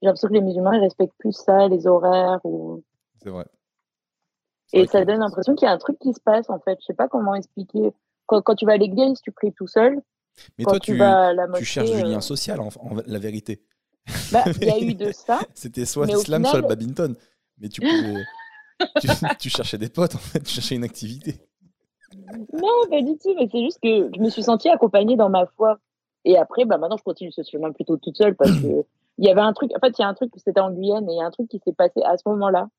J'ai 0.01 0.07
l'impression 0.07 0.27
que 0.27 0.33
les 0.33 0.41
musulmans, 0.41 0.73
ils 0.73 0.79
respectent 0.79 1.17
plus 1.19 1.33
ça, 1.33 1.67
les 1.67 1.87
horaires. 1.87 2.39
Ou... 2.43 2.83
C'est 3.21 3.29
vrai. 3.29 3.45
Et 4.73 4.87
ça 4.87 5.05
donne 5.05 5.19
l'impression 5.19 5.55
qu'il 5.55 5.67
y 5.67 5.69
a 5.69 5.73
un 5.73 5.77
truc 5.77 5.97
qui 5.99 6.13
se 6.13 6.19
passe, 6.19 6.49
en 6.49 6.59
fait. 6.59 6.77
Je 6.81 6.85
sais 6.85 6.93
pas 6.93 7.07
comment 7.07 7.35
expliquer. 7.35 7.93
Quand, 8.25 8.55
tu 8.55 8.65
vas 8.65 8.73
à 8.73 8.77
l'église, 8.77 9.21
tu 9.21 9.31
pries 9.31 9.53
tout 9.53 9.67
seul. 9.67 10.01
Mais 10.57 10.65
toi, 10.65 10.79
tu, 10.79 10.99
tu 11.55 11.65
cherches 11.65 11.91
du 11.91 12.01
lien 12.01 12.17
euh, 12.17 12.21
social, 12.21 12.59
en, 12.59 12.69
la 13.05 13.19
vérité. 13.19 13.63
Bah, 14.31 14.43
il 14.61 14.67
y 14.67 14.71
a 14.71 14.79
eu 14.79 14.93
de 14.95 15.11
ça. 15.11 15.39
C'était 15.53 15.85
soit 15.85 16.05
l'islam, 16.07 16.43
soit 16.43 16.61
le 16.61 16.67
badminton. 16.67 17.15
Mais 17.59 17.69
tu 17.69 17.81
pouvais. 17.81 18.23
tu, 19.39 19.49
cherchais 19.49 19.77
des 19.77 19.89
potes, 19.89 20.15
en 20.15 20.19
fait. 20.19 20.39
Tu 20.41 20.53
cherchais 20.53 20.75
une 20.75 20.83
activité. 20.83 21.35
Non, 22.53 22.89
pas 22.89 23.01
du 23.01 23.17
tout. 23.17 23.33
Mais 23.35 23.47
c'est 23.51 23.63
juste 23.63 23.79
que 23.81 24.09
je 24.15 24.21
me 24.21 24.29
suis 24.29 24.43
sentie 24.43 24.69
accompagnée 24.69 25.15
dans 25.15 25.29
ma 25.29 25.45
foi. 25.45 25.79
Et 26.25 26.37
après, 26.37 26.65
bah, 26.65 26.77
maintenant, 26.77 26.97
je 26.97 27.03
continue 27.03 27.31
ce 27.31 27.41
chemin 27.43 27.71
plutôt 27.71 27.97
toute 27.97 28.17
seule 28.17 28.35
parce 28.35 28.51
que 28.51 28.85
il 29.17 29.25
y 29.25 29.29
avait 29.29 29.41
un 29.41 29.53
truc, 29.53 29.71
en 29.75 29.79
fait, 29.79 29.97
il 29.97 30.01
y 30.01 30.05
a 30.05 30.07
un 30.07 30.13
truc, 30.13 30.31
c'était 30.37 30.59
en 30.59 30.71
Guyane, 30.71 31.09
et 31.09 31.13
il 31.13 31.17
y 31.17 31.21
a 31.21 31.25
un 31.25 31.31
truc 31.31 31.49
qui 31.49 31.59
s'est 31.59 31.73
passé 31.73 32.01
à 32.03 32.17
ce 32.17 32.23
moment-là, 32.27 32.69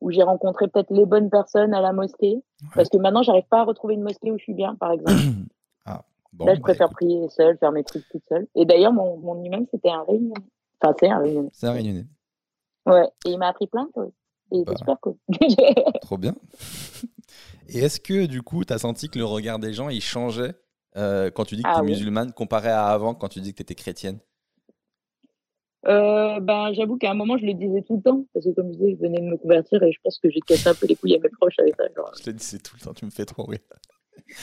où 0.00 0.10
j'ai 0.10 0.22
rencontré 0.22 0.68
peut-être 0.68 0.90
les 0.90 1.06
bonnes 1.06 1.30
personnes 1.30 1.74
à 1.74 1.80
la 1.80 1.92
mosquée, 1.92 2.42
parce 2.74 2.88
que 2.88 2.96
maintenant, 2.96 3.22
j'arrive 3.22 3.46
pas 3.48 3.60
à 3.60 3.64
retrouver 3.64 3.94
une 3.94 4.02
mosquée 4.02 4.30
où 4.30 4.38
je 4.38 4.42
suis 4.42 4.54
bien, 4.54 4.74
par 4.76 4.92
exemple. 4.92 5.20
ah, 5.86 6.02
bon, 6.32 6.46
Là, 6.46 6.54
je 6.54 6.60
bah, 6.60 6.64
préfère 6.64 6.88
prier 6.90 7.28
seule, 7.28 7.58
faire 7.58 7.72
mes 7.72 7.84
trucs 7.84 8.08
toute 8.08 8.24
seule. 8.28 8.46
Et 8.54 8.64
d'ailleurs, 8.64 8.92
mon, 8.92 9.18
mon 9.18 9.42
imam, 9.44 9.66
c'était 9.70 9.90
un 9.90 10.02
réunion. 10.04 10.34
Enfin, 10.80 10.94
c'est 10.98 11.10
un 11.10 11.18
réunion. 11.18 11.50
C'est 11.52 11.66
un 11.66 11.72
réunion. 11.72 12.04
Ouais, 12.86 13.08
et 13.26 13.30
il 13.30 13.38
m'a 13.38 13.48
appris 13.48 13.66
plein 13.66 13.84
de 13.84 13.92
choses. 13.94 14.12
Et 14.52 14.58
c'est 14.58 14.64
bah, 14.64 14.76
super 14.76 15.00
cool. 15.00 15.14
trop 16.02 16.18
bien. 16.18 16.34
Et 17.68 17.78
est-ce 17.78 18.00
que, 18.00 18.26
du 18.26 18.42
coup, 18.42 18.64
tu 18.64 18.72
as 18.72 18.78
senti 18.78 19.08
que 19.08 19.18
le 19.18 19.24
regard 19.24 19.58
des 19.58 19.72
gens, 19.72 19.88
il 19.88 20.02
changeait 20.02 20.54
euh, 20.96 21.30
quand 21.30 21.44
tu 21.44 21.56
dis 21.56 21.62
que 21.62 21.68
tu 21.68 21.74
es 21.74 21.78
ah 21.78 21.82
musulmane 21.82 22.32
comparé 22.32 22.68
à 22.68 22.86
avant, 22.86 23.14
quand 23.14 23.28
tu 23.28 23.40
dis 23.40 23.52
que 23.52 23.56
tu 23.56 23.62
étais 23.62 23.74
chrétienne? 23.74 24.18
Euh, 25.88 26.38
ben, 26.40 26.72
j'avoue 26.74 26.96
qu'à 26.96 27.10
un 27.10 27.14
moment, 27.14 27.36
je 27.38 27.46
le 27.46 27.54
disais 27.54 27.82
tout 27.82 27.96
le 27.96 28.02
temps, 28.02 28.24
parce 28.34 28.44
que 28.44 28.50
comme 28.50 28.72
je 28.72 28.78
disais, 28.78 28.96
je 28.96 29.06
venais 29.06 29.20
de 29.20 29.26
me 29.26 29.36
convertir 29.36 29.82
et 29.82 29.90
je 29.90 29.98
pense 30.04 30.18
que 30.18 30.30
j'ai 30.30 30.40
cassé 30.40 30.68
un 30.68 30.74
peu 30.74 30.86
les 30.86 30.94
couilles 30.94 31.16
à 31.16 31.18
mes 31.18 31.28
proches 31.30 31.58
avec 31.58 31.74
ça. 31.76 31.84
Genre. 31.96 32.12
Je 32.22 32.30
le 32.30 32.34
disais 32.34 32.58
tout 32.58 32.76
le 32.78 32.84
temps, 32.84 32.92
tu 32.92 33.04
me 33.04 33.10
fais 33.10 33.24
trop 33.24 33.44
rire. 33.44 33.60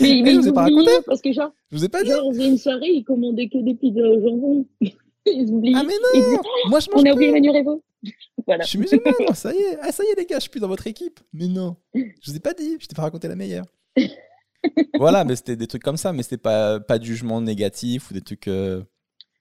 Mais, 0.01 0.21
mais, 0.23 0.33
je 0.33 0.39
vous 0.39 0.47
ai 0.49 0.53
pas 0.53 0.63
raconté 0.63 0.91
Parce 1.05 1.21
que 1.21 1.31
genre, 1.31 1.51
je 1.71 1.77
vous 1.77 1.85
ai 1.85 1.89
pas 1.89 2.03
dit. 2.03 2.09
Genre, 2.09 2.25
on 2.25 2.31
faisait 2.31 2.47
une 2.47 2.57
soirée, 2.57 2.89
ils 2.89 3.03
commandaient 3.03 3.47
que 3.47 3.59
des 3.59 3.75
pizzas 3.75 4.01
au 4.01 4.21
jambon. 4.21 4.65
ils 5.25 5.51
oublient. 5.51 5.73
Ah 5.75 5.83
mais 5.83 5.93
non 5.93 6.41
Moi 6.67 6.79
je 6.79 6.89
mange 6.91 7.03
On 7.03 7.09
a 7.09 7.13
oublié 7.13 7.31
Manu 7.31 7.49
Revo. 7.51 7.83
voilà. 8.45 8.63
Je 8.63 8.69
suis 8.69 8.79
musulmane, 8.79 9.13
ça 9.33 9.53
y 9.53 9.57
est. 9.57 9.77
Ah 9.81 9.91
ça 9.91 10.03
y 10.03 10.07
est 10.07 10.15
les 10.17 10.25
gars, 10.25 10.37
je 10.37 10.41
suis 10.41 10.49
plus 10.49 10.59
dans 10.59 10.67
votre 10.67 10.87
équipe. 10.87 11.19
Mais 11.33 11.47
non, 11.47 11.75
je 11.93 12.31
vous 12.31 12.35
ai 12.35 12.39
pas 12.39 12.53
dit, 12.53 12.77
je 12.79 12.87
t'ai 12.87 12.95
pas 12.95 13.03
raconté 13.03 13.27
la 13.27 13.35
meilleure. 13.35 13.65
voilà, 14.97 15.23
mais 15.23 15.35
c'était 15.35 15.55
des 15.55 15.67
trucs 15.67 15.83
comme 15.83 15.97
ça, 15.97 16.13
mais 16.13 16.23
c'était 16.23 16.37
pas, 16.37 16.79
pas 16.79 16.99
de 16.99 17.03
jugement 17.03 17.41
négatif 17.41 18.11
ou 18.11 18.13
des 18.13 18.21
trucs... 18.21 18.47
Euh, 18.47 18.83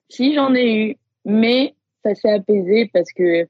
si, 0.09 0.35
j'en 0.35 0.55
ai 0.55 0.73
eu, 0.73 0.97
mais 1.25 1.75
ça 2.05 2.15
s'est 2.15 2.31
apaisé 2.31 2.91
parce 2.93 3.13
que 3.13 3.47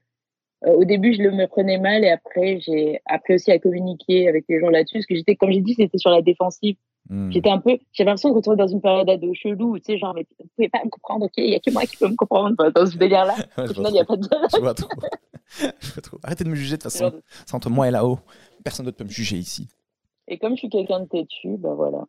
euh, 0.65 0.73
au 0.73 0.83
début, 0.83 1.13
je 1.13 1.21
le 1.21 1.31
me 1.31 1.47
prenais 1.47 1.77
mal 1.77 2.03
et 2.03 2.09
après, 2.09 2.59
j'ai 2.59 2.99
appris 3.05 3.35
aussi 3.35 3.51
à 3.51 3.59
communiquer 3.59 4.27
avec 4.27 4.45
les 4.49 4.59
gens 4.59 4.69
là-dessus. 4.69 4.97
Parce 4.97 5.05
que 5.05 5.15
j'étais, 5.15 5.35
comme 5.35 5.51
j'ai 5.51 5.61
dit, 5.61 5.75
c'était 5.75 5.97
sur 5.97 6.09
la 6.09 6.21
défensive. 6.21 6.75
Hmm. 7.09 7.31
J'étais 7.31 7.49
un 7.49 7.57
peu, 7.57 7.77
j'avais 7.91 8.09
l'impression 8.09 8.29
de 8.29 8.35
retrouver 8.35 8.57
dans 8.57 8.67
une 8.67 8.81
période 8.81 9.09
ado 9.09 9.33
chelou, 9.33 9.79
tu 9.79 9.85
sais, 9.85 9.97
genre, 9.97 10.13
mais 10.13 10.27
vous 10.39 10.45
pouvez 10.55 10.69
pas 10.69 10.79
me 10.85 10.89
comprendre, 10.91 11.25
ok, 11.25 11.33
il 11.37 11.49
y 11.49 11.55
a 11.55 11.59
que 11.59 11.71
moi 11.71 11.83
qui 11.85 11.97
peux 11.97 12.07
me 12.07 12.15
comprendre 12.15 12.55
dans 12.55 12.85
ce 12.85 12.97
délire-là. 12.99 13.35
Au 13.57 13.67
final, 13.67 13.91
il 13.91 13.93
n'y 13.93 13.99
a 13.99 14.05
pas 14.05 14.15
de 14.15 14.27
je 14.53 14.59
vois 14.59 14.75
trop. 14.75 14.89
je 15.79 15.93
vois 15.93 16.01
trop. 16.03 16.19
Arrêtez 16.21 16.43
de 16.43 16.49
me 16.49 16.55
juger 16.55 16.77
de 16.77 16.81
toute 16.81 16.91
façon. 16.91 17.11
C'est 17.47 17.55
entre 17.55 17.71
moi 17.71 17.87
et 17.87 17.91
là-haut. 17.91 18.19
Personne 18.63 18.85
d'autre 18.85 18.97
peut 18.97 19.05
me 19.05 19.09
juger 19.09 19.37
ici. 19.37 19.67
Et 20.27 20.37
comme 20.37 20.53
je 20.53 20.59
suis 20.59 20.69
quelqu'un 20.69 20.99
de 20.99 21.07
têtu, 21.07 21.57
ben 21.57 21.73
voilà. 21.73 22.05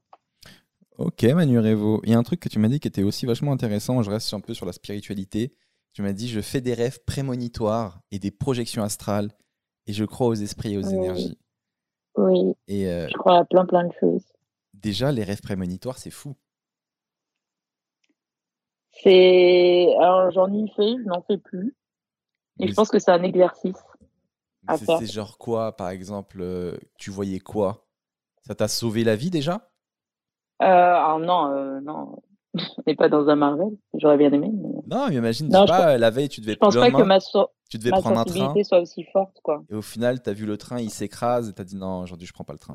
Ok, 0.99 1.23
Manu 1.23 1.59
Revo. 1.59 2.03
Il 2.05 2.11
y 2.11 2.15
a 2.15 2.19
un 2.19 2.23
truc 2.23 2.41
que 2.41 2.51
tu 2.51 2.59
m'as 2.59 2.69
dit 2.69 2.79
qui 2.79 2.89
était 2.89 3.03
aussi 3.03 3.25
vachement 3.25 3.53
intéressant. 3.53 4.03
Je 4.03 4.11
reste 4.11 4.35
un 4.35 4.41
peu 4.41 4.53
sur 4.53 4.67
la 4.67 4.73
spiritualité. 4.73 5.55
Tu 5.95 6.03
m'as 6.03 6.13
dit, 6.13 6.29
je 6.29 6.43
fais 6.43 6.61
des 6.61 6.75
rêves 6.75 6.99
prémonitoires 7.07 8.01
et 8.11 8.19
des 8.19 8.31
projections 8.31 8.83
astrales 8.83 9.31
et 9.87 9.95
je 9.95 10.05
crois 10.05 10.27
aux 10.27 10.35
esprits 10.35 10.75
et 10.75 10.77
aux 10.77 10.83
énergies. 10.83 11.39
Oui. 12.17 12.53
Et 12.69 12.87
euh, 12.87 13.09
je 13.09 13.17
crois 13.17 13.39
à 13.39 13.45
plein, 13.47 13.65
plein 13.65 13.85
de 13.85 13.93
choses. 13.99 14.25
Déjà, 14.83 15.13
les 15.13 15.25
rêves 15.25 15.43
prémonitoires, 15.43 15.99
c'est 15.99 16.11
fou. 16.11 16.37
C'est. 19.03 19.95
Alors, 19.99 20.31
j'en 20.31 20.53
ai 20.53 20.69
fait, 20.69 20.97
je 20.99 21.09
n'en 21.09 21.23
fais 21.23 21.39
plus. 21.39 21.77
Et 22.61 22.69
je 22.69 22.75
pense 22.75 22.91
que 22.91 22.99
c'est 22.99 23.11
un 23.11 23.23
exercice. 23.23 23.77
C'est 24.77 25.11
genre 25.11 25.39
quoi, 25.39 25.75
par 25.75 25.89
exemple 25.89 26.39
euh, 26.43 26.77
Tu 26.99 27.11
voyais 27.11 27.41
quoi? 27.41 27.87
Ça 28.47 28.55
t'a 28.55 28.69
sauvé 28.69 29.05
la 29.05 29.17
vie 29.17 29.31
déjà? 29.31 29.71
Euh, 30.63 30.67
ah 30.67 31.17
non, 31.19 31.51
euh, 31.53 31.81
non. 31.81 32.23
On 32.55 32.83
n'est 32.87 32.95
pas 32.95 33.09
dans 33.09 33.29
un 33.29 33.37
Marvel. 33.37 33.71
J'aurais 33.95 34.19
bien 34.19 34.33
aimé. 34.33 34.51
Non, 34.87 35.09
mais 35.09 35.15
imagine, 35.15 35.49
pas, 35.51 35.97
la 35.97 36.11
veille, 36.11 36.29
tu 36.29 36.41
devais, 36.41 36.53
je 36.53 36.59
pense 36.59 36.75
pas 36.75 36.91
que 36.91 37.03
ma, 37.03 37.19
tu 37.71 37.79
devais 37.79 37.91
prendre 37.91 38.19
un 38.19 38.25
train. 38.25 38.55
soit 38.65 38.81
aussi 38.81 39.05
forte. 39.05 39.39
Quoi. 39.43 39.63
Et 39.71 39.75
au 39.75 39.83
final, 39.83 40.23
tu 40.23 40.29
as 40.29 40.33
vu 40.33 40.47
le 40.47 40.59
train, 40.59 40.81
il 40.81 40.91
s'écrase 40.91 41.49
et 41.49 41.53
tu 41.55 41.63
as 41.63 41.65
dit 41.65 41.77
non, 41.77 42.03
aujourd'hui, 42.03 42.27
je 42.27 42.33
prends 42.33 42.45
pas 42.45 42.53
le 42.53 42.59
train. 42.59 42.75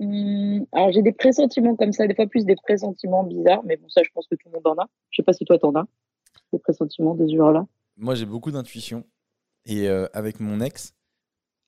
Mmh, 0.00 0.64
alors, 0.72 0.92
j'ai 0.92 1.02
des 1.02 1.12
pressentiments 1.12 1.76
comme 1.76 1.92
ça, 1.92 2.06
des 2.06 2.14
fois 2.14 2.26
plus 2.26 2.44
des 2.44 2.56
pressentiments 2.56 3.24
bizarres, 3.24 3.62
mais 3.64 3.76
bon, 3.76 3.88
ça, 3.88 4.02
je 4.02 4.10
pense 4.12 4.26
que 4.26 4.34
tout 4.34 4.48
le 4.48 4.54
monde 4.54 4.66
en 4.66 4.82
a. 4.82 4.88
Je 5.10 5.16
sais 5.16 5.22
pas 5.22 5.32
si 5.32 5.44
toi, 5.44 5.58
t'en 5.58 5.74
as, 5.74 5.86
des 6.52 6.58
pressentiments 6.58 7.14
de 7.14 7.26
ce 7.26 7.36
genre-là. 7.36 7.66
Moi, 7.96 8.14
j'ai 8.14 8.26
beaucoup 8.26 8.50
d'intuition. 8.50 9.04
Et 9.66 9.88
euh, 9.88 10.06
avec 10.12 10.40
mon 10.40 10.60
ex, 10.60 10.94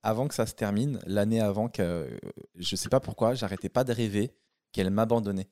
avant 0.02 0.28
que 0.28 0.34
ça 0.34 0.46
se 0.46 0.54
termine, 0.54 0.98
l'année 1.06 1.40
avant, 1.40 1.68
que, 1.68 1.82
euh, 1.82 2.18
je 2.56 2.76
sais 2.76 2.88
pas 2.88 3.00
pourquoi, 3.00 3.34
j'arrêtais 3.34 3.68
pas 3.68 3.84
de 3.84 3.92
rêver 3.92 4.32
qu'elle 4.72 4.90
m'abandonnait. 4.90 5.48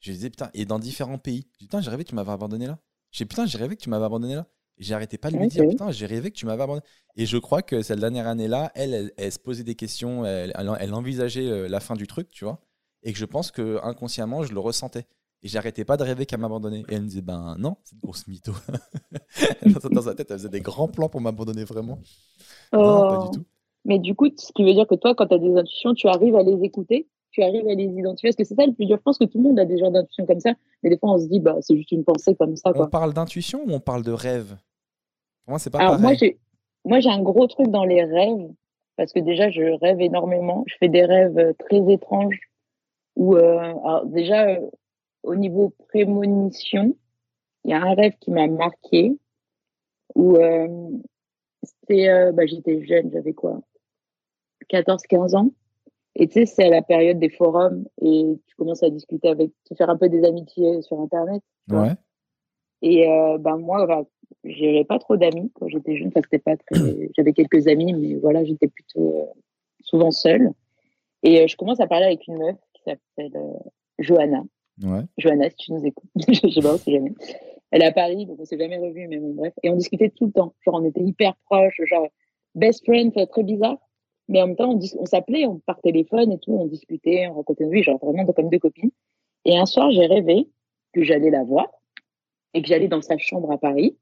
Je 0.00 0.12
disais, 0.12 0.30
putain, 0.30 0.50
et 0.54 0.64
dans 0.64 0.78
différents 0.78 1.18
pays. 1.18 1.46
Putain, 1.58 1.80
j'ai 1.80 1.90
rêvé 1.90 2.04
que 2.04 2.10
tu 2.10 2.14
m'avais 2.14 2.32
abandonné 2.32 2.66
là. 2.66 2.78
J'ai 3.10 3.24
putain, 3.24 3.46
j'ai 3.46 3.58
rêvé 3.58 3.76
que 3.76 3.82
tu 3.82 3.90
m'avais 3.90 4.04
abandonné 4.04 4.34
là. 4.34 4.46
Arrêté 4.90 5.18
pas 5.18 5.30
de 5.30 5.36
lui 5.36 5.48
dire, 5.48 5.68
putain, 5.68 5.90
j'ai 5.90 6.06
rêvé 6.06 6.30
que 6.30 6.36
tu 6.36 6.46
m'avais 6.46 6.62
abandonné. 6.62 6.84
Et 7.16 7.26
je 7.26 7.36
crois 7.36 7.62
que 7.62 7.82
cette 7.82 7.98
dernière 7.98 8.26
année-là, 8.26 8.70
elle, 8.74 9.12
elle, 9.16 9.32
se 9.32 9.38
posait 9.38 9.64
des 9.64 9.74
questions, 9.74 10.24
elle, 10.24 10.52
elle, 10.56 10.94
envisageait 10.94 11.48
euh, 11.48 11.68
la 11.68 11.80
fin 11.80 11.94
du 11.94 12.06
truc, 12.06 12.28
tu 12.30 12.44
vois. 12.44 12.60
Et 13.02 13.12
que 13.12 13.18
je 13.18 13.24
pense 13.24 13.50
que 13.50 13.78
inconsciemment, 13.82 14.42
je 14.42 14.52
le 14.52 14.60
ressentais. 14.60 15.06
Et 15.42 15.48
j'arrêtais 15.48 15.84
pas 15.84 15.96
de 15.96 16.02
rêver 16.02 16.26
qu'elle 16.26 16.40
m'abandonnait. 16.40 16.84
Et 16.88 16.94
elle 16.94 17.02
me 17.02 17.06
disait, 17.06 17.22
ben 17.22 17.56
non, 17.58 17.76
c'est 17.84 17.94
une 17.94 18.00
grosse 18.00 18.26
mytho. 18.26 18.52
dans 19.92 20.02
sa 20.02 20.14
tête, 20.14 20.30
elle 20.30 20.38
faisait 20.38 20.48
des 20.48 20.60
grands 20.60 20.88
plans 20.88 21.08
pour 21.08 21.20
m'abandonner 21.20 21.64
vraiment. 21.64 21.98
Non, 22.72 23.08
pas 23.08 23.18
du 23.18 23.26
oh. 23.28 23.30
tout. 23.34 23.44
Mais 23.84 23.98
du 23.98 24.14
coup, 24.14 24.28
ce 24.36 24.52
qui 24.52 24.64
veut 24.64 24.74
dire 24.74 24.86
que 24.86 24.96
toi, 24.96 25.14
quand 25.14 25.26
tu 25.26 25.34
as 25.34 25.38
des 25.38 25.56
intuitions, 25.56 25.94
tu 25.94 26.08
arrives 26.08 26.34
à 26.34 26.42
les 26.42 26.64
écouter 26.64 27.08
tu 27.30 27.42
arrives 27.42 27.68
à 27.68 27.74
les 27.74 27.84
identifier 27.84 28.30
Est-ce 28.30 28.36
que 28.36 28.44
c'est 28.44 28.54
ça 28.54 28.66
le 28.66 28.72
plus 28.72 28.86
dur. 28.86 28.96
Je 28.96 29.02
pense 29.02 29.18
que 29.18 29.24
tout 29.24 29.38
le 29.38 29.44
monde 29.44 29.58
a 29.58 29.64
des 29.64 29.78
genres 29.78 29.90
d'intuitions 29.90 30.26
comme 30.26 30.40
ça, 30.40 30.54
mais 30.82 30.90
des 30.90 30.98
fois 30.98 31.12
on 31.12 31.18
se 31.18 31.26
dit, 31.26 31.40
bah, 31.40 31.56
c'est 31.60 31.76
juste 31.76 31.92
une 31.92 32.04
pensée 32.04 32.34
comme 32.34 32.56
ça. 32.56 32.72
On 32.74 32.86
parle 32.86 33.12
d'intuition 33.12 33.62
ou 33.66 33.72
on 33.72 33.80
parle 33.80 34.02
de 34.02 34.12
rêve? 34.12 34.56
Pour 35.48 35.52
moi, 35.52 35.58
c'est 35.60 35.70
pas 35.70 35.78
alors, 35.78 35.98
pareil. 35.98 36.36
Moi, 36.84 37.00
j'ai 37.00 37.08
un 37.08 37.22
gros 37.22 37.46
truc 37.46 37.68
dans 37.68 37.86
les 37.86 38.04
rêves, 38.04 38.50
parce 38.96 39.14
que 39.14 39.20
déjà, 39.20 39.48
je 39.48 39.62
rêve 39.80 39.98
énormément. 39.98 40.62
Je 40.66 40.74
fais 40.78 40.90
des 40.90 41.06
rêves 41.06 41.38
euh, 41.38 41.54
très 41.58 41.90
étranges, 41.90 42.38
où, 43.16 43.34
euh, 43.34 43.58
alors 43.58 44.04
déjà, 44.04 44.46
euh, 44.46 44.60
au 45.22 45.36
niveau 45.36 45.72
prémonition, 45.88 46.94
il 47.64 47.70
y 47.70 47.72
a 47.72 47.80
un 47.80 47.94
rêve 47.94 48.12
qui 48.20 48.30
m'a 48.30 48.46
marqué, 48.46 49.16
où 50.14 50.36
c'était, 51.62 52.30
bah, 52.32 52.44
j'étais 52.44 52.84
jeune, 52.84 53.10
j'avais 53.10 53.32
quoi 53.32 53.62
14-15 54.68 55.34
ans. 55.34 55.50
Et 56.14 56.28
tu 56.28 56.40
sais, 56.40 56.46
c'est 56.46 56.68
la 56.68 56.82
période 56.82 57.18
des 57.18 57.30
forums 57.30 57.86
et 58.02 58.38
tu 58.46 58.54
commences 58.56 58.82
à 58.82 58.90
discuter 58.90 59.28
avec, 59.28 59.50
tu 59.64 59.74
faire 59.76 59.88
un 59.88 59.96
peu 59.96 60.10
des 60.10 60.26
amitiés 60.26 60.82
sur 60.82 61.00
Internet. 61.00 61.42
Ouais. 61.70 61.94
Et 62.82 63.08
euh, 63.08 63.38
ben 63.38 63.56
moi, 63.56 63.86
bah, 63.86 64.02
j'avais 64.44 64.84
pas 64.84 64.98
trop 64.98 65.16
d'amis 65.16 65.50
quand 65.54 65.68
j'étais 65.68 65.96
jeune. 65.96 66.08
Enfin, 66.08 66.20
c'était 66.22 66.38
pas 66.38 66.56
très. 66.56 66.78
J'avais 67.16 67.32
quelques 67.32 67.66
amis, 67.66 67.92
mais 67.92 68.14
voilà, 68.16 68.44
j'étais 68.44 68.68
plutôt 68.68 69.20
euh, 69.20 69.40
souvent 69.80 70.10
seule. 70.10 70.52
Et 71.22 71.40
euh, 71.40 71.46
je 71.46 71.56
commence 71.56 71.80
à 71.80 71.86
parler 71.86 72.06
avec 72.06 72.26
une 72.28 72.38
meuf 72.38 72.56
qui 72.74 72.82
s'appelle 72.82 73.36
euh, 73.36 73.58
Johanna. 73.98 74.42
Ouais. 74.82 75.02
Johanna, 75.16 75.50
si 75.50 75.56
tu 75.56 75.72
nous 75.72 75.84
écoutes, 75.84 76.10
je 76.28 76.48
sais 76.48 76.60
pas, 76.60 76.74
on 76.74 76.78
sait 76.78 76.92
jamais. 76.92 77.12
Elle 77.70 77.82
est 77.82 77.86
à 77.86 77.92
Paris, 77.92 78.24
donc 78.26 78.38
on 78.40 78.44
s'est 78.44 78.58
jamais 78.58 78.78
revus, 78.78 79.08
mais 79.08 79.18
bon, 79.18 79.34
bref. 79.34 79.52
Et 79.62 79.70
on 79.70 79.76
discutait 79.76 80.10
tout 80.10 80.26
le 80.26 80.32
temps. 80.32 80.54
Genre, 80.64 80.74
on 80.76 80.84
était 80.84 81.02
hyper 81.02 81.34
proches, 81.46 81.80
genre, 81.84 82.06
best 82.54 82.84
friend, 82.84 83.12
très 83.28 83.42
bizarre. 83.42 83.78
Mais 84.28 84.42
en 84.42 84.48
même 84.48 84.56
temps, 84.56 84.70
on, 84.70 84.74
dis- 84.74 84.96
on 84.98 85.06
s'appelait 85.06 85.46
on, 85.46 85.58
par 85.58 85.80
téléphone 85.80 86.32
et 86.32 86.38
tout, 86.38 86.52
on 86.52 86.66
discutait, 86.66 87.26
on 87.28 87.34
racontait 87.34 87.64
nos 87.64 87.70
vies, 87.70 87.82
genre 87.82 87.98
vraiment 87.98 88.26
comme 88.26 88.50
deux 88.50 88.58
copines. 88.58 88.90
Et 89.44 89.56
un 89.56 89.66
soir, 89.66 89.90
j'ai 89.90 90.06
rêvé 90.06 90.48
que 90.92 91.02
j'allais 91.02 91.30
la 91.30 91.44
voir 91.44 91.66
et 92.54 92.62
que 92.62 92.68
j'allais 92.68 92.88
dans 92.88 93.02
sa 93.02 93.16
chambre 93.18 93.50
à 93.50 93.58
Paris 93.58 93.96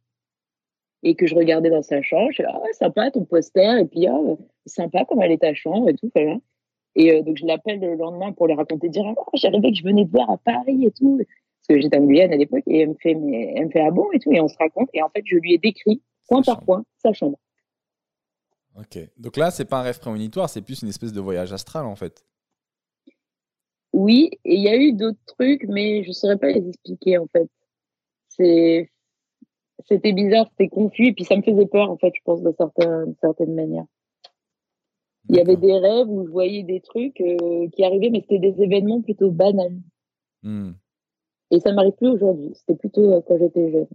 et 1.03 1.15
que 1.15 1.27
je 1.27 1.35
regardais 1.35 1.71
dans 1.71 1.83
sa 1.83 2.03
chambre. 2.03 2.31
Je 2.33 2.43
disais, 2.43 2.49
ah, 2.53 2.61
ouais, 2.61 2.73
sympa 2.73 3.11
ton 3.11 3.25
poster. 3.25 3.81
Et 3.81 3.85
puis, 3.85 4.07
ah, 4.07 4.19
sympa 4.67 5.05
comme 5.05 5.23
elle 5.23 5.33
est 5.33 5.43
ta 5.43 5.55
chambre 5.55 5.89
et 5.89 5.95
tout. 5.95 6.11
voilà. 6.15 6.37
Et 6.95 7.13
euh, 7.13 7.23
donc, 7.23 7.37
je 7.37 7.47
l'appelle 7.47 7.81
le 7.81 7.95
lendemain 7.95 8.33
pour 8.33 8.47
lui 8.47 8.55
raconter, 8.55 8.89
dire, 8.89 9.05
ah, 9.07 9.15
j'ai 9.35 9.49
rêvé 9.49 9.71
que 9.71 9.77
je 9.77 9.85
venais 9.85 10.05
te 10.05 10.11
voir 10.11 10.31
à 10.31 10.39
Paris 10.39 10.85
et 10.85 10.91
tout. 10.91 11.19
Parce 11.19 11.79
que 11.79 11.81
j'étais 11.81 11.99
en 11.99 12.05
Guyane 12.05 12.33
à 12.33 12.37
l'époque 12.37 12.65
et 12.67 12.81
elle 12.81 12.91
me 12.91 12.95
fait, 12.95 13.15
mais 13.15 13.53
elle 13.57 13.67
me 13.67 13.71
fait, 13.71 13.81
ah 13.81 13.91
bon 13.91 14.11
et 14.13 14.19
tout. 14.19 14.33
Et 14.33 14.41
on 14.41 14.49
se 14.49 14.57
raconte. 14.57 14.89
Et 14.95 15.03
en 15.03 15.09
fait, 15.09 15.23
je 15.25 15.37
lui 15.37 15.55
ai 15.55 15.59
décrit, 15.59 16.01
point 16.29 16.43
par 16.43 16.63
point, 16.65 16.85
sa 16.99 17.13
chambre. 17.13 17.39
Ok. 18.79 18.99
Donc 19.17 19.37
là, 19.37 19.51
c'est 19.51 19.65
pas 19.65 19.81
un 19.81 19.83
rêve 19.83 19.99
prémonitoire, 19.99 20.49
c'est 20.49 20.63
plus 20.63 20.83
une 20.83 20.89
espèce 20.89 21.13
de 21.13 21.21
voyage 21.21 21.53
astral 21.53 21.87
en 21.87 21.97
fait. 21.97 22.25
Oui, 23.93 24.31
et 24.45 24.55
il 24.57 24.63
y 24.63 24.69
a 24.69 24.77
eu 24.77 24.93
d'autres 24.93 25.25
trucs, 25.27 25.65
mais 25.69 26.03
je 26.03 26.09
ne 26.09 26.13
saurais 26.13 26.37
pas 26.37 26.49
les 26.49 26.69
expliquer 26.69 27.17
en 27.17 27.27
fait. 27.29 27.49
C'est, 28.29 28.91
c'était 29.85 30.13
bizarre, 30.13 30.47
c'était 30.51 30.69
confus, 30.69 31.09
et 31.09 31.13
puis 31.13 31.25
ça 31.25 31.37
me 31.37 31.43
faisait 31.43 31.67
peur 31.67 31.91
en 31.91 31.97
fait, 31.99 32.13
je 32.15 32.21
pense, 32.25 32.43
de 32.43 32.53
certaines, 32.57 33.15
certaines 33.21 33.55
manières. 33.55 33.85
Il 35.29 35.37
y 35.37 35.41
avait 35.41 35.57
des 35.57 35.73
rêves 35.77 36.09
où 36.09 36.25
je 36.25 36.31
voyais 36.31 36.63
des 36.63 36.81
trucs 36.81 37.21
euh, 37.21 37.69
qui 37.71 37.85
arrivaient, 37.85 38.11
mais 38.11 38.21
c'était 38.21 38.39
des 38.39 38.63
événements 38.63 39.03
plutôt 39.03 39.31
banals. 39.31 39.81
Hmm. 40.43 40.73
Et 41.51 41.59
ça 41.61 41.73
m'arrive 41.73 41.95
plus 41.95 42.09
aujourd'hui. 42.09 42.53
C'était 42.55 42.77
plutôt 42.77 43.13
euh, 43.13 43.21
quand 43.27 43.37
j'étais 43.39 43.71
jeune. 43.73 43.89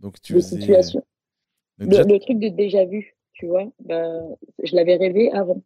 Donc 0.00 0.20
tu 0.20 0.34
Des 0.34 0.40
faisais- 0.40 0.60
situations. 0.60 1.04
Donc 1.78 1.90
Le, 1.92 2.18
truc 2.18 2.38
de 2.38 2.48
déjà 2.48 2.84
vu, 2.84 3.16
tu 3.32 3.46
vois, 3.46 3.64
bah, 3.80 4.20
je 4.62 4.74
l'avais 4.76 4.96
rêvé 4.96 5.30
avant. 5.32 5.62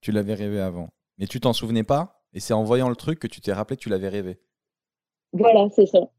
tu 0.00 0.10
l'avais 0.10 0.34
rêvé 0.34 0.58
avant. 0.60 0.88
Mais 1.18 1.26
tu 1.26 1.40
t'en 1.40 1.52
souvenais 1.52 1.84
pas 1.84 2.22
Et 2.32 2.40
c'est 2.40 2.52
en 2.54 2.64
voyant 2.64 2.88
le 2.88 2.96
truc 2.96 3.18
que 3.18 3.26
tu 3.26 3.40
t'es 3.40 3.52
rappelé 3.52 3.76
que 3.76 3.82
tu 3.82 3.88
l'avais 3.88 4.08
rêvé. 4.08 4.38
Voilà, 5.32 5.68
c'est 5.70 5.86
ça. 5.86 6.10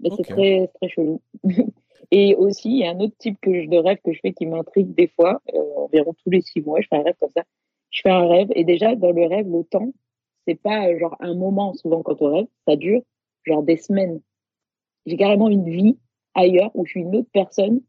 Mais 0.00 0.10
Ok. 0.10 0.18
c'est 0.18 0.32
très, 0.32 0.70
très 0.74 0.88
chelou. 0.88 1.20
Et 2.10 2.34
aussi, 2.36 2.70
il 2.70 2.78
y 2.78 2.84
a 2.84 2.90
un 2.90 3.00
autre 3.00 3.16
type 3.18 3.38
que 3.40 3.62
je, 3.62 3.68
de 3.68 3.76
rêve 3.78 3.98
que 4.04 4.12
je 4.12 4.20
fais 4.20 4.32
qui 4.32 4.46
m'intrigue 4.46 4.94
des 4.94 5.08
fois, 5.08 5.40
euh, 5.54 5.58
environ 5.76 6.14
tous 6.22 6.30
les 6.30 6.40
six 6.40 6.60
mois, 6.60 6.80
je 6.80 6.86
fais 6.88 6.96
un 6.96 7.02
rêve 7.02 7.16
comme 7.18 7.30
ça. 7.30 7.42
Je 7.90 8.00
fais 8.02 8.10
un 8.10 8.28
rêve, 8.28 8.48
et 8.54 8.64
déjà, 8.64 8.94
dans 8.94 9.10
le 9.10 9.26
rêve, 9.26 9.48
le 9.50 9.64
temps, 9.64 9.92
c'est 10.46 10.54
pas 10.54 10.88
euh, 10.88 10.98
genre 10.98 11.16
un 11.20 11.34
moment, 11.34 11.74
souvent 11.74 12.02
quand 12.02 12.20
on 12.22 12.34
rêve, 12.34 12.46
ça 12.66 12.76
dure 12.76 13.02
genre 13.44 13.62
des 13.62 13.76
semaines. 13.76 14.20
J'ai 15.06 15.16
carrément 15.16 15.48
une 15.48 15.68
vie 15.68 15.98
ailleurs 16.34 16.70
où 16.74 16.84
je 16.84 16.90
suis 16.90 17.00
une 17.00 17.16
autre 17.16 17.30
personne, 17.32 17.80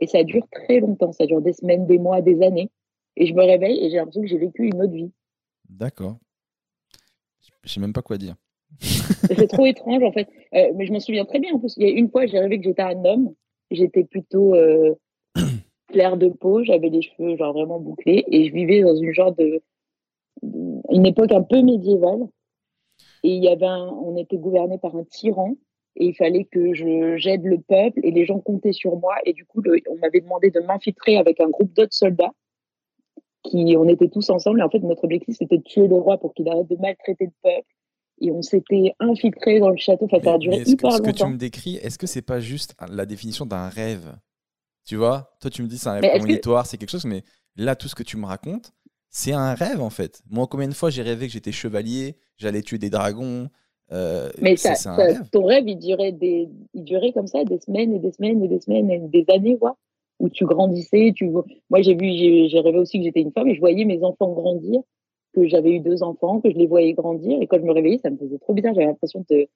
et 0.00 0.06
ça 0.06 0.22
dure 0.24 0.46
très 0.50 0.80
longtemps. 0.80 1.12
Ça 1.12 1.26
dure 1.26 1.40
des 1.40 1.52
semaines, 1.52 1.86
des 1.86 1.98
mois, 1.98 2.20
des 2.20 2.42
années. 2.42 2.70
Et 3.16 3.26
je 3.26 3.34
me 3.34 3.42
réveille 3.42 3.82
et 3.82 3.90
j'ai 3.90 3.96
l'impression 3.96 4.20
que 4.20 4.28
j'ai 4.28 4.38
vécu 4.38 4.66
une 4.66 4.82
autre 4.82 4.92
vie. 4.92 5.10
D'accord. 5.68 6.18
Je 7.62 7.72
sais 7.72 7.80
même 7.80 7.92
pas 7.92 8.02
quoi 8.02 8.18
dire. 8.18 8.36
C'est 8.80 9.48
trop 9.48 9.66
étrange 9.66 10.02
en 10.02 10.12
fait. 10.12 10.28
Euh, 10.54 10.72
mais 10.74 10.86
je 10.86 10.92
m'en 10.92 11.00
souviens 11.00 11.24
très 11.24 11.38
bien. 11.38 11.54
En 11.54 11.58
plus, 11.58 11.74
il 11.76 11.86
y 11.86 11.90
a 11.90 11.94
une 11.94 12.10
fois, 12.10 12.26
j'ai 12.26 12.38
rêvé 12.38 12.58
que 12.58 12.64
j'étais 12.64 12.82
un 12.82 13.04
homme. 13.04 13.34
J'étais 13.70 14.04
plutôt 14.04 14.54
euh, 14.54 14.94
clair 15.88 16.16
de 16.16 16.28
peau. 16.28 16.62
J'avais 16.62 16.88
les 16.88 17.02
cheveux 17.02 17.36
genre 17.36 17.52
vraiment 17.52 17.80
bouclés 17.80 18.24
et 18.30 18.46
je 18.46 18.52
vivais 18.52 18.82
dans 18.82 18.96
une 18.96 19.12
genre 19.12 19.34
de 19.34 19.62
une 20.90 21.06
époque 21.06 21.32
un 21.32 21.42
peu 21.42 21.62
médiévale. 21.62 22.26
Et 23.22 23.30
il 23.30 23.42
y 23.42 23.48
avait 23.48 23.66
un, 23.66 23.86
on 23.86 24.16
était 24.16 24.36
gouverné 24.36 24.78
par 24.78 24.94
un 24.94 25.04
tyran 25.04 25.56
et 25.96 26.06
il 26.06 26.14
fallait 26.14 26.44
que 26.44 26.74
je 26.74 27.16
j'aide 27.16 27.44
le 27.44 27.58
peuple 27.58 28.00
et 28.02 28.10
les 28.10 28.24
gens 28.24 28.40
comptaient 28.40 28.72
sur 28.72 28.96
moi 28.96 29.14
et 29.24 29.32
du 29.32 29.44
coup 29.44 29.62
on 29.90 29.96
m'avait 29.98 30.20
demandé 30.20 30.50
de 30.50 30.60
m'infiltrer 30.60 31.16
avec 31.16 31.40
un 31.40 31.48
groupe 31.48 31.72
d'autres 31.72 31.94
soldats 31.94 32.32
qui 33.42 33.76
on 33.78 33.88
était 33.88 34.08
tous 34.08 34.28
ensemble 34.30 34.60
et 34.60 34.62
en 34.62 34.68
fait 34.68 34.80
notre 34.80 35.04
objectif 35.04 35.36
c'était 35.38 35.58
de 35.58 35.62
tuer 35.62 35.88
le 35.88 35.94
roi 35.94 36.18
pour 36.18 36.34
qu'il 36.34 36.48
arrête 36.48 36.68
de 36.68 36.76
maltraiter 36.76 37.24
le 37.24 37.32
peuple 37.42 37.75
et 38.20 38.30
on 38.30 38.42
s'était 38.42 38.94
infiltré 39.00 39.58
dans 39.60 39.70
le 39.70 39.76
château. 39.76 40.06
Enfin, 40.06 40.20
ça 40.22 40.34
a 40.34 40.38
duré 40.38 40.56
est-ce 40.56 40.64
que, 40.64 40.70
hyper 40.70 40.92
ce 40.92 40.98
que 40.98 41.02
tu 41.10 41.22
longtemps. 41.22 41.30
me 41.30 41.36
décris, 41.38 41.76
est-ce 41.76 41.98
que 41.98 42.06
c'est 42.06 42.22
pas 42.22 42.40
juste 42.40 42.74
la 42.90 43.06
définition 43.06 43.46
d'un 43.46 43.68
rêve? 43.68 44.16
Tu 44.84 44.96
vois 44.96 45.32
Toi, 45.40 45.50
tu 45.50 45.62
me 45.62 45.68
dis 45.68 45.78
c'est 45.78 45.88
un 45.88 45.92
rêve 45.94 46.04
est-ce 46.04 46.12
que- 46.14 46.18
prémonitoire, 46.20 46.66
c'est 46.66 46.76
quelque 46.78 46.90
chose, 46.90 47.04
mais 47.04 47.22
là, 47.56 47.74
tout 47.76 47.88
ce 47.88 47.94
que 47.94 48.02
tu 48.02 48.16
me 48.16 48.26
racontes, 48.26 48.72
c'est 49.10 49.32
un 49.32 49.54
rêve 49.54 49.80
en 49.80 49.90
fait. 49.90 50.22
Moi, 50.30 50.46
combien 50.46 50.68
de 50.68 50.74
fois 50.74 50.90
j'ai 50.90 51.02
rêvé 51.02 51.26
que 51.26 51.32
j'étais 51.32 51.52
chevalier, 51.52 52.16
j'allais 52.36 52.62
tuer 52.62 52.78
des 52.78 52.90
dragons 52.90 53.48
euh, 53.92 54.30
Mais 54.42 54.56
ça, 54.56 54.74
rêve. 54.94 55.22
ton 55.30 55.44
rêve, 55.44 55.64
il 55.68 55.78
durait, 55.78 56.12
des, 56.12 56.48
il 56.74 56.84
durait 56.84 57.12
comme 57.12 57.26
ça 57.28 57.44
des 57.44 57.58
semaines 57.60 57.94
et 57.94 57.98
des 58.00 58.12
semaines 58.12 58.42
et 58.42 58.48
des 58.48 58.60
semaines 58.60 58.90
et 58.90 58.98
des 58.98 59.24
années, 59.32 59.56
quoi, 59.58 59.76
où 60.18 60.28
tu 60.28 60.44
grandissais. 60.44 61.12
Tu... 61.14 61.28
Moi, 61.30 61.82
j'ai 61.82 61.94
vu, 61.94 62.10
j'ai 62.16 62.48
j'ai 62.48 62.60
rêvé 62.60 62.78
aussi 62.78 62.98
que 62.98 63.04
j'étais 63.04 63.20
une 63.20 63.30
femme 63.32 63.48
et 63.48 63.54
je 63.54 63.60
voyais 63.60 63.84
mes 63.84 64.02
enfants 64.02 64.32
grandir, 64.32 64.80
que 65.36 65.46
j'avais 65.46 65.70
eu 65.72 65.80
deux 65.80 66.02
enfants, 66.02 66.40
que 66.40 66.50
je 66.50 66.56
les 66.56 66.66
voyais 66.66 66.94
grandir. 66.94 67.40
Et 67.40 67.46
quand 67.46 67.58
je 67.58 67.62
me 67.64 67.72
réveillais, 67.72 67.98
ça 67.98 68.10
me 68.10 68.16
faisait 68.16 68.38
trop 68.38 68.54
bizarre. 68.54 68.74
J'avais 68.74 68.86
l'impression 68.86 69.24
de, 69.30 69.42
tu 69.44 69.48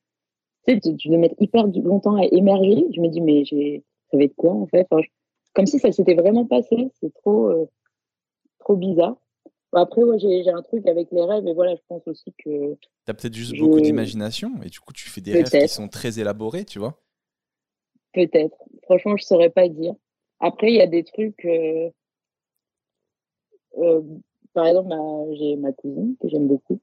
sais, 0.69 0.77
de, 0.77 1.11
de 1.11 1.17
mettre 1.17 1.35
hyper 1.41 1.67
longtemps 1.67 2.17
à 2.17 2.25
émerger. 2.27 2.85
Je 2.95 3.01
me 3.01 3.09
dis, 3.09 3.21
mais 3.21 3.45
j'ai 3.45 3.83
rêvé 4.13 4.29
de 4.29 4.35
quoi, 4.35 4.53
en 4.53 4.67
fait? 4.67 4.87
Enfin, 4.91 5.03
je- 5.03 5.09
Comme 5.55 5.67
si 5.67 5.79
ça 5.81 5.91
s'était 5.91 6.15
vraiment 6.15 6.47
passé. 6.47 6.91
C'est 7.01 7.13
trop, 7.15 7.49
euh, 7.49 7.67
trop 8.61 8.77
bizarre. 8.77 9.17
Bon, 9.73 9.81
après, 9.81 10.03
ouais, 10.03 10.19
j'ai 10.19 10.49
un 10.51 10.63
truc 10.63 10.87
avec 10.87 11.09
les 11.13 11.23
rêves 11.23 11.47
et 11.47 11.55
voilà, 11.55 11.75
je 11.77 11.81
pense 11.89 12.03
aussi 12.07 12.33
que 12.45 12.77
T'as 13.07 13.15
peut-être 13.15 13.35
juste 13.35 13.55
Je- 13.55 13.61
beaucoup 13.65 13.81
d'imagination 13.81 14.51
et 14.65 14.69
du 14.69 14.81
coup, 14.81 14.93
tu 14.93 15.09
fais 15.09 15.21
des 15.21 15.33
rêves 15.33 15.51
qui 15.63 15.69
sont 15.69 15.89
très 15.89 16.19
élaborés, 16.21 16.65
tu 16.65 16.79
vois 16.79 17.01
Peut-être. 18.13 18.57
Franchement, 18.83 19.17
je 19.17 19.25
saurais 19.25 19.51
pas 19.51 19.69
dire. 19.69 19.95
Après, 20.41 20.71
il 20.71 20.77
y 20.77 20.81
a 20.81 20.87
des 20.87 21.05
trucs. 21.05 21.45
euh, 21.45 21.91
euh, 23.79 24.03
par 24.53 24.67
exemple, 24.67 24.89
ma- 24.89 25.35
j'ai 25.35 25.57
ma 25.57 25.73
cousine 25.73 26.17
que 26.21 26.29
j'aime 26.29 26.49
beaucoup. 26.49 26.79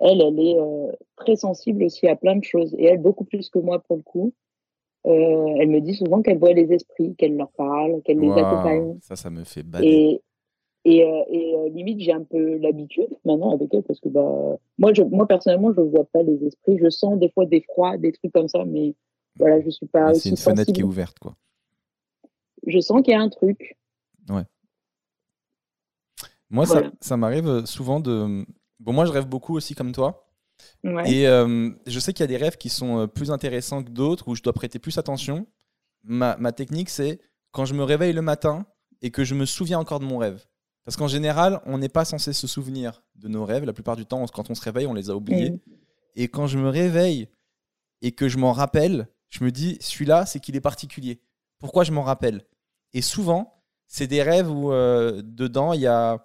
Elle, 0.00 0.20
elle 0.20 0.40
est 0.40 0.58
euh, 0.58 0.92
très 1.16 1.36
sensible 1.36 1.84
aussi 1.84 2.08
à 2.08 2.16
plein 2.16 2.36
de 2.36 2.44
choses. 2.44 2.74
Et 2.78 2.84
elle, 2.86 3.00
beaucoup 3.00 3.24
plus 3.24 3.48
que 3.50 3.58
moi 3.58 3.78
pour 3.80 3.96
le 3.96 4.02
coup. 4.02 4.32
Euh, 5.06 5.54
elle 5.58 5.68
me 5.68 5.80
dit 5.80 5.94
souvent 5.94 6.22
qu'elle 6.22 6.38
voit 6.38 6.52
les 6.52 6.72
esprits, 6.72 7.14
qu'elle 7.16 7.36
leur 7.36 7.50
parle, 7.52 8.02
qu'elle 8.02 8.18
les 8.20 8.30
accompagne. 8.38 8.98
Ça, 9.00 9.16
ça 9.16 9.30
me 9.30 9.42
fait 9.44 9.62
bader. 9.64 9.86
Et, 9.86 10.20
et, 10.84 11.04
euh, 11.04 11.22
et 11.28 11.54
euh, 11.56 11.68
limite, 11.70 12.00
j'ai 12.00 12.12
un 12.12 12.22
peu 12.24 12.56
l'habitude 12.58 13.08
maintenant 13.24 13.50
avec 13.52 13.72
elle 13.74 13.82
parce 13.82 14.00
que 14.00 14.08
bah, 14.08 14.56
moi, 14.78 14.92
je, 14.92 15.02
moi, 15.02 15.26
personnellement, 15.26 15.72
je 15.72 15.80
vois 15.80 16.04
pas 16.04 16.22
les 16.22 16.44
esprits. 16.44 16.78
Je 16.78 16.88
sens 16.90 17.18
des 17.18 17.30
fois 17.30 17.46
des 17.46 17.60
froids, 17.62 17.96
des 17.96 18.12
trucs 18.12 18.32
comme 18.32 18.48
ça, 18.48 18.64
mais 18.64 18.94
voilà, 19.36 19.60
je 19.60 19.70
suis 19.70 19.86
pas 19.86 20.14
c'est 20.14 20.28
une 20.30 20.36
fenêtre 20.36 20.72
qui 20.72 20.80
est 20.80 20.84
ouverte, 20.84 21.18
quoi. 21.18 21.34
Je 22.66 22.78
sens 22.78 23.02
qu'il 23.02 23.12
y 23.12 23.16
a 23.16 23.20
un 23.20 23.28
truc. 23.28 23.76
Moi, 26.52 26.66
ça, 26.66 26.74
Voilà. 26.74 26.90
ça 27.00 27.16
m'arrive 27.16 27.48
euh, 27.48 27.66
souvent 27.66 27.98
de. 27.98 28.46
Bon, 28.78 28.92
moi, 28.92 29.06
je 29.06 29.10
rêve 29.10 29.26
beaucoup 29.26 29.56
aussi 29.56 29.74
comme 29.74 29.92
toi. 29.92 30.28
Ouais. 30.84 31.10
Et 31.10 31.26
euh, 31.26 31.70
je 31.86 31.98
sais 31.98 32.12
qu'il 32.12 32.22
y 32.22 32.24
a 32.24 32.28
des 32.28 32.36
rêves 32.36 32.56
qui 32.56 32.68
sont 32.68 33.00
euh, 33.00 33.06
plus 33.06 33.30
intéressants 33.32 33.82
que 33.82 33.90
d'autres, 33.90 34.28
où 34.28 34.34
je 34.36 34.42
dois 34.42 34.52
prêter 34.52 34.78
plus 34.78 34.98
attention. 34.98 35.46
Ma, 36.04 36.36
ma 36.36 36.52
technique, 36.52 36.90
c'est 36.90 37.20
quand 37.52 37.64
je 37.64 37.74
me 37.74 37.82
réveille 37.82 38.12
le 38.12 38.22
matin 38.22 38.66
et 39.00 39.10
que 39.10 39.24
je 39.24 39.34
me 39.34 39.46
souviens 39.46 39.78
encore 39.78 39.98
de 39.98 40.04
mon 40.04 40.18
rêve. 40.18 40.44
Parce 40.84 40.96
qu'en 40.96 41.08
général, 41.08 41.60
on 41.64 41.78
n'est 41.78 41.88
pas 41.88 42.04
censé 42.04 42.32
se 42.32 42.46
souvenir 42.46 43.02
de 43.14 43.28
nos 43.28 43.44
rêves. 43.44 43.64
La 43.64 43.72
plupart 43.72 43.96
du 43.96 44.04
temps, 44.04 44.24
quand 44.26 44.50
on 44.50 44.54
se 44.54 44.62
réveille, 44.62 44.86
on 44.86 44.94
les 44.94 45.10
a 45.10 45.16
oubliés. 45.16 45.52
Mm. 45.52 45.60
Et 46.16 46.28
quand 46.28 46.46
je 46.46 46.58
me 46.58 46.68
réveille 46.68 47.28
et 48.02 48.12
que 48.12 48.28
je 48.28 48.36
m'en 48.36 48.52
rappelle, 48.52 49.08
je 49.30 49.42
me 49.44 49.50
dis, 49.50 49.78
celui-là, 49.80 50.26
c'est 50.26 50.40
qu'il 50.40 50.54
est 50.56 50.60
particulier. 50.60 51.22
Pourquoi 51.58 51.84
je 51.84 51.92
m'en 51.92 52.02
rappelle? 52.02 52.44
Et 52.92 53.00
souvent, 53.00 53.62
c'est 53.86 54.06
des 54.06 54.22
rêves 54.22 54.50
où 54.50 54.72
euh, 54.72 55.22
dedans, 55.24 55.72
il 55.72 55.80
y 55.80 55.86
a, 55.86 56.24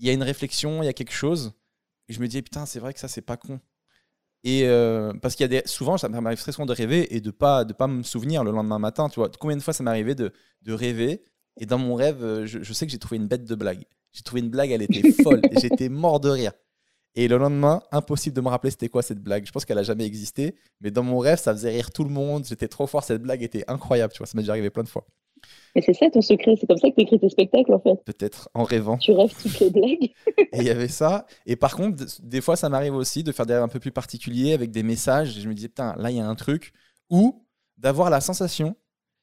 il 0.00 0.06
y 0.06 0.10
a 0.10 0.12
une 0.12 0.22
réflexion, 0.22 0.82
il 0.82 0.86
y 0.86 0.88
a 0.88 0.92
quelque 0.92 1.12
chose. 1.12 1.52
Et 2.08 2.12
je 2.12 2.20
me 2.20 2.26
dis, 2.26 2.42
putain, 2.42 2.66
c'est 2.66 2.80
vrai 2.80 2.92
que 2.92 3.00
ça, 3.00 3.06
c'est 3.06 3.20
pas 3.22 3.36
con. 3.36 3.60
Et 4.42 4.64
euh, 4.64 5.12
parce 5.20 5.36
qu'il 5.36 5.44
y 5.44 5.54
a 5.54 5.60
des, 5.60 5.68
souvent, 5.68 5.98
ça 5.98 6.08
m'arrive 6.08 6.40
très 6.40 6.52
souvent 6.52 6.66
de 6.66 6.72
rêver 6.72 7.14
et 7.14 7.20
de 7.20 7.30
pas, 7.30 7.64
de 7.64 7.74
pas 7.74 7.86
me 7.86 8.02
souvenir 8.02 8.42
le 8.42 8.50
lendemain 8.50 8.78
matin. 8.78 9.08
Tu 9.08 9.20
vois, 9.20 9.30
combien 9.38 9.56
de 9.56 9.62
fois 9.62 9.74
ça 9.74 9.84
m'est 9.84 9.90
arrivé 9.90 10.14
de, 10.14 10.32
de 10.62 10.72
rêver 10.72 11.22
et 11.58 11.66
dans 11.66 11.78
mon 11.78 11.94
rêve, 11.94 12.24
euh, 12.24 12.46
je, 12.46 12.62
je 12.62 12.72
sais 12.72 12.86
que 12.86 12.92
j'ai 12.92 12.98
trouvé 12.98 13.18
une 13.18 13.28
bête 13.28 13.44
de 13.44 13.54
blague. 13.54 13.84
J'ai 14.12 14.22
trouvé 14.22 14.40
une 14.40 14.48
blague, 14.48 14.70
elle 14.70 14.82
était 14.82 15.12
folle. 15.22 15.42
J'étais 15.60 15.90
mort 15.90 16.18
de 16.18 16.30
rire. 16.30 16.52
Et 17.14 17.28
le 17.28 17.38
lendemain, 17.38 17.82
impossible 17.92 18.36
de 18.36 18.40
me 18.40 18.48
rappeler 18.48 18.70
c'était 18.70 18.88
quoi 18.88 19.02
cette 19.02 19.20
blague. 19.20 19.44
Je 19.44 19.52
pense 19.52 19.64
qu'elle 19.64 19.78
a 19.78 19.82
jamais 19.82 20.06
existé, 20.06 20.56
mais 20.80 20.90
dans 20.90 21.02
mon 21.02 21.18
rêve, 21.18 21.38
ça 21.38 21.52
faisait 21.52 21.70
rire 21.70 21.90
tout 21.90 22.04
le 22.04 22.10
monde. 22.10 22.46
J'étais 22.46 22.68
trop 22.68 22.86
fort, 22.86 23.04
cette 23.04 23.22
blague 23.22 23.42
était 23.42 23.64
incroyable. 23.68 24.12
Tu 24.12 24.18
vois, 24.18 24.26
ça 24.26 24.32
m'est 24.36 24.42
déjà 24.42 24.52
arrivé 24.52 24.70
plein 24.70 24.84
de 24.84 24.88
fois. 24.88 25.06
Mais 25.74 25.82
c'est 25.82 25.92
ça 25.92 26.10
ton 26.10 26.20
secret, 26.20 26.56
c'est 26.58 26.66
comme 26.66 26.78
ça 26.78 26.90
que 26.90 26.96
tu 26.96 27.02
écris 27.02 27.18
tes 27.18 27.28
spectacles 27.28 27.72
en 27.72 27.80
fait. 27.80 27.96
Peut-être 28.04 28.48
en 28.54 28.64
rêvant. 28.64 28.98
Tu 28.98 29.12
rêves 29.12 29.34
toutes 29.40 29.58
les 29.60 29.70
blagues. 29.70 30.10
Et 30.38 30.58
il 30.58 30.64
y 30.64 30.70
avait 30.70 30.88
ça. 30.88 31.26
Et 31.46 31.56
par 31.56 31.76
contre, 31.76 32.04
des 32.22 32.40
fois, 32.40 32.56
ça 32.56 32.68
m'arrive 32.68 32.94
aussi 32.94 33.22
de 33.22 33.32
faire 33.32 33.46
des 33.46 33.54
rêves 33.54 33.62
un 33.62 33.68
peu 33.68 33.80
plus 33.80 33.92
particuliers 33.92 34.52
avec 34.52 34.70
des 34.70 34.82
messages. 34.82 35.36
Et 35.38 35.40
je 35.40 35.48
me 35.48 35.54
disais, 35.54 35.68
putain, 35.68 35.94
là, 35.96 36.10
il 36.10 36.16
y 36.16 36.20
a 36.20 36.26
un 36.26 36.34
truc. 36.34 36.72
Ou 37.08 37.44
d'avoir 37.76 38.10
la 38.10 38.20
sensation 38.20 38.76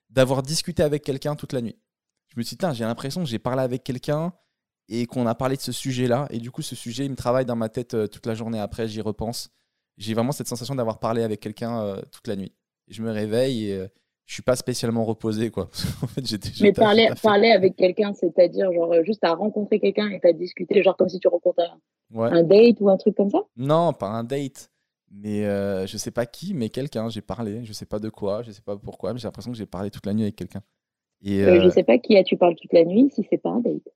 d'avoir 0.09 0.41
discuté 0.41 0.83
avec 0.83 1.03
quelqu'un 1.03 1.35
toute 1.35 1.53
la 1.53 1.61
nuit. 1.61 1.77
Je 2.27 2.37
me 2.37 2.43
suis 2.43 2.51
dit, 2.51 2.57
putain, 2.57 2.73
j'ai 2.73 2.85
l'impression 2.85 3.23
que 3.23 3.29
j'ai 3.29 3.39
parlé 3.39 3.61
avec 3.61 3.83
quelqu'un 3.83 4.33
et 4.89 5.05
qu'on 5.05 5.27
a 5.27 5.35
parlé 5.35 5.57
de 5.57 5.61
ce 5.61 5.71
sujet-là. 5.71 6.27
Et 6.29 6.39
du 6.39 6.51
coup, 6.51 6.61
ce 6.61 6.75
sujet, 6.75 7.05
il 7.05 7.11
me 7.11 7.15
travaille 7.15 7.45
dans 7.45 7.55
ma 7.55 7.69
tête 7.69 7.93
euh, 7.93 8.07
toute 8.07 8.25
la 8.25 8.35
journée 8.35 8.59
après, 8.59 8.87
j'y 8.87 9.01
repense. 9.01 9.49
J'ai 9.97 10.13
vraiment 10.13 10.31
cette 10.31 10.47
sensation 10.47 10.75
d'avoir 10.75 10.99
parlé 10.99 11.23
avec 11.23 11.39
quelqu'un 11.39 11.81
euh, 11.81 12.01
toute 12.11 12.27
la 12.27 12.35
nuit. 12.35 12.53
Je 12.87 13.01
me 13.01 13.11
réveille 13.11 13.69
et 13.69 13.75
euh, 13.75 13.87
je 14.27 14.33
suis 14.33 14.43
pas 14.43 14.55
spécialement 14.55 15.03
reposé, 15.05 15.49
quoi. 15.49 15.69
en 16.03 16.07
fait, 16.07 16.23
j'étais- 16.27 16.49
Mais 16.61 16.73
parler, 16.73 17.09
parler 17.23 17.49
avec 17.51 17.75
quelqu'un, 17.75 18.13
c'est-à-dire 18.13 18.71
genre 18.73 18.93
euh, 18.93 19.03
juste 19.03 19.23
à 19.23 19.33
rencontrer 19.33 19.79
quelqu'un 19.79 20.09
et 20.09 20.19
à 20.23 20.33
discuter, 20.33 20.83
genre 20.83 20.95
comme 20.95 21.09
si 21.09 21.19
tu 21.19 21.27
rencontres 21.27 21.61
un, 21.63 21.79
Ouais. 22.13 22.29
un 22.31 22.43
date 22.43 22.77
ou 22.79 22.89
un 22.89 22.95
truc 22.97 23.15
comme 23.17 23.29
ça? 23.29 23.39
Non, 23.57 23.91
pas 23.93 24.07
un 24.09 24.23
date. 24.23 24.69
Mais 25.11 25.45
euh, 25.45 25.85
je 25.87 25.97
sais 25.97 26.11
pas 26.11 26.25
qui, 26.25 26.53
mais 26.53 26.69
quelqu'un. 26.69 27.09
J'ai 27.09 27.21
parlé. 27.21 27.63
Je 27.65 27.73
sais 27.73 27.85
pas 27.85 27.99
de 27.99 28.09
quoi, 28.09 28.43
je 28.43 28.51
sais 28.51 28.61
pas 28.61 28.77
pourquoi, 28.77 29.13
mais 29.13 29.19
j'ai 29.19 29.27
l'impression 29.27 29.51
que 29.51 29.57
j'ai 29.57 29.65
parlé 29.65 29.89
toute 29.89 30.05
la 30.05 30.13
nuit 30.13 30.23
avec 30.23 30.35
quelqu'un. 30.35 30.61
Et 31.23 31.41
Euh, 31.43 31.55
euh, 31.55 31.61
je 31.63 31.69
sais 31.69 31.83
pas 31.83 31.97
qui 31.97 32.15
à 32.17 32.23
tu 32.23 32.37
parles 32.37 32.55
toute 32.55 32.71
la 32.73 32.83
nuit 32.85 33.09
si 33.13 33.25
c'est 33.29 33.37
pas 33.37 33.49
un 33.49 33.59
date. 33.61 33.87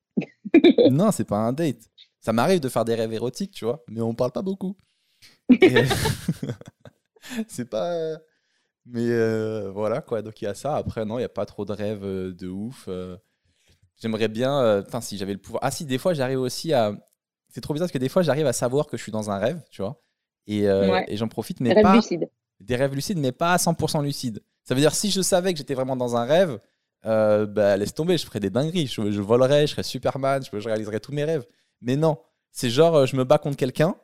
non, 0.91 1.11
c'est 1.11 1.23
pas 1.27 1.37
un 1.37 1.53
date. 1.53 1.89
Ça 2.21 2.33
m'arrive 2.33 2.59
de 2.61 2.69
faire 2.69 2.83
des 2.85 2.95
rêves 2.95 3.13
érotiques, 3.13 3.51
tu 3.51 3.65
vois, 3.65 3.83
mais 3.89 4.01
on 4.01 4.13
parle 4.13 4.31
pas 4.31 4.41
beaucoup. 4.41 4.75
Et, 5.61 5.77
euh, 5.77 5.83
c'est 7.47 7.69
pas. 7.69 8.17
Mais 8.93 9.09
euh, 9.09 9.71
voilà, 9.71 10.01
quoi. 10.01 10.21
Donc 10.21 10.41
il 10.41 10.45
y 10.45 10.47
a 10.47 10.53
ça. 10.53 10.75
Après, 10.75 11.05
non, 11.05 11.15
il 11.17 11.21
n'y 11.21 11.25
a 11.25 11.29
pas 11.29 11.45
trop 11.45 11.63
de 11.65 11.71
rêves 11.73 12.03
euh, 12.03 12.33
de 12.33 12.47
ouf. 12.47 12.85
euh. 12.87 13.15
J'aimerais 14.01 14.27
bien. 14.27 14.81
Putain, 14.83 14.99
si 15.01 15.17
j'avais 15.17 15.33
le 15.33 15.39
pouvoir. 15.39 15.63
Ah, 15.63 15.71
si, 15.71 15.85
des 15.85 15.97
fois, 15.97 16.13
j'arrive 16.13 16.39
aussi 16.39 16.73
à. 16.73 16.93
C'est 17.49 17.61
trop 17.61 17.73
bizarre 17.73 17.85
parce 17.87 17.93
que 17.93 17.97
des 17.99 18.09
fois, 18.09 18.21
j'arrive 18.21 18.47
à 18.47 18.53
savoir 18.53 18.87
que 18.87 18.97
je 18.97 19.03
suis 19.03 19.11
dans 19.11 19.29
un 19.29 19.37
rêve, 19.37 19.61
tu 19.69 19.81
vois. 19.81 20.01
Et, 20.47 20.67
Ouais. 20.67 21.05
et 21.07 21.17
j'en 21.17 21.27
profite, 21.27 21.59
mais 21.59 21.73
Rêve 21.73 21.83
pas. 21.83 21.95
lucide. 21.95 22.29
Des 22.59 22.75
rêves 22.75 22.93
lucides, 22.95 23.17
mais 23.17 23.31
pas 23.31 23.53
à 23.53 23.57
100% 23.57 24.03
lucides. 24.03 24.41
Ça 24.63 24.73
veut 24.75 24.81
dire, 24.81 24.93
si 24.93 25.09
je 25.11 25.21
savais 25.21 25.51
que 25.53 25.57
j'étais 25.57 25.73
vraiment 25.73 25.95
dans 25.95 26.15
un 26.15 26.25
rêve, 26.25 26.59
euh, 27.05 27.45
bah, 27.45 27.75
laisse 27.77 27.93
tomber, 27.93 28.17
je 28.17 28.25
ferais 28.25 28.39
des 28.39 28.49
dingueries. 28.49 28.87
Je, 28.87 29.11
je 29.11 29.21
volerais, 29.21 29.65
je 29.67 29.71
serais 29.71 29.83
Superman, 29.83 30.41
je, 30.43 30.59
je 30.59 30.67
réaliserais 30.67 30.99
tous 30.99 31.11
mes 31.11 31.23
rêves. 31.23 31.45
Mais 31.81 31.95
non, 31.95 32.17
c'est 32.51 32.69
genre, 32.69 33.05
je 33.05 33.15
me 33.15 33.23
bats 33.23 33.37
contre 33.39 33.57
quelqu'un 33.57 33.95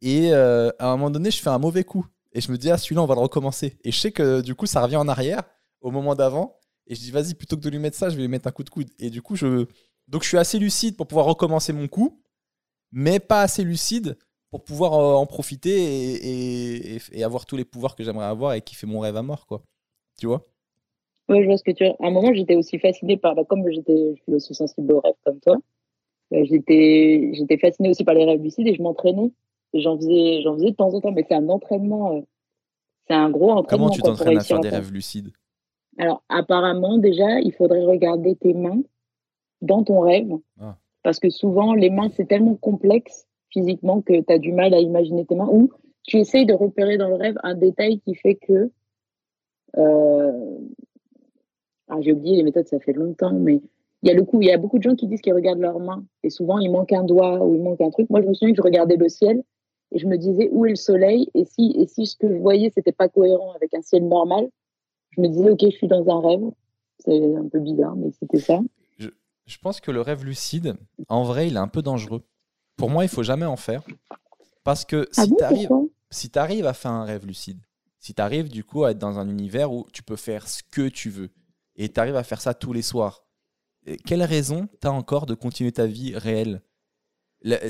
et 0.00 0.32
euh, 0.32 0.70
à 0.78 0.86
un 0.88 0.96
moment 0.96 1.10
donné, 1.10 1.30
je 1.30 1.40
fais 1.40 1.50
un 1.50 1.58
mauvais 1.58 1.84
coup. 1.84 2.06
Et 2.32 2.40
je 2.40 2.52
me 2.52 2.58
dis, 2.58 2.70
ah, 2.70 2.78
celui-là, 2.78 3.02
on 3.02 3.06
va 3.06 3.14
le 3.14 3.20
recommencer. 3.20 3.78
Et 3.84 3.92
je 3.92 3.98
sais 3.98 4.12
que 4.12 4.40
du 4.40 4.54
coup, 4.54 4.66
ça 4.66 4.82
revient 4.82 4.96
en 4.96 5.08
arrière 5.08 5.42
au 5.80 5.90
moment 5.90 6.14
d'avant. 6.14 6.56
Et 6.86 6.94
je 6.94 7.00
dis, 7.00 7.10
vas-y, 7.10 7.34
plutôt 7.34 7.56
que 7.56 7.62
de 7.62 7.70
lui 7.70 7.78
mettre 7.78 7.96
ça, 7.96 8.10
je 8.10 8.16
vais 8.16 8.22
lui 8.22 8.28
mettre 8.28 8.48
un 8.48 8.52
coup 8.52 8.64
de 8.64 8.70
coude. 8.70 8.88
Et 8.98 9.10
du 9.10 9.22
coup, 9.22 9.36
je. 9.36 9.66
Donc, 10.08 10.22
je 10.22 10.28
suis 10.28 10.38
assez 10.38 10.58
lucide 10.58 10.96
pour 10.96 11.06
pouvoir 11.06 11.26
recommencer 11.26 11.72
mon 11.72 11.86
coup, 11.86 12.22
mais 12.92 13.20
pas 13.20 13.42
assez 13.42 13.62
lucide 13.62 14.16
pour 14.50 14.64
pouvoir 14.64 14.94
euh, 14.94 15.14
en 15.14 15.26
profiter 15.26 16.96
et, 17.12 17.22
avoir 17.22 17.44
tous 17.44 17.56
les 17.56 17.64
pouvoirs 17.64 17.94
que 17.94 18.02
j'aimerais 18.02 18.26
avoir 18.26 18.54
et 18.54 18.62
qui 18.62 18.74
fait 18.74 18.86
mon 18.86 19.00
rêve 19.00 19.16
à 19.16 19.22
mort, 19.22 19.46
quoi. 19.46 19.62
Tu 20.18 20.26
vois? 20.26 20.46
Oui, 21.28 21.42
je 21.42 21.46
vois 21.46 21.58
ce 21.58 21.64
que 21.64 21.72
tu 21.72 21.84
veux. 21.84 21.90
À 22.00 22.06
un 22.06 22.10
moment, 22.10 22.32
j'étais 22.32 22.56
aussi 22.56 22.78
fascinée 22.78 23.18
par, 23.18 23.34
bah, 23.34 23.44
comme 23.46 23.62
je 23.70 23.80
suis 23.82 24.34
aussi 24.34 24.54
sensible 24.54 24.92
aux 24.92 25.00
rêves 25.00 25.14
comme 25.24 25.40
toi, 25.40 25.56
euh, 26.32 26.44
j'étais, 26.44 27.30
j'étais 27.34 27.58
fascinée 27.58 27.90
aussi 27.90 28.04
par 28.04 28.14
les 28.14 28.24
rêves 28.24 28.42
lucides 28.42 28.66
et 28.66 28.74
je 28.74 28.82
m'entraînais. 28.82 29.30
Et 29.72 29.80
j'en 29.80 29.96
faisais, 29.96 30.40
j'en 30.42 30.54
faisais 30.54 30.70
de 30.70 30.76
temps 30.76 30.92
en 30.94 31.00
temps, 31.00 31.12
mais 31.12 31.24
c'est 31.28 31.34
un 31.34 31.48
entraînement, 31.48 32.16
euh, 32.16 32.20
c'est 33.06 33.14
un 33.14 33.30
gros 33.30 33.50
entraînement. 33.50 33.86
Comment 33.86 33.90
tu 33.90 34.02
t'entraînes 34.02 34.38
à 34.38 34.40
faire 34.40 34.60
des 34.60 34.70
rêves 34.70 34.92
lucides? 34.92 35.30
Alors, 35.98 36.22
apparemment, 36.28 36.98
déjà, 36.98 37.40
il 37.40 37.52
faudrait 37.52 37.84
regarder 37.84 38.36
tes 38.36 38.54
mains 38.54 38.80
dans 39.60 39.82
ton 39.82 40.00
rêve. 40.00 40.32
Ah. 40.60 40.76
Parce 41.02 41.18
que 41.18 41.28
souvent, 41.28 41.74
les 41.74 41.90
mains, 41.90 42.08
c'est 42.10 42.26
tellement 42.26 42.54
complexe 42.54 43.26
physiquement 43.50 44.00
que 44.00 44.20
tu 44.20 44.32
as 44.32 44.38
du 44.38 44.52
mal 44.52 44.74
à 44.74 44.78
imaginer 44.78 45.26
tes 45.26 45.34
mains. 45.34 45.48
Ou 45.50 45.70
tu 46.04 46.18
essayes 46.18 46.46
de 46.46 46.54
repérer 46.54 46.96
dans 46.96 47.08
le 47.08 47.14
rêve 47.14 47.36
un 47.42 47.54
détail 47.54 48.00
qui 48.00 48.14
fait 48.14 48.36
que. 48.36 48.70
Euh... 49.76 50.58
ah, 51.88 52.00
J'ai 52.00 52.12
oublié 52.12 52.36
les 52.36 52.42
méthodes, 52.42 52.68
ça 52.68 52.78
fait 52.78 52.92
longtemps, 52.92 53.32
mais 53.32 53.60
il 54.02 54.08
y 54.08 54.12
a 54.12 54.14
le 54.14 54.24
coup, 54.24 54.40
il 54.40 54.48
y 54.48 54.52
a 54.52 54.58
beaucoup 54.58 54.78
de 54.78 54.84
gens 54.84 54.94
qui 54.94 55.08
disent 55.08 55.20
qu'ils 55.20 55.34
regardent 55.34 55.60
leurs 55.60 55.80
mains. 55.80 56.04
Et 56.22 56.30
souvent, 56.30 56.58
il 56.58 56.70
manque 56.70 56.92
un 56.92 57.02
doigt 57.04 57.44
ou 57.44 57.54
il 57.54 57.62
manque 57.62 57.80
un 57.80 57.90
truc. 57.90 58.08
Moi, 58.10 58.22
je 58.22 58.28
me 58.28 58.34
souviens 58.34 58.52
que 58.52 58.56
je 58.56 58.62
regardais 58.62 58.96
le 58.96 59.08
ciel 59.08 59.42
et 59.92 59.98
je 59.98 60.06
me 60.06 60.16
disais 60.16 60.48
où 60.52 60.66
est 60.66 60.70
le 60.70 60.76
soleil? 60.76 61.30
Et 61.34 61.44
si, 61.44 61.74
et 61.76 61.86
si 61.86 62.06
ce 62.06 62.16
que 62.16 62.28
je 62.28 62.38
voyais, 62.38 62.70
c'était 62.70 62.92
pas 62.92 63.08
cohérent 63.08 63.52
avec 63.52 63.74
un 63.74 63.82
ciel 63.82 64.06
normal, 64.06 64.48
je 65.10 65.20
me 65.20 65.28
disais, 65.28 65.50
OK, 65.50 65.60
je 65.62 65.76
suis 65.76 65.88
dans 65.88 66.08
un 66.08 66.20
rêve. 66.20 66.50
C'est 67.00 67.36
un 67.36 67.48
peu 67.48 67.60
bizarre, 67.60 67.96
mais 67.96 68.10
c'était 68.18 68.40
ça. 68.40 68.60
Je 68.98 69.56
pense 69.56 69.80
que 69.80 69.90
le 69.90 70.02
rêve 70.02 70.24
lucide, 70.24 70.74
en 71.08 71.24
vrai, 71.24 71.46
il 71.46 71.54
est 71.54 71.60
un 71.60 71.68
peu 71.68 71.80
dangereux. 71.80 72.22
Pour 72.76 72.90
moi, 72.90 73.04
il 73.04 73.08
faut 73.08 73.22
jamais 73.22 73.46
en 73.46 73.56
faire. 73.56 73.82
Parce 74.62 74.84
que 74.84 75.08
ah 75.16 75.24
si 75.24 75.30
bon, 75.30 75.36
tu 75.36 75.44
arrives 75.44 75.70
si 76.10 76.30
arrives 76.34 76.66
à 76.66 76.74
faire 76.74 76.90
un 76.90 77.04
rêve 77.04 77.26
lucide, 77.26 77.58
si 77.98 78.12
tu 78.12 78.20
arrives 78.20 78.50
du 78.50 78.62
coup 78.62 78.84
à 78.84 78.90
être 78.90 78.98
dans 78.98 79.18
un 79.18 79.28
univers 79.28 79.72
où 79.72 79.86
tu 79.92 80.02
peux 80.02 80.16
faire 80.16 80.46
ce 80.46 80.62
que 80.70 80.88
tu 80.88 81.08
veux, 81.08 81.30
et 81.76 81.88
tu 81.88 81.98
arrives 81.98 82.16
à 82.16 82.24
faire 82.24 82.42
ça 82.42 82.52
tous 82.52 82.74
les 82.74 82.82
soirs, 82.82 83.24
quelle 84.04 84.22
raison 84.22 84.68
tu 84.80 84.86
as 84.86 84.92
encore 84.92 85.24
de 85.24 85.34
continuer 85.34 85.72
ta 85.72 85.86
vie 85.86 86.14
réelle? 86.14 86.52
Le- 86.52 86.60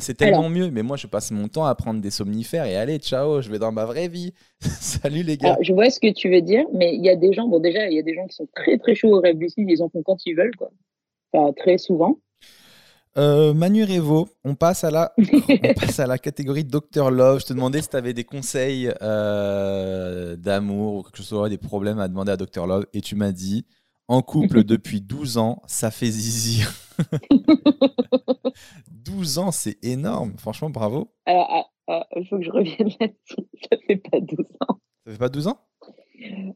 C'est 0.01 0.15
tellement 0.15 0.39
Alors. 0.39 0.51
mieux, 0.51 0.71
mais 0.71 0.83
moi 0.83 0.97
je 0.97 1.07
passe 1.07 1.31
mon 1.31 1.49
temps 1.49 1.67
à 1.67 1.75
prendre 1.75 2.01
des 2.01 2.11
somnifères 2.11 2.65
et 2.65 2.77
allez, 2.77 2.99
ciao, 2.99 3.43
je 3.43 3.51
vais 3.51 3.59
dans 3.59 3.73
ma 3.73 3.85
vraie 3.85 4.09
vie. 4.09 4.33
Salut 4.61 5.23
les 5.23 5.37
gars. 5.37 5.51
Alors, 5.51 5.63
je 5.63 5.73
vois 5.73 5.91
ce 5.91 6.01
que 6.01 6.13
tu 6.13 6.31
veux 6.31 6.41
dire, 6.41 6.65
mais 6.73 6.95
il 6.95 7.05
y 7.05 7.11
a 7.11 7.17
des 7.17 7.33
gens, 7.33 7.47
bon, 7.49 7.61
déjà, 7.61 7.87
il 7.89 7.95
y 7.95 7.99
a 7.99 8.03
des 8.03 8.15
gens 8.15 8.27
qui 8.27 8.35
sont 8.35 8.49
très, 8.55 8.79
très 8.79 8.95
chauds 8.95 9.17
au 9.17 9.21
rêve 9.21 9.39
lucide, 9.39 9.69
ils 9.69 9.83
en 9.83 9.89
font 9.89 10.03
quand 10.03 10.25
ils 10.25 10.35
veulent, 10.35 10.57
quoi. 10.57 10.71
Enfin, 11.33 11.53
très 11.53 11.77
souvent. 11.77 12.19
Euh, 13.19 13.53
Manu 13.53 13.85
Revo, 13.85 14.29
on 14.45 14.55
passe 14.55 14.85
à 14.85 14.91
la, 14.91 15.13
on 15.19 15.75
passe 15.75 15.99
à 15.99 16.07
la 16.07 16.19
catégorie 16.19 16.65
Docteur 16.65 17.11
Love. 17.11 17.41
Je 17.41 17.47
te 17.47 17.53
demandais 17.53 17.83
si 17.83 17.89
tu 17.89 17.97
avais 17.97 18.13
des 18.13 18.25
conseils 18.25 18.93
euh, 19.03 20.37
d'amour 20.37 20.95
ou 20.95 21.03
quelque 21.03 21.23
chose, 21.23 21.51
des 21.51 21.59
problèmes 21.59 21.99
à 21.99 22.09
demander 22.09 22.33
à 22.33 22.37
Docteur 22.37 22.67
Love. 22.67 22.87
Et 22.95 23.01
tu 23.01 23.17
m'as 23.17 23.33
dit, 23.33 23.67
en 24.07 24.23
couple 24.23 24.63
depuis 24.65 25.01
12 25.01 25.37
ans, 25.39 25.63
ça 25.67 25.91
fait 25.91 26.07
zizi. 26.07 26.65
12 28.91 29.39
ans, 29.39 29.51
c'est 29.51 29.83
énorme. 29.85 30.35
Franchement, 30.39 30.71
bravo. 30.71 31.13
Alors, 31.27 31.47
ah, 31.51 31.67
ah, 31.89 32.07
il 32.17 32.27
faut 32.27 32.39
que 32.39 32.45
je 32.45 32.51
revienne 32.51 32.91
là-dessus. 33.01 33.49
Ça 33.71 33.77
fait 33.87 33.97
pas 33.97 34.21
12 34.21 34.39
ans. 34.69 34.79
Ça 35.07 35.13
fait 35.13 35.19
pas 35.19 35.29
12 35.29 35.49
ans? 35.49 35.61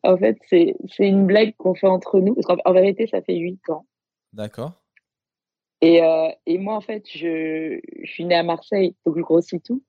En 0.03 0.16
fait, 0.16 0.36
c'est 0.49 0.74
une 0.99 1.26
blague 1.26 1.55
qu'on 1.57 1.74
fait 1.74 1.86
entre 1.86 2.18
nous, 2.18 2.34
parce 2.34 2.47
qu'en 2.47 2.57
en 2.64 2.72
vérité, 2.72 3.07
ça 3.07 3.22
fait 3.22 3.36
8 3.36 3.70
ans. 3.70 3.86
D'accord. 4.32 4.72
Et, 5.80 6.03
euh, 6.03 6.30
et 6.47 6.59
moi, 6.59 6.74
en 6.74 6.80
fait, 6.80 7.05
je, 7.09 7.78
je 8.03 8.11
suis 8.11 8.24
née 8.24 8.34
à 8.34 8.43
Marseille, 8.43 8.97
donc 9.07 9.16
je 9.16 9.22
grossis 9.22 9.61
tout. 9.61 9.84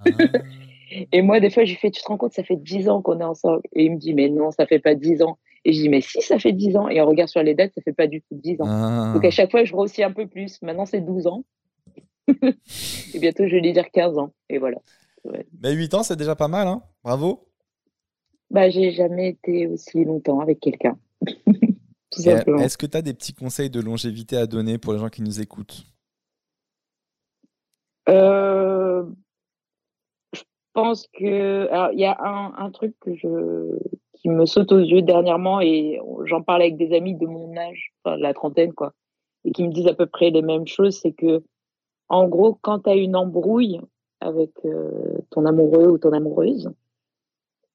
Ah. 0.00 0.04
Et 1.12 1.22
moi, 1.22 1.40
des 1.40 1.50
fois, 1.50 1.64
je 1.64 1.70
lui 1.70 1.78
fais, 1.78 1.90
tu 1.90 2.02
te 2.02 2.06
rends 2.06 2.16
compte, 2.16 2.32
ça 2.32 2.44
fait 2.44 2.56
10 2.56 2.88
ans 2.88 3.02
qu'on 3.02 3.20
est 3.20 3.24
ensemble. 3.24 3.62
Et 3.72 3.84
il 3.84 3.92
me 3.92 3.98
dit, 3.98 4.14
mais 4.14 4.28
non, 4.28 4.50
ça 4.50 4.66
fait 4.66 4.78
pas 4.78 4.94
10 4.94 5.22
ans. 5.22 5.38
Et 5.64 5.72
je 5.72 5.80
dis, 5.80 5.88
mais 5.88 6.00
si, 6.00 6.20
ça 6.20 6.38
fait 6.38 6.52
10 6.52 6.76
ans. 6.76 6.88
Et 6.88 7.00
on 7.00 7.06
regarde 7.06 7.30
sur 7.30 7.42
les 7.42 7.54
dates, 7.54 7.72
ça 7.74 7.80
fait 7.82 7.92
pas 7.92 8.06
du 8.06 8.20
tout 8.20 8.34
10 8.34 8.60
ans. 8.60 8.66
Ah. 8.66 9.12
Donc 9.14 9.24
à 9.24 9.30
chaque 9.30 9.50
fois, 9.50 9.64
je 9.64 9.72
grossis 9.72 10.02
un 10.02 10.12
peu 10.12 10.26
plus. 10.26 10.60
Maintenant, 10.62 10.86
c'est 10.86 11.00
12 11.00 11.26
ans. 11.26 11.44
et 12.28 13.18
bientôt, 13.18 13.46
je 13.46 13.54
vais 13.54 13.60
lui 13.60 13.72
dire 13.72 13.90
15 13.90 14.18
ans. 14.18 14.32
Et 14.50 14.58
voilà. 14.58 14.78
Ouais. 15.24 15.46
Mais 15.62 15.72
8 15.72 15.94
ans, 15.94 16.02
c'est 16.02 16.16
déjà 16.16 16.36
pas 16.36 16.48
mal, 16.48 16.66
hein 16.66 16.82
Bravo. 17.02 17.48
Bah, 18.50 18.68
j'ai 18.68 18.92
jamais 18.92 19.30
été 19.30 19.66
aussi 19.66 20.04
longtemps 20.04 20.40
avec 20.40 20.60
quelqu'un. 20.60 20.98
Tout 21.26 22.20
Et, 22.20 22.22
simplement. 22.22 22.58
Est-ce 22.58 22.76
que 22.76 22.86
tu 22.86 22.96
as 22.96 23.02
des 23.02 23.14
petits 23.14 23.34
conseils 23.34 23.70
de 23.70 23.80
longévité 23.80 24.36
à 24.36 24.46
donner 24.46 24.78
pour 24.78 24.92
les 24.92 24.98
gens 24.98 25.08
qui 25.08 25.22
nous 25.22 25.40
écoutent? 25.40 25.86
Euh, 28.08 29.04
je 30.34 30.42
pense 30.74 31.08
que 31.18 31.68
alors 31.68 31.90
il 31.92 32.00
y 32.00 32.04
a 32.04 32.16
un, 32.22 32.52
un 32.58 32.70
truc 32.70 32.94
que 33.00 33.14
je 33.16 33.78
qui 34.24 34.30
me 34.30 34.46
saute 34.46 34.72
aux 34.72 34.78
yeux 34.78 35.02
dernièrement 35.02 35.60
et 35.60 36.00
j'en 36.24 36.40
parle 36.40 36.62
avec 36.62 36.78
des 36.78 36.96
amis 36.96 37.14
de 37.14 37.26
mon 37.26 37.54
âge, 37.58 37.92
enfin 38.02 38.16
la 38.16 38.32
trentaine 38.32 38.72
quoi, 38.72 38.94
et 39.44 39.52
qui 39.52 39.68
me 39.68 39.70
disent 39.70 39.86
à 39.86 39.92
peu 39.92 40.06
près 40.06 40.30
les 40.30 40.40
mêmes 40.40 40.66
choses, 40.66 40.98
c'est 40.98 41.12
que 41.12 41.42
en 42.08 42.26
gros 42.26 42.58
quand 42.62 42.80
tu 42.80 42.88
as 42.88 42.94
une 42.94 43.16
embrouille 43.16 43.82
avec 44.20 44.52
euh, 44.64 45.18
ton 45.28 45.44
amoureux 45.44 45.88
ou 45.88 45.98
ton 45.98 46.12
amoureuse, 46.12 46.70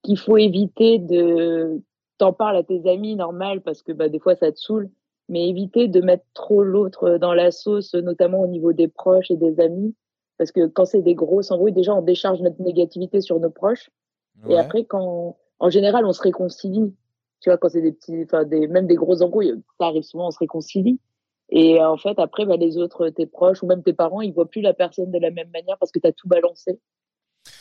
qu'il 0.01 0.17
faut 0.17 0.37
éviter 0.37 0.97
de 0.97 1.83
t'en 2.17 2.33
parles 2.33 2.57
à 2.57 2.63
tes 2.63 2.89
amis 2.89 3.15
normal 3.15 3.61
parce 3.61 3.83
que 3.83 3.91
bah 3.91 4.09
des 4.09 4.17
fois 4.17 4.33
ça 4.33 4.51
te 4.51 4.57
saoule, 4.57 4.89
mais 5.27 5.47
éviter 5.47 5.87
de 5.87 6.01
mettre 6.01 6.25
trop 6.33 6.63
l'autre 6.63 7.19
dans 7.19 7.35
la 7.35 7.51
sauce, 7.51 7.93
notamment 7.93 8.41
au 8.41 8.47
niveau 8.47 8.73
des 8.73 8.87
proches 8.87 9.29
et 9.29 9.37
des 9.37 9.59
amis 9.59 9.93
parce 10.39 10.51
que 10.51 10.65
quand 10.65 10.85
c'est 10.85 11.03
des 11.03 11.13
grosses 11.13 11.51
embrouilles, 11.51 11.73
déjà, 11.73 11.93
on 11.93 12.01
décharge 12.01 12.39
notre 12.39 12.61
négativité 12.61 13.19
sur 13.19 13.41
nos 13.41 13.49
proches. 13.49 13.91
Et 14.47 14.57
après, 14.57 14.85
quand, 14.85 15.35
en 15.60 15.70
général, 15.70 16.05
on 16.05 16.14
se 16.14 16.22
réconcilie. 16.22 16.93
Tu 17.41 17.49
vois, 17.49 17.57
quand 17.57 17.70
c'est 17.70 17.82
des 17.82 17.91
petits, 17.91 18.24
enfin, 18.24 18.43
des, 18.43 18.68
même 18.68 18.88
des 18.88 18.95
grosses 18.95 19.22
embrouilles, 19.22 19.53
ça 19.80 19.88
arrive 19.88 20.03
souvent, 20.03 20.28
on 20.28 20.32
se 20.32 20.39
réconcilie. 20.39 20.99
Et 21.49 21.80
euh, 21.80 21.89
en 21.89 21.97
fait, 21.97 22.20
après, 22.20 22.45
bah, 22.45 22.57
les 22.57 22.78
autres, 22.78 23.10
tes 23.10 23.26
proches 23.26 23.64
ou 23.64 23.68
même 23.68 23.82
tes 23.82 23.93
parents, 23.93 24.22
ils 24.22 24.34
voient 24.34 24.49
plus 24.49 24.62
la 24.62 24.74
personne 24.74 25.12
de 25.12 25.20
la 25.20 25.32
même 25.32 25.49
manière 25.51 25.78
parce 25.80 25.91
que 25.91 25.99
tu 25.99 26.07
as 26.07 26.12
tout 26.12 26.28
balancé. 26.28 26.80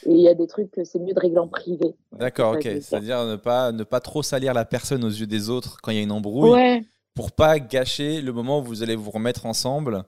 Et 0.04 0.12
il 0.12 0.20
y 0.20 0.28
a 0.28 0.34
des 0.34 0.46
trucs 0.46 0.70
que 0.70 0.84
c'est 0.84 0.98
mieux 0.98 1.14
de 1.14 1.20
régler 1.20 1.38
en 1.38 1.48
privé. 1.48 1.94
D'accord, 2.12 2.54
ok. 2.54 2.62
C'est-à-dire 2.62 3.24
ne 3.24 3.36
pas, 3.36 3.72
ne 3.72 3.84
pas 3.84 4.00
trop 4.00 4.22
salir 4.22 4.52
la 4.52 4.64
personne 4.64 5.04
aux 5.04 5.10
yeux 5.10 5.26
des 5.26 5.48
autres 5.48 5.78
quand 5.82 5.90
il 5.90 5.96
y 5.96 6.00
a 6.00 6.02
une 6.02 6.12
embrouille, 6.12 6.50
Ouais, 6.50 6.82
pour 7.14 7.32
pas 7.32 7.58
gâcher 7.58 8.20
le 8.20 8.32
moment 8.32 8.60
où 8.60 8.62
vous 8.62 8.82
allez 8.82 8.96
vous 8.96 9.10
remettre 9.10 9.46
ensemble. 9.46 10.04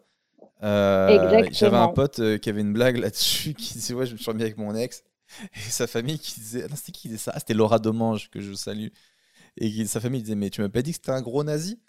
Euh, 0.62 1.08
Exactement. 1.08 1.48
J'avais 1.52 1.76
un 1.76 1.88
pote 1.88 2.18
euh, 2.18 2.38
qui 2.38 2.50
avait 2.50 2.60
une 2.60 2.72
blague 2.72 2.98
là-dessus 2.98 3.54
qui 3.58 3.74
disait 3.74 3.94
Ouais, 3.94 4.06
je 4.06 4.12
me 4.12 4.18
suis 4.18 4.30
remis 4.30 4.42
avec 4.42 4.58
mon 4.58 4.74
ex. 4.74 5.02
Et 5.54 5.70
sa 5.70 5.86
famille 5.86 6.18
qui 6.18 6.40
disait 6.40 6.66
Non, 6.68 6.76
c'était 6.76 6.92
qui 6.92 7.08
disait 7.08 7.18
ça? 7.18 7.32
Ah, 7.34 7.38
C'était 7.38 7.54
Laura 7.54 7.78
Domange 7.78 8.30
que 8.30 8.40
je 8.40 8.52
salue. 8.52 8.88
Et 9.56 9.70
qui- 9.70 9.86
sa 9.86 10.00
famille 10.00 10.22
disait 10.22 10.34
Mais 10.34 10.50
tu 10.50 10.60
m'as 10.60 10.68
pas 10.68 10.82
dit 10.82 10.90
que 10.90 10.96
c'était 10.96 11.10
un 11.12 11.22
gros 11.22 11.44
nazi? 11.44 11.80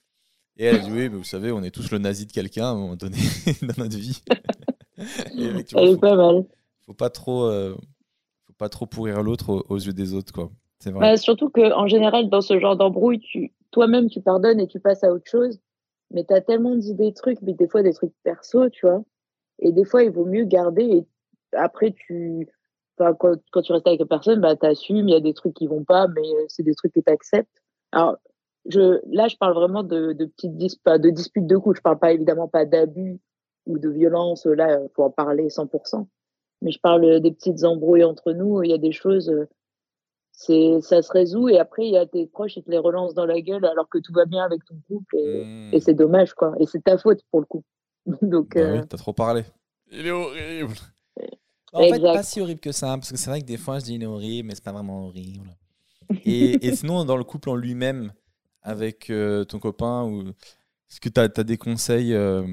Et 0.58 0.66
elle 0.66 0.76
a 0.76 0.80
dit 0.80 0.92
oui, 0.92 1.10
mais 1.10 1.18
vous 1.18 1.24
savez, 1.24 1.52
on 1.52 1.64
est 1.64 1.72
tous 1.72 1.92
le 1.92 1.98
nazi 1.98 2.26
de 2.26 2.32
quelqu'un 2.32 2.66
à 2.66 2.70
un 2.70 2.76
moment 2.76 2.96
donné 2.96 3.18
dans 3.62 3.84
notre 3.84 3.98
vie. 3.98 4.22
elle 5.38 5.58
est 5.60 6.00
pas 6.00 6.16
mal. 6.16 6.46
Faut 6.86 6.94
pas 6.94 7.10
trop, 7.10 7.46
euh, 7.46 7.76
faut 8.48 8.54
pas 8.58 8.70
trop 8.70 8.86
pourrir 8.86 9.24
l'autre 9.24 9.66
aux, 9.70 9.78
yeux 9.78 9.94
des 9.94 10.14
autres, 10.14 10.34
quoi. 10.34 10.52
C'est 10.80 10.92
vrai. 10.92 11.00
Bah, 11.00 11.18
surtout 11.18 11.50
que 11.50 11.74
en 11.74 11.88
général, 11.88 12.30
dans 12.30 12.42
ce 12.42 12.60
genre 12.60 12.76
d'embrouille, 12.76 13.20
tu, 13.20 13.54
toi-même, 13.72 14.10
tu 14.10 14.22
pardonnes 14.22 14.60
et 14.60 14.68
tu 14.68 14.80
passes 14.80 15.04
à 15.04 15.12
autre 15.12 15.30
chose. 15.30 15.60
Mais 16.12 16.26
tu 16.26 16.34
as 16.34 16.42
tellement 16.42 16.76
d'idées, 16.76 17.14
trucs, 17.14 17.42
mais 17.42 17.54
des 17.54 17.68
fois 17.68 17.82
des 17.84 17.94
trucs 17.94 18.14
perso, 18.24 18.70
tu 18.70 18.86
vois. 18.86 19.04
Et 19.60 19.72
des 19.72 19.86
fois, 19.86 20.04
il 20.04 20.12
vaut 20.12 20.26
mieux 20.26 20.44
garder. 20.44 20.84
Et 20.84 21.06
après, 21.56 21.94
tu, 21.94 22.48
quand, 23.20 23.36
quand, 23.52 23.62
tu 23.62 23.72
restes 23.74 23.88
avec 23.88 24.00
la 24.00 24.06
personne, 24.06 24.42
bah, 24.42 24.56
tu 24.56 24.66
assumes. 24.66 25.08
Il 25.08 25.14
y 25.14 25.18
a 25.18 25.22
des 25.22 25.34
trucs 25.34 25.54
qui 25.54 25.68
vont 25.68 25.84
pas, 25.84 26.08
mais 26.08 26.22
c'est 26.48 26.64
des 26.64 26.76
trucs 26.76 26.94
que 26.94 27.00
tu 27.00 27.12
acceptes. 27.12 27.50
Alors, 27.92 28.18
je, 28.70 29.00
là, 29.12 29.28
je 29.28 29.38
parle 29.38 29.54
vraiment 29.54 29.84
de, 29.84 30.14
de 30.14 30.26
petites 30.26 30.56
de 30.56 31.10
disputes 31.10 31.48
de 31.48 31.58
couple. 31.58 31.78
Je 31.78 31.82
parle 31.82 32.00
pas 32.00 32.12
évidemment 32.12 32.48
pas 32.48 32.66
d'abus 32.66 33.20
ou 33.66 33.80
de 33.80 33.90
violence. 33.90 34.46
Là, 34.46 34.80
faut 34.96 35.04
en 35.04 35.10
parler 35.10 35.48
100%. 35.48 36.08
Mais 36.62 36.72
je 36.72 36.80
parle 36.80 37.20
des 37.22 37.32
petites 37.32 37.64
embrouilles 37.64 38.04
entre 38.04 38.34
nous. 38.34 38.62
Il 38.64 38.70
y 38.70 38.74
a 38.74 38.78
des 38.78 38.92
choses, 38.92 39.32
c'est, 40.32 40.80
ça 40.82 41.02
se 41.02 41.12
résout 41.12 41.50
et 41.50 41.60
après, 41.60 41.86
il 41.86 41.94
y 41.94 41.98
a 41.98 42.06
tes 42.06 42.28
proches 42.28 42.54
qui 42.54 42.64
te 42.64 42.70
les 42.70 42.78
relancent 42.78 43.16
dans 43.16 43.26
la 43.26 43.42
gueule 43.42 43.66
alors 43.66 43.90
que 43.90 43.98
tout 43.98 44.14
va 44.14 44.26
bien 44.26 44.44
avec 44.44 44.64
ton 44.66 44.76
couple 44.88 45.18
et, 45.18 45.70
et 45.72 45.78
mmh. 45.78 45.82
c'est 45.82 45.94
dommage, 45.94 46.34
quoi. 46.34 46.54
Et 46.60 46.68
c'est 46.68 46.84
ta 46.84 46.98
faute 46.98 47.22
pour 47.32 47.40
le 47.40 47.46
coup. 47.48 47.64
Donc, 48.22 48.56
bah 48.56 48.74
oui, 48.74 48.88
t'as 48.88 48.98
trop 48.98 49.14
parlé. 49.14 49.44
Il 49.92 50.08
est 50.08 50.12
horrible. 50.12 50.76
En 51.74 51.82
fait, 51.84 52.00
pas 52.00 52.24
si 52.24 52.42
horrible 52.42 52.60
que 52.60 52.72
ça, 52.72 52.88
parce 52.98 53.12
que 53.12 53.18
c'est 53.18 53.30
vrai 53.30 53.42
que 53.42 53.46
des 53.46 53.58
fois, 53.58 53.80
je 53.80 53.86
dis 53.86 53.96
il 53.96 54.04
est 54.04 54.08
horrible, 54.08 54.48
mais 54.48 54.56
c'est 54.56 54.64
pas 54.64 54.74
vraiment 54.74 55.08
horrible. 55.08 55.56
Et, 56.26 56.68
et 56.68 56.76
sinon, 56.76 57.06
dans 57.06 57.18
le 57.18 57.24
couple 57.24 57.50
en 57.50 57.56
lui-même, 57.56 58.12
avec 58.64 59.10
euh, 59.10 59.44
ton 59.44 59.60
copain 59.60 60.04
ou 60.04 60.30
est-ce 60.30 61.00
que 61.00 61.10
tu 61.10 61.20
as, 61.20 61.28
des 61.28 61.58
conseils 61.58 62.14
euh, 62.14 62.46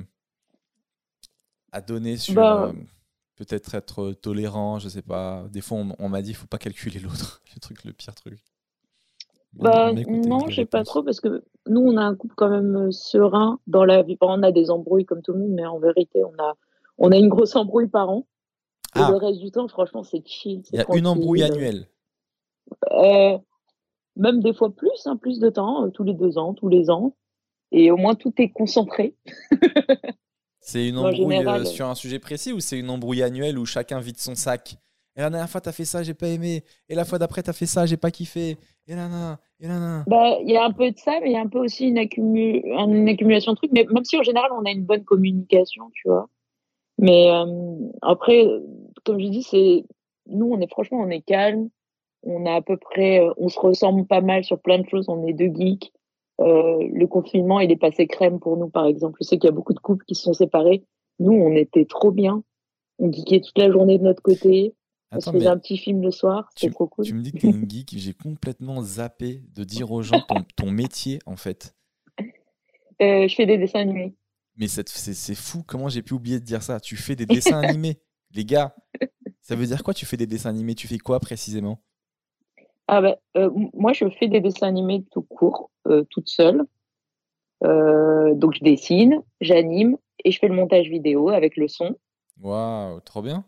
à 1.73 1.81
donner 1.81 2.17
sur 2.17 2.35
bah, 2.35 2.69
euh, 2.69 2.73
peut-être 3.37 3.75
être 3.75 4.13
tolérant 4.13 4.79
Je 4.79 4.89
sais 4.89 5.03
pas. 5.03 5.45
Des 5.51 5.61
fois, 5.61 5.79
on, 5.99 6.09
m'a 6.09 6.23
dit 6.23 6.31
il 6.31 6.35
faut 6.35 6.47
pas 6.47 6.59
calculer 6.59 7.01
l'autre. 7.01 7.43
le 7.55 7.61
truc, 7.61 7.85
le 7.85 7.93
pire 7.93 8.15
truc. 8.15 8.39
Bah, 9.55 9.93
non, 9.93 10.47
je 10.49 10.57
sais 10.57 10.67
pas 10.67 10.85
trop 10.85 11.03
parce 11.03 11.21
que 11.21 11.43
nous, 11.67 11.81
on 11.81 11.97
a 11.97 12.03
un 12.03 12.15
couple 12.15 12.35
quand 12.37 12.51
même 12.51 12.93
serein 12.93 13.59
dans 13.67 13.85
la 13.85 14.03
vie. 14.03 14.17
On 14.21 14.43
a 14.43 14.53
des 14.53 14.71
embrouilles 14.71 15.07
comme 15.07 15.23
tout 15.23 15.33
le 15.33 15.41
monde, 15.41 15.53
mais 15.53 15.67
en 15.67 15.79
vérité, 15.79 16.23
on 16.23 16.43
a, 16.43 16.55
on 16.99 17.11
a 17.11 17.17
une 17.17 17.29
grosse 17.29 17.57
embrouille 17.57 17.89
par 17.89 18.11
an. 18.11 18.27
Et 18.97 19.01
ah. 19.01 19.11
le 19.11 19.17
reste 19.17 19.41
du 19.41 19.51
temps, 19.51 19.69
franchement, 19.69 20.03
c'est 20.03 20.27
chill. 20.27 20.63
Il 20.73 20.79
y 20.79 20.83
a 20.83 20.87
une 20.95 21.07
embrouille 21.07 21.43
annuelle 21.43 21.89
même 24.19 24.41
des 24.41 24.53
fois 24.53 24.71
plus, 24.75 25.07
hein, 25.07 25.17
plus 25.17 25.39
de 25.39 25.49
temps, 25.49 25.87
euh, 25.87 25.91
tous 25.91 26.05
les 26.05 26.15
deux 26.15 26.37
ans, 26.37 26.53
tous 26.53 26.69
les 26.69 26.91
ans. 26.91 27.15
Et 27.71 27.91
au 27.91 27.97
moins, 27.97 28.15
tout 28.15 28.33
est 28.39 28.51
concentré. 28.51 29.15
c'est 30.61 30.89
une 30.89 30.99
embrouille 30.99 31.37
euh, 31.37 31.65
sur 31.65 31.87
un 31.87 31.95
sujet 31.95 32.19
précis 32.19 32.53
ou 32.53 32.61
c'est 32.61 32.79
une 32.79 32.91
embrouille 32.91 33.23
annuelle 33.23 33.59
où 33.59 33.65
chacun 33.65 34.01
vide 34.01 34.19
son 34.19 34.35
sac? 34.35 34.77
Et 35.17 35.21
la 35.21 35.31
dernière 35.31 35.49
fois, 35.49 35.61
tu 35.61 35.69
as 35.69 35.73
fait 35.73 35.85
ça, 35.85 36.03
j'ai 36.03 36.15
pas 36.15 36.29
aimé. 36.29 36.65
Et 36.89 36.95
la 36.95 37.05
fois 37.05 37.19
d'après, 37.19 37.43
tu 37.43 37.51
as 37.51 37.53
fait 37.53 37.67
ça, 37.67 37.87
j'ai 37.87 37.97
pas 37.97 38.11
kiffé. 38.11 38.57
Et 38.87 38.95
là, 38.95 39.09
là, 39.09 39.39
et 39.61 39.67
là, 39.67 39.79
là. 39.79 40.05
Bah, 40.07 40.39
il 40.43 40.51
y 40.51 40.57
a 40.57 40.65
un 40.65 40.73
peu 40.73 40.91
de 40.91 40.97
ça, 40.97 41.19
mais 41.21 41.31
il 41.31 41.33
y 41.33 41.37
a 41.37 41.41
un 41.41 41.49
peu 41.49 41.59
aussi 41.59 41.89
une, 41.89 41.99
une, 41.99 43.09
accumulation 43.09 43.53
de 43.53 43.57
trucs. 43.57 43.73
Mais 43.73 43.87
même 43.93 44.05
si 44.05 44.17
en 44.17 44.23
général, 44.23 44.51
on 44.53 44.65
a 44.65 44.71
une 44.71 44.85
bonne 44.85 45.05
communication, 45.05 45.91
tu 45.93 46.09
vois. 46.09 46.29
Mais 46.99 47.31
euh, 47.31 47.47
après, 48.03 48.45
comme 49.05 49.21
je 49.21 49.29
dis, 49.29 49.43
c'est 49.43 49.85
nous, 50.27 50.51
on 50.53 50.61
est 50.61 50.71
franchement, 50.71 50.99
on 51.01 51.11
est 51.11 51.23
calme 51.23 51.71
on 52.23 52.47
a 52.47 52.55
à 52.55 52.63
peu 52.63 52.77
près, 52.77 53.21
euh, 53.21 53.33
on 53.37 53.49
se 53.49 53.59
ressemble 53.59 54.07
pas 54.07 54.21
mal 54.21 54.45
sur 54.45 54.61
plein 54.61 54.79
de 54.79 54.89
choses. 54.89 55.09
On 55.09 55.27
est 55.27 55.33
deux 55.33 55.53
geeks. 55.53 55.93
Euh, 56.41 56.87
le 56.93 57.07
confinement, 57.07 57.61
il 57.61 57.71
est 57.71 57.77
passé 57.77 58.07
crème 58.07 58.39
pour 58.39 58.57
nous, 58.57 58.69
par 58.69 58.87
exemple. 58.87 59.19
Je 59.21 59.27
sais 59.27 59.39
qu'il 59.39 59.49
y 59.49 59.53
a 59.53 59.55
beaucoup 59.55 59.75
de 59.75 59.81
couples 59.81 60.05
qui 60.05 60.15
se 60.15 60.23
sont 60.23 60.33
séparés. 60.33 60.85
Nous, 61.19 61.33
on 61.33 61.53
était 61.53 61.85
trop 61.85 62.11
bien. 62.11 62.43
On 62.99 63.11
geekait 63.13 63.41
toute 63.41 63.59
la 63.59 63.71
journée 63.71 63.99
de 63.99 64.05
notre 64.05 64.23
côté. 64.23 64.75
on 65.13 65.21
se 65.21 65.31
faisait 65.31 65.49
un 65.49 65.59
petit 65.59 65.79
film 65.79 66.03
le 66.03 66.11
soir. 66.11 66.49
C'était 66.55 66.73
trop 66.73 66.87
cool. 66.87 67.05
Tu 67.05 67.15
me 67.15 67.23
dis 67.23 67.33
que 67.33 67.39
tu 67.41 67.47
es 67.47 67.51
une 67.51 67.69
geek. 67.69 67.95
J'ai 67.97 68.15
complètement 68.15 68.83
zappé 68.83 69.43
de 69.55 69.65
dire 69.65 69.91
aux 69.91 70.03
gens 70.03 70.21
ton, 70.57 70.71
métier, 70.71 71.19
en 71.27 71.37
fait. 71.37 71.75
Euh, 73.01 73.29
je 73.29 73.35
fais 73.35 73.47
des 73.47 73.59
dessins 73.59 73.81
animés. 73.81 74.15
Mais 74.59 74.67
c'est 74.67 75.35
fou. 75.37 75.63
Comment 75.67 75.89
j'ai 75.89 76.03
pu 76.03 76.15
oublier 76.15 76.41
de 76.41 76.45
dire 76.45 76.63
ça? 76.63 76.81
Tu 76.81 76.97
fais 76.97 77.15
des 77.15 77.27
dessins 77.27 77.61
animés. 77.61 78.01
Les 78.35 78.45
gars, 78.45 78.75
ça 79.41 79.55
veut 79.55 79.65
dire 79.65 79.83
quoi 79.83 79.95
Tu 79.95 80.05
fais 80.05 80.17
des 80.17 80.27
dessins 80.27 80.51
animés? 80.51 80.75
Tu 80.75 80.89
fais 80.89 80.99
quoi 80.99 81.21
précisément? 81.21 81.81
Ah 82.89 83.03
euh, 83.37 83.51
moi, 83.75 83.93
je 83.93 84.09
fais 84.19 84.29
des 84.29 84.41
dessins 84.41 84.67
animés 84.67 85.05
tout 85.11 85.23
court, 85.23 85.71
euh, 85.87 86.05
toute 86.11 86.29
seule. 86.29 86.65
Euh, 87.65 88.35
donc, 88.35 88.55
je 88.55 88.65
dessine, 88.65 89.23
j'anime 89.41 89.97
et 90.25 90.33
je 90.33 90.39
fais 90.39 90.49
le 90.49 90.55
montage 90.55 90.89
vidéo 90.89 91.29
avec 91.29 91.57
le 91.57 91.69
son. 91.69 91.97
Waouh, 92.41 93.01
trop 93.01 93.23
bien. 93.23 93.45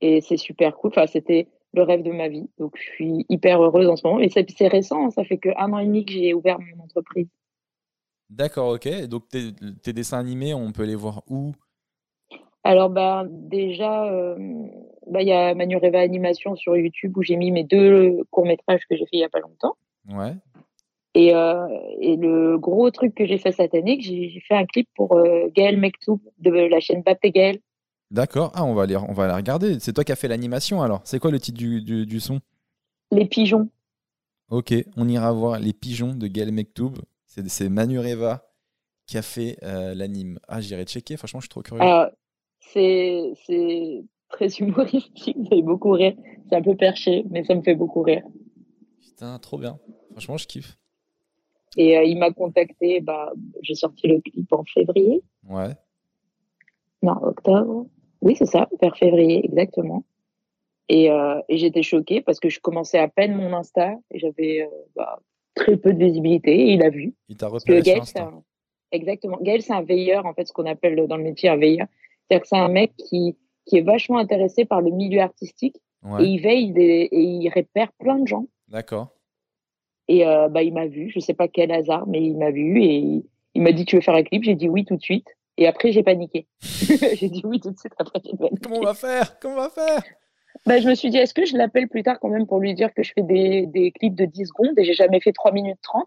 Et 0.00 0.20
c'est 0.20 0.36
super 0.36 0.76
cool. 0.76 0.90
Enfin, 0.90 1.06
c'était 1.06 1.48
le 1.74 1.82
rêve 1.82 2.02
de 2.02 2.12
ma 2.12 2.28
vie. 2.28 2.48
Donc, 2.58 2.76
je 2.76 2.82
suis 2.82 3.26
hyper 3.28 3.62
heureuse 3.62 3.88
en 3.88 3.96
ce 3.96 4.06
moment. 4.06 4.20
Et 4.20 4.30
c'est 4.30 4.68
récent, 4.68 5.10
ça 5.10 5.24
fait 5.24 5.38
qu'un 5.38 5.72
an 5.72 5.78
et 5.78 5.86
demi 5.86 6.04
que 6.04 6.12
j'ai 6.12 6.32
ouvert 6.32 6.58
mon 6.60 6.84
entreprise. 6.84 7.28
D'accord, 8.30 8.74
ok. 8.74 9.06
Donc, 9.06 9.28
tes, 9.28 9.52
tes, 9.82 9.92
dessins 9.92 10.18
animés, 10.18 10.54
on 10.54 10.72
peut 10.72 10.84
les 10.84 10.94
voir 10.94 11.22
où? 11.28 11.52
Alors 12.64 12.90
bah, 12.90 13.24
déjà, 13.28 14.04
euh, 14.12 14.36
bah, 15.06 15.22
il 15.22 15.28
y 15.28 15.32
a 15.32 15.54
Manureva 15.54 16.00
Animation 16.00 16.54
sur 16.56 16.76
YouTube 16.76 17.16
où 17.16 17.22
j'ai 17.22 17.36
mis 17.36 17.50
mes 17.50 17.64
deux 17.64 18.24
courts-métrages 18.30 18.82
que 18.90 18.96
j'ai 18.96 19.04
fait 19.04 19.16
il 19.16 19.18
n'y 19.20 19.24
a 19.24 19.30
pas 19.30 19.40
longtemps. 19.40 19.74
Ouais. 20.10 20.34
Et, 21.14 21.34
euh, 21.34 21.66
et, 22.00 22.16
le 22.16 22.58
gros 22.58 22.90
truc 22.90 23.14
que 23.14 23.26
j'ai 23.26 23.38
fait 23.38 23.52
cette 23.52 23.74
année, 23.74 23.98
j'ai 24.00 24.42
fait 24.46 24.54
un 24.54 24.66
clip 24.66 24.88
pour 24.94 25.16
euh, 25.16 25.48
Gaël 25.54 25.78
Mektoub 25.78 26.20
de 26.38 26.50
la 26.50 26.80
chaîne 26.80 27.02
Bapté 27.02 27.30
Gaël. 27.30 27.58
D'accord. 28.10 28.52
Ah, 28.54 28.64
on 28.64 28.74
va, 28.74 28.82
aller, 28.82 28.96
on 28.96 29.12
va 29.12 29.26
la 29.26 29.36
regarder. 29.36 29.80
C'est 29.80 29.92
toi 29.92 30.04
qui 30.04 30.12
as 30.12 30.16
fait 30.16 30.28
l'animation 30.28 30.82
alors. 30.82 31.00
C'est 31.04 31.18
quoi 31.18 31.30
le 31.30 31.40
titre 31.40 31.58
du, 31.58 31.82
du, 31.82 32.20
son? 32.20 32.40
Les 33.10 33.26
pigeons. 33.26 33.68
Ok, 34.50 34.74
on 34.96 35.08
ira 35.08 35.32
voir 35.32 35.58
Les 35.58 35.72
pigeons 35.72 36.14
de 36.14 36.26
Gaël 36.26 36.52
Mektoub. 36.52 36.94
C'est 37.46 37.68
Manureva 37.68 38.44
qui 39.06 39.16
a 39.18 39.22
fait 39.22 39.56
l'anime. 39.62 40.38
Ah, 40.48 40.60
j'irai 40.60 40.84
checker. 40.84 41.16
Franchement, 41.16 41.40
je 41.40 41.44
suis 41.44 41.50
trop 41.50 41.62
curieux. 41.62 41.82
C'est, 42.60 43.32
c'est 43.46 44.04
très 44.28 44.48
humoristique, 44.48 45.36
ça 45.42 45.48
fait 45.48 45.62
beaucoup 45.62 45.90
rire. 45.90 46.14
C'est 46.48 46.56
un 46.56 46.62
peu 46.62 46.76
perché, 46.76 47.24
mais 47.30 47.44
ça 47.44 47.54
me 47.54 47.62
fait 47.62 47.74
beaucoup 47.74 48.02
rire. 48.02 48.22
Putain, 49.00 49.38
trop 49.38 49.58
bien. 49.58 49.78
Franchement, 50.12 50.36
je 50.36 50.46
kiffe. 50.46 50.76
Et 51.76 51.96
euh, 51.96 52.04
il 52.04 52.18
m'a 52.18 52.32
contacté, 52.32 53.00
bah, 53.00 53.32
j'ai 53.62 53.74
sorti 53.74 54.08
le 54.08 54.20
clip 54.20 54.52
en 54.52 54.64
février. 54.64 55.22
Ouais. 55.48 55.74
Non, 57.02 57.16
octobre. 57.22 57.86
Oui, 58.20 58.34
c'est 58.36 58.46
ça, 58.46 58.68
vers 58.80 58.96
février, 58.96 59.44
exactement. 59.44 60.04
Et, 60.88 61.10
euh, 61.10 61.40
et 61.48 61.58
j'étais 61.58 61.82
choquée 61.82 62.20
parce 62.22 62.40
que 62.40 62.48
je 62.48 62.60
commençais 62.60 62.98
à 62.98 63.08
peine 63.08 63.34
mon 63.34 63.52
Insta 63.52 63.94
et 64.10 64.18
j'avais 64.18 64.62
euh, 64.62 64.68
bah, 64.96 65.20
très 65.58 65.76
peu 65.76 65.92
de 65.92 66.04
visibilité. 66.04 66.52
Et 66.52 66.72
il 66.72 66.82
a 66.82 66.90
vu. 66.90 67.14
Il 67.28 67.36
t'a 67.36 67.48
repéré 67.48 67.82
sur 67.82 68.00
Insta. 68.00 68.32
Exactement. 68.90 69.38
Gaël, 69.42 69.62
c'est 69.62 69.74
un 69.74 69.82
veilleur, 69.82 70.24
en 70.26 70.32
fait, 70.32 70.46
ce 70.46 70.52
qu'on 70.52 70.66
appelle 70.66 71.06
dans 71.06 71.16
le 71.16 71.24
métier 71.24 71.48
un 71.48 71.56
veilleur. 71.56 71.86
C'est-à-dire 72.28 72.42
que 72.42 72.48
c'est 72.48 72.56
un 72.56 72.68
mec 72.68 72.92
qui, 72.96 73.36
qui 73.66 73.76
est 73.76 73.82
vachement 73.82 74.18
intéressé 74.18 74.64
par 74.64 74.80
le 74.80 74.90
milieu 74.90 75.20
artistique 75.20 75.76
et 76.20 76.24
il 76.24 76.40
veille 76.40 76.72
et 76.76 77.20
il 77.20 77.48
repère 77.54 77.92
plein 77.98 78.18
de 78.18 78.26
gens. 78.26 78.46
D'accord. 78.68 79.08
Et 80.08 80.26
euh, 80.26 80.48
bah, 80.48 80.62
il 80.62 80.72
m'a 80.72 80.86
vu, 80.86 81.10
je 81.10 81.20
sais 81.20 81.34
pas 81.34 81.48
quel 81.48 81.70
hasard, 81.70 82.06
mais 82.06 82.22
il 82.22 82.38
m'a 82.38 82.50
vu 82.50 82.82
et 82.82 83.22
il, 83.54 83.62
m'a 83.62 83.72
dit 83.72 83.84
Tu 83.84 83.96
veux 83.96 84.02
faire 84.02 84.14
un 84.14 84.22
clip? 84.22 84.42
J'ai 84.42 84.54
dit 84.54 84.68
oui 84.68 84.84
tout 84.84 84.96
de 84.96 85.02
suite. 85.02 85.26
Et 85.58 85.66
après, 85.66 85.92
j'ai 85.92 86.02
paniqué. 86.02 86.46
j'ai 86.60 87.28
dit 87.28 87.42
oui 87.44 87.60
tout 87.60 87.70
de 87.70 87.78
suite. 87.78 87.92
Après, 87.98 88.20
j'ai 88.24 88.36
paniqué. 88.36 88.56
Comment 88.62 88.78
on 88.78 88.84
va 88.84 88.94
faire? 88.94 89.38
Comment 89.38 89.54
on 89.54 89.60
va 89.60 89.70
faire? 89.70 90.02
Bah, 90.66 90.80
je 90.80 90.88
me 90.88 90.94
suis 90.94 91.10
dit, 91.10 91.16
est-ce 91.16 91.34
que 91.34 91.44
je 91.44 91.56
l'appelle 91.56 91.88
plus 91.88 92.02
tard 92.02 92.18
quand 92.20 92.28
même 92.28 92.46
pour 92.46 92.60
lui 92.60 92.74
dire 92.74 92.92
que 92.92 93.02
je 93.02 93.12
fais 93.14 93.22
des, 93.22 93.66
des 93.66 93.92
clips 93.92 94.14
de 94.14 94.24
10 94.24 94.46
secondes 94.46 94.78
et 94.78 94.84
j'ai 94.84 94.94
jamais 94.94 95.20
fait 95.20 95.32
3 95.32 95.52
minutes 95.52 95.78
30 95.82 96.06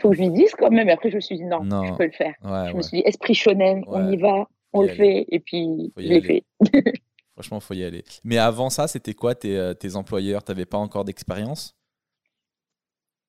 Faut 0.00 0.10
que 0.10 0.16
je 0.16 0.22
lui 0.22 0.30
dise 0.30 0.52
quand 0.52 0.70
même. 0.70 0.88
Et 0.88 0.92
après, 0.92 1.10
je 1.10 1.16
me 1.16 1.20
suis 1.20 1.36
dit, 1.36 1.44
non, 1.44 1.62
je 1.62 1.92
peux 1.94 2.06
le 2.06 2.12
faire. 2.12 2.34
je 2.42 2.74
me 2.74 2.82
suis 2.82 2.98
dit, 2.98 3.02
esprit 3.06 3.34
shonen, 3.34 3.84
on 3.88 4.10
y 4.10 4.16
va 4.16 4.48
on 4.76 4.82
le 4.82 4.88
fait 4.88 5.26
et 5.28 5.40
puis 5.40 5.92
je 5.96 6.08
l'ai 6.08 6.22
fait. 6.22 6.44
Franchement, 7.32 7.60
faut 7.60 7.74
y 7.74 7.84
aller. 7.84 8.02
Mais 8.24 8.38
avant 8.38 8.70
ça, 8.70 8.88
c'était 8.88 9.12
quoi 9.12 9.34
tes, 9.34 9.58
euh, 9.58 9.74
tes 9.74 9.94
employeurs? 9.96 10.42
Tu 10.42 10.52
n'avais 10.52 10.64
pas 10.64 10.78
encore 10.78 11.04
d'expérience? 11.04 11.76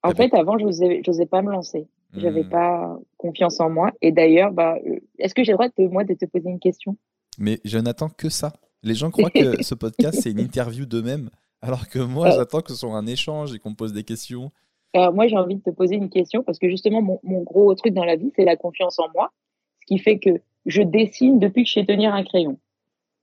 En 0.02 0.12
fait, 0.12 0.34
avant, 0.34 0.58
je 0.58 0.66
n'osais 0.66 1.26
pas 1.26 1.42
me 1.42 1.52
lancer. 1.52 1.88
Je 2.14 2.22
n'avais 2.22 2.44
hmm. 2.44 2.50
pas 2.50 2.98
confiance 3.18 3.60
en 3.60 3.70
moi. 3.70 3.92
Et 4.02 4.14
d'ailleurs, 4.14 4.54
bah, 4.54 4.78
euh, 4.86 5.00
est-ce 5.20 5.34
que 5.34 5.44
j'ai 5.44 5.52
le 5.52 5.58
droit 5.58 5.68
de, 5.68 5.88
moi 5.88 6.06
de 6.06 6.14
te 6.14 6.24
poser 6.26 6.50
une 6.50 6.60
question? 6.60 6.96
Mais 7.38 7.60
je 7.66 7.78
n'attends 7.78 8.08
que 8.08 8.30
ça. 8.30 8.54
Les 8.84 8.93
gens 8.93 9.11
croient 9.11 9.30
que 9.30 9.63
ce 9.63 9.75
podcast, 9.75 10.19
c'est 10.21 10.32
une 10.32 10.39
interview 10.39 10.86
d'eux-mêmes, 10.86 11.30
alors 11.61 11.88
que 11.88 11.99
moi, 11.99 12.28
euh. 12.28 12.32
j'attends 12.38 12.61
que 12.61 12.71
ce 12.71 12.75
soit 12.75 12.95
un 12.95 13.07
échange 13.07 13.53
et 13.53 13.59
qu'on 13.59 13.71
me 13.71 13.75
pose 13.75 13.93
des 13.93 14.03
questions. 14.03 14.51
Alors, 14.93 15.13
moi, 15.13 15.28
j'ai 15.28 15.38
envie 15.38 15.55
de 15.55 15.61
te 15.61 15.69
poser 15.69 15.95
une 15.95 16.09
question 16.09 16.43
parce 16.43 16.59
que 16.59 16.69
justement, 16.69 17.01
mon, 17.01 17.19
mon 17.23 17.41
gros 17.43 17.73
truc 17.75 17.93
dans 17.93 18.05
la 18.05 18.15
vie, 18.15 18.32
c'est 18.36 18.45
la 18.45 18.55
confiance 18.55 18.99
en 18.99 19.07
moi. 19.13 19.32
Ce 19.82 19.86
qui 19.88 19.99
fait 19.99 20.17
que 20.19 20.41
je 20.65 20.82
dessine 20.82 21.39
depuis 21.39 21.63
que 21.63 21.69
je 21.69 21.73
sais 21.73 21.86
tenir 21.86 22.13
un 22.13 22.23
crayon. 22.23 22.57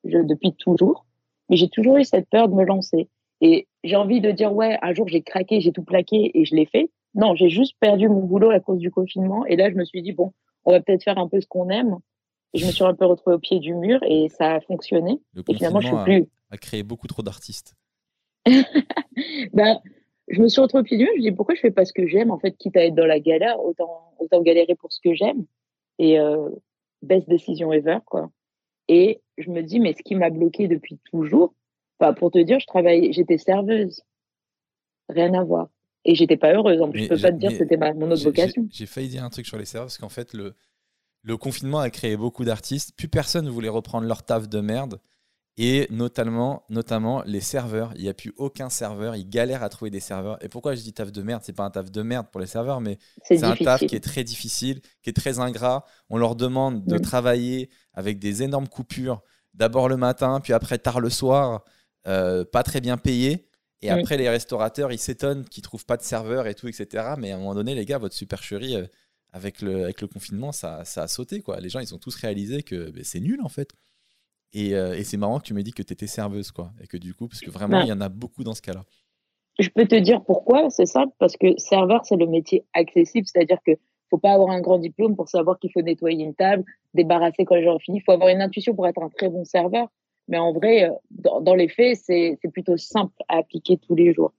Je, 0.05 0.19
depuis 0.19 0.53
toujours. 0.55 1.05
Mais 1.49 1.57
j'ai 1.57 1.69
toujours 1.69 1.99
eu 1.99 2.05
cette 2.05 2.29
peur 2.29 2.49
de 2.49 2.55
me 2.55 2.65
lancer. 2.65 3.09
Et 3.41 3.67
j'ai 3.83 3.97
envie 3.97 4.21
de 4.21 4.31
dire, 4.31 4.53
ouais, 4.53 4.79
un 4.83 4.95
jour 4.95 5.09
j'ai 5.09 5.23
craqué, 5.23 5.61
j'ai 5.61 5.73
tout 5.73 5.83
plaqué 5.83 6.31
et 6.35 6.45
je 6.45 6.55
l'ai 6.55 6.67
fait. 6.67 6.91
Non, 7.15 7.35
j'ai 7.35 7.49
juste 7.49 7.75
perdu 7.81 8.09
mon 8.09 8.21
boulot 8.21 8.51
à 8.51 8.61
cause 8.61 8.79
du 8.79 8.91
confinement. 8.91 9.45
Et 9.47 9.57
là, 9.57 9.71
je 9.71 9.75
me 9.75 9.85
suis 9.85 10.03
dit, 10.03 10.13
bon, 10.13 10.33
on 10.65 10.73
va 10.73 10.81
peut-être 10.81 11.05
faire 11.05 11.19
un 11.19 11.29
peu 11.29 11.41
ce 11.41 11.47
qu'on 11.47 11.69
aime. 11.69 11.99
Et 12.55 12.59
je 12.59 12.67
me 12.67 12.71
suis 12.71 12.85
un 12.85 12.95
peu 12.95 13.05
retrouvée 13.05 13.35
au 13.35 13.41
pied 13.41 13.59
du 13.59 13.75
mur 13.75 13.99
et 14.05 14.29
ça 14.29 14.55
a 14.55 14.61
fonctionné. 14.61 15.21
Le 15.35 15.43
et 15.49 15.55
finalement, 15.55 15.81
je 15.81 15.89
suis 15.89 15.97
plus. 16.05 16.27
a 16.51 16.57
créé 16.57 16.83
beaucoup 16.85 17.09
trop 17.09 17.23
d'artistes. 17.23 17.75
Ben, 19.53 19.79
je 20.29 20.41
me 20.41 20.49
suis 20.49 20.61
retrouvée 20.61 20.81
au 20.83 20.85
pied 20.85 20.97
du 20.97 21.05
mur. 21.05 21.13
Je 21.15 21.19
me 21.19 21.31
dis, 21.31 21.33
pourquoi 21.33 21.55
je 21.55 21.61
fais 21.61 21.71
pas 21.71 21.85
ce 21.85 21.93
que 21.93 22.07
j'aime 22.07 22.31
En 22.31 22.39
fait, 22.39 22.53
quitte 22.57 22.77
à 22.77 22.85
être 22.85 22.95
dans 22.95 23.07
la 23.07 23.21
galère, 23.21 23.61
autant, 23.61 24.15
autant 24.19 24.41
galérer 24.43 24.75
pour 24.75 24.93
ce 24.93 25.01
que 25.01 25.15
j'aime. 25.15 25.45
Et 25.99 26.19
euh, 26.19 26.49
best 27.03 27.29
decision 27.29 27.73
ever, 27.73 27.99
quoi. 28.07 28.31
Et 28.89 29.21
je 29.39 29.51
me 29.51 29.63
dis, 29.63 29.81
mais 29.81 29.93
ce 29.93 30.03
qui 30.03 30.15
m'a 30.15 30.31
bloqué 30.31 30.69
depuis 30.69 30.99
toujours, 31.11 31.55
enfin, 31.99 32.13
pour 32.13 32.31
te 32.31 32.39
dire, 32.39 32.61
je 32.61 32.67
travaillais, 32.67 33.13
j'étais 33.13 33.39
serveuse. 33.39 34.03
Rien 35.09 35.35
à 35.35 35.45
voir. 35.45 35.69
Et 36.05 36.15
j'étais 36.15 36.37
pas 36.37 36.53
heureuse. 36.53 36.81
En 36.81 36.91
plus, 36.91 37.01
Mais 37.01 37.05
je 37.07 37.15
peux 37.15 37.21
pas 37.21 37.33
te 37.33 37.37
dire 37.37 37.51
que 37.51 37.57
c'était 37.57 37.77
mon 37.77 38.11
autre 38.11 38.25
vocation. 38.25 38.67
J'ai 38.71 38.79
j'ai 38.79 38.87
failli 38.87 39.09
dire 39.09 39.25
un 39.25 39.31
truc 39.31 39.47
sur 39.47 39.59
les 39.59 39.65
serveurs 39.65 39.87
parce 39.87 39.99
qu'en 39.99 40.09
fait, 40.09 40.35
le, 40.35 40.55
le 41.25 41.37
confinement 41.39 41.81
a 41.81 41.91
créé 41.91 42.17
beaucoup 42.17 42.45
d'artistes. 42.45 42.93
Plus 42.97 43.09
personne 43.09 43.47
ne 43.47 43.51
voulait 43.51 43.71
reprendre 43.71 44.07
leur 44.07 44.23
taf 44.23 44.49
de 44.49 44.61
merde. 44.61 45.01
Et 45.57 45.87
notamment, 45.91 46.65
notamment 46.69 47.23
les 47.27 47.41
serveurs. 47.41 47.93
Il 47.95 48.03
n'y 48.03 48.09
a 48.09 48.15
plus 48.15 48.33
aucun 48.37 48.69
serveur. 48.69 49.17
Ils 49.17 49.29
galèrent 49.29 49.63
à 49.63 49.69
trouver 49.69 49.91
des 49.91 50.01
serveurs. 50.01 50.37
Et 50.45 50.49
pourquoi 50.49 50.75
je 50.75 50.83
dis 50.83 50.93
taf 50.93 51.13
de 51.13 51.23
merde? 51.23 51.43
C'est 51.45 51.55
pas 51.55 51.65
un 51.65 51.71
taf 51.71 51.91
de 51.91 52.03
merde 52.03 52.27
pour 52.31 52.41
les 52.41 52.47
serveurs, 52.47 52.81
mais 52.81 52.99
C'est 53.23 53.43
un 53.43 53.57
taf 53.57 53.87
qui 53.87 53.97
est 53.97 54.05
très 54.05 54.25
difficile, 54.25 54.81
qui 55.03 55.11
est 55.11 55.15
très 55.15 55.39
ingrat. 55.39 55.85
On 56.11 56.19
leur 56.19 56.37
demande 56.37 56.85
de 56.85 56.99
travailler 56.99 57.71
avec 57.95 58.19
des 58.19 58.43
énormes 58.43 58.69
coupures, 58.69 59.23
d'abord 59.55 59.89
le 59.89 59.97
matin, 59.97 60.41
puis 60.41 60.53
après 60.53 60.79
tard 60.79 61.01
le 61.01 61.09
soir, 61.09 61.65
euh, 62.07 62.45
pas 62.45 62.65
très 62.65 62.81
bien 62.81 62.99
payés. 62.99 63.49
Et 63.81 63.91
après, 63.91 64.17
les 64.17 64.31
restaurateurs, 64.31 64.93
ils 64.93 64.99
s'étonnent 64.99 65.45
qu'ils 65.45 65.63
trouvent 65.63 65.85
pas 65.85 65.99
de 65.99 66.03
serveur 66.03 66.47
et 66.47 66.55
tout, 66.55 66.69
etc. 66.69 67.15
Mais 67.19 67.33
à 67.33 67.37
un 67.37 67.39
moment 67.39 67.55
donné, 67.55 67.75
les 67.75 67.85
gars, 67.85 67.99
votre 67.99 68.15
supercherie, 68.15 68.77
euh, 68.77 68.87
avec, 69.35 69.61
le, 69.61 69.83
avec 69.85 70.01
le 70.01 70.07
confinement, 70.07 70.53
ça, 70.53 70.85
ça 70.85 71.03
a 71.03 71.09
sauté. 71.09 71.41
Quoi. 71.41 71.61
Les 71.61 71.69
gens, 71.69 71.81
ils 71.81 71.93
ont 71.93 71.99
tous 71.99 72.15
réalisé 72.15 72.63
que 72.63 72.91
ben, 72.91 73.03
c'est 73.03 73.19
nul, 73.19 73.41
en 73.43 73.49
fait. 73.49 73.73
Et, 74.53 74.77
euh, 74.77 74.97
et 74.97 75.03
c'est 75.03 75.17
marrant 75.17 75.41
que 75.41 75.45
tu 75.45 75.55
m'aies 75.55 75.65
dit 75.65 75.73
que 75.73 75.83
tu 75.83 75.93
étais 75.93 76.07
serveuse, 76.07 76.53
quoi. 76.53 76.71
Et 76.81 76.87
que 76.87 76.97
du 76.97 77.15
coup, 77.15 77.27
parce 77.27 77.41
que 77.41 77.51
vraiment, 77.51 77.81
il 77.81 77.89
y 77.89 77.93
en 77.93 78.01
a 78.01 78.09
beaucoup 78.09 78.45
dans 78.45 78.55
ce 78.55 78.63
cas-là. 78.63 78.85
Je 79.59 79.69
peux 79.69 79.87
te 79.87 79.97
dire 79.97 80.23
pourquoi, 80.25 80.71
c'est 80.71 80.87
simple, 80.87 81.13
parce 81.19 81.37
que 81.37 81.59
serveur, 81.59 82.05
c'est 82.05 82.15
le 82.17 82.29
métier 82.29 82.65
accessible, 82.75 83.27
c'est-à-dire 83.27 83.59
que 83.67 83.73
faut 84.09 84.19
pas 84.19 84.35
avoir 84.35 84.51
un 84.51 84.61
grand 84.61 84.79
diplôme 84.79 85.17
pour 85.17 85.29
savoir 85.29 85.59
qu'il 85.59 85.73
faut 85.73 85.83
nettoyer 85.83 86.25
une 86.25 86.35
table, 86.35 86.65
débarrasser 86.93 87.45
quand 87.45 87.57
les 87.57 87.65
gens 87.65 87.75
ont 87.75 87.81
fini. 87.81 87.99
Il 87.99 88.03
faut 88.03 88.13
avoir 88.13 88.29
une 88.29 88.41
intuition 88.41 88.73
pour 88.73 88.87
être 88.87 89.03
un 89.03 89.09
très 89.09 89.29
bon 89.29 89.45
serveur. 89.45 89.89
Mais 90.29 90.39
en 90.39 90.53
vrai, 90.53 90.85
euh, 90.85 90.93
dans, 91.11 91.41
dans 91.41 91.57
les 91.57 91.69
faits, 91.69 91.99
c'est 92.05 92.39
c'est 92.41 92.53
plutôt 92.53 92.77
simple 92.77 93.15
à 93.29 93.39
appliquer 93.39 93.79
tous 93.79 93.97
les 93.97 94.15
jours. 94.15 94.33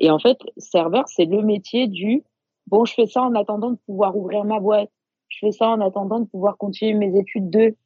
Et 0.00 0.10
en 0.10 0.18
fait, 0.18 0.38
serveur, 0.56 1.04
c'est 1.06 1.26
le 1.26 1.42
métier 1.42 1.86
du 1.86 2.24
bon, 2.70 2.84
je 2.84 2.94
fais 2.94 3.06
ça 3.06 3.22
en 3.22 3.34
attendant 3.34 3.70
de 3.72 3.78
pouvoir 3.86 4.16
ouvrir 4.16 4.44
ma 4.44 4.58
boîte. 4.60 4.90
Je 5.28 5.38
fais 5.40 5.52
ça 5.52 5.68
en 5.68 5.80
attendant 5.80 6.20
de 6.20 6.24
pouvoir 6.26 6.56
continuer 6.56 6.94
mes 6.94 7.18
études 7.18 7.50
de. 7.50 7.76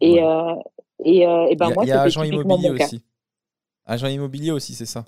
Et, 0.00 0.14
Ouais. 0.14 0.22
euh, 0.24 0.54
et, 1.04 1.26
euh, 1.26 1.46
et 1.50 1.56
ben 1.56 1.66
a, 1.70 1.74
moi, 1.74 1.84
il 1.84 1.88
y 1.88 1.92
a 1.92 1.96
c'était 2.04 2.06
agent 2.06 2.22
immobilier 2.24 2.70
aussi. 2.70 3.02
Agent 3.84 4.06
immobilier 4.08 4.50
aussi, 4.52 4.74
c'est 4.74 4.86
ça. 4.86 5.04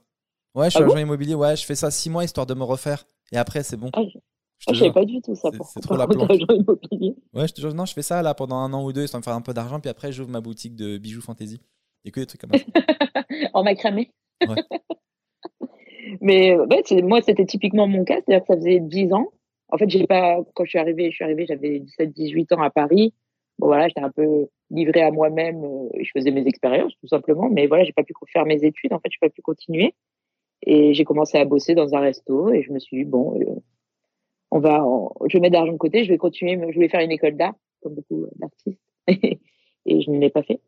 Ouais, 0.54 0.66
je 0.66 0.70
suis 0.70 0.82
Ah 0.82 0.86
bon 0.86 0.92
agent 0.92 1.02
immobilier. 1.02 1.34
Ouais, 1.34 1.56
je 1.56 1.64
fais 1.64 1.74
ça 1.74 1.90
six 1.90 2.10
mois 2.10 2.24
histoire 2.24 2.46
de 2.46 2.54
me 2.54 2.64
refaire. 2.64 3.04
Et 3.32 3.36
après, 3.36 3.62
c'est 3.62 3.76
bon. 3.76 3.90
Ah, 3.92 4.02
je- 4.04 4.18
Je 4.58 4.66
Ah, 4.68 4.74
savais 4.74 4.92
pas 4.92 5.04
du 5.06 5.22
tout 5.22 5.34
ça. 5.34 5.48
C'est- 5.50 5.56
Pour, 5.56 5.66
c'est 5.68 5.80
trop 5.94 5.96
la 5.96 6.06
planque. 6.06 6.30
agent 6.30 6.44
immobilier. 6.50 7.16
Ouais, 7.32 7.48
je 7.48 7.54
te 7.54 7.60
jure. 7.60 7.72
Non, 7.74 7.86
je 7.86 7.92
fais 7.94 8.02
ça 8.02 8.20
là 8.22 8.34
pendant 8.34 8.56
un 8.56 8.72
an 8.74 8.84
ou 8.84 8.92
deux 8.92 9.04
histoire 9.04 9.20
de 9.20 9.24
me 9.24 9.30
faire 9.30 9.34
un 9.36 9.40
peu 9.40 9.54
d'argent. 9.54 9.80
Puis 9.80 9.88
après, 9.90 10.12
j'ouvre 10.12 10.28
ma 10.30 10.40
boutique 10.42 10.76
de 10.76 10.98
bijoux 10.98 11.22
fantasy. 11.22 11.60
Il 12.04 12.08
y 12.08 12.10
a 12.10 12.12
que 12.12 12.20
des 12.20 12.26
trucs 12.26 12.40
comme 12.42 12.50
ça. 12.52 12.64
en 13.54 13.62
macramé. 13.64 14.10
Ouais. 14.46 14.56
Mais 16.20 16.52
euh, 16.56 16.66
ouais, 16.66 16.82
c'est- 16.84 17.02
moi, 17.02 17.20
c'était 17.22 17.46
typiquement 17.46 17.86
mon 17.86 18.04
cas. 18.04 18.16
C'est-à-dire 18.24 18.40
que 18.46 18.54
ça 18.54 18.56
faisait 18.56 18.80
10 18.80 19.12
ans. 19.12 19.28
En 19.68 19.78
fait, 19.78 19.88
j'ai 19.88 20.06
pas, 20.06 20.38
quand 20.54 20.64
je 20.64 20.70
suis 20.70 20.78
arrivée, 20.78 21.11
je 21.11 21.16
suis 21.16 21.24
arrivée, 21.24 21.46
j'avais 21.46 21.78
17, 21.80 22.12
18 22.12 22.52
ans 22.52 22.62
à 22.62 22.70
Paris. 22.70 23.14
Bon, 23.58 23.68
voilà, 23.68 23.88
j'étais 23.88 24.00
un 24.02 24.11
peu 24.11 24.48
livrée 24.70 25.02
à 25.02 25.11
moi-même. 25.11 25.64
euh, 25.64 25.88
je 26.00 26.11
faisais 26.14 26.30
mes 26.30 26.46
expériences, 26.46 26.92
tout 27.00 27.08
simplement. 27.08 27.48
Mais 27.50 27.66
voilà, 27.66 27.84
j'ai 27.84 27.92
pas 27.92 28.02
pu 28.04 28.14
faire 28.32 28.46
mes 28.46 28.64
études. 28.64 28.92
En 28.92 28.98
fait, 29.00 29.11
j'ai 29.12 29.18
pas 29.20 29.30
pu 29.30 29.42
continuer. 29.42 29.94
Et 30.66 30.94
j'ai 30.94 31.04
commencé 31.04 31.38
à 31.38 31.44
bosser 31.44 31.74
dans 31.74 31.94
un 31.94 32.00
resto. 32.00 32.52
Et 32.52 32.62
je 32.62 32.72
me 32.72 32.78
suis 32.80 32.98
dit, 32.98 33.04
bon, 33.04 33.40
euh, 33.40 33.56
on 34.50 34.58
va, 34.61 34.84
je 35.28 35.36
vais 35.36 35.40
mettre 35.40 35.52
d'argent 35.54 35.72
de 35.72 35.78
côté. 35.78 36.04
Je 36.04 36.11
vais 36.12 36.18
continuer. 36.18 36.58
Je 36.72 36.78
vais 36.80 36.88
faire 36.88 37.00
une 37.00 37.12
école 37.12 37.36
d'art, 37.36 37.54
comme 37.82 37.94
beaucoup 37.94 38.26
d'artistes. 38.36 38.80
et 39.86 40.00
je 40.02 40.11
ne 40.11 40.18
l'ai 40.18 40.30
pas 40.30 40.42
fait. 40.42 40.61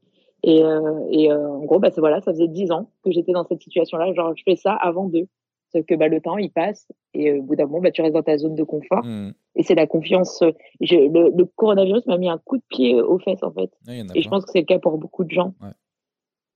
Et, 0.44 0.62
euh, 0.64 1.06
et 1.10 1.30
euh, 1.30 1.48
en 1.48 1.64
gros, 1.64 1.78
bah, 1.78 1.90
voilà, 1.98 2.20
ça 2.20 2.32
faisait 2.32 2.48
dix 2.48 2.70
ans 2.72 2.90
que 3.04 3.10
j'étais 3.12 3.32
dans 3.32 3.44
cette 3.44 3.62
situation-là. 3.62 4.12
Genre, 4.12 4.32
je 4.36 4.42
fais 4.44 4.56
ça 4.56 4.72
avant 4.74 5.06
d'eux. 5.06 5.28
Sauf 5.72 5.86
que 5.86 5.94
bah, 5.94 6.08
le 6.08 6.20
temps, 6.20 6.36
il 6.36 6.50
passe. 6.50 6.86
Et 7.14 7.30
euh, 7.30 7.38
au 7.38 7.42
bout 7.42 7.56
d'un 7.56 7.66
moment, 7.66 7.80
bah, 7.80 7.90
tu 7.90 8.02
restes 8.02 8.14
dans 8.14 8.22
ta 8.22 8.36
zone 8.36 8.54
de 8.54 8.64
confort. 8.64 9.04
Hmm. 9.04 9.30
Et 9.54 9.62
c'est 9.62 9.74
la 9.74 9.86
confiance. 9.86 10.42
euh, 10.42 10.50
je- 10.80 10.96
le, 10.96 11.30
le 11.36 11.44
coronavirus 11.56 12.06
m'a 12.06 12.18
mis 12.18 12.28
un 12.28 12.38
coup 12.38 12.56
de 12.56 12.62
pied 12.68 13.00
aux 13.00 13.18
fesses, 13.18 13.42
en 13.42 13.52
fait. 13.52 13.70
En 13.88 13.92
Et 14.14 14.22
je 14.22 14.28
pense 14.28 14.44
que 14.44 14.50
c'est 14.52 14.60
le 14.60 14.66
cas 14.66 14.78
pour 14.78 14.98
beaucoup 14.98 15.24
de 15.24 15.30
gens. 15.30 15.54
Ouais. 15.62 15.70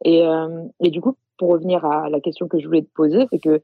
Et, 0.05 0.23
euh, 0.27 0.65
et 0.81 0.91
du 0.91 1.01
coup, 1.01 1.15
pour 1.39 1.51
revenir 1.51 1.85
à 1.85 2.09
la 2.11 2.21
question 2.21 2.49
que 2.49 2.59
je 2.59 2.67
voulais 2.67 2.83
te 2.83 2.93
poser, 2.95 3.27
c'est 3.31 3.39
que 3.39 3.63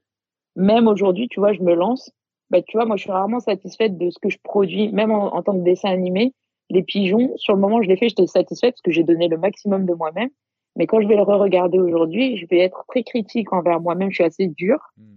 même 0.56 0.86
aujourd'hui, 0.86 1.28
tu 1.28 1.40
vois, 1.40 1.52
je 1.52 1.62
me 1.62 1.74
lance. 1.74 2.10
Bah, 2.50 2.62
tu 2.62 2.76
vois, 2.76 2.86
moi, 2.86 2.96
je 2.96 3.02
suis 3.02 3.12
rarement 3.12 3.40
satisfaite 3.40 3.96
de 3.98 4.10
ce 4.10 4.18
que 4.18 4.28
je 4.28 4.38
produis, 4.42 4.92
même 4.92 5.10
en, 5.10 5.34
en 5.34 5.42
tant 5.42 5.52
que 5.58 5.64
dessin 5.64 5.90
animé. 5.90 6.32
Les 6.70 6.82
pigeons, 6.82 7.32
sur 7.36 7.54
le 7.54 7.60
moment, 7.60 7.82
je 7.82 7.88
l'ai 7.88 7.96
fait, 7.96 8.08
j'étais 8.08 8.26
satisfaite 8.26 8.74
parce 8.74 8.82
que 8.82 8.90
j'ai 8.90 9.04
donné 9.04 9.28
le 9.28 9.36
maximum 9.36 9.84
de 9.84 9.92
moi-même. 9.92 10.30
Mais 10.76 10.86
quand 10.86 11.00
je 11.00 11.06
vais 11.06 11.16
le 11.16 11.22
re-regarder 11.22 11.78
aujourd'hui, 11.78 12.38
je 12.38 12.46
vais 12.46 12.60
être 12.60 12.84
très 12.88 13.02
critique 13.02 13.52
envers 13.52 13.80
moi-même. 13.80 14.10
Je 14.10 14.16
suis 14.16 14.24
assez 14.24 14.46
dure. 14.48 14.80
Hmm. 14.96 15.16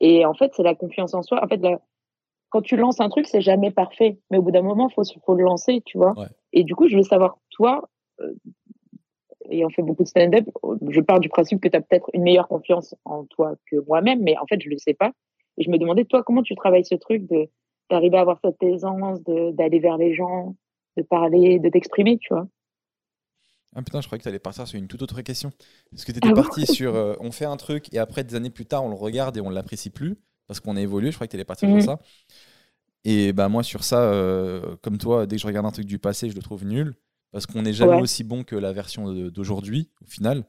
Et 0.00 0.24
en 0.24 0.34
fait, 0.34 0.52
c'est 0.54 0.62
la 0.62 0.74
confiance 0.74 1.14
en 1.14 1.22
soi. 1.22 1.42
En 1.42 1.48
fait, 1.48 1.56
la- 1.56 1.80
quand 2.50 2.62
tu 2.62 2.76
lances 2.76 3.00
un 3.00 3.08
truc, 3.08 3.26
c'est 3.26 3.40
jamais 3.40 3.70
parfait. 3.70 4.18
Mais 4.30 4.38
au 4.38 4.42
bout 4.42 4.52
d'un 4.52 4.62
moment, 4.62 4.88
il 4.88 4.94
faut, 4.94 5.02
faut 5.24 5.34
le 5.34 5.42
lancer, 5.42 5.82
tu 5.84 5.98
vois. 5.98 6.12
Ouais. 6.18 6.26
Et 6.52 6.64
du 6.64 6.74
coup, 6.76 6.86
je 6.86 6.96
veux 6.96 7.02
savoir, 7.02 7.38
toi, 7.50 7.88
euh, 8.20 8.34
ayant 9.50 9.70
fait 9.70 9.82
beaucoup 9.82 10.02
de 10.02 10.08
stand-up, 10.08 10.44
je 10.88 11.00
pars 11.00 11.18
du 11.18 11.28
principe 11.28 11.60
que 11.60 11.68
tu 11.68 11.76
as 11.76 11.80
peut-être 11.80 12.10
une 12.12 12.22
meilleure 12.22 12.48
confiance 12.48 12.94
en 13.04 13.24
toi 13.24 13.54
que 13.70 13.76
moi-même, 13.86 14.22
mais 14.22 14.36
en 14.38 14.46
fait, 14.46 14.60
je 14.60 14.68
ne 14.68 14.74
le 14.74 14.78
sais 14.78 14.94
pas. 14.94 15.12
Et 15.58 15.64
je 15.64 15.70
me 15.70 15.78
demandais, 15.78 16.04
toi, 16.04 16.22
comment 16.22 16.42
tu 16.42 16.54
travailles 16.54 16.84
ce 16.84 16.94
truc 16.94 17.26
de 17.28 17.48
d'arriver 17.90 18.16
à 18.16 18.20
avoir 18.22 18.38
cette 18.42 18.62
aisance, 18.62 19.20
d'aller 19.22 19.78
vers 19.78 19.98
les 19.98 20.14
gens, 20.14 20.54
de 20.96 21.02
parler, 21.02 21.58
de 21.58 21.68
t'exprimer, 21.68 22.18
tu 22.18 22.28
vois. 22.34 22.46
Ah 23.74 23.82
putain, 23.82 24.00
je 24.02 24.06
croyais 24.06 24.18
que 24.18 24.24
tu 24.24 24.28
allais 24.28 24.38
partir 24.38 24.66
sur 24.68 24.78
une 24.78 24.86
toute 24.88 25.00
autre 25.02 25.22
question. 25.22 25.50
Parce 25.90 26.04
que 26.04 26.12
tu 26.12 26.18
étais 26.18 26.28
Ah 26.28 26.34
bon 26.34 26.42
parti 26.42 26.66
sur 26.66 26.94
euh, 26.94 27.14
on 27.20 27.32
fait 27.32 27.46
un 27.46 27.56
truc 27.56 27.92
et 27.94 27.98
après 27.98 28.22
des 28.24 28.34
années 28.34 28.50
plus 28.50 28.66
tard 28.66 28.84
on 28.84 28.88
le 28.90 28.94
regarde 28.94 29.36
et 29.38 29.40
on 29.40 29.48
l'apprécie 29.50 29.90
plus 29.90 30.16
parce 30.46 30.60
qu'on 30.60 30.76
a 30.76 30.80
évolué. 30.80 31.10
Je 31.10 31.16
croyais 31.16 31.28
que 31.28 31.32
tu 31.32 31.36
allais 31.36 31.44
partir 31.44 31.68
Mhm. 31.68 31.80
sur 31.80 31.80
ça. 31.80 31.98
Et 33.04 33.32
bah 33.32 33.48
moi 33.48 33.62
sur 33.62 33.82
ça, 33.84 34.02
euh, 34.02 34.76
comme 34.82 34.98
toi, 34.98 35.26
dès 35.26 35.36
que 35.36 35.42
je 35.42 35.46
regarde 35.46 35.66
un 35.66 35.72
truc 35.72 35.86
du 35.86 35.98
passé, 35.98 36.30
je 36.30 36.36
le 36.36 36.42
trouve 36.42 36.64
nul 36.64 36.94
parce 37.32 37.46
qu'on 37.46 37.62
n'est 37.62 37.72
jamais 37.72 37.96
Ouais. 37.96 38.02
aussi 38.02 38.22
bon 38.24 38.44
que 38.44 38.54
la 38.56 38.72
version 38.72 39.12
d'aujourd'hui 39.30 39.90
au 40.02 40.06
final. 40.06 40.44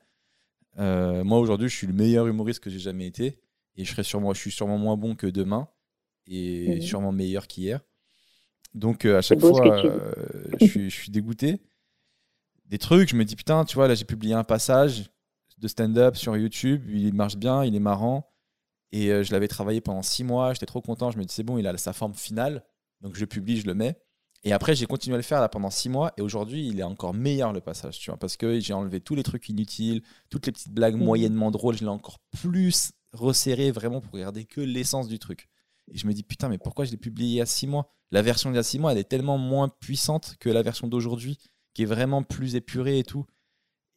Euh, 0.80 1.24
moi 1.24 1.40
aujourd'hui, 1.40 1.70
je 1.70 1.76
suis 1.78 1.88
le 1.88 1.94
meilleur 1.94 2.28
humoriste 2.28 2.62
que 2.62 2.70
j'ai 2.70 2.80
jamais 2.80 3.08
été 3.08 3.40
et 3.78 3.86
je 3.86 3.92
serai 3.92 4.04
sûrement, 4.04 4.34
je 4.34 4.40
suis 4.40 4.52
sûrement 4.52 4.78
moins 4.80 4.98
bon 4.98 5.16
que 5.16 5.28
demain 5.28 5.70
et 6.28 6.68
Mhm. 6.68 6.82
sûrement 6.82 7.12
meilleur 7.14 7.48
qu'hier. 7.48 7.82
Donc 8.74 9.06
euh, 9.06 9.18
à 9.18 9.22
chaque 9.22 9.40
fois, 9.40 9.76
euh, 9.86 10.12
je, 10.60 10.66
suis, 10.66 10.90
je 10.90 10.96
suis 10.96 11.12
dégoûté. 11.12 11.62
Des 12.66 12.78
trucs, 12.78 13.10
je 13.10 13.16
me 13.16 13.24
dis 13.26 13.36
putain, 13.36 13.66
tu 13.66 13.76
vois, 13.76 13.88
là 13.88 13.96
j'ai 13.96 14.06
publié 14.06 14.34
un 14.34 14.44
passage 14.44 15.12
de 15.60 15.68
stand-up 15.68 16.16
sur 16.16 16.36
YouTube, 16.36 16.84
il 16.90 17.14
marche 17.14 17.38
bien, 17.38 17.64
il 17.64 17.76
est 17.76 17.80
marrant. 17.80 18.30
Et 18.92 19.12
euh, 19.12 19.24
je 19.24 19.32
l'avais 19.32 19.48
travaillé 19.48 19.82
pendant 19.82 20.02
six 20.02 20.24
mois, 20.24 20.54
j'étais 20.54 20.66
trop 20.66 20.82
content, 20.82 21.12
je 21.12 21.18
me 21.18 21.24
dis 21.24 21.34
c'est 21.34 21.44
bon, 21.44 21.58
il 21.58 21.68
a 21.68 21.78
sa 21.78 21.94
forme 21.94 22.14
finale, 22.14 22.64
donc 23.02 23.16
je 23.16 23.26
publie, 23.26 23.60
je 23.60 23.66
le 23.66 23.74
mets. 23.74 23.98
Et 24.44 24.52
après, 24.54 24.76
j'ai 24.76 24.86
continué 24.86 25.16
à 25.16 25.18
le 25.18 25.24
faire 25.24 25.40
là 25.40 25.50
pendant 25.50 25.70
six 25.70 25.90
mois, 25.90 26.12
et 26.18 26.22
aujourd'hui, 26.22 26.68
il 26.68 26.80
est 26.80 26.84
encore 26.84 27.14
meilleur 27.14 27.54
le 27.54 27.62
passage, 27.62 27.98
tu 28.00 28.12
vois, 28.12 28.20
parce 28.20 28.38
que 28.38 28.60
j'ai 28.60 28.74
enlevé 28.74 29.00
tous 29.00 29.16
les 29.16 29.24
trucs 29.24 29.48
inutiles, 29.50 30.02
toutes 30.30 30.46
les 30.46 30.52
petites 30.52 30.74
blagues 30.74 30.96
Mhm. 30.96 31.04
moyennement 31.06 31.50
drôles, 31.50 31.76
je 31.78 31.82
l'ai 31.84 31.90
encore 31.90 32.20
plus 32.42 32.92
resserré 33.14 33.72
vraiment 33.72 34.02
pour 34.02 34.18
garder 34.18 34.46
que 34.46 34.62
l'essence 34.62 35.08
du 35.08 35.18
truc. 35.18 35.48
Et 35.92 35.98
je 35.98 36.08
me 36.08 36.14
dis 36.14 36.24
putain, 36.24 36.50
mais 36.50 36.58
pourquoi 36.58 36.86
je 36.86 36.92
l'ai 36.92 36.98
publié 36.98 37.30
il 37.30 37.36
y 37.36 37.42
a 37.42 37.46
six 37.46 37.68
mois? 37.68 37.90
La 38.14 38.22
version 38.22 38.52
d'il 38.52 38.58
y 38.58 38.60
a 38.60 38.64
six 38.64 38.80
mois, 38.80 38.92
elle 38.92 39.00
est 39.00 39.10
tellement 39.10 39.40
moins 39.40 39.70
puissante 39.82 40.36
que 40.40 40.48
la 40.50 40.62
version 40.62 40.88
d'aujourd'hui, 40.88 41.40
qui 41.74 41.82
est 41.82 41.86
vraiment 41.86 42.22
plus 42.22 42.56
épurée 42.56 43.00
et 43.00 43.04
tout. 43.04 43.26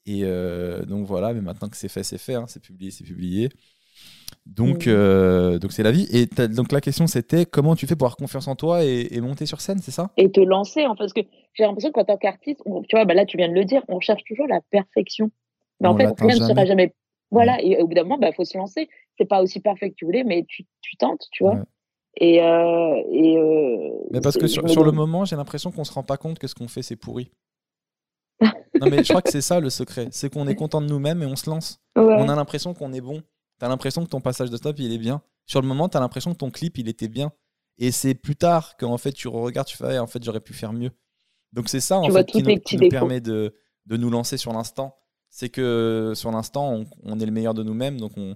Et 0.06 0.22
euh, 0.24 0.84
donc 0.86 1.06
voilà, 1.06 1.34
mais 1.34 1.42
maintenant 1.42 1.68
que 1.68 1.76
c'est 1.76 1.88
fait, 1.88 2.02
c'est 2.02 2.18
fait, 2.18 2.34
hein, 2.34 2.46
c'est 2.48 2.62
publié, 2.62 2.90
c'est 2.90 3.04
publié. 3.04 3.50
Donc 4.46 4.86
euh, 4.86 5.58
donc 5.58 5.72
c'est 5.72 5.82
la 5.82 5.90
vie. 5.90 6.08
Et 6.10 6.26
donc 6.48 6.72
la 6.72 6.80
question 6.80 7.06
c'était 7.06 7.44
comment 7.44 7.76
tu 7.76 7.86
fais 7.86 7.94
pour 7.94 8.06
avoir 8.06 8.16
confiance 8.16 8.48
en 8.48 8.56
toi 8.56 8.84
et, 8.84 9.08
et 9.10 9.20
monter 9.20 9.44
sur 9.44 9.60
scène, 9.60 9.78
c'est 9.78 9.90
ça? 9.90 10.10
Et 10.16 10.30
te 10.30 10.40
lancer, 10.40 10.82
fait, 10.82 10.94
parce 10.96 11.12
que 11.12 11.20
j'ai 11.52 11.64
l'impression 11.64 11.92
qu'en 11.92 12.04
tant 12.04 12.16
qu'artiste, 12.16 12.62
tu 12.64 12.96
vois, 12.96 13.04
bah 13.04 13.14
là, 13.14 13.26
tu 13.26 13.36
viens 13.36 13.48
de 13.48 13.54
le 13.54 13.64
dire, 13.64 13.82
on 13.88 14.00
cherche 14.00 14.22
toujours 14.24 14.46
la 14.46 14.60
perfection. 14.70 15.30
Mais 15.80 15.88
On 15.88 15.92
en 15.92 15.96
fait, 15.98 16.08
rien 16.18 16.36
ne 16.36 16.40
sera 16.40 16.64
jamais. 16.64 16.94
Voilà, 17.30 17.60
et 17.60 17.82
au 17.82 17.86
bout 17.86 17.94
d'un 17.94 18.04
moment, 18.04 18.18
il 18.22 18.34
faut 18.34 18.44
se 18.44 18.56
lancer. 18.56 18.88
C'est 19.18 19.26
pas 19.26 19.42
aussi 19.42 19.60
parfait 19.60 19.90
que 19.90 19.96
tu 19.96 20.04
voulais, 20.04 20.24
mais 20.24 20.44
tu, 20.48 20.64
tu 20.80 20.96
tentes, 20.96 21.26
tu 21.32 21.42
vois. 21.44 21.54
Ouais. 21.56 21.62
Et, 22.18 22.42
euh, 22.42 23.02
et 23.12 23.36
euh, 23.38 23.90
Mais 24.10 24.20
parce 24.20 24.36
que 24.36 24.46
sur, 24.46 24.62
le 24.84 24.92
moment, 24.92 25.24
j'ai 25.24 25.36
l'impression 25.36 25.70
qu'on 25.70 25.84
se 25.84 25.92
rend 25.92 26.02
pas 26.02 26.16
compte 26.16 26.38
que 26.38 26.46
ce 26.46 26.54
qu'on 26.54 26.68
fait 26.68 26.82
c'est 26.82 26.96
pourri. 26.96 27.30
non 28.40 28.88
mais 28.90 29.02
je 29.02 29.08
crois 29.08 29.22
que 29.22 29.30
c'est 29.30 29.40
ça 29.40 29.60
le 29.60 29.70
secret, 29.70 30.08
c'est 30.10 30.32
qu'on 30.32 30.46
est 30.46 30.54
content 30.54 30.80
de 30.80 30.86
nous-mêmes 30.86 31.22
et 31.22 31.26
on 31.26 31.36
se 31.36 31.48
lance. 31.48 31.80
Ouais. 31.96 32.16
On 32.18 32.28
a 32.28 32.36
l'impression 32.36 32.74
qu'on 32.74 32.92
est 32.92 33.00
bon. 33.00 33.22
T'as 33.58 33.68
l'impression 33.68 34.04
que 34.04 34.10
ton 34.10 34.20
passage 34.20 34.50
de 34.50 34.56
stop 34.56 34.78
il 34.78 34.92
est 34.92 34.98
bien. 34.98 35.22
Sur 35.46 35.60
le 35.62 35.68
moment, 35.68 35.88
t'as 35.88 36.00
l'impression 36.00 36.32
que 36.32 36.38
ton 36.38 36.50
clip 36.50 36.78
il 36.78 36.88
était 36.88 37.08
bien. 37.08 37.32
Et 37.78 37.90
c'est 37.90 38.14
plus 38.14 38.36
tard 38.36 38.76
qu'en 38.78 38.96
fait, 38.96 39.12
tu 39.12 39.28
regardes, 39.28 39.66
tu 39.66 39.76
fais, 39.76 39.98
en 39.98 40.06
fait, 40.06 40.24
j'aurais 40.24 40.40
pu 40.40 40.54
faire 40.54 40.72
mieux. 40.72 40.90
Donc 41.52 41.68
c'est 41.68 41.80
ça, 41.80 41.98
en 41.98 42.06
Tu 42.06 42.12
fait, 42.12 42.24
qui 42.24 42.42
nous, 42.42 42.56
qui 42.56 42.78
nous 42.78 42.88
permet 42.88 43.20
de, 43.20 43.54
de 43.84 43.96
nous 43.98 44.08
lancer 44.08 44.38
sur 44.38 44.52
l'instant. 44.52 44.96
C'est 45.28 45.50
que 45.50 46.12
sur 46.14 46.30
l'instant, 46.30 46.72
on, 46.72 46.86
on 47.02 47.20
est 47.20 47.26
le 47.26 47.32
meilleur 47.32 47.52
de 47.52 47.62
nous-mêmes, 47.62 48.00
donc 48.00 48.12
on 48.16 48.34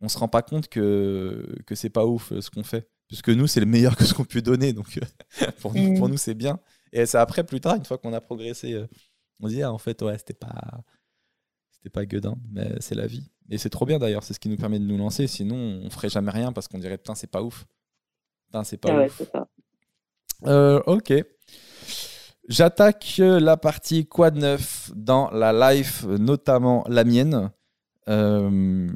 on 0.00 0.08
se 0.08 0.18
rend 0.18 0.28
pas 0.28 0.42
compte 0.42 0.68
que, 0.68 1.44
que 1.66 1.74
c'est 1.74 1.90
pas 1.90 2.06
ouf 2.06 2.32
euh, 2.32 2.40
ce 2.40 2.50
qu'on 2.50 2.62
fait. 2.62 2.88
Puisque 3.10 3.28
nous, 3.30 3.48
c'est 3.48 3.58
le 3.60 3.66
meilleur 3.66 3.96
que 3.96 4.04
ce 4.04 4.14
qu'on 4.14 4.24
peut 4.24 4.40
donner, 4.40 4.72
donc 4.72 4.98
euh, 5.42 5.46
pour, 5.60 5.74
nous, 5.74 5.92
Mm. 5.98 6.08
nous, 6.08 6.16
c'est 6.16 6.34
bien. 6.34 6.60
Et 6.92 7.06
c'est 7.06 7.18
après, 7.18 7.42
plus 7.44 7.60
tard, 7.60 7.74
une 7.74 7.84
fois 7.84 7.98
qu'on 7.98 8.12
a 8.12 8.20
progressé, 8.20 8.72
euh, 8.72 8.86
on 9.40 9.48
se 9.48 9.54
dit, 9.54 9.62
ah, 9.62 9.72
en 9.72 9.78
fait, 9.78 10.00
ouais, 10.02 10.16
c'était 10.16 10.32
pas, 10.32 10.80
c'était 11.72 11.90
pas 11.90 12.06
gueudin, 12.06 12.36
mais 12.52 12.72
c'est 12.78 12.94
la 12.94 13.06
vie. 13.08 13.28
Et 13.48 13.58
c'est 13.58 13.68
trop 13.70 13.84
bien 13.84 13.98
d'ailleurs, 13.98 14.22
c'est 14.22 14.32
ce 14.32 14.38
qui 14.38 14.48
nous 14.48 14.56
permet 14.56 14.78
de 14.78 14.84
nous 14.84 14.96
lancer. 14.96 15.26
Sinon, 15.26 15.56
on 15.84 15.90
ferait 15.90 16.08
jamais 16.08 16.30
rien 16.30 16.52
parce 16.52 16.68
qu'on 16.68 16.78
dirait, 16.78 16.98
putain, 16.98 17.16
c'est 17.16 17.26
pas 17.30 17.42
ouf. 17.42 17.66
Putain, 18.46 18.62
c'est 18.62 18.76
pas 18.76 18.90
Ah 18.92 18.96
ouais, 18.98 19.06
ouf. 19.06 19.14
c'est 19.18 19.30
ça. 19.32 19.48
Euh, 20.46 20.80
ok. 20.86 21.12
J'attaque 22.48 23.16
euh, 23.20 23.38
la 23.40 23.56
partie 23.56 24.06
quad 24.06 24.36
9 24.36 24.92
dans 24.94 25.30
la 25.30 25.72
life, 25.74 26.04
notamment 26.04 26.84
la 26.88 27.04
mienne. 27.04 27.50
Euh, 28.08 28.88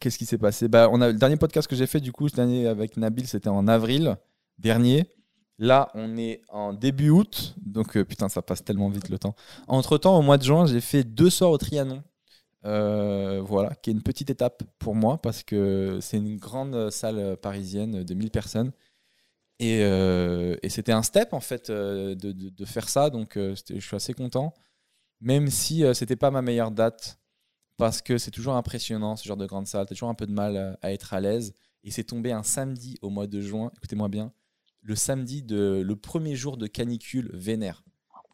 Qu'est-ce 0.00 0.18
qui 0.18 0.26
s'est 0.26 0.38
passé? 0.38 0.68
Bah, 0.68 0.88
on 0.90 1.00
a, 1.00 1.08
Le 1.08 1.18
dernier 1.18 1.36
podcast 1.36 1.68
que 1.68 1.76
j'ai 1.76 1.86
fait, 1.86 2.00
du 2.00 2.12
coup, 2.12 2.28
année 2.36 2.66
avec 2.66 2.96
Nabil, 2.96 3.26
c'était 3.26 3.48
en 3.48 3.66
avril 3.68 4.16
dernier. 4.58 5.08
Là, 5.58 5.88
on 5.94 6.16
est 6.16 6.42
en 6.48 6.72
début 6.72 7.10
août. 7.10 7.54
Donc, 7.60 7.96
euh, 7.96 8.04
putain, 8.04 8.28
ça 8.28 8.42
passe 8.42 8.62
tellement 8.62 8.88
vite 8.88 9.08
le 9.08 9.18
temps. 9.18 9.34
Entre-temps, 9.66 10.16
au 10.16 10.22
mois 10.22 10.38
de 10.38 10.44
juin, 10.44 10.66
j'ai 10.66 10.80
fait 10.80 11.02
deux 11.02 11.30
sorts 11.30 11.50
au 11.50 11.58
Trianon. 11.58 12.02
Euh, 12.64 13.40
voilà, 13.44 13.74
qui 13.76 13.90
est 13.90 13.92
une 13.92 14.02
petite 14.02 14.30
étape 14.30 14.64
pour 14.80 14.96
moi 14.96 15.18
parce 15.22 15.44
que 15.44 15.98
c'est 16.00 16.16
une 16.16 16.38
grande 16.38 16.90
salle 16.90 17.36
parisienne 17.36 18.02
de 18.02 18.14
1000 18.14 18.30
personnes. 18.30 18.72
Et, 19.60 19.80
euh, 19.82 20.56
et 20.62 20.68
c'était 20.68 20.92
un 20.92 21.02
step 21.02 21.32
en 21.32 21.40
fait 21.40 21.70
de, 21.70 22.64
faire 22.64 22.88
ça, 22.88 23.10
donc 23.10 23.36
je 23.36 23.80
suis 23.80 23.96
assez 23.96 24.12
content, 24.12 24.54
même 25.20 25.48
si 25.48 25.84
c'était 25.94 26.16
pas 26.16 26.30
ma 26.30 26.42
meilleure 26.42 26.70
date, 26.70 27.18
parce 27.78 28.02
que 28.02 28.18
c'est 28.18 28.30
toujours 28.30 28.54
impressionnant 28.54 29.16
ce 29.16 29.26
genre 29.26 29.36
de 29.36 29.46
grande 29.46 29.66
salle, 29.66 29.86
t'as 29.86 29.94
toujours 29.94 30.10
un 30.10 30.14
peu 30.14 30.26
de 30.26 30.32
mal 30.32 30.56
euh, 30.56 30.74
à 30.82 30.92
être 30.92 31.14
à 31.14 31.20
l'aise. 31.20 31.54
Et 31.84 31.90
c'est 31.90 32.04
tombé 32.04 32.32
un 32.32 32.42
samedi 32.42 32.98
au 33.00 33.08
mois 33.08 33.26
de 33.26 33.40
juin, 33.40 33.70
écoutez-moi 33.76 34.08
bien, 34.08 34.32
le 34.82 34.96
samedi 34.96 35.42
de 35.42 35.82
le 35.86 35.96
premier 35.96 36.36
jour 36.36 36.56
de 36.56 36.66
canicule 36.66 37.30
vénère. 37.32 37.84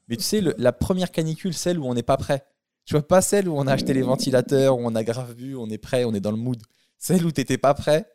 Mais 0.09 0.17
tu 0.17 0.23
sais, 0.23 0.41
la 0.41 0.73
première 0.73 1.11
canicule, 1.11 1.55
celle 1.55 1.79
où 1.79 1.85
on 1.85 1.95
n'est 1.95 2.03
pas 2.03 2.17
prêt. 2.17 2.45
Tu 2.85 2.95
vois, 2.95 3.07
pas 3.07 3.23
celle 3.23 3.49
où 3.49 3.57
on 3.57 3.67
a 3.67 3.73
acheté 3.73 3.95
les 3.95 4.03
ventilateurs, 4.03 4.77
où 4.77 4.83
on 4.83 4.95
a 4.95 5.05
grave 5.05 5.35
vu, 5.35 5.57
on 5.57 5.69
est 5.71 5.79
prêt, 5.79 6.05
on 6.05 6.13
est 6.13 6.21
dans 6.21 6.31
le 6.31 6.37
mood. 6.37 6.61
Celle 6.99 7.25
où 7.25 7.31
t'étais 7.31 7.59
pas 7.59 7.75
prêt 7.75 8.07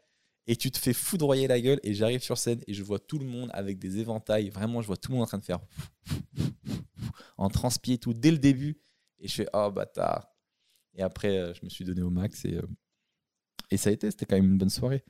et 0.47 0.55
tu 0.55 0.71
te 0.71 0.79
fais 0.79 0.93
foudroyer 0.93 1.47
la 1.47 1.61
gueule 1.61 1.79
et 1.83 1.93
j'arrive 1.93 2.21
sur 2.21 2.37
scène 2.37 2.61
et 2.67 2.73
je 2.73 2.83
vois 2.83 2.99
tout 2.99 3.19
le 3.19 3.25
monde 3.25 3.49
avec 3.53 3.77
des 3.77 3.99
éventails. 3.99 4.49
Vraiment, 4.49 4.81
je 4.81 4.87
vois 4.87 4.97
tout 4.97 5.11
le 5.11 5.17
monde 5.17 5.23
en 5.25 5.27
train 5.27 5.37
de 5.37 5.45
faire 5.45 5.59
en 7.37 7.49
transpier 7.49 7.99
tout 7.99 8.13
dès 8.13 8.31
le 8.31 8.39
début. 8.39 8.79
Et 9.19 9.27
je 9.27 9.35
fais 9.35 9.47
oh 9.53 9.69
bâtard. 9.71 10.27
Et 10.99 11.01
après, 11.01 11.37
euh, 11.37 11.53
je 11.53 11.61
me 11.63 11.69
suis 11.69 11.85
donné 11.85 12.01
au 12.01 12.09
max 12.09 12.43
et, 12.43 12.55
euh, 12.55 12.61
et 13.71 13.77
ça 13.77 13.89
a 13.89 13.93
été, 13.93 14.11
c'était 14.11 14.25
quand 14.25 14.35
même 14.35 14.51
une 14.51 14.57
bonne 14.57 14.69
soirée. 14.69 15.01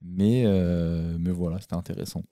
Mais, 0.00 0.44
euh, 0.46 1.16
mais 1.18 1.32
voilà, 1.32 1.60
c'était 1.60 1.74
intéressant. 1.74 2.22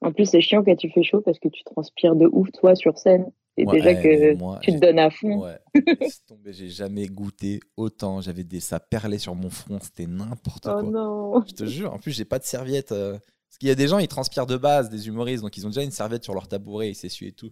En 0.00 0.12
plus, 0.12 0.26
c'est 0.26 0.40
chiant 0.40 0.62
quand 0.62 0.76
tu 0.76 0.88
fais 0.90 1.02
chaud 1.02 1.20
parce 1.20 1.40
que 1.40 1.48
tu 1.48 1.64
transpires 1.64 2.14
de 2.14 2.28
ouf, 2.32 2.50
toi, 2.52 2.76
sur 2.76 2.96
scène. 2.96 3.26
Et 3.56 3.66
déjà 3.66 3.94
que 3.94 4.34
moi, 4.34 4.60
tu 4.62 4.72
te 4.72 4.78
donnes 4.78 4.98
à 5.00 5.10
fond. 5.10 5.42
Ouais, 5.42 5.58
j'ai 6.46 6.68
jamais 6.68 7.06
goûté 7.06 7.60
autant. 7.76 8.20
J'avais 8.20 8.44
des 8.44 8.60
ça 8.60 8.80
perlait 8.80 9.18
sur 9.18 9.34
mon 9.34 9.50
front, 9.50 9.78
c'était 9.80 10.06
n'importe 10.06 10.66
Oh 10.68 10.80
quoi. 10.80 10.82
non. 10.82 11.42
Je 11.46 11.52
te 11.52 11.66
jure, 11.66 11.92
en 11.92 11.98
plus, 11.98 12.12
j'ai 12.12 12.24
pas 12.24 12.38
de 12.38 12.44
serviette. 12.44 12.88
Parce 12.88 13.58
qu'il 13.58 13.68
y 13.68 13.72
a 13.72 13.74
des 13.74 13.88
gens, 13.88 13.98
ils 13.98 14.08
transpirent 14.08 14.46
de 14.46 14.56
base, 14.56 14.90
des 14.90 15.08
humoristes, 15.08 15.42
donc 15.42 15.56
ils 15.56 15.66
ont 15.66 15.70
déjà 15.70 15.82
une 15.82 15.90
serviette 15.90 16.24
sur 16.24 16.34
leur 16.34 16.48
tabouret, 16.48 16.88
ils 16.90 16.94
s'essuient 16.94 17.28
et 17.28 17.32
tout. 17.32 17.50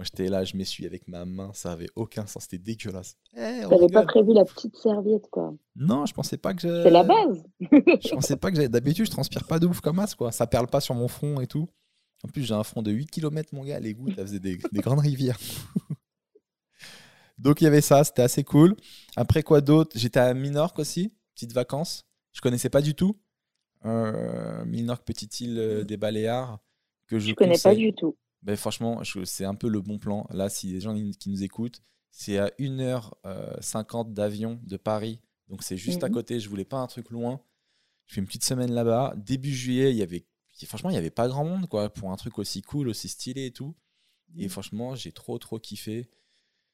Moi, 0.00 0.06
j'étais 0.06 0.30
là, 0.30 0.44
je 0.44 0.56
m'essuie 0.56 0.86
avec 0.86 1.06
ma 1.08 1.26
main, 1.26 1.50
ça 1.52 1.72
avait 1.72 1.90
aucun 1.94 2.24
sens, 2.24 2.44
c'était 2.44 2.56
dégueulasse. 2.56 3.18
Eh, 3.36 3.66
on 3.66 3.68
T'avais 3.68 3.92
pas 3.92 4.06
prévu 4.06 4.32
la 4.32 4.46
petite 4.46 4.74
serviette, 4.74 5.28
quoi. 5.30 5.52
Non, 5.76 6.06
je 6.06 6.14
pensais 6.14 6.38
pas 6.38 6.54
que 6.54 6.62
j'ai. 6.62 6.84
C'est 6.84 6.90
la 6.90 7.02
base. 7.02 7.44
Je 7.60 8.14
pensais 8.14 8.38
pas 8.38 8.48
que 8.48 8.56
j'avais. 8.56 8.70
D'habitude, 8.70 9.04
je 9.04 9.10
transpire 9.10 9.44
pas 9.46 9.58
de 9.58 9.66
ouf 9.66 9.82
comme 9.82 9.98
as, 9.98 10.14
quoi. 10.14 10.32
Ça 10.32 10.46
perle 10.46 10.68
pas 10.68 10.80
sur 10.80 10.94
mon 10.94 11.06
front 11.06 11.42
et 11.42 11.46
tout. 11.46 11.68
En 12.24 12.28
plus, 12.28 12.44
j'ai 12.44 12.54
un 12.54 12.64
front 12.64 12.80
de 12.80 12.90
8 12.90 13.10
km, 13.10 13.54
mon 13.54 13.62
gars. 13.62 13.78
Les 13.78 13.92
gouttes, 13.92 14.16
ça 14.16 14.22
faisait 14.22 14.40
des, 14.40 14.56
des 14.72 14.80
grandes 14.80 15.00
rivières. 15.00 15.38
Donc, 17.36 17.60
il 17.60 17.64
y 17.64 17.66
avait 17.66 17.82
ça, 17.82 18.02
c'était 18.02 18.22
assez 18.22 18.42
cool. 18.42 18.76
Après, 19.16 19.42
quoi 19.42 19.60
d'autre? 19.60 19.98
J'étais 19.98 20.20
à 20.20 20.32
Minorque 20.32 20.78
aussi, 20.78 21.12
petite 21.34 21.52
vacances. 21.52 22.06
Je 22.32 22.40
connaissais 22.40 22.70
pas 22.70 22.80
du 22.80 22.94
tout. 22.94 23.20
Euh, 23.84 24.64
Minorque, 24.64 25.04
petite 25.04 25.40
île 25.40 25.58
euh, 25.58 25.84
des 25.84 25.98
Baléares, 25.98 26.58
que 27.06 27.18
je, 27.18 27.28
Je 27.28 27.34
connais 27.34 27.58
pas 27.62 27.74
du 27.74 27.92
tout. 27.92 28.16
Ben, 28.42 28.56
franchement, 28.56 29.02
c'est 29.24 29.44
un 29.44 29.54
peu 29.54 29.68
le 29.68 29.80
bon 29.80 29.98
plan. 29.98 30.26
Là, 30.30 30.48
si 30.48 30.68
les 30.72 30.80
gens 30.80 30.94
qui 30.94 31.28
nous 31.28 31.42
écoutent, 31.42 31.82
c'est 32.10 32.38
à 32.38 32.50
1h50 32.58 34.12
d'avion 34.12 34.60
de 34.64 34.76
Paris. 34.76 35.20
Donc, 35.48 35.62
c'est 35.62 35.76
juste 35.76 36.02
à 36.04 36.08
Mhm. 36.08 36.14
côté. 36.14 36.40
Je 36.40 36.48
voulais 36.48 36.64
pas 36.64 36.78
un 36.78 36.86
truc 36.86 37.10
loin. 37.10 37.40
Je 38.06 38.14
fais 38.14 38.20
une 38.20 38.26
petite 38.26 38.44
semaine 38.44 38.72
là-bas. 38.72 39.14
Début 39.16 39.54
juillet, 39.54 39.90
il 39.92 39.96
y 39.96 40.02
avait. 40.02 40.26
Franchement, 40.66 40.90
il 40.90 40.94
n'y 40.94 40.98
avait 40.98 41.10
pas 41.10 41.26
grand 41.28 41.44
monde 41.44 41.68
quoi, 41.68 41.88
pour 41.90 42.10
un 42.12 42.16
truc 42.16 42.38
aussi 42.38 42.60
cool, 42.60 42.88
aussi 42.88 43.08
stylé 43.08 43.46
et 43.46 43.50
tout. 43.52 43.74
Et 44.36 44.48
franchement, 44.48 44.94
j'ai 44.94 45.10
trop, 45.12 45.38
trop 45.38 45.58
kiffé. 45.58 46.08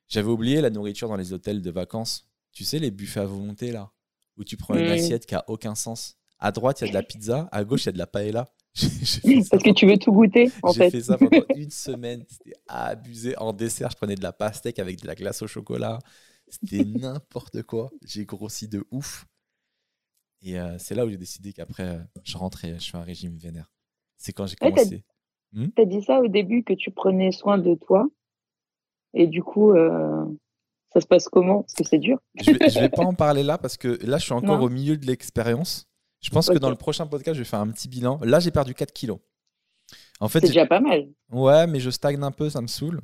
J'avais 0.08 0.28
oublié 0.28 0.60
la 0.60 0.70
nourriture 0.70 1.08
dans 1.08 1.16
les 1.16 1.32
hôtels 1.32 1.62
de 1.62 1.70
vacances. 1.70 2.28
Tu 2.52 2.64
sais, 2.64 2.78
les 2.78 2.90
buffets 2.90 3.20
à 3.20 3.26
volonté 3.26 3.70
là, 3.72 3.92
où 4.36 4.44
tu 4.44 4.56
prends 4.56 4.74
une 4.74 4.84
Mhm. 4.86 4.90
assiette 4.90 5.26
qui 5.26 5.34
a 5.34 5.44
aucun 5.48 5.74
sens. 5.74 6.16
À 6.38 6.52
droite, 6.52 6.80
il 6.80 6.84
y 6.84 6.86
a 6.86 6.88
de 6.88 6.94
la 6.94 7.02
pizza. 7.02 7.48
À 7.52 7.64
gauche, 7.64 7.84
il 7.84 7.86
y 7.86 7.88
a 7.90 7.92
de 7.92 7.98
la 7.98 8.06
paella. 8.06 8.52
Fait 8.76 9.42
Parce 9.50 9.62
que 9.62 9.72
tu 9.72 9.86
veux 9.86 9.96
tout 9.96 10.12
goûter, 10.12 10.50
en 10.62 10.72
j'ai 10.72 10.78
fait. 10.84 10.90
fait 10.90 11.00
ça 11.02 11.16
pendant 11.16 11.30
une 11.56 11.70
semaine. 11.70 12.24
C'était 12.28 12.52
abusé. 12.68 13.36
En 13.38 13.52
dessert, 13.52 13.90
je 13.90 13.96
prenais 13.96 14.14
de 14.16 14.22
la 14.22 14.32
pastèque 14.32 14.78
avec 14.78 15.00
de 15.00 15.06
la 15.06 15.14
glace 15.14 15.40
au 15.42 15.46
chocolat. 15.46 15.98
C'était 16.48 16.84
n'importe 16.84 17.62
quoi. 17.62 17.90
J'ai 18.04 18.24
grossi 18.26 18.68
de 18.68 18.84
ouf. 18.90 19.24
Et 20.42 20.60
euh, 20.60 20.76
c'est 20.78 20.94
là 20.94 21.06
où 21.06 21.10
j'ai 21.10 21.16
décidé 21.16 21.52
qu'après, 21.52 21.84
euh, 21.84 21.98
je 22.22 22.36
rentrais, 22.36 22.78
je 22.78 22.90
fais 22.90 22.98
un 22.98 23.02
régime 23.02 23.36
vénère. 23.38 23.70
C'est 24.18 24.32
quand 24.32 24.46
j'ai 24.46 24.56
Ouais, 24.60 24.70
t'as- 24.72 24.82
commencé. 24.84 25.04
T'as 25.74 25.84
dit 25.86 26.02
ça 26.02 26.20
au 26.20 26.28
début 26.28 26.62
que 26.62 26.74
tu 26.74 26.90
prenais 26.90 27.32
soin 27.32 27.56
de 27.56 27.74
toi. 27.74 28.06
Et 29.14 29.26
du 29.26 29.42
coup, 29.42 29.70
euh, 29.72 30.26
ça 30.92 31.00
se 31.00 31.06
passe 31.06 31.28
comment? 31.30 31.62
Parce 31.62 31.72
que 31.72 31.84
c'est 31.84 31.98
dur. 31.98 32.18
Je 32.38 32.50
vais, 32.50 32.68
je 32.68 32.78
vais 32.78 32.88
pas 32.90 33.04
en 33.04 33.14
parler 33.14 33.42
là 33.42 33.56
parce 33.56 33.78
que 33.78 33.98
là, 34.06 34.18
je 34.18 34.24
suis 34.24 34.34
encore 34.34 34.58
Non. 34.58 34.64
au 34.64 34.68
milieu 34.68 34.98
de 34.98 35.06
l'expérience. 35.06 35.88
Je 36.20 36.30
pense 36.30 36.48
que 36.48 36.58
dans 36.58 36.70
le 36.70 36.76
prochain 36.76 37.06
podcast, 37.06 37.34
je 37.36 37.42
vais 37.42 37.48
faire 37.48 37.60
un 37.60 37.70
petit 37.70 37.88
bilan. 37.88 38.18
Là, 38.22 38.40
j'ai 38.40 38.50
perdu 38.50 38.74
4 38.74 38.92
kilos. 38.92 39.18
En 40.20 40.28
fait, 40.28 40.40
C'est 40.40 40.48
déjà 40.48 40.66
pas 40.66 40.80
mal. 40.80 41.08
Ouais, 41.30 41.66
mais 41.66 41.78
je 41.78 41.90
stagne 41.90 42.22
un 42.22 42.30
peu, 42.30 42.50
ça 42.50 42.60
me 42.60 42.66
saoule. 42.66 43.00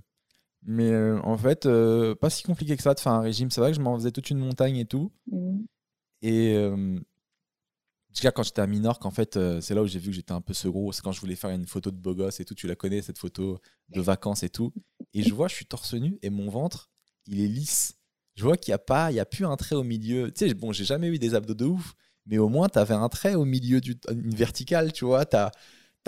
Mais 0.64 0.90
euh, 0.90 1.20
en 1.22 1.36
fait, 1.36 1.66
euh, 1.66 2.14
pas 2.14 2.30
si 2.30 2.42
compliqué 2.42 2.76
que 2.76 2.82
ça 2.82 2.94
de 2.94 3.00
faire 3.00 3.12
un 3.12 3.20
régime. 3.20 3.50
C'est 3.50 3.60
vrai 3.60 3.70
que 3.72 3.76
je 3.76 3.82
m'en 3.82 3.96
faisais 3.96 4.12
toute 4.12 4.30
une 4.30 4.38
montagne 4.38 4.76
et 4.76 4.86
tout. 4.86 5.12
Mhm. 5.30 5.66
Et 6.22 6.54
euh, 6.54 6.98
déjà, 8.14 8.30
quand 8.30 8.44
j'étais 8.44 8.60
à 8.62 8.66
Minorque, 8.66 9.04
en 9.04 9.10
fait, 9.10 9.36
euh, 9.36 9.60
c'est 9.60 9.74
là 9.74 9.82
où 9.82 9.86
j'ai 9.86 9.98
vu 9.98 10.10
que 10.10 10.16
j'étais 10.16 10.32
un 10.32 10.40
peu 10.40 10.54
ce 10.54 10.68
gros. 10.68 10.92
C'est 10.92 11.02
quand 11.02 11.12
je 11.12 11.20
voulais 11.20 11.34
faire 11.34 11.50
une 11.50 11.66
photo 11.66 11.90
de 11.90 11.96
beau 11.96 12.14
gosse 12.14 12.40
et 12.40 12.44
tout. 12.44 12.54
Tu 12.54 12.66
la 12.66 12.76
connais, 12.76 13.02
cette 13.02 13.18
photo 13.18 13.58
de 13.88 14.00
vacances 14.00 14.44
et 14.44 14.48
tout. 14.48 14.72
Et 15.14 15.22
je 15.22 15.34
vois, 15.34 15.48
je 15.48 15.54
suis 15.54 15.66
torse 15.66 15.94
nu 15.94 16.18
et 16.22 16.30
mon 16.30 16.48
ventre, 16.48 16.90
il 17.26 17.40
est 17.40 17.48
lisse. 17.48 17.98
Je 18.34 18.44
vois 18.44 18.56
qu'il 18.56 18.70
n'y 18.70 18.76
a 18.76 18.78
pas, 18.78 19.10
il 19.10 19.16
y 19.16 19.20
a 19.20 19.26
plus 19.26 19.44
un 19.44 19.56
trait 19.56 19.74
au 19.74 19.82
milieu. 19.82 20.30
Tu 20.32 20.48
sais, 20.48 20.54
bon, 20.54 20.72
j'ai 20.72 20.84
jamais 20.84 21.08
eu 21.08 21.18
des 21.18 21.34
abdos 21.34 21.54
de 21.54 21.66
ouf, 21.66 21.94
mais 22.26 22.38
au 22.38 22.48
moins, 22.48 22.68
tu 22.68 22.78
avais 22.78 22.94
un 22.94 23.08
trait 23.08 23.34
au 23.34 23.44
milieu, 23.44 23.80
du, 23.80 23.96
une 24.10 24.34
verticale, 24.34 24.92
tu 24.92 25.04
vois. 25.04 25.24
Tu 25.26 25.36
as, 25.36 25.50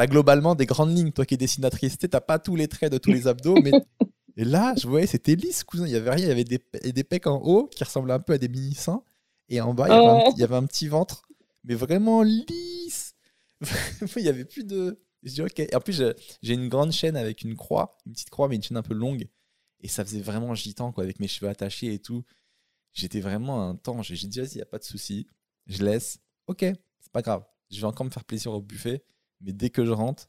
globalement 0.06 0.54
des 0.54 0.66
grandes 0.66 0.96
lignes, 0.96 1.12
toi 1.12 1.24
qui 1.26 1.34
es 1.34 1.36
dessinatrice. 1.36 1.98
Tu 1.98 2.08
n'as 2.12 2.20
pas 2.20 2.38
tous 2.38 2.56
les 2.56 2.68
traits 2.68 2.92
de 2.92 2.98
tous 2.98 3.10
les 3.12 3.26
abdos, 3.26 3.56
mais. 3.62 3.72
Et 4.36 4.44
là, 4.44 4.74
je 4.76 4.88
voyais, 4.88 5.06
c'était 5.06 5.36
lisse, 5.36 5.62
cousin. 5.62 5.86
Il 5.86 5.92
y 5.92 5.96
avait 5.96 6.10
rien. 6.10 6.24
Il 6.24 6.28
y 6.28 6.32
avait 6.32 6.42
des, 6.44 6.58
des 6.92 7.04
pecs 7.04 7.28
en 7.28 7.36
haut 7.40 7.68
qui 7.68 7.84
ressemblaient 7.84 8.14
un 8.14 8.18
peu 8.20 8.32
à 8.32 8.38
des 8.38 8.48
mini-seins. 8.48 9.02
Et 9.48 9.60
en 9.60 9.74
bas, 9.74 9.86
il 9.88 9.92
y, 9.92 9.94
avait 9.94 10.06
un, 10.06 10.18
Oh. 10.18 10.24
petit- 10.30 10.36
il 10.36 10.40
y 10.40 10.44
avait 10.44 10.56
un 10.56 10.66
petit 10.66 10.88
ventre, 10.88 11.22
mais 11.62 11.74
vraiment 11.76 12.22
lisse. 12.22 13.14
il 14.16 14.22
y 14.22 14.28
avait 14.28 14.44
plus 14.44 14.64
de. 14.64 15.00
Je 15.22 15.34
dis, 15.34 15.42
ok. 15.42 15.62
En 15.74 15.80
plus, 15.80 16.02
j'ai- 16.42 16.54
une 16.54 16.68
grande 16.68 16.90
chaîne 16.92 17.16
avec 17.16 17.42
une 17.42 17.54
croix, 17.54 17.96
une 18.06 18.12
petite 18.12 18.30
croix, 18.30 18.48
mais 18.48 18.56
une 18.56 18.62
chaîne 18.62 18.76
un 18.76 18.82
peu 18.82 18.94
longue. 18.94 19.28
Et 19.80 19.88
ça 19.88 20.04
faisait 20.04 20.20
vraiment 20.20 20.54
gitan, 20.54 20.90
quoi, 20.92 21.04
avec 21.04 21.20
mes 21.20 21.28
cheveux 21.28 21.48
attachés 21.50 21.92
et 21.94 21.98
tout. 22.00 22.24
J'étais 22.92 23.20
vraiment 23.20 23.68
un 23.68 23.76
temps. 23.76 24.02
J'ai 24.02 24.16
j'ai 24.16 24.26
dit, 24.26 24.40
vas-y, 24.40 24.52
il 24.52 24.56
n'y 24.56 24.62
a 24.62 24.66
pas 24.66 24.78
de 24.78 24.84
souci. 24.84 25.28
Je 25.66 25.84
laisse. 25.84 26.18
Ok, 26.46 26.60
c'est 26.60 27.12
pas 27.12 27.22
grave. 27.22 27.44
Je 27.70 27.80
vais 27.80 27.86
encore 27.86 28.04
me 28.04 28.10
faire 28.10 28.24
plaisir 28.24 28.52
au 28.52 28.60
buffet. 28.60 29.04
Mais 29.40 29.52
dès 29.52 29.70
que 29.70 29.84
je 29.84 29.90
rentre, 29.90 30.28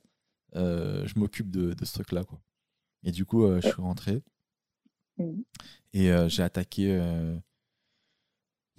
euh, 0.56 1.06
je 1.06 1.20
m'occupe 1.20 1.50
de, 1.50 1.74
de 1.74 1.86
ce 1.86 1.94
truc-là, 1.94 2.24
quoi. 2.24 2.40
Et 3.04 3.12
du 3.12 3.26
coup, 3.26 3.46
euh, 3.46 3.60
je 3.62 3.68
suis 3.68 3.82
rentré. 3.82 4.24
Mhm. 5.18 5.44
Et 5.94 6.12
euh, 6.12 6.28
j'ai 6.28 6.44
attaqué. 6.44 7.02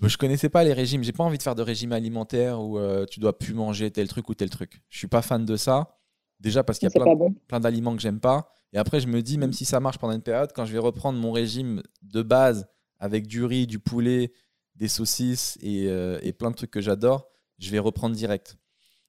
Je 0.02 0.16
connaissais 0.18 0.48
pas 0.50 0.64
les 0.64 0.72
régimes. 0.72 1.02
J'ai 1.02 1.12
pas 1.12 1.24
envie 1.24 1.38
de 1.38 1.42
faire 1.42 1.54
de 1.54 1.62
régime 1.62 1.92
alimentaire 1.92 2.60
où 2.60 2.78
tu 3.06 3.20
dois 3.20 3.38
plus 3.38 3.54
manger 3.54 3.90
tel 3.90 4.08
truc 4.08 4.28
ou 4.28 4.34
tel 4.34 4.50
truc. 4.50 4.82
Je 4.90 4.98
suis 4.98 5.08
pas 5.08 5.22
fan 5.22 5.44
de 5.44 5.56
ça. 5.56 5.98
Déjà 6.38 6.62
parce 6.62 6.78
qu'il 6.78 6.90
y 6.90 6.98
a 6.98 7.14
bon. 7.14 7.34
plein 7.48 7.60
d'aliments 7.60 7.96
que 7.96 8.02
j'aime 8.02 8.20
pas. 8.20 8.52
Et 8.74 8.78
après, 8.78 9.00
je 9.00 9.06
me 9.06 9.22
dis, 9.22 9.38
même 9.38 9.54
si 9.54 9.64
ça 9.64 9.80
marche 9.80 9.96
pendant 9.96 10.12
une 10.12 10.22
période, 10.22 10.52
quand 10.54 10.66
je 10.66 10.72
vais 10.72 10.78
reprendre 10.78 11.18
mon 11.18 11.32
régime 11.32 11.82
de 12.02 12.20
base 12.20 12.66
avec 12.98 13.26
du 13.26 13.42
riz, 13.44 13.66
du 13.66 13.78
poulet, 13.78 14.32
des 14.76 14.88
saucisses 14.88 15.58
et, 15.60 15.88
euh, 15.88 16.18
et 16.22 16.32
plein 16.32 16.50
de 16.50 16.56
trucs 16.56 16.70
que 16.70 16.80
j'adore, 16.80 17.28
je 17.58 17.70
vais 17.70 17.78
reprendre 17.78 18.14
direct. 18.14 18.56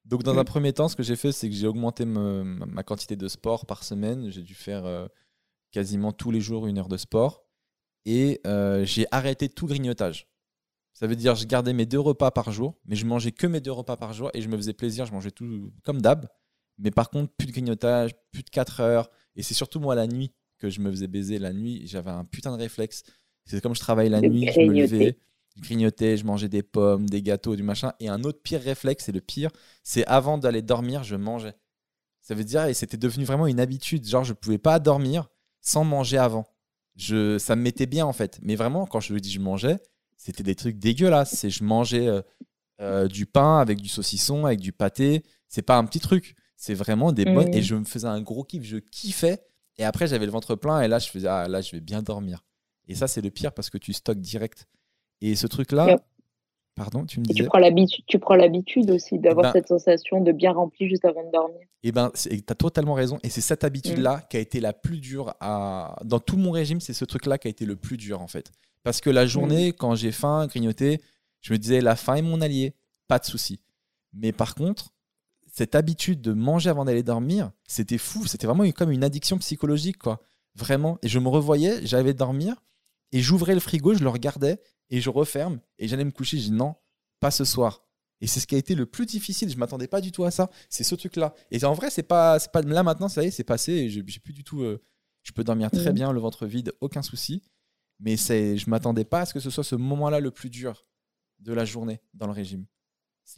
Donc, 0.04 0.22
dans 0.22 0.38
un 0.38 0.44
premier 0.44 0.72
temps, 0.72 0.88
ce 0.88 0.96
que 0.96 1.02
j'ai 1.02 1.16
fait, 1.16 1.32
c'est 1.32 1.50
que 1.50 1.54
j'ai 1.54 1.66
augmenté 1.66 2.06
me- 2.06 2.42
ma, 2.42 2.82
quantité 2.82 3.14
de 3.14 3.28
sport 3.28 3.66
par 3.66 3.84
semaine. 3.84 4.30
J'ai 4.30 4.42
dû 4.42 4.54
faire 4.54 4.86
euh, 4.86 5.06
quasiment 5.70 6.12
tous 6.12 6.30
les 6.30 6.40
jours 6.40 6.66
une 6.66 6.78
heure 6.78 6.88
de 6.88 6.96
sport. 6.96 7.44
Et 8.06 8.40
euh, 8.46 8.86
j'ai 8.86 9.06
arrêté 9.10 9.50
tout 9.50 9.66
grignotage. 9.66 10.26
Ça 10.94 11.06
veut 11.06 11.16
dire, 11.16 11.34
je 11.34 11.44
gardais 11.46 11.74
mes 11.74 11.84
deux 11.84 12.00
repas 12.00 12.30
par 12.30 12.50
jour, 12.50 12.78
mais 12.86 12.96
je 12.96 13.04
mangeais 13.04 13.32
que 13.32 13.46
mes 13.46 13.60
deux 13.60 13.70
repas 13.70 13.96
par 13.98 14.14
jour 14.14 14.30
et 14.32 14.40
je 14.40 14.48
me 14.48 14.56
faisais 14.56 14.72
plaisir. 14.72 15.04
Je 15.04 15.12
mangeais 15.12 15.30
tout 15.30 15.70
comme 15.84 16.00
d'hab. 16.00 16.26
Mais 16.78 16.90
par 16.90 17.10
contre, 17.10 17.30
plus 17.36 17.46
de 17.46 17.52
grignotage, 17.52 18.12
plus 18.32 18.42
de 18.42 18.50
4 18.50 18.80
heures. 18.80 19.10
Et 19.36 19.42
c'est 19.42 19.54
surtout 19.54 19.78
moi 19.78 19.94
la 19.94 20.06
nuit 20.06 20.32
que 20.56 20.70
je 20.70 20.80
me 20.80 20.90
faisais 20.90 21.06
baiser. 21.06 21.38
La 21.38 21.52
nuit, 21.52 21.86
j'avais 21.86 22.10
un 22.10 22.24
putain 22.24 22.56
de 22.56 22.62
réflexe. 22.62 23.02
C'est 23.44 23.60
comme 23.60 23.74
je 23.74 23.80
travaille 23.80 24.08
la 24.08 24.22
nuit, 24.30 24.46
je 24.52 24.60
me 24.60 24.72
levais, 24.96 25.18
je 25.58 25.62
grignotais, 25.62 26.16
je 26.16 26.24
mangeais 26.24 26.48
des 26.48 26.62
pommes, 26.62 27.08
des 27.08 27.22
gâteaux, 27.22 27.56
du 27.56 27.62
machin. 27.62 27.92
Et 28.00 28.08
un 28.08 28.22
autre 28.22 28.40
pire 28.42 28.60
réflexe, 28.60 29.08
et 29.08 29.12
le 29.12 29.20
pire, 29.20 29.50
c'est 29.82 30.06
avant 30.06 30.38
d'aller 30.38 30.62
dormir, 30.62 31.02
je 31.02 31.16
mangeais. 31.16 31.54
Ça 32.20 32.34
veut 32.34 32.44
dire, 32.44 32.66
et 32.66 32.74
c'était 32.74 32.96
devenu 32.96 33.24
vraiment 33.24 33.46
une 33.46 33.60
habitude. 33.60 34.06
Genre, 34.06 34.24
je 34.24 34.32
pouvais 34.32 34.58
pas 34.58 34.78
dormir 34.78 35.28
sans 35.60 35.84
manger 35.84 36.18
avant. 36.18 36.46
Je, 36.96 37.38
ça 37.38 37.56
me 37.56 37.62
mettait 37.62 37.86
bien 37.86 38.06
en 38.06 38.12
fait. 38.12 38.38
Mais 38.42 38.56
vraiment, 38.56 38.86
quand 38.86 39.00
je 39.00 39.14
dis 39.14 39.30
je 39.30 39.40
mangeais, 39.40 39.78
c'était 40.16 40.42
des 40.42 40.54
trucs 40.54 40.78
dégueulasses. 40.78 41.34
C'est 41.34 41.50
je 41.50 41.64
mangeais 41.64 42.06
euh, 42.08 42.22
euh, 42.80 43.08
du 43.08 43.26
pain 43.26 43.58
avec 43.58 43.80
du 43.80 43.88
saucisson, 43.88 44.46
avec 44.46 44.60
du 44.60 44.72
pâté. 44.72 45.24
C'est 45.48 45.62
pas 45.62 45.76
un 45.76 45.84
petit 45.84 46.00
truc. 46.00 46.36
C'est 46.56 46.74
vraiment 46.74 47.12
des 47.12 47.24
bonnes. 47.24 47.54
Et 47.54 47.62
je 47.62 47.74
me 47.76 47.84
faisais 47.84 48.08
un 48.08 48.20
gros 48.20 48.44
kiff. 48.44 48.64
Je 48.64 48.78
kiffais. 48.78 49.40
Et 49.76 49.84
après, 49.84 50.08
j'avais 50.08 50.26
le 50.26 50.32
ventre 50.32 50.56
plein. 50.56 50.80
Et 50.80 50.88
là, 50.88 50.98
je 50.98 51.08
faisais, 51.08 51.28
ah 51.28 51.46
là, 51.48 51.60
je 51.60 51.70
vais 51.70 51.80
bien 51.80 52.02
dormir. 52.02 52.44
Et 52.88 52.94
ça, 52.94 53.06
c'est 53.06 53.20
le 53.20 53.30
pire 53.30 53.52
parce 53.52 53.70
que 53.70 53.78
tu 53.78 53.92
stockes 53.92 54.20
direct. 54.20 54.66
Et 55.20 55.34
ce 55.34 55.46
truc-là, 55.46 55.96
pardon, 56.74 57.04
tu 57.04 57.20
me 57.20 57.24
Et 57.30 57.34
tu 57.34 57.44
prends 57.44 57.58
l'habitude, 57.58 58.04
tu 58.06 58.18
prends 58.18 58.36
l'habitude 58.36 58.90
aussi 58.90 59.18
d'avoir 59.18 59.46
Ben- 59.46 59.52
cette 59.52 59.68
sensation 59.68 60.20
de 60.20 60.32
bien 60.32 60.52
rempli 60.52 60.88
juste 60.88 61.04
avant 61.04 61.24
de 61.26 61.32
dormir. 61.32 61.60
Eh 61.82 61.92
ben, 61.92 62.10
tu 62.14 62.30
as 62.48 62.54
totalement 62.54 62.94
raison. 62.94 63.18
Et 63.22 63.28
c'est 63.28 63.40
cette 63.40 63.64
habitude-là 63.64 64.22
qui 64.30 64.36
a 64.36 64.40
été 64.40 64.60
la 64.60 64.72
plus 64.72 65.00
dure 65.00 65.34
à. 65.40 65.96
Dans 66.04 66.20
tout 66.20 66.36
mon 66.36 66.50
régime, 66.50 66.80
c'est 66.80 66.92
ce 66.92 67.04
truc-là 67.04 67.38
qui 67.38 67.48
a 67.48 67.50
été 67.50 67.64
le 67.64 67.76
plus 67.76 67.96
dur, 67.96 68.20
en 68.22 68.28
fait. 68.28 68.52
Parce 68.84 69.00
que 69.00 69.10
la 69.10 69.26
journée, 69.26 69.72
quand 69.72 69.94
j'ai 69.96 70.12
faim, 70.12 70.46
grignoter, 70.46 71.00
je 71.40 71.52
me 71.52 71.58
disais, 71.58 71.80
la 71.80 71.96
faim 71.96 72.14
est 72.14 72.22
mon 72.22 72.40
allié, 72.40 72.74
pas 73.06 73.18
de 73.18 73.24
souci. 73.24 73.60
Mais 74.12 74.32
par 74.32 74.54
contre, 74.54 74.92
cette 75.52 75.74
habitude 75.74 76.20
de 76.20 76.32
manger 76.32 76.70
avant 76.70 76.84
d'aller 76.84 77.02
dormir, 77.02 77.50
c'était 77.66 77.98
fou. 77.98 78.26
C'était 78.26 78.46
vraiment 78.46 78.68
comme 78.70 78.90
une 78.90 79.04
addiction 79.04 79.36
psychologique, 79.38 79.98
quoi. 79.98 80.20
Vraiment. 80.54 80.98
Et 81.02 81.08
je 81.08 81.18
me 81.18 81.28
revoyais, 81.28 81.84
j'allais 81.84 82.14
dormir, 82.14 82.54
et 83.12 83.20
j'ouvrais 83.20 83.54
le 83.54 83.60
frigo, 83.60 83.94
je 83.94 84.02
le 84.02 84.08
regardais, 84.10 84.60
et 84.90 85.00
je 85.00 85.10
referme, 85.10 85.60
et 85.78 85.88
j'allais 85.88 86.04
me 86.04 86.10
coucher. 86.10 86.38
Je 86.38 86.44
dis, 86.44 86.52
non, 86.52 86.74
pas 87.20 87.30
ce 87.30 87.44
soir. 87.44 87.84
Et 88.20 88.26
c'est 88.26 88.40
ce 88.40 88.46
qui 88.46 88.54
a 88.54 88.58
été 88.58 88.74
le 88.74 88.84
plus 88.86 89.06
difficile. 89.06 89.48
Je 89.48 89.56
m'attendais 89.56 89.86
pas 89.86 90.00
du 90.00 90.10
tout 90.10 90.24
à 90.24 90.30
ça. 90.32 90.50
C'est 90.68 90.82
ce 90.84 90.94
truc-là. 90.96 91.34
Et 91.52 91.62
en 91.64 91.72
vrai, 91.72 91.88
c'est 91.90 92.02
pas, 92.02 92.38
c'est 92.40 92.50
pas 92.50 92.62
là 92.62 92.82
maintenant. 92.82 93.08
Ça 93.08 93.22
y 93.22 93.28
est, 93.28 93.30
c'est 93.30 93.44
passé. 93.44 93.72
Et 93.72 93.90
je- 93.90 94.00
j'ai 94.06 94.18
plus 94.20 94.32
du 94.32 94.42
tout. 94.42 94.62
euh, 94.62 94.82
je 95.22 95.32
peux 95.32 95.44
dormir 95.44 95.70
très 95.70 95.90
Mhm. 95.90 95.94
bien, 95.94 96.12
le 96.12 96.18
ventre 96.20 96.46
vide, 96.46 96.72
aucun 96.80 97.02
souci. 97.02 97.42
Mais 98.00 98.16
c'est, 98.16 98.56
je 98.56 98.68
m'attendais 98.70 99.04
pas 99.04 99.20
à 99.20 99.24
ce 99.26 99.34
que 99.34 99.40
ce 99.40 99.50
soit 99.50 99.62
ce 99.64 99.76
moment-là 99.76 100.18
le 100.20 100.30
plus 100.30 100.50
dur 100.50 100.86
de 101.40 101.52
la 101.52 101.64
journée 101.64 102.00
dans 102.14 102.26
le 102.26 102.32
régime, 102.32 102.64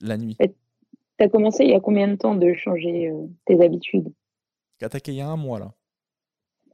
la 0.00 0.16
nuit. 0.16 0.36
Tu 0.40 1.24
as 1.24 1.28
commencé 1.28 1.64
il 1.64 1.70
y 1.70 1.74
a 1.74 1.80
combien 1.80 2.08
de 2.08 2.14
temps 2.16 2.34
de 2.34 2.54
changer 2.54 3.08
euh, 3.10 3.26
tes 3.46 3.62
habitudes? 3.62 4.12
Attaqué 4.80 5.12
il 5.12 5.16
y 5.16 5.20
a 5.20 5.28
un 5.28 5.36
mois 5.36 5.58
là. 5.58 5.74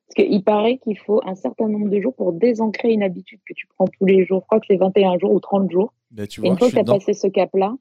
Parce 0.09 0.27
qu'il 0.27 0.45
paraît 0.45 0.79
qu'il 0.79 0.99
faut 0.99 1.21
un 1.25 1.35
certain 1.35 1.69
nombre 1.69 1.89
de 1.89 2.01
jours 2.01 2.15
pour 2.15 2.33
désancrer 2.33 2.93
une 2.93 3.03
habitude 3.03 3.41
que 3.47 3.53
tu 3.55 3.67
prends 3.77 3.87
tous 3.87 4.05
les 4.07 4.25
jours. 4.25 4.41
Je 4.43 4.47
crois 4.47 4.61
que 4.61 4.67
c'est 4.69 4.77
21 4.77 5.19
jours 5.19 5.33
ou 5.33 5.41
30 5.41 5.71
jours. 5.71 5.93
Ben, 6.13 6.27
tu 6.27 6.41
Et 6.41 6.43
vois, 6.43 6.51
une 6.51 6.55
je 6.55 6.59
fois 6.61 6.69
que 6.69 6.73
tu 6.75 6.79
as 6.79 6.83
dedans. 6.85 6.99
passé 6.99 7.13
ce 7.13 7.27
cap-là, 7.27 7.75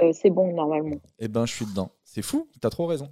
euh, 0.00 0.12
c'est 0.12 0.30
bon 0.30 0.52
normalement. 0.52 0.96
Eh 1.20 1.28
ben, 1.28 1.46
je 1.46 1.54
suis 1.54 1.66
dedans. 1.66 1.90
C'est 2.04 2.22
fou. 2.22 2.48
T'as 2.60 2.70
trop 2.70 2.86
raison. 2.86 3.08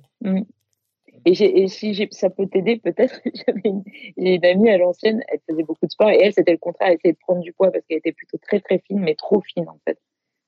Et, 1.25 1.35
j'ai- 1.35 1.63
et 1.63 1.69
si 1.69 1.95
j'ai- 1.95 2.09
ça 2.11 2.31
peut 2.31 2.47
t'aider, 2.47 2.77
peut-être, 2.79 3.21
j'avais 3.47 3.61
une, 3.65 3.83
j'ai 4.17 4.35
une 4.35 4.45
amie 4.45 4.71
à 4.71 4.79
l'ancienne, 4.79 5.23
elle 5.29 5.41
faisait 5.49 5.63
beaucoup 5.65 5.87
de 5.87 5.91
sport 5.91 6.11
et 6.11 6.19
elle, 6.21 6.33
c'était 6.33 6.53
le 6.53 6.59
contraire, 6.59 6.89
elle 6.89 6.95
essayait 6.97 7.13
de 7.15 7.19
prendre 7.19 7.41
du 7.41 7.53
poids 7.53 7.71
parce 7.71 7.85
qu'elle 7.87 7.99
était 7.99 8.13
plutôt 8.13 8.39
très 8.39 8.61
très 8.61 8.79
fine, 8.87 9.01
mais 9.01 9.15
trop 9.15 9.41
fine 9.41 9.69
en 9.69 9.79
fait, 9.87 9.99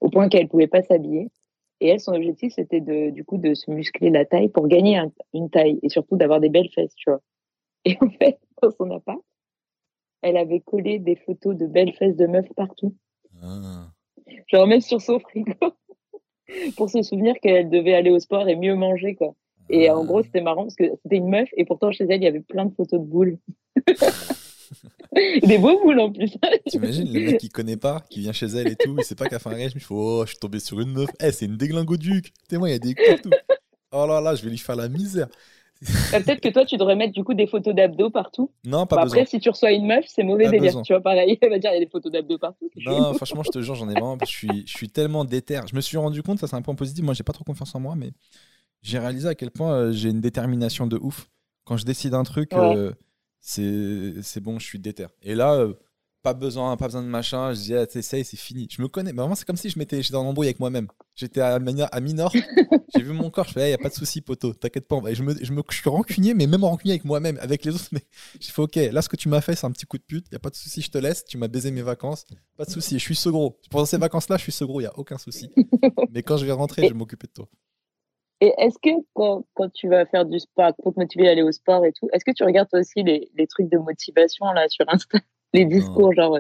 au 0.01 0.11
point 0.11 0.29
qu'elle 0.29 0.49
pouvait 0.49 0.69
pas 0.69 0.83
s'habiller. 0.83 1.29
Et 1.81 1.89
elle, 1.89 2.01
son 2.01 2.13
objectif, 2.13 2.53
c'était 2.55 2.81
de, 2.81 3.11
du 3.11 3.25
coup 3.25 3.39
de 3.39 3.55
se 3.55 3.71
muscler 3.71 4.11
la 4.11 4.25
taille 4.27 4.49
pour 4.51 4.69
gagner 4.69 4.97
un- 4.99 5.11
une 5.33 5.49
taille 5.51 5.79
et 5.83 5.89
surtout 5.89 6.17
d'avoir 6.17 6.39
des 6.41 6.51
belles 6.51 6.69
fesses, 6.75 6.95
tu 6.95 7.11
vois. 7.11 7.21
Et 7.85 7.97
en 8.01 8.11
fait, 8.11 8.39
dans 8.63 8.71
son 8.71 8.91
appart, 8.91 9.21
elle 10.23 10.37
avait 10.37 10.61
collé 10.61 10.99
des 10.99 11.17
photos 11.17 11.57
de 11.57 11.67
belles 11.67 11.93
fesses 11.95 12.17
de 12.17 12.27
meufs 12.27 12.53
partout, 12.55 12.95
Ah. 13.43 13.91
genre 14.49 14.67
même 14.67 14.81
sur 14.83 15.01
son 15.01 15.19
frigo, 15.21 15.55
pour 16.77 16.91
se 16.91 17.03
souvenir 17.03 17.35
qu'elle 17.41 17.71
devait 17.71 17.95
aller 17.95 18.11
au 18.11 18.19
sport 18.19 18.49
et 18.49 18.57
mieux 18.57 18.75
manger, 18.75 19.15
quoi. 19.15 19.35
Et 19.71 19.89
en 19.89 20.03
Ah. 20.03 20.05
gros, 20.07 20.23
c'était 20.23 20.41
marrant 20.43 20.65
parce 20.65 20.75
que 20.75 20.85
c'était 21.03 21.17
une 21.17 21.29
meuf 21.31 21.49
et 21.57 21.65
pourtant 21.65 21.91
chez 21.93 22.05
elle, 22.05 22.21
il 22.21 22.25
y 22.25 22.27
avait 22.27 22.41
plein 22.41 22.67
de 22.67 22.75
photos 22.75 23.01
de 23.01 23.07
boules. 23.07 23.39
Des 25.43 25.59
beaux 25.59 25.81
boules 25.83 25.99
en 26.01 26.13
plus. 26.13 26.37
T'imagines 26.67 27.13
le 27.13 27.21
mec 27.21 27.39
qui 27.39 27.49
connaît 27.49 27.77
pas, 27.77 28.01
qui 28.11 28.21
vient 28.21 28.33
chez 28.33 28.47
elle 28.47 28.69
et 28.69 28.77
tout, 28.77 28.95
il 28.97 29.05
sait 29.05 29.17
pas 29.17 29.27
qu'à 29.27 29.39
fait 29.41 29.49
un 29.49 29.55
régime, 29.55 29.73
il 29.77 29.81
faut 29.81 30.21
oh, 30.21 30.23
je 30.25 30.31
suis 30.31 30.39
tombé 30.39 30.61
sur 30.61 30.79
une 30.81 30.93
meuf, 30.93 31.11
eh 31.21 31.33
c'est 31.33 31.47
une 31.47 31.57
déglingoduc, 31.57 32.33
témoin, 32.49 32.69
il 32.69 32.73
y 32.73 32.75
a 32.75 32.79
des 32.79 32.95
coups 32.95 33.09
partout. 33.09 33.31
Oh 33.93 34.07
là 34.07 34.21
là, 34.21 34.37
je 34.37 34.45
vais 34.45 34.51
lui 34.51 34.59
faire 34.59 34.77
la 34.77 34.89
misère. 34.89 35.27
Bah, 36.13 36.21
Peut-être 36.21 36.41
que 36.41 36.49
toi, 36.51 36.65
tu 36.67 36.77
devrais 36.77 36.97
mettre 36.97 37.13
du 37.15 37.25
coup 37.25 37.35
des 37.35 37.47
photos 37.47 37.75
d'abdos 37.75 38.11
partout. 38.11 38.51
Non, 38.65 38.87
pas 38.87 38.97
Bah, 38.97 39.03
besoin. 39.05 39.19
après, 39.21 39.31
si 39.31 39.41
tu 39.41 39.49
reçois 39.49 39.73
une 39.73 39.87
meuf, 39.87 40.05
c'est 40.09 40.23
mauvais 40.23 40.45
Pas 40.45 40.51
délire. 40.51 40.67
besoin. 40.69 40.83
Tu 40.83 40.93
vois, 40.93 41.01
pareil, 41.03 41.39
elle 41.41 41.51
va 41.51 41.59
dire 41.59 41.71
il 41.71 41.75
y 41.75 41.77
a 41.79 41.81
des 41.85 41.91
photos 41.91 42.13
d'abdos 42.13 42.39
partout. 42.39 42.71
Non, 42.85 43.15
franchement, 43.15 43.43
je 43.43 43.51
te 43.51 43.61
jure, 43.63 43.75
j'en 43.75 43.89
ai 43.89 43.95
vraiment. 43.95 44.19
Je 44.21 44.27
suis, 44.27 44.67
je 44.67 44.73
suis 44.77 44.89
tellement 44.91 45.25
déter. 45.25 45.61
Je 45.71 45.75
me 45.75 45.81
suis 45.81 45.97
rendu 45.97 46.23
compte, 46.23 46.39
ça 46.39 46.47
c'est 46.47 46.57
un 46.57 46.63
point 46.63 46.75
positif. 46.75 47.05
Moi, 47.05 47.15
j'ai 47.15 47.23
pas 47.25 47.33
trop 47.33 47.45
confiance 47.45 47.75
en 47.75 47.81
moi, 47.81 47.95
mais 47.97 48.11
j'ai 48.83 48.99
réalisé 48.99 49.29
à 49.29 49.35
quel 49.35 49.51
point 49.51 49.73
euh, 49.73 49.93
j'ai 49.93 50.11
une 50.11 50.21
détermination 50.21 50.87
de 50.87 50.99
ouf. 51.01 51.29
Quand 51.65 51.77
je 51.77 51.85
décide 51.85 52.15
un 52.15 52.25
truc, 52.25 52.53
Ouais. 52.57 52.59
euh, 52.77 52.93
c'est 53.41 54.15
c'est 54.23 54.41
bon, 54.41 54.59
je 54.59 54.67
suis 54.67 54.79
déter. 54.79 55.07
Et 55.23 55.35
là, 55.35 55.55
euh, 55.55 55.75
pas 56.23 56.35
besoin, 56.35 56.77
pas 56.77 56.87
besoin 56.87 57.03
de 57.03 57.09
machin. 57.09 57.53
Je 57.53 57.61
dis, 57.61 57.75
ah, 57.75 57.87
t'essayes, 57.87 58.25
c'est 58.25 58.37
fini. 58.37 58.69
Je 58.71 58.83
me 58.83 58.89
connais. 58.89 59.13
Mais 59.13 59.21
vraiment, 59.21 59.35
c'est 59.35 59.47
comme 59.47 59.57
si 59.57 59.71
je 59.71 59.79
m'étais, 59.79 60.03
j'étais 60.03 60.17
en 60.17 60.27
embrouille 60.27 60.49
avec 60.49 60.61
moi-même. 60.61 60.89
J'étais 61.15 61.41
à, 61.41 61.55
à 61.55 62.01
Minor. 62.01 62.33
j'ai 62.95 63.03
vu 63.03 63.13
mon 63.13 63.31
corps. 63.31 63.47
Je 63.49 63.53
fais, 63.53 63.69
il 63.69 63.71
y 63.71 63.75
a 63.75 63.79
pas 63.79 63.89
de 63.89 63.95
souci, 63.95 64.21
poteau. 64.21 64.53
T'inquiète 64.53 64.87
pas. 64.87 64.99
Et 65.09 65.15
je 65.15 65.23
me, 65.23 65.35
je 65.43 65.53
me, 65.53 65.63
je 65.69 65.77
suis 65.77 65.89
rancunier, 65.89 66.35
mais 66.35 66.47
même 66.47 66.65
rancunier 66.65 66.95
avec 66.95 67.05
moi-même, 67.05 67.39
avec 67.41 67.65
les 67.65 67.75
autres. 67.75 67.89
Mais 67.93 68.03
j'ai 68.39 68.53
fait, 68.53 68.63
ok, 68.63 68.77
là, 68.77 69.03
ce 69.03 69.09
que 69.09 69.17
tu 69.17 69.29
m'as 69.29 69.41
fait, 69.41 69.55
c'est 69.55 69.67
un 69.67 69.73
petit 69.73 69.87
coup 69.87 69.99
de 69.99 70.03
pute. 70.03 70.27
Il 70.31 70.35
y 70.35 70.37
a 70.37 70.41
pas 70.41 70.51
de 70.51 70.57
souci, 70.57 70.83
je 70.83 70.91
te 70.91 70.99
laisse. 70.99 71.25
Tu 71.25 71.39
m'as 71.39 71.49
baisé 71.49 71.71
mes 71.71 71.83
vacances. 71.83 72.27
Pas 72.57 72.65
de 72.65 72.71
souci. 72.71 72.99
Je 72.99 73.05
suis 73.05 73.17
ce 73.17 73.29
gros. 73.29 73.59
Pendant 73.71 73.87
ces 73.87 73.99
vacances-là, 73.99 74.37
je 74.37 74.43
suis 74.43 74.53
ce 74.53 74.65
gros. 74.65 74.81
Il 74.81 74.85
y 74.85 74.87
a 74.89 74.99
aucun 74.99 75.19
souci. 75.19 75.51
mais 76.11 76.23
quand 76.23 76.37
je 76.37 76.45
vais 76.45 76.53
rentrer, 76.53 76.83
je 76.83 76.89
vais 76.89 76.95
m'occuper 76.95 77.27
de 77.27 77.33
toi. 77.33 77.49
Et 78.43 78.55
est-ce 78.57 78.79
que 78.83 78.91
quand, 79.13 79.45
quand 79.55 79.71
tu 79.71 79.89
vas 79.89 80.07
faire 80.07 80.25
du 80.25 80.39
sport, 80.39 80.73
pour 80.83 80.95
te 80.95 81.01
motiver 81.01 81.29
à 81.29 81.33
aller 81.33 81.43
au 81.43 81.53
sport 81.53 81.85
et 81.85 81.93
tout, 81.93 82.09
est-ce 82.13 82.25
que 82.25 82.31
tu 82.31 82.43
regardes 82.43 82.71
toi 82.71 82.81
aussi 82.81 83.03
les, 83.03 83.31
les 83.35 83.47
trucs 83.47 83.71
de 83.71 83.77
motivation 83.77 84.47
là 84.53 84.67
sur 84.69 84.87
Insta? 84.89 85.19
Les 85.53 85.65
discours 85.65 86.13
genre 86.15 86.39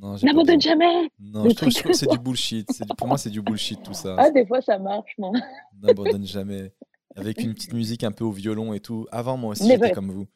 Non, 0.00 0.16
n'abandonne 0.22 0.60
jamais 0.60 1.10
Non, 1.18 1.48
je 1.48 1.54
trouve, 1.54 1.70
je 1.70 1.74
trucs 1.74 1.74
trouve 1.74 1.92
que 1.92 1.96
c'est 1.98 2.10
du 2.10 2.18
bullshit. 2.18 2.68
Du- 2.82 2.94
pour 2.96 3.08
moi, 3.08 3.18
c'est 3.18 3.30
du 3.30 3.42
bullshit 3.42 3.82
tout 3.82 3.94
ça. 3.94 4.14
Ah, 4.18 4.30
des 4.30 4.46
fois 4.46 4.60
ça 4.62 4.78
marche, 4.78 5.14
moi. 5.18 5.32
N'abandonne 5.82 6.26
jamais. 6.26 6.72
Avec 7.16 7.38
une 7.40 7.52
petite 7.54 7.74
musique 7.74 8.04
un 8.04 8.12
peu 8.12 8.24
au 8.24 8.30
violon 8.30 8.72
et 8.72 8.80
tout. 8.80 9.06
Avant, 9.12 9.36
moi 9.36 9.50
aussi, 9.52 9.66
j'étais 9.68 9.82
ouais. 9.82 9.90
comme 9.92 10.10
vous. 10.10 10.26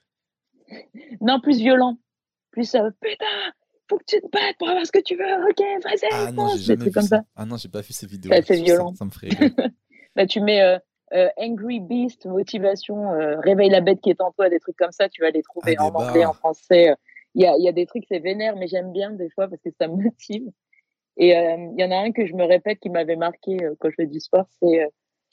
Non, 1.20 1.40
plus 1.40 1.59
violent. 1.59 1.97
Plus 2.51 2.74
euh, 2.74 2.90
putain, 3.01 3.24
faut 3.89 3.98
que 3.98 4.05
tu 4.07 4.20
te 4.20 4.28
battes 4.28 4.57
pour 4.59 4.69
avoir 4.69 4.85
ce 4.85 4.93
que 4.93 4.98
tu 5.03 5.16
veux. 5.16 5.24
Ok, 5.48 5.61
vas-y, 5.85 6.09
Ah 6.12 6.32
non, 6.32 6.48
j'ai 6.57 6.74
jamais 6.74 6.85
vu 6.85 6.90
comme 6.90 7.03
ça. 7.05 7.19
ça. 7.19 7.23
Ah 7.36 7.44
non, 7.47 7.57
j'ai 7.57 7.69
pas 7.69 7.81
vu 7.81 7.93
ces 7.93 8.07
vidéos. 8.07 8.32
C'est 8.35 8.57
Ça- 8.57 8.62
violent. 8.62 8.94
Ça, 8.94 9.05
me 9.05 9.11
ferait. 9.11 9.28
Bah, 10.16 10.27
tu 10.27 10.40
mets 10.40 10.62
euh, 10.62 10.78
euh, 11.12 11.28
Angry 11.36 11.78
Beast, 11.78 12.24
motivation, 12.24 13.12
euh, 13.12 13.39
réveille 13.40 13.69
la 13.69 13.82
bête 13.82 14.01
qui 14.01 14.09
est 14.09 14.20
en 14.23 14.32
toi, 14.32 14.48
des 14.48 14.59
trucs 14.59 14.77
comme 14.77 14.90
ça, 14.90 15.11
tu 15.11 15.20
vas 15.20 15.28
les 15.31 15.43
trouver 15.43 15.77
Ah, 15.78 15.85
en 15.85 15.94
anglais, 15.94 16.24
en 16.24 16.32
français. 16.32 16.94
Il 17.37 17.43
y 17.43 17.47
a, 17.47 17.57
y 17.59 17.69
a 17.69 17.73
des 17.73 17.87
trucs, 17.87 18.05
c'est 18.09 18.19
vénère, 18.19 18.57
mais 18.57 18.67
j'aime 18.67 18.93
bien 18.93 19.11
des 19.11 19.29
fois 19.31 19.47
parce 19.47 19.61
que 19.63 19.71
ça 19.79 19.89
me 19.89 20.03
motive. 20.03 20.51
Et 21.19 21.37
euh, 21.37 21.71
il 21.77 21.81
y 21.81 21.85
en 21.85 21.91
a 21.91 21.97
un 21.97 22.13
que 22.13 22.27
je 22.27 22.35
me 22.35 22.45
répète 22.45 22.81
qui 22.81 22.91
m'avait 22.91 23.17
marqué 23.17 23.63
euh, 23.63 23.75
quand 23.79 23.91
je 23.91 23.95
fais 23.95 24.07
du 24.07 24.21
sport, 24.21 24.47
c'est 24.59 24.83
euh, 24.83 24.89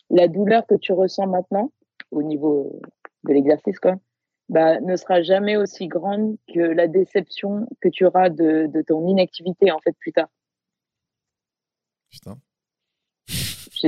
la 0.10 0.28
douleur 0.28 0.68
que 0.68 0.76
tu 0.76 0.94
ressens 0.94 1.28
maintenant 1.28 1.72
au 2.12 2.22
niveau 2.22 2.80
de 3.24 3.34
l'exercice, 3.34 3.80
quoi. 3.80 3.96
Bah, 4.50 4.80
ne 4.82 4.96
sera 4.98 5.22
jamais 5.24 5.56
aussi 5.56 5.88
grande 5.88 6.36
que 6.54 6.60
la 6.60 6.88
déception 6.88 7.66
que 7.82 7.88
tu 7.88 8.06
auras 8.06 8.30
de, 8.30 8.68
de 8.68 8.82
ton 8.82 9.08
inactivité 9.08 9.72
en 9.72 9.80
fait 9.80 9.96
plus 9.98 10.12
tard. 10.12 10.28
Putain. 12.12 12.38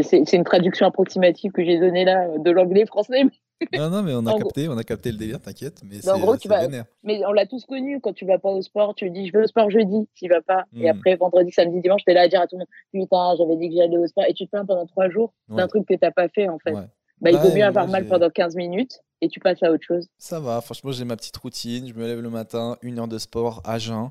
C'est 0.02 0.34
une 0.34 0.44
traduction 0.44 0.88
approximative 0.88 1.52
que 1.52 1.64
j'ai 1.64 1.80
donnée 1.80 2.06
là 2.06 2.28
euh, 2.28 2.38
de 2.40 2.52
l'anglais 2.52 2.86
français, 2.86 3.24
Non, 3.74 3.90
non, 3.90 4.04
mais 4.04 4.14
on 4.14 4.26
a 4.26 4.32
En 4.32 4.38
gros- 4.38 4.40
capté, 4.50 4.68
on 4.68 4.78
a 4.78 4.84
capté 4.84 5.12
le 5.12 5.18
délire, 5.18 5.40
t'inquiète. 5.40 5.82
Mais 5.84 5.98
Mais 6.04 6.10
en 6.10 6.16
c'est 6.16 6.22
gros, 6.22 6.38
tu 6.38 6.48
vas-. 6.48 6.68
Mais 7.04 7.26
on 7.26 7.32
l'a 7.32 7.46
tous 7.46 7.66
connu 7.66 8.02
quand 8.02 8.14
tu 8.14 8.26
vas 8.26 8.38
pas 8.38 8.50
au 8.50 8.62
sport, 8.62 8.96
tu 8.96 9.10
dis 9.10 9.28
je 9.28 9.32
vais 9.32 9.44
au 9.44 9.48
sport 9.48 9.70
jeudi, 9.72 10.08
tu 10.14 10.28
vas 10.28 10.42
pas. 10.42 10.66
Et 10.76 10.84
Mm. 10.86 10.98
après 10.98 11.16
vendredi, 11.16 11.52
samedi, 11.52 11.80
dimanche, 11.82 12.04
t'es 12.06 12.14
là 12.14 12.22
à 12.24 12.28
dire 12.28 12.42
à 12.42 12.48
tout 12.48 12.56
le 12.58 12.60
monde 12.60 12.68
putain, 12.92 13.36
j'avais 13.38 13.56
dit 13.56 13.70
que 13.70 13.76
j'allais 13.76 13.98
au 13.98 14.08
sport 14.08 14.26
et 14.28 14.34
tu 14.34 14.46
te 14.46 14.52
plains 14.52 14.66
pendant 14.66 14.86
trois 14.86 15.10
jours 15.10 15.34
Ouais. 15.50 15.58
d'un 15.58 15.68
truc 15.68 15.88
que 15.88 15.94
t'as 15.96 16.12
pas 16.12 16.28
fait 16.30 16.50
en 16.50 16.60
fait. 16.60 16.74
Ouais. 16.74 16.88
Bah, 17.22 17.32
il 17.32 17.38
vaut 17.38 17.48
Ouais, 17.48 17.56
mieux 17.56 17.64
avoir 17.64 17.88
mal 17.88 18.06
pendant 18.08 18.30
15 18.30 18.56
minutes 18.56 19.00
et 19.22 19.30
tu 19.30 19.40
passes 19.40 19.64
à 19.64 19.72
autre 19.72 19.84
chose. 19.86 20.10
Ça 20.18 20.42
va, 20.42 20.60
franchement, 20.60 20.92
j'ai 20.92 21.06
ma 21.06 21.16
petite 21.16 21.38
routine. 21.38 21.88
Je 21.88 21.94
me 21.94 22.06
lève 22.06 22.20
le 22.20 22.30
matin, 22.30 22.78
une 22.82 23.00
heure 23.00 23.08
de 23.08 23.18
sport 23.18 23.62
à 23.64 23.80
jeun. 23.80 24.10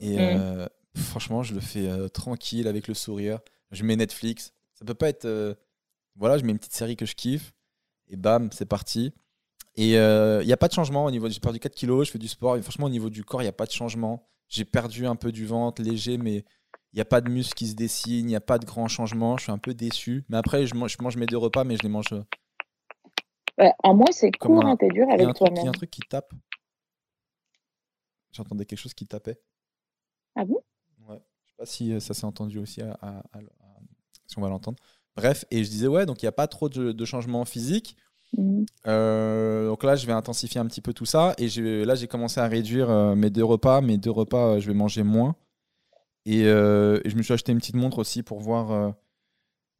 Et 0.00 0.16
Mm. 0.16 0.20
euh, 0.20 0.66
franchement, 0.94 1.42
je 1.42 1.52
le 1.54 1.60
fais 1.60 1.88
euh, 1.88 2.06
tranquille 2.08 2.68
avec 2.68 2.86
le 2.86 2.94
sourire. 2.94 3.40
Je 3.72 3.82
mets 3.82 3.96
Netflix. 3.96 4.52
Ça 4.74 4.84
peut 4.84 4.94
pas 4.94 5.08
être. 5.08 5.24
euh, 5.24 5.54
voilà, 6.14 6.38
je 6.38 6.44
mets 6.44 6.52
une 6.52 6.58
petite 6.58 6.74
série 6.74 6.94
que 6.96 7.06
je 7.06 7.14
kiffe. 7.16 7.52
Et 8.08 8.16
bam, 8.16 8.50
c'est 8.52 8.66
parti. 8.66 9.12
Et 9.76 9.90
il 9.90 9.96
euh, 9.96 10.44
n'y 10.44 10.52
a 10.52 10.56
pas 10.56 10.68
de 10.68 10.72
changement 10.72 11.04
au 11.04 11.10
niveau. 11.10 11.28
J'ai 11.28 11.40
perdu 11.40 11.60
4 11.60 11.74
kilos, 11.74 12.06
je 12.06 12.12
fais 12.12 12.18
du 12.18 12.28
sport. 12.28 12.56
Et 12.56 12.62
franchement, 12.62 12.86
au 12.86 12.90
niveau 12.90 13.10
du 13.10 13.24
corps, 13.24 13.42
il 13.42 13.44
n'y 13.44 13.50
a 13.50 13.52
pas 13.52 13.66
de 13.66 13.70
changement. 13.70 14.28
J'ai 14.48 14.64
perdu 14.64 15.06
un 15.06 15.14
peu 15.14 15.30
du 15.30 15.46
ventre 15.46 15.82
léger, 15.82 16.18
mais 16.18 16.44
il 16.92 16.96
n'y 16.96 17.00
a 17.00 17.04
pas 17.04 17.20
de 17.20 17.30
muscles 17.30 17.54
qui 17.54 17.68
se 17.68 17.74
dessinent, 17.74 18.26
il 18.26 18.26
n'y 18.26 18.36
a 18.36 18.40
pas 18.40 18.58
de 18.58 18.64
grands 18.64 18.88
changements. 18.88 19.36
Je 19.36 19.44
suis 19.44 19.52
un 19.52 19.58
peu 19.58 19.74
déçu. 19.74 20.24
Mais 20.28 20.36
après, 20.36 20.66
je 20.66 20.74
mange, 20.74 20.96
je 20.98 21.02
mange 21.02 21.16
mes 21.16 21.26
deux 21.26 21.36
repas, 21.36 21.64
mais 21.64 21.76
je 21.76 21.82
les 21.82 21.88
mange. 21.88 22.12
Ouais, 23.58 23.72
en 23.84 23.94
moi, 23.94 24.06
c'est 24.10 24.30
court, 24.32 24.64
hein, 24.64 24.76
t'es 24.76 24.88
dur 24.88 25.06
avec 25.10 25.34
toi-même. 25.34 25.58
Il 25.58 25.64
y 25.64 25.66
a 25.66 25.70
un 25.70 25.72
truc 25.72 25.90
qui 25.90 26.00
tape. 26.00 26.32
J'entendais 28.32 28.64
quelque 28.64 28.78
chose 28.78 28.94
qui 28.94 29.06
tapait. 29.06 29.40
Ah 30.34 30.44
bon? 30.44 30.60
Ouais. 31.08 31.20
Je 31.44 31.50
sais 31.50 31.56
pas 31.56 31.66
si 31.66 31.92
euh, 31.92 32.00
ça 32.00 32.14
s'est 32.14 32.24
entendu 32.24 32.58
aussi, 32.58 32.80
si 34.26 34.38
on 34.38 34.40
va 34.40 34.48
l'entendre. 34.48 34.78
Bref, 35.18 35.44
et 35.50 35.64
je 35.64 35.68
disais, 35.68 35.88
ouais, 35.88 36.06
donc 36.06 36.22
il 36.22 36.24
n'y 36.24 36.28
a 36.28 36.32
pas 36.32 36.46
trop 36.46 36.68
de, 36.68 36.92
de 36.92 37.04
changements 37.04 37.44
physiques. 37.44 37.96
Mmh. 38.36 38.64
Euh, 38.86 39.68
donc 39.68 39.82
là, 39.82 39.96
je 39.96 40.06
vais 40.06 40.12
intensifier 40.12 40.60
un 40.60 40.66
petit 40.66 40.80
peu 40.80 40.92
tout 40.92 41.06
ça. 41.06 41.34
Et 41.38 41.48
là, 41.84 41.94
j'ai 41.96 42.06
commencé 42.06 42.40
à 42.40 42.46
réduire 42.46 42.88
euh, 42.88 43.14
mes 43.16 43.30
deux 43.30 43.44
repas. 43.44 43.80
Mes 43.80 43.98
deux 43.98 44.12
repas, 44.12 44.60
je 44.60 44.68
vais 44.68 44.74
manger 44.74 45.02
moins. 45.02 45.34
Et, 46.24 46.44
je 46.44 47.16
me 47.16 47.22
suis 47.22 47.32
acheté 47.32 47.52
une 47.52 47.58
petite 47.58 47.74
montre 47.74 47.98
aussi 47.98 48.22
pour 48.22 48.38
voir. 48.38 48.94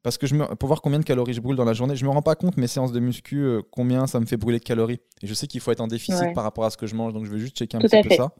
parce 0.02 0.19
que 0.19 0.27
je 0.27 0.35
me, 0.35 0.44
pour 0.56 0.66
voir 0.66 0.81
combien 0.82 0.98
de 0.98 1.05
calories 1.05 1.35
je 1.35 1.40
brûle 1.40 1.56
dans 1.56 1.65
la 1.65 1.74
journée. 1.74 1.94
Je 1.94 2.05
me 2.05 2.10
rends 2.10 2.23
pas 2.23 2.35
compte, 2.35 2.56
mes 2.56 2.66
séances 2.66 2.90
de 2.90 2.98
muscu, 2.98 3.47
combien 3.70 4.09
ça 4.09 4.19
me 4.19 4.27
fait 4.27 4.39
brûler 4.39 4.59
de 4.59 4.65
calories. 4.65 5.01
Et 5.23 5.28
je 5.28 5.35
sais 5.35 5.47
qu'il 5.47 5.60
faut 5.60 5.70
être 5.70 5.82
en 5.82 5.89
déficit 5.89 6.35
par 6.35 6.43
rapport 6.43 6.65
à 6.65 6.70
ce 6.70 6.77
que 6.77 6.86
je 6.86 6.97
mange. 6.97 7.12
Donc 7.12 7.27
je 7.27 7.31
vais 7.31 7.39
juste 7.39 7.56
checker 7.56 7.77
un 7.77 7.81
petit 7.81 8.02
peu 8.02 8.15
ça. 8.16 8.32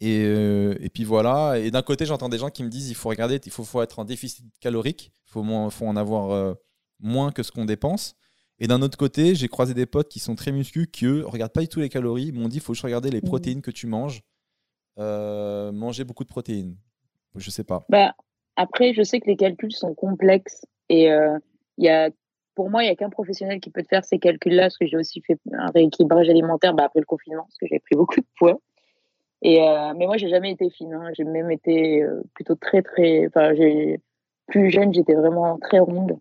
Et, 0.00 0.22
et, 0.24 0.88
puis 0.90 1.04
voilà. 1.04 1.58
Et 1.58 1.70
d'un 1.70 1.82
côté, 1.82 2.04
j'entends 2.04 2.28
des 2.28 2.38
gens 2.38 2.50
qui 2.50 2.62
me 2.64 2.68
disent 2.68 2.90
il 2.90 2.94
faut 2.94 3.08
regarder, 3.08 3.40
il 3.44 3.52
faut, 3.52 3.64
faut 3.64 3.80
être 3.80 3.98
en 3.98 4.04
déficit 4.04 4.44
calorique, 4.60 5.12
il 5.26 5.30
faut, 5.30 5.70
faut 5.70 5.86
en 5.86 5.96
avoir 5.96 6.30
euh, 6.30 6.54
moins 7.00 7.32
que 7.32 7.42
ce 7.42 7.52
qu'on 7.52 7.64
dépense. 7.64 8.14
Et 8.58 8.66
d'un 8.66 8.82
autre 8.82 8.98
côté, 8.98 9.34
j'ai 9.34 9.48
croisé 9.48 9.74
des 9.74 9.86
potes 9.86 10.08
qui 10.08 10.20
sont 10.20 10.34
très 10.34 10.52
muscu, 10.52 10.86
qui 10.86 11.06
eux 11.06 11.24
regardent 11.26 11.52
pas 11.52 11.60
du 11.60 11.68
tout 11.68 11.80
les 11.80 11.88
calories, 11.88 12.32
m'ont 12.32 12.48
dit 12.48 12.56
il 12.56 12.62
faut 12.62 12.74
juste 12.74 12.84
regarder 12.84 13.10
les 13.10 13.18
mmh. 13.18 13.28
protéines 13.28 13.62
que 13.62 13.70
tu 13.70 13.86
manges. 13.86 14.22
Euh, 14.98 15.72
manger 15.72 16.04
beaucoup 16.04 16.22
de 16.22 16.28
protéines. 16.28 16.76
Je 17.34 17.50
sais 17.50 17.64
pas. 17.64 17.84
Bah, 17.88 18.14
après, 18.56 18.94
je 18.94 19.02
sais 19.02 19.18
que 19.18 19.26
les 19.26 19.36
calculs 19.36 19.72
sont 19.72 19.94
complexes 19.94 20.64
et 20.88 21.10
euh, 21.10 21.36
il 21.78 21.84
y 21.84 21.88
a, 21.88 22.10
pour 22.54 22.70
moi, 22.70 22.84
il 22.84 22.86
n'y 22.86 22.92
a 22.92 22.96
qu'un 22.96 23.10
professionnel 23.10 23.60
qui 23.60 23.70
peut 23.70 23.82
te 23.82 23.88
faire 23.88 24.04
ces 24.04 24.18
calculs-là, 24.20 24.64
parce 24.64 24.78
que 24.78 24.86
j'ai 24.86 24.96
aussi 24.96 25.20
fait 25.22 25.40
un 25.52 25.70
rééquilibrage 25.70 26.28
alimentaire 26.28 26.74
bah, 26.74 26.84
après 26.84 27.00
le 27.00 27.06
confinement, 27.06 27.42
parce 27.42 27.58
que 27.58 27.66
j'ai 27.68 27.80
pris 27.80 27.96
beaucoup 27.96 28.20
de 28.20 28.26
poids. 28.38 28.60
Et, 29.44 29.60
euh, 29.60 29.92
mais 29.94 30.06
moi, 30.06 30.16
j'ai 30.16 30.28
jamais 30.28 30.50
été 30.50 30.70
fine. 30.70 30.94
Hein. 30.94 31.10
J'ai 31.12 31.24
même 31.24 31.50
été 31.50 32.02
euh, 32.02 32.22
plutôt 32.34 32.54
très, 32.54 32.80
très. 32.80 33.26
Enfin, 33.26 33.54
j'ai 33.54 34.00
plus 34.46 34.70
jeune, 34.70 34.92
j'étais 34.92 35.14
vraiment 35.14 35.58
très 35.58 35.78
ronde 35.78 36.18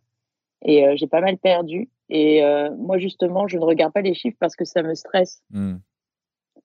et 0.62 0.86
euh, 0.86 0.94
j'ai 0.95 1.08
pas 1.08 1.22
mal 1.22 1.38
perdu. 1.38 1.90
Et 2.10 2.44
moi, 2.78 3.00
justement, 3.00 3.48
je 3.48 3.58
ne 3.58 3.64
regarde 3.64 3.91
pas 3.91 4.02
les 4.02 4.14
chiffres 4.14 4.38
parce 4.40 4.56
que 4.56 4.66
ça 4.66 4.84
me 4.84 4.94
stresse. 4.94 5.41
Hmm. 5.50 5.78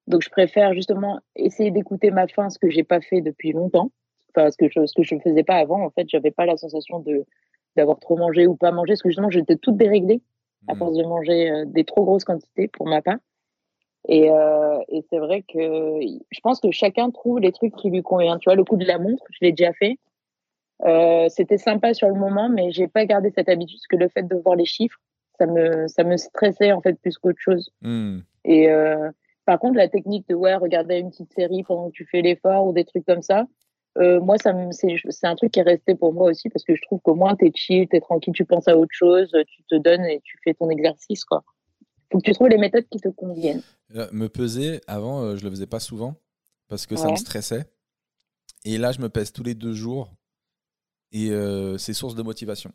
Donc, 0.06 0.22
je 0.22 0.28
préfère 0.28 0.74
justement 0.74 1.20
essayer 1.36 1.70
d'écouter 1.70 2.10
ma 2.10 2.26
faim, 2.26 2.50
ce 2.50 2.58
que 2.58 2.68
j'ai 2.68 2.82
pas 2.82 3.00
fait 3.00 3.22
depuis 3.22 3.52
longtemps. 3.52 3.90
Enfin, 4.30 4.50
ce 4.50 4.58
que 4.58 4.68
je, 4.68 4.84
ce 4.84 4.92
que 4.94 5.02
je 5.02 5.14
ne 5.14 5.20
faisais 5.20 5.44
pas 5.44 5.54
avant. 5.54 5.82
En 5.82 5.90
fait, 5.90 6.06
j'avais 6.08 6.32
pas 6.32 6.44
la 6.44 6.58
sensation 6.58 6.98
de 6.98 7.24
d'avoir 7.76 7.98
trop 8.00 8.16
mangé 8.16 8.46
ou 8.46 8.56
pas 8.56 8.72
mangé, 8.72 8.92
parce 8.92 9.02
que 9.02 9.08
justement, 9.08 9.30
j'étais 9.30 9.56
toute 9.56 9.76
déréglée 9.76 10.20
à 10.66 10.74
hmm. 10.74 10.78
force 10.78 10.96
de 10.96 11.04
manger 11.04 11.64
des 11.66 11.84
trop 11.84 12.04
grosses 12.04 12.24
quantités 12.24 12.68
pour 12.68 12.86
ma 12.86 13.00
part. 13.00 13.18
Et, 14.06 14.30
euh, 14.30 14.78
et 14.88 15.02
c'est 15.10 15.18
vrai 15.18 15.42
que 15.42 15.58
je 15.58 16.40
pense 16.40 16.60
que 16.60 16.70
chacun 16.70 17.10
trouve 17.10 17.40
les 17.40 17.52
trucs 17.52 17.74
qui 17.76 17.90
lui 17.90 18.02
conviennent. 18.02 18.38
Tu 18.38 18.48
vois, 18.48 18.54
le 18.54 18.64
coup 18.64 18.76
de 18.76 18.86
la 18.86 18.98
montre, 18.98 19.24
je 19.30 19.38
l'ai 19.42 19.52
déjà 19.52 19.72
fait. 19.72 19.98
Euh, 20.84 21.28
c'était 21.28 21.58
sympa 21.58 21.92
sur 21.94 22.08
le 22.08 22.14
moment, 22.14 22.48
mais 22.48 22.70
j'ai 22.70 22.86
pas 22.86 23.04
gardé 23.04 23.30
cette 23.30 23.48
habitude 23.48 23.78
parce 23.78 23.86
que 23.88 23.96
le 23.96 24.08
fait 24.08 24.22
de 24.22 24.36
voir 24.36 24.54
les 24.54 24.64
chiffres, 24.64 24.98
ça 25.38 25.46
me, 25.46 25.88
ça 25.88 26.04
me 26.04 26.16
stressait 26.16 26.72
en 26.72 26.80
fait 26.80 26.94
plus 27.00 27.18
qu'autre 27.18 27.40
chose. 27.40 27.70
Hmm. 27.82 28.20
Et 28.44 28.70
euh, 28.70 29.10
par 29.44 29.58
contre, 29.58 29.76
la 29.76 29.88
technique 29.88 30.28
de 30.28 30.34
ouais, 30.34 30.54
regarder 30.54 30.98
une 30.98 31.10
petite 31.10 31.32
série 31.32 31.64
pendant 31.64 31.88
que 31.88 31.94
tu 31.94 32.06
fais 32.06 32.22
l'effort 32.22 32.66
ou 32.66 32.72
des 32.72 32.84
trucs 32.84 33.06
comme 33.06 33.22
ça, 33.22 33.46
moi, 33.96 34.38
ça 34.38 34.54
c'est 34.70 35.26
un 35.26 35.34
truc 35.34 35.50
qui 35.50 35.58
est 35.58 35.64
resté 35.64 35.96
pour 35.96 36.12
moi 36.12 36.30
aussi 36.30 36.48
parce 36.50 36.62
que 36.62 36.76
je 36.76 36.82
trouve 36.82 37.00
qu'au 37.00 37.16
moins, 37.16 37.34
tu 37.34 37.48
es 37.48 37.52
chill, 37.52 37.88
tu 37.88 37.96
es 37.96 38.00
tranquille, 38.00 38.32
tu 38.32 38.44
penses 38.44 38.68
à 38.68 38.76
autre 38.76 38.92
chose, 38.92 39.28
tu 39.48 39.64
te 39.64 39.74
donnes 39.74 40.04
et 40.04 40.20
tu 40.22 40.38
fais 40.44 40.54
ton 40.54 40.70
exercice. 40.70 41.24
quoi 41.24 41.42
faut 42.10 42.18
que 42.18 42.24
tu 42.24 42.32
trouves 42.32 42.48
les 42.48 42.58
méthodes 42.58 42.88
qui 42.90 43.00
te 43.00 43.08
conviennent. 43.08 43.62
Euh, 43.94 44.08
me 44.12 44.28
peser, 44.28 44.80
avant, 44.86 45.22
euh, 45.22 45.36
je 45.36 45.44
le 45.44 45.50
faisais 45.50 45.66
pas 45.66 45.80
souvent 45.80 46.20
parce 46.68 46.86
que 46.86 46.96
ça 46.96 47.10
me 47.10 47.16
stressait. 47.16 47.70
Et 48.64 48.76
là, 48.78 48.92
je 48.92 49.00
me 49.00 49.08
pèse 49.08 49.32
tous 49.32 49.42
les 49.42 49.54
deux 49.54 49.72
jours 49.72 50.14
et 51.12 51.30
euh, 51.30 51.78
c'est 51.78 51.94
source 51.94 52.14
de 52.14 52.22
motivation. 52.22 52.72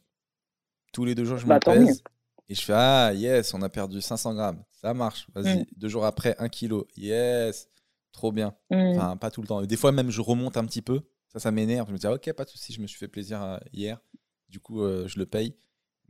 Tous 0.92 1.06
les 1.06 1.16
deux 1.16 1.26
jours, 1.26 1.38
je 1.38 1.46
bah, 1.46 1.56
me 1.56 1.60
pèse 1.60 2.04
et 2.50 2.56
je 2.56 2.62
fais 2.62 2.74
Ah, 2.76 3.14
yes, 3.14 3.54
on 3.54 3.62
a 3.62 3.70
perdu 3.70 4.02
500 4.02 4.34
grammes. 4.34 4.64
Ça 4.72 4.94
marche. 4.94 5.28
Vas-y. 5.34 5.60
Mm. 5.60 5.66
Deux 5.78 5.88
jours 5.88 6.06
après, 6.06 6.36
un 6.40 6.50
kilo. 6.50 6.88
Yes, 6.96 7.70
trop 8.12 8.32
bien. 8.32 8.56
Mm. 8.70 8.96
Enfin, 8.96 9.18
pas 9.18 9.32
tout 9.32 9.42
le 9.42 9.48
temps. 9.48 9.62
Des 9.62 9.78
fois, 9.78 9.92
même, 9.92 10.10
je 10.10 10.22
remonte 10.22 10.58
un 10.58 10.66
petit 10.66 10.82
peu. 10.82 11.02
Ça, 11.28 11.40
ça 11.40 11.52
m'énerve. 11.52 11.88
Je 11.88 11.94
me 11.94 11.98
dis 11.98 12.08
ah, 12.08 12.14
Ok, 12.14 12.32
pas 12.34 12.46
de 12.46 12.50
souci, 12.50 12.74
je 12.74 12.82
me 12.82 12.88
suis 12.88 12.98
fait 12.98 13.08
plaisir 13.08 13.60
hier. 13.72 14.00
Du 14.50 14.60
coup, 14.60 14.82
je 14.82 15.18
le 15.18 15.26
paye 15.26 15.56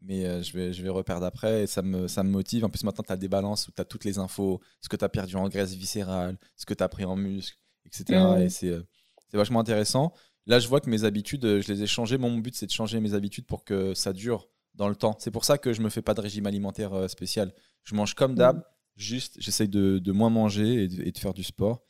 mais 0.03 0.25
euh, 0.25 0.41
je, 0.43 0.55
vais, 0.55 0.73
je 0.73 0.83
vais 0.83 0.89
reperdre 0.89 1.25
après 1.25 1.63
et 1.63 1.67
ça 1.67 1.81
me, 1.81 2.07
ça 2.07 2.23
me 2.23 2.29
motive. 2.29 2.65
En 2.65 2.69
plus, 2.69 2.83
maintenant, 2.83 3.03
tu 3.05 3.13
as 3.13 3.17
des 3.17 3.29
balances 3.29 3.67
où 3.67 3.71
tu 3.71 3.81
as 3.81 3.85
toutes 3.85 4.03
les 4.03 4.19
infos, 4.19 4.61
ce 4.81 4.89
que 4.89 4.97
tu 4.97 5.05
as 5.05 5.09
perdu 5.09 5.35
en 5.35 5.47
graisse 5.47 5.73
viscérale, 5.73 6.37
ce 6.57 6.65
que 6.65 6.73
tu 6.73 6.83
as 6.83 6.89
pris 6.89 7.05
en 7.05 7.15
muscle, 7.15 7.57
etc. 7.85 8.03
Et 8.09 8.65
euh, 8.67 8.83
c'est 9.29 9.37
vachement 9.37 9.61
intéressant. 9.61 10.13
Là, 10.45 10.59
je 10.59 10.67
vois 10.67 10.81
que 10.81 10.89
mes 10.89 11.05
habitudes, 11.05 11.45
euh, 11.45 11.61
je 11.61 11.71
les 11.71 11.83
ai 11.83 11.87
changées. 11.87 12.17
Mon 12.17 12.37
but, 12.37 12.53
c'est 12.55 12.65
de 12.65 12.71
changer 12.71 12.99
mes 12.99 13.13
habitudes 13.13 13.45
pour 13.45 13.63
que 13.63 13.93
ça 13.93 14.11
dure 14.11 14.49
dans 14.75 14.89
le 14.89 14.95
temps. 14.95 15.15
C'est 15.19 15.31
pour 15.31 15.45
ça 15.45 15.57
que 15.57 15.71
je 15.71 15.81
me 15.81 15.89
fais 15.89 16.01
pas 16.01 16.13
de 16.13 16.21
régime 16.21 16.45
alimentaire 16.47 17.09
spécial. 17.09 17.53
Je 17.83 17.95
mange 17.95 18.13
comme 18.13 18.35
d'hab, 18.35 18.63
juste 18.97 19.35
j'essaye 19.39 19.69
de, 19.69 19.99
de, 19.99 20.11
moins 20.11 20.29
manger 20.29 20.83
et 20.83 20.87
de, 20.87 21.03
et 21.03 21.11
de, 21.11 21.17
faire 21.17 21.33
du 21.33 21.43
sport. 21.43 21.81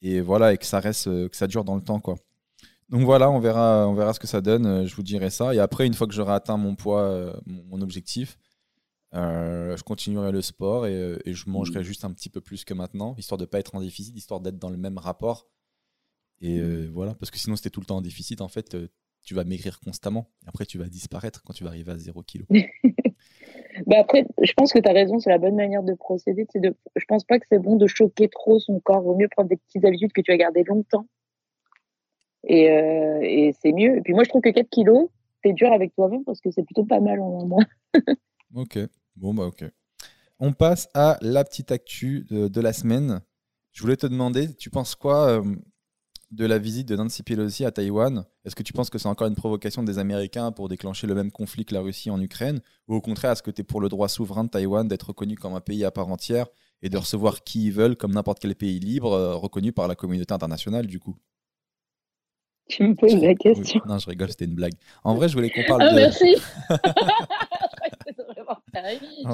Et 0.00 0.22
voilà, 0.22 0.54
et 0.54 0.56
que 0.56 0.64
ça 0.64 0.80
reste, 0.80 1.04
que 1.04 1.36
ça 1.36 1.46
dure 1.46 1.64
dans 1.64 1.74
le 1.74 1.82
temps, 1.82 2.00
quoi. 2.00 2.16
Donc 2.90 3.02
voilà, 3.02 3.30
on 3.30 3.38
verra, 3.38 3.88
on 3.88 3.94
verra 3.94 4.12
ce 4.12 4.18
que 4.18 4.26
ça 4.26 4.40
donne. 4.40 4.66
Euh, 4.66 4.86
je 4.86 4.94
vous 4.96 5.04
dirai 5.04 5.30
ça. 5.30 5.54
Et 5.54 5.60
après, 5.60 5.86
une 5.86 5.94
fois 5.94 6.08
que 6.08 6.12
j'aurai 6.12 6.32
atteint 6.32 6.56
mon 6.56 6.74
poids, 6.74 7.02
euh, 7.02 7.32
mon, 7.46 7.80
objectif, 7.82 8.36
euh, 9.14 9.76
je 9.76 9.82
continuerai 9.84 10.32
le 10.32 10.42
sport 10.42 10.86
et, 10.86 11.20
je 11.24 11.48
mangerai 11.48 11.84
juste 11.84 12.04
un 12.04 12.12
petit 12.12 12.28
peu 12.28 12.40
plus 12.40 12.64
que 12.64 12.74
maintenant, 12.74 13.14
histoire 13.16 13.38
de 13.38 13.44
ne 13.44 13.46
pas 13.46 13.60
être 13.60 13.76
en 13.76 13.80
déficit, 13.80 14.16
histoire 14.16 14.40
d'être 14.40 14.58
dans 14.58 14.70
le 14.70 14.76
même 14.76 14.98
rapport. 14.98 15.46
Et 16.42 16.86
voilà, 16.86 17.14
parce 17.14 17.30
que 17.30 17.38
sinon, 17.38 17.54
c'était 17.54 17.68
tout 17.68 17.80
le 17.80 17.86
temps 17.86 17.98
en 17.98 18.00
déficit, 18.00 18.40
en 18.40 18.48
fait, 18.48 18.74
tu 19.22 19.34
vas 19.34 19.44
maigrir 19.44 19.78
constamment. 19.78 20.30
Et 20.42 20.48
après, 20.48 20.64
tu 20.64 20.78
vas 20.78 20.88
disparaître 20.88 21.42
quand 21.42 21.52
tu 21.52 21.64
vas 21.64 21.70
arriver 21.70 21.92
à 21.92 21.98
0 21.98 22.22
kg. 22.22 22.44
bah 23.86 23.96
après, 24.00 24.24
je 24.42 24.52
pense 24.54 24.72
que 24.72 24.78
tu 24.78 24.88
as 24.88 24.92
raison, 24.92 25.18
c'est 25.18 25.28
la 25.28 25.36
bonne 25.36 25.54
manière 25.54 25.82
de 25.82 25.92
procéder. 25.92 26.46
De, 26.54 26.74
je 26.96 27.04
pense 27.06 27.24
pas 27.24 27.38
que 27.38 27.46
c'est 27.46 27.58
bon 27.58 27.76
de 27.76 27.86
choquer 27.86 28.30
trop 28.30 28.58
son 28.58 28.80
corps. 28.80 29.02
Vaut 29.02 29.16
mieux 29.16 29.28
prendre 29.28 29.50
des 29.50 29.58
petites 29.58 29.84
habitudes 29.84 30.12
que 30.12 30.22
tu 30.22 30.32
vas 30.32 30.38
garder 30.38 30.64
longtemps 30.64 31.04
et, 32.44 32.70
euh, 32.70 33.20
et 33.22 33.54
c'est 33.60 33.72
mieux. 33.72 33.96
Et 33.96 34.00
puis 34.00 34.14
moi, 34.14 34.24
je 34.24 34.28
trouve 34.28 34.42
que 34.42 34.50
4 34.50 34.68
kilos, 34.68 35.08
c'est 35.42 35.52
dur 35.52 35.72
avec 35.72 35.94
toi-même 35.94 36.24
parce 36.24 36.40
que 36.40 36.50
c'est 36.50 36.62
plutôt 36.62 36.84
pas 36.84 37.00
mal 37.00 37.20
en 37.20 37.46
moins. 37.46 37.64
ok, 38.54 38.78
bon, 39.16 39.34
bah 39.34 39.46
ok. 39.46 39.64
On 40.38 40.52
passe 40.52 40.88
à 40.94 41.18
la 41.20 41.44
petite 41.44 41.70
actu 41.70 42.26
de, 42.30 42.60
la 42.60 42.72
semaine. 42.72 43.20
Je 43.72 43.82
voulais 43.82 43.96
te 43.96 44.06
demander, 44.06 44.54
tu 44.54 44.70
penses 44.70 44.94
quoi 44.94 45.28
euh, 45.28 45.42
de 46.30 46.46
la 46.46 46.58
visite 46.58 46.88
de 46.88 46.96
Nancy 46.96 47.22
Pelosi 47.22 47.64
à 47.66 47.70
Taïwan? 47.70 48.24
Est-ce 48.44 48.56
que 48.56 48.62
tu 48.62 48.72
penses 48.72 48.88
que 48.88 48.98
c'est 48.98 49.08
encore 49.08 49.28
une 49.28 49.34
provocation 49.34 49.82
des 49.82 49.98
Américains 49.98 50.50
pour 50.50 50.68
déclencher 50.68 51.06
le 51.06 51.14
même 51.14 51.30
conflit 51.30 51.66
que 51.66 51.74
la 51.74 51.82
Russie 51.82 52.10
en 52.10 52.20
Ukraine? 52.20 52.60
Ou 52.88 52.94
au 52.94 53.00
contraire, 53.02 53.32
est-ce 53.32 53.42
que 53.42 53.50
tu 53.50 53.60
es 53.60 53.64
pour 53.64 53.82
le 53.82 53.90
droit 53.90 54.08
souverain 54.08 54.44
de 54.44 54.48
Taïwan 54.48 54.88
d'être 54.88 55.08
reconnu 55.08 55.36
comme 55.36 55.54
un 55.54 55.60
pays 55.60 55.84
à 55.84 55.90
part 55.90 56.08
entière 56.08 56.46
et 56.80 56.88
de 56.88 56.96
recevoir 56.96 57.44
qui 57.44 57.66
ils 57.66 57.72
veulent 57.72 57.96
comme 57.96 58.12
n'importe 58.12 58.38
quel 58.38 58.54
pays 58.54 58.80
libre 58.80 59.12
euh, 59.12 59.36
reconnu 59.36 59.72
par 59.72 59.88
la 59.88 59.94
communauté 59.94 60.32
internationale 60.32 60.86
du 60.86 60.98
coup? 60.98 61.16
Tu 62.70 62.84
me 62.84 62.94
poses 62.94 63.16
la 63.16 63.34
question. 63.34 63.80
Non, 63.86 63.98
je 63.98 64.08
rigole, 64.08 64.30
c'était 64.30 64.46
une 64.46 64.54
blague. 64.54 64.72
En 65.04 65.14
vrai, 65.14 65.28
je 65.28 65.34
voulais 65.34 65.50
qu'on 65.50 65.64
parle 65.66 65.82
ah, 65.82 65.90
de. 65.90 65.96
merci 65.96 66.36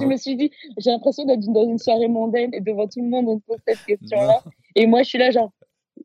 Je 0.00 0.04
me 0.04 0.16
suis 0.16 0.36
dit, 0.36 0.50
j'ai 0.78 0.90
l'impression 0.90 1.24
d'être 1.24 1.46
dans 1.52 1.64
une 1.64 1.78
soirée 1.78 2.08
mondaine 2.08 2.52
et 2.54 2.60
devant 2.60 2.88
tout 2.88 3.00
le 3.00 3.08
monde, 3.08 3.26
on 3.28 3.38
te 3.38 3.44
pose 3.46 3.58
cette 3.66 3.84
question-là. 3.84 4.42
Et 4.74 4.86
moi, 4.86 5.02
je 5.02 5.08
suis 5.08 5.18
là, 5.18 5.30
genre, 5.30 5.52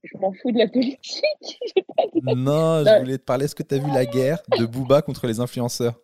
je 0.04 0.18
m'en 0.18 0.34
fous 0.34 0.52
de 0.52 0.58
la 0.58 0.68
politique. 0.68 1.00
non, 2.24 2.84
je 2.86 3.00
voulais 3.00 3.18
te 3.18 3.24
parler. 3.24 3.46
Est-ce 3.46 3.56
que 3.56 3.64
tu 3.64 3.76
as 3.76 3.78
vu 3.78 3.92
la 3.92 4.06
guerre 4.06 4.42
de 4.58 4.66
Booba 4.66 5.02
contre 5.02 5.28
les 5.28 5.40
influenceurs? 5.40 6.00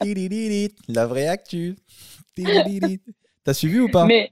La 0.88 1.06
vraie 1.06 1.26
actu. 1.26 1.76
T'as 3.44 3.52
suivi 3.52 3.80
ou 3.80 3.90
pas? 3.90 4.06
Mais, 4.06 4.30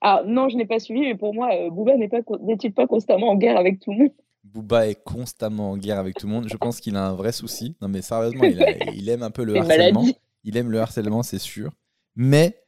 ah, 0.00 0.22
Non, 0.26 0.48
je 0.48 0.56
n'ai 0.56 0.66
pas 0.66 0.80
suivi, 0.80 1.00
mais 1.00 1.14
pour 1.14 1.32
moi, 1.32 1.50
euh, 1.54 1.70
Booba 1.70 1.96
n'est-il 1.96 2.72
pas 2.72 2.86
constamment 2.86 3.30
en 3.30 3.36
guerre 3.36 3.56
avec 3.56 3.80
tout 3.80 3.92
le 3.92 3.98
monde? 3.98 4.12
Booba 4.52 4.88
est 4.88 5.02
constamment 5.02 5.72
en 5.72 5.76
guerre 5.76 5.98
avec 5.98 6.16
tout 6.16 6.26
le 6.26 6.32
monde. 6.32 6.48
Je 6.48 6.56
pense 6.56 6.80
qu'il 6.80 6.96
a 6.96 7.06
un 7.06 7.14
vrai 7.14 7.32
souci. 7.32 7.76
Non, 7.80 7.88
mais 7.88 8.02
sérieusement, 8.02 8.44
il, 8.44 9.08
aime 9.08 9.22
un 9.22 9.30
peu 9.30 9.44
le 9.44 9.56
harcèlement. 9.56 10.06
Il 10.44 10.56
aime 10.56 10.70
le 10.70 10.80
harcèlement, 10.80 11.22
c'est 11.22 11.38
sûr. 11.38 11.70
Mais 12.16 12.64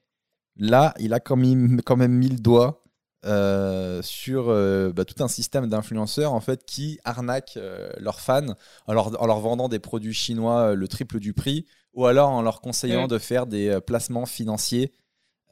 là, 0.56 0.94
il 0.98 1.12
a 1.14 1.20
quand 1.20 1.36
même, 1.36 1.80
quand 1.82 1.96
même 1.96 2.12
mis 2.12 2.28
le 2.28 2.38
doigt 2.38 2.84
euh, 3.26 4.00
sur 4.02 4.48
euh, 4.48 4.92
bah, 4.92 5.04
tout 5.04 5.22
un 5.22 5.28
système 5.28 5.68
d'influenceurs 5.68 6.32
en 6.32 6.40
fait 6.40 6.64
qui 6.64 6.98
arnaquent 7.04 7.58
euh, 7.58 7.90
leurs 7.98 8.18
fans 8.18 8.54
en 8.86 8.94
leur, 8.94 9.40
vendant 9.40 9.68
des 9.68 9.78
produits 9.78 10.14
chinois 10.14 10.74
le 10.74 10.88
triple 10.88 11.20
du 11.20 11.34
prix 11.34 11.66
ou 11.92 12.06
alors 12.06 12.30
en 12.30 12.40
leur 12.40 12.62
conseillant 12.62 13.08
de 13.08 13.18
faire 13.18 13.46
des 13.46 13.78
placements 13.86 14.26
financiers 14.26 14.92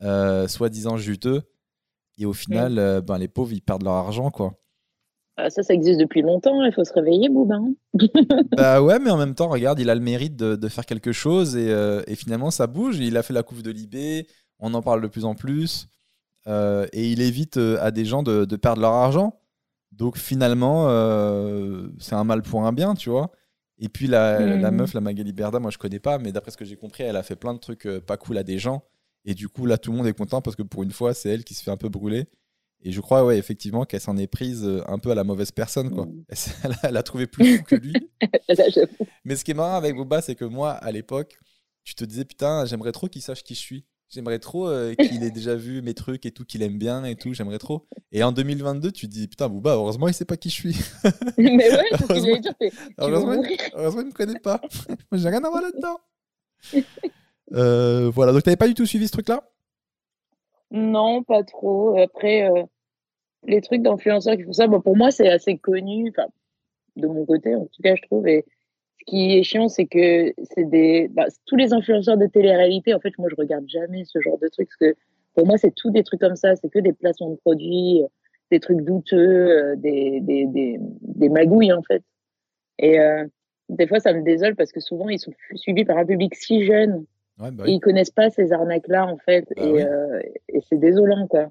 soi-disant 0.00 0.96
juteux. 0.96 1.42
Et 2.20 2.26
au 2.26 2.32
final, 2.32 3.02
ben, 3.02 3.18
les 3.18 3.28
pauvres, 3.28 3.52
ils 3.52 3.60
perdent 3.60 3.84
leur 3.84 3.94
argent, 3.94 4.30
quoi. 4.30 4.54
Ah, 5.40 5.50
ça, 5.50 5.62
ça 5.62 5.72
existe 5.72 6.00
depuis 6.00 6.22
longtemps, 6.22 6.64
il 6.64 6.72
faut 6.72 6.84
se 6.84 6.92
réveiller, 6.92 7.28
Boubin. 7.28 7.72
bah 8.56 8.82
ouais, 8.82 8.98
mais 8.98 9.10
en 9.10 9.16
même 9.16 9.34
temps, 9.34 9.48
regarde, 9.48 9.78
il 9.78 9.88
a 9.88 9.94
le 9.94 10.00
mérite 10.00 10.36
de, 10.36 10.68
faire 10.68 10.84
quelque 10.84 11.12
chose 11.12 11.56
et, 11.56 11.70
et, 12.06 12.16
finalement, 12.16 12.50
ça 12.50 12.66
bouge. 12.66 12.98
Il 12.98 13.16
a 13.16 13.22
fait 13.22 13.32
la 13.32 13.44
couve 13.44 13.62
de 13.62 13.70
Libé, 13.70 14.26
on 14.58 14.74
en 14.74 14.82
parle 14.82 15.00
de 15.00 15.06
plus 15.06 15.24
en 15.24 15.34
plus. 15.34 15.88
Euh, 16.48 16.86
et 16.92 17.10
il 17.10 17.20
évite 17.20 17.58
euh, 17.58 17.78
à 17.80 17.90
des 17.90 18.04
gens 18.04 18.22
de, 18.22 18.44
perdre 18.56 18.80
leur 18.80 18.92
argent. 18.92 19.40
Donc 19.92 20.16
finalement, 20.16 20.86
euh, 20.88 21.88
c'est 21.98 22.14
un 22.14 22.24
mal 22.24 22.42
pour 22.42 22.64
un 22.64 22.72
bien, 22.72 22.94
tu 22.94 23.10
vois. 23.10 23.30
Et 23.78 23.88
puis 23.88 24.06
la, 24.06 24.40
la, 24.40 24.70
hmm. 24.70 24.76
meuf, 24.76 24.94
la 24.94 25.00
Magali 25.00 25.32
Berda, 25.32 25.60
moi 25.60 25.70
je 25.70 25.78
connais 25.78 26.00
pas, 26.00 26.18
mais 26.18 26.32
d'après 26.32 26.50
ce 26.50 26.56
que 26.56 26.64
j'ai 26.64 26.76
compris, 26.76 27.04
elle 27.04 27.16
a 27.16 27.22
fait 27.22 27.36
plein 27.36 27.54
de 27.54 27.58
trucs 27.58 27.88
pas 28.06 28.16
cool 28.16 28.38
à 28.38 28.42
des 28.42 28.58
gens. 28.58 28.82
Et 29.24 29.34
du 29.34 29.48
coup, 29.48 29.66
là, 29.66 29.78
tout 29.78 29.92
le 29.92 29.98
monde 29.98 30.06
est 30.06 30.16
content 30.16 30.40
parce 30.40 30.56
que 30.56 30.62
pour 30.62 30.82
une 30.82 30.90
fois, 30.90 31.14
c'est 31.14 31.28
elle 31.28 31.44
qui 31.44 31.54
se 31.54 31.62
fait 31.62 31.70
un 31.70 31.76
peu 31.76 31.88
brûler. 31.88 32.26
Et 32.84 32.92
je 32.92 33.00
crois, 33.00 33.24
ouais, 33.24 33.38
effectivement, 33.38 33.84
qu'elle 33.84 34.00
s'en 34.00 34.16
est 34.16 34.28
prise 34.28 34.68
un 34.86 34.98
peu 34.98 35.10
à 35.10 35.14
la 35.14 35.24
mauvaise 35.24 35.50
personne, 35.50 35.90
quoi. 35.90 36.06
Hmm. 36.06 36.24
Elle, 36.84 36.96
a, 36.96 37.02
trouvé 37.02 37.26
plus 37.26 37.58
fou 37.58 37.64
que 37.64 37.74
lui. 37.74 37.94
mais 39.24 39.36
ce 39.36 39.44
qui 39.44 39.50
est 39.50 39.54
marrant 39.54 39.76
avec 39.76 39.96
Boba, 39.96 40.22
c'est 40.22 40.36
que 40.36 40.44
moi, 40.44 40.72
à 40.72 40.92
l'époque, 40.92 41.36
tu 41.84 41.94
te 41.94 42.04
disais, 42.04 42.24
putain, 42.24 42.66
j'aimerais 42.66 42.92
trop 42.92 43.08
qu'il 43.08 43.22
sache 43.22 43.42
qui 43.42 43.54
je 43.54 43.60
suis. 43.60 43.84
J'aimerais 44.10 44.38
trop 44.38 44.68
euh, 44.68 44.94
qu'il 44.94 45.22
ait 45.22 45.30
déjà 45.30 45.54
vu 45.54 45.82
mes 45.82 45.92
trucs 45.92 46.24
et 46.24 46.30
tout, 46.30 46.44
qu'il 46.44 46.62
aime 46.62 46.78
bien 46.78 47.04
et 47.04 47.14
tout. 47.14 47.34
J'aimerais 47.34 47.58
trop. 47.58 47.86
Et 48.10 48.22
en 48.22 48.32
2022, 48.32 48.90
tu 48.90 49.06
te 49.06 49.12
dis 49.12 49.28
putain, 49.28 49.48
Bouba, 49.48 49.74
heureusement, 49.74 50.08
il 50.08 50.14
sait 50.14 50.24
pas 50.24 50.38
qui 50.38 50.48
je 50.48 50.54
suis. 50.54 50.76
Mais 51.38 51.70
ouais, 51.70 51.84
c'est 51.90 51.98
ce 51.98 52.06
que 52.06 52.14
j'allais 52.14 52.40
dire. 52.40 52.54
Heureusement, 52.96 53.42
heureusement, 53.74 54.00
il 54.00 54.06
me 54.06 54.12
connaît 54.12 54.38
pas. 54.38 54.62
Moi, 55.10 55.20
j'ai 55.20 55.28
rien 55.28 55.44
à 55.44 55.50
voir 55.50 55.62
là-dedans. 55.62 56.00
euh, 57.52 58.10
voilà, 58.14 58.32
donc 58.32 58.42
t'avais 58.44 58.56
pas 58.56 58.68
du 58.68 58.74
tout 58.74 58.86
suivi 58.86 59.06
ce 59.06 59.12
truc-là? 59.12 59.42
Non, 60.70 61.22
pas 61.22 61.42
trop. 61.44 61.98
Après, 61.98 62.50
euh, 62.50 62.62
les 63.46 63.60
trucs 63.60 63.82
d'influenceurs 63.82 64.36
qui 64.36 64.42
font 64.44 64.52
ça, 64.52 64.66
bon, 64.66 64.80
pour 64.80 64.96
moi, 64.96 65.10
c'est 65.10 65.28
assez 65.28 65.56
connu. 65.58 66.10
Enfin, 66.10 66.28
de 66.96 67.06
mon 67.06 67.24
côté, 67.24 67.54
en 67.54 67.66
tout 67.66 67.82
cas, 67.82 67.94
je 67.94 68.02
trouve. 68.02 68.26
Et 68.28 68.44
qui 69.06 69.38
est 69.38 69.42
chiant, 69.42 69.68
c'est 69.68 69.86
que 69.86 70.34
c'est 70.54 70.68
des 70.68 71.08
bah, 71.08 71.26
tous 71.46 71.56
les 71.56 71.72
influenceurs 71.72 72.18
de 72.18 72.26
télé-réalité. 72.26 72.92
En 72.94 73.00
fait, 73.00 73.16
moi, 73.18 73.28
je 73.30 73.36
regarde 73.36 73.66
jamais 73.68 74.04
ce 74.04 74.20
genre 74.20 74.38
de 74.38 74.48
trucs 74.48 74.68
parce 74.68 74.92
que 74.92 74.98
pour 75.34 75.46
moi, 75.46 75.56
c'est 75.56 75.74
tout 75.74 75.90
des 75.90 76.02
trucs 76.04 76.20
comme 76.20 76.36
ça. 76.36 76.54
C'est 76.56 76.68
que 76.68 76.78
des 76.78 76.92
placements 76.92 77.30
de 77.30 77.36
produits, 77.36 78.02
euh, 78.02 78.08
des 78.50 78.60
trucs 78.60 78.82
douteux, 78.82 79.16
euh, 79.16 79.76
des, 79.76 80.20
des, 80.20 80.46
des, 80.46 80.78
des 80.80 81.28
magouilles 81.30 81.72
en 81.72 81.82
fait. 81.82 82.02
Et 82.78 83.00
euh, 83.00 83.24
des 83.68 83.86
fois, 83.86 84.00
ça 84.00 84.12
me 84.12 84.22
désole 84.22 84.56
parce 84.56 84.72
que 84.72 84.80
souvent, 84.80 85.08
ils 85.08 85.18
sont 85.18 85.32
suivis 85.54 85.84
par 85.84 85.98
un 85.98 86.06
public 86.06 86.34
si 86.34 86.64
jeune. 86.64 87.06
Ouais, 87.38 87.50
bah 87.52 87.64
Ils 87.66 87.80
connaissent 87.80 88.10
pas 88.10 88.30
ces 88.30 88.52
arnaques-là 88.52 89.06
en 89.06 89.16
fait, 89.18 89.46
bah 89.56 89.62
et, 89.62 90.56
et 90.56 90.60
c'est 90.68 90.78
désolant 90.78 91.26
quoi. 91.26 91.50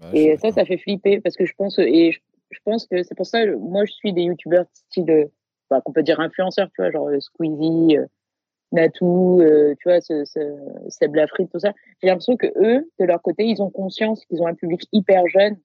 Bah, 0.00 0.08
et 0.12 0.36
ça, 0.36 0.50
ça 0.50 0.64
fait 0.64 0.76
flipper 0.76 1.20
parce 1.20 1.36
que 1.36 1.46
je 1.46 1.54
pense 1.56 1.78
et 1.78 2.12
je, 2.12 2.20
je 2.50 2.58
pense 2.64 2.86
que 2.86 3.02
c'est 3.02 3.14
pour 3.14 3.26
ça, 3.26 3.44
moi, 3.46 3.84
je 3.84 3.92
suis 3.92 4.12
des 4.12 4.22
youtubeurs 4.22 4.66
style 4.72 5.28
bah, 5.70 5.80
qu'on 5.80 5.92
peut 5.92 6.02
dire 6.02 6.20
influenceurs, 6.20 6.68
tu 6.74 6.82
vois, 6.82 6.90
genre 6.90 7.08
euh, 7.08 7.20
Squeezie, 7.20 7.98
euh, 7.98 8.06
Natou, 8.72 9.40
euh, 9.40 9.74
tu 9.80 9.88
vois, 9.88 10.00
ce, 10.00 10.24
ce, 10.24 10.40
Seb 10.88 11.14
Lafrite, 11.14 11.50
tout 11.50 11.58
ça. 11.58 11.72
J'ai 12.02 12.08
l'impression 12.08 12.36
que 12.36 12.46
eux, 12.46 12.90
de 12.98 13.04
leur 13.04 13.20
côté, 13.22 13.44
ils 13.44 13.62
ont 13.62 13.70
conscience 13.70 14.24
qu'ils 14.26 14.42
ont 14.42 14.46
un 14.46 14.54
public 14.54 14.86
hyper 14.92 15.26
jeune. 15.28 15.56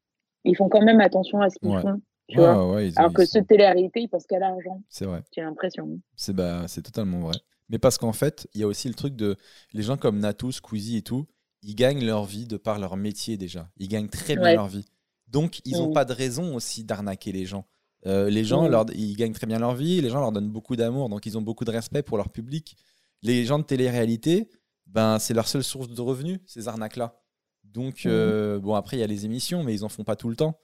Ils 0.44 0.56
font 0.56 0.70
quand 0.70 0.82
même 0.82 1.02
attention 1.02 1.40
à 1.42 1.50
ce 1.50 1.60
qu'ils 1.60 1.78
font. 1.80 2.02
Tu 2.28 2.38
vois 2.38 2.80
Alors 2.96 3.14
que 3.14 3.26
ceux 3.26 3.42
de 3.42 3.46
télé-réalité, 3.46 4.02
ils 4.02 4.08
pensent 4.08 4.26
qu'à 4.26 4.40
l'argent. 4.40 4.82
C'est 4.90 5.06
vrai. 5.06 5.22
J'ai 5.36 5.42
l'impression. 5.42 6.00
C'est 6.16 6.34
bah, 6.36 6.66
totalement 6.84 7.20
vrai. 7.20 7.36
Mais 7.72 7.80
parce 7.80 7.98
qu'en 7.98 8.14
fait, 8.14 8.48
il 8.54 8.62
y 8.62 8.64
a 8.64 8.68
aussi 8.68 8.90
le 8.90 8.94
truc 8.94 9.16
de 9.16 9.38
les 9.74 9.82
gens 9.82 9.98
comme 9.98 10.20
Natou, 10.20 10.52
Squeezie 10.52 10.98
et 10.98 11.02
tout, 11.02 11.26
ils 11.64 11.76
gagnent 11.76 12.06
leur 12.06 12.26
vie 12.26 12.46
de 12.46 12.58
par 12.58 12.78
leur 12.80 12.98
métier 12.98 13.38
déjà. 13.38 13.72
Ils 13.78 13.88
gagnent 13.88 14.10
très 14.10 14.36
bien 14.36 14.54
leur 14.54 14.68
vie. 14.68 14.86
Donc, 15.28 15.62
ils 15.64 15.78
n'ont 15.78 15.92
mm. 15.92 15.94
pas 15.94 16.04
de 16.04 16.14
raison 16.14 16.56
aussi 16.56 16.84
d'arnaquer 16.84 17.32
les 17.32 17.46
gens. 17.46 17.66
Euh, 18.06 18.30
les 18.30 18.44
gens, 18.44 18.68
leur, 18.68 18.86
ils 18.94 19.16
gagnent 19.16 19.34
très 19.34 19.48
bien 19.48 19.60
leur 19.60 19.76
vie, 19.76 20.02
les 20.02 20.10
gens 20.10 20.20
leur 20.20 20.32
donnent 20.32 20.50
beaucoup 20.50 20.76
d'amour, 20.76 21.08
donc 21.08 21.26
ils 21.26 21.38
ont 21.38 21.42
beaucoup 21.42 21.64
de 21.64 21.72
respect 21.72 22.02
pour 22.02 22.18
leur 22.18 22.30
public. 22.30 22.76
Les 23.22 23.46
gens 23.46 23.60
de 23.60 23.64
télé-réalité, 23.64 24.50
ben, 24.88 25.20
c'est 25.20 25.34
leur 25.34 25.48
seule 25.48 25.64
source 25.64 25.88
de 25.88 26.02
revenus, 26.02 26.40
ces 26.46 26.68
arnaques-là. 26.68 27.16
Donc, 27.64 28.06
euh, 28.06 28.60
bon, 28.60 28.74
après, 28.74 28.98
il 28.98 29.00
y 29.00 29.04
a 29.04 29.08
les 29.08 29.26
émissions, 29.26 29.64
mais 29.64 29.74
ils 29.74 29.86
en 29.86 29.90
font 29.90 30.04
pas 30.04 30.18
tout 30.18 30.30
le 30.30 30.36
temps. 30.36 30.60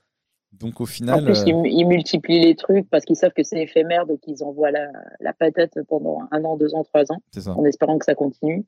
Donc, 0.60 0.82
au 0.82 0.86
final. 0.86 1.20
En 1.20 1.24
plus, 1.24 1.42
euh, 1.42 1.62
ils, 1.66 1.86
multiplient 1.86 2.40
les 2.40 2.56
trucs 2.56 2.90
parce 2.90 3.06
qu'ils 3.06 3.16
savent 3.16 3.34
que 3.34 3.44
c'est 3.44 3.62
éphémère, 3.62 4.06
donc 4.06 4.20
ils 4.28 4.44
envoient 4.44 4.72
la, 4.72 4.88
la, 5.20 5.34
patate 5.34 5.78
pendant 5.88 6.22
un 6.32 6.44
an, 6.46 6.58
deux 6.58 6.74
ans, 6.74 6.84
trois 6.84 7.04
ans, 7.12 7.22
en 7.56 7.66
espérant 7.66 7.98
que 7.98 8.06
ça 8.06 8.16
continue. 8.16 8.66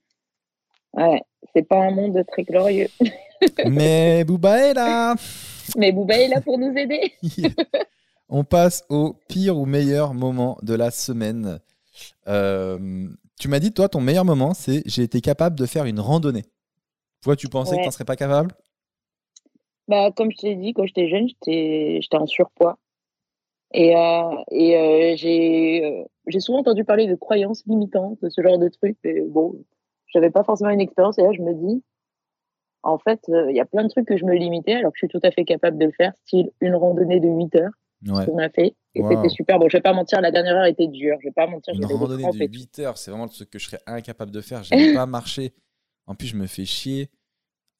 Ouais, 0.93 1.21
c'est 1.53 1.67
pas 1.67 1.77
un 1.77 1.91
monde 1.91 2.23
très 2.27 2.43
glorieux. 2.43 2.87
mais 3.65 4.23
Bouba 4.23 4.57
est 4.57 4.73
là 4.73 5.15
Mais 5.77 5.91
Bouba 5.91 6.17
est 6.17 6.27
là 6.27 6.41
pour 6.41 6.57
nous 6.57 6.75
aider 6.75 7.13
On 8.29 8.43
passe 8.43 8.85
au 8.89 9.15
pire 9.27 9.57
ou 9.57 9.65
meilleur 9.65 10.13
moment 10.13 10.57
de 10.61 10.75
la 10.75 10.91
semaine. 10.91 11.59
Euh, 12.27 13.07
tu 13.39 13.47
m'as 13.47 13.59
dit, 13.59 13.71
toi, 13.71 13.89
ton 13.89 14.01
meilleur 14.01 14.25
moment, 14.25 14.53
c'est 14.53 14.83
j'ai 14.85 15.01
été 15.01 15.19
capable 15.19 15.57
de 15.57 15.65
faire 15.65 15.85
une 15.85 15.99
randonnée. 15.99 16.45
Toi, 17.23 17.35
tu 17.35 17.49
pensais 17.49 17.75
que 17.75 17.81
tu 17.81 17.85
n'en 17.85 17.91
serais 17.91 18.05
pas 18.05 18.15
capable? 18.15 18.53
Bah, 19.89 20.11
Comme 20.15 20.31
je 20.31 20.37
t'ai 20.37 20.55
dit, 20.55 20.73
quand 20.73 20.85
j'étais 20.85 21.09
jeune, 21.09 21.27
j'étais 21.27 21.99
en 22.13 22.27
surpoids. 22.27 22.77
Et, 23.71 23.95
euh, 23.95 24.35
et 24.51 24.77
euh, 24.77 26.05
j'ai 26.27 26.39
souvent 26.39 26.59
entendu 26.59 26.85
parler 26.85 27.07
de 27.07 27.15
croyances 27.15 27.65
limitantes, 27.67 28.17
de 28.21 28.29
ce 28.29 28.41
genre 28.41 28.57
de 28.57 28.69
trucs. 28.69 28.97
Et 29.03 29.21
bon, 29.21 29.55
j'avais 30.07 30.31
pas 30.31 30.43
forcément 30.43 30.69
une 30.69 30.81
expérience. 30.81 31.17
Et 31.19 31.23
là, 31.23 31.31
je 31.33 31.41
me 31.41 31.53
dis, 31.53 31.83
en 32.83 32.97
fait, 32.97 33.19
il 33.27 33.55
y 33.55 33.59
a 33.59 33.65
plein 33.65 33.83
de 33.83 33.89
trucs 33.89 34.07
que 34.07 34.15
je 34.15 34.25
me 34.25 34.33
limitais 34.33 34.75
alors 34.75 34.91
que 34.91 34.97
je 34.97 35.07
suis 35.07 35.19
tout 35.19 35.25
à 35.25 35.31
fait 35.31 35.43
capable 35.43 35.77
de 35.77 35.85
le 35.85 35.91
faire, 35.91 36.13
style 36.25 36.51
une 36.61 36.75
randonnée 36.75 37.19
de 37.19 37.27
8 37.27 37.55
heures 37.55 37.71
ouais. 38.07 38.25
qu'on 38.25 38.37
a 38.37 38.49
fait. 38.49 38.75
Et 38.95 39.03
c'était 39.03 39.29
super. 39.29 39.59
Bon, 39.59 39.69
je 39.69 39.77
vais 39.77 39.81
pas 39.81 39.93
mentir, 39.93 40.21
la 40.21 40.31
dernière 40.31 40.55
heure 40.55 40.65
était 40.65 40.87
dure. 40.87 41.17
Je 41.21 41.27
vais 41.27 41.33
pas 41.33 41.47
mentir. 41.47 41.73
Une 41.73 41.85
randonnée 41.85 42.23
de 42.23 42.37
8 42.37 42.79
heures, 42.79 42.97
c'est 42.97 43.11
vraiment 43.11 43.27
ce 43.27 43.43
que 43.43 43.59
je 43.59 43.65
serais 43.65 43.81
incapable 43.85 44.31
de 44.31 44.41
faire. 44.41 44.63
Je 44.63 44.73
n'aime 44.73 44.95
pas 44.95 45.05
marcher. 45.05 45.53
En 46.07 46.15
plus, 46.15 46.27
je 46.27 46.35
me 46.35 46.47
fais 46.47 46.65
chier. 46.65 47.09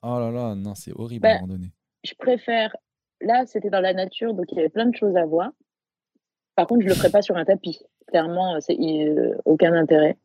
Oh 0.01 0.19
là 0.19 0.31
là, 0.31 0.55
non, 0.55 0.75
c'est 0.75 0.93
horrible 0.93 1.23
bah, 1.23 1.33
la 1.33 1.39
randonnée. 1.39 1.71
Je 2.03 2.13
préfère. 2.17 2.75
Là, 3.21 3.45
c'était 3.45 3.69
dans 3.69 3.81
la 3.81 3.93
nature, 3.93 4.33
donc 4.33 4.45
il 4.51 4.55
y 4.55 4.59
avait 4.59 4.69
plein 4.69 4.85
de 4.85 4.95
choses 4.95 5.17
à 5.17 5.25
voir. 5.25 5.51
Par 6.55 6.67
contre, 6.67 6.83
je 6.83 6.87
le 6.87 6.93
ferai 6.93 7.09
pas 7.09 7.21
sur 7.21 7.35
un 7.35 7.45
tapis. 7.45 7.79
Clairement, 8.07 8.59
c'est 8.61 8.77
euh, 8.79 9.35
aucun 9.45 9.73
intérêt. 9.73 10.17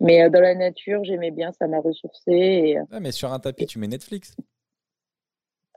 Mais 0.00 0.22
euh, 0.22 0.30
dans 0.30 0.40
la 0.40 0.54
nature, 0.54 1.04
j'aimais 1.04 1.30
bien, 1.30 1.52
ça 1.52 1.66
m'a 1.68 1.78
ressourcé. 1.80 2.32
Et, 2.32 2.78
euh, 2.78 2.84
ouais, 2.92 3.00
mais 3.00 3.12
sur 3.12 3.32
un 3.32 3.38
tapis, 3.38 3.66
tu 3.66 3.78
mets 3.78 3.86
Netflix. 3.86 4.34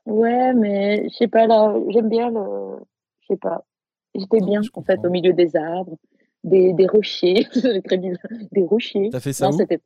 Ouais, 0.05 0.53
mais 0.53 1.07
je 1.09 1.15
sais 1.15 1.27
pas, 1.27 1.47
là, 1.47 1.75
j'aime 1.89 2.09
bien 2.09 2.29
le 2.29 2.77
je 3.21 3.33
sais 3.33 3.39
pas. 3.39 3.65
J'étais 4.13 4.39
bien, 4.39 4.61
en 4.73 4.83
fait, 4.83 4.99
au 5.03 5.09
milieu 5.09 5.33
des 5.33 5.55
arbres, 5.55 5.97
des, 6.43 6.73
des 6.73 6.87
rochers, 6.87 7.47
très 7.85 7.97
bizarre, 7.97 8.31
des 8.51 8.63
rochers. 8.63 9.09
T'as 9.11 9.19
fait 9.19 9.33
ça 9.33 9.49
non, 9.49 9.57
c'était 9.57 9.79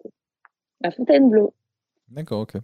à 0.84 0.92
Fontainebleau. 0.92 1.54
D'accord, 2.10 2.42
ok. 2.42 2.58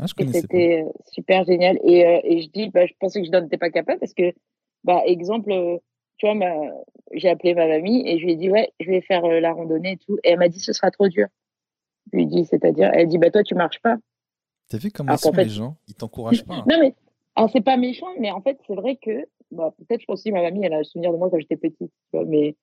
Ah, 0.00 0.06
c'était 0.06 0.82
euh, 0.82 0.90
super 1.12 1.44
génial. 1.44 1.78
Et, 1.84 2.06
euh, 2.06 2.20
et 2.24 2.42
je 2.42 2.48
dis, 2.50 2.68
bah, 2.68 2.86
je 2.86 2.92
pensais 2.98 3.20
que 3.20 3.26
je 3.26 3.36
n'étais 3.36 3.56
pas 3.56 3.70
capable 3.70 3.98
parce 3.98 4.14
que, 4.14 4.32
bah, 4.84 5.02
exemple, 5.06 5.50
euh, 5.50 5.78
tu 6.18 6.26
vois, 6.26 6.72
j'ai 7.12 7.28
appelé 7.28 7.54
ma 7.54 7.66
mamie 7.66 8.06
et 8.06 8.18
je 8.18 8.24
lui 8.24 8.32
ai 8.32 8.36
dit, 8.36 8.50
ouais, 8.50 8.70
je 8.80 8.90
vais 8.90 9.00
faire 9.00 9.22
la 9.26 9.52
randonnée 9.52 9.92
et 9.92 9.96
tout. 9.96 10.18
Et 10.24 10.30
elle 10.30 10.38
m'a 10.38 10.48
dit, 10.48 10.60
ce 10.60 10.72
sera 10.72 10.90
trop 10.90 11.08
dur. 11.08 11.26
Je 12.12 12.16
lui 12.16 12.24
ai 12.24 12.26
dit, 12.26 12.44
c'est-à-dire, 12.44 12.90
elle 12.92 13.08
dit, 13.08 13.18
bah, 13.18 13.30
toi, 13.30 13.42
tu 13.42 13.54
marches 13.54 13.80
pas. 13.80 13.96
T'as 14.68 14.78
vu 14.78 14.90
comment 14.90 15.16
sont 15.16 15.32
les 15.32 15.48
gens? 15.48 15.76
Ils 15.88 15.94
t'encouragent 15.94 16.44
pas. 16.44 16.54
Hein. 16.54 16.64
non, 16.68 16.78
mais 16.80 16.94
alors, 17.36 17.50
c'est 17.50 17.60
pas 17.60 17.76
méchant, 17.76 18.06
mais 18.18 18.30
en 18.30 18.40
fait, 18.40 18.58
c'est 18.66 18.74
vrai 18.74 18.96
que, 18.96 19.26
bah, 19.50 19.74
peut-être, 19.76 20.00
je 20.00 20.06
pense 20.06 20.20
aussi, 20.20 20.32
ma 20.32 20.42
mamie, 20.42 20.64
elle 20.64 20.72
a 20.72 20.78
le 20.78 20.84
souvenir 20.84 21.12
de 21.12 21.18
moi 21.18 21.30
quand 21.30 21.38
j'étais 21.38 21.56
petite, 21.56 21.78
tu 21.78 21.90
vois, 22.12 22.24
mais 22.24 22.56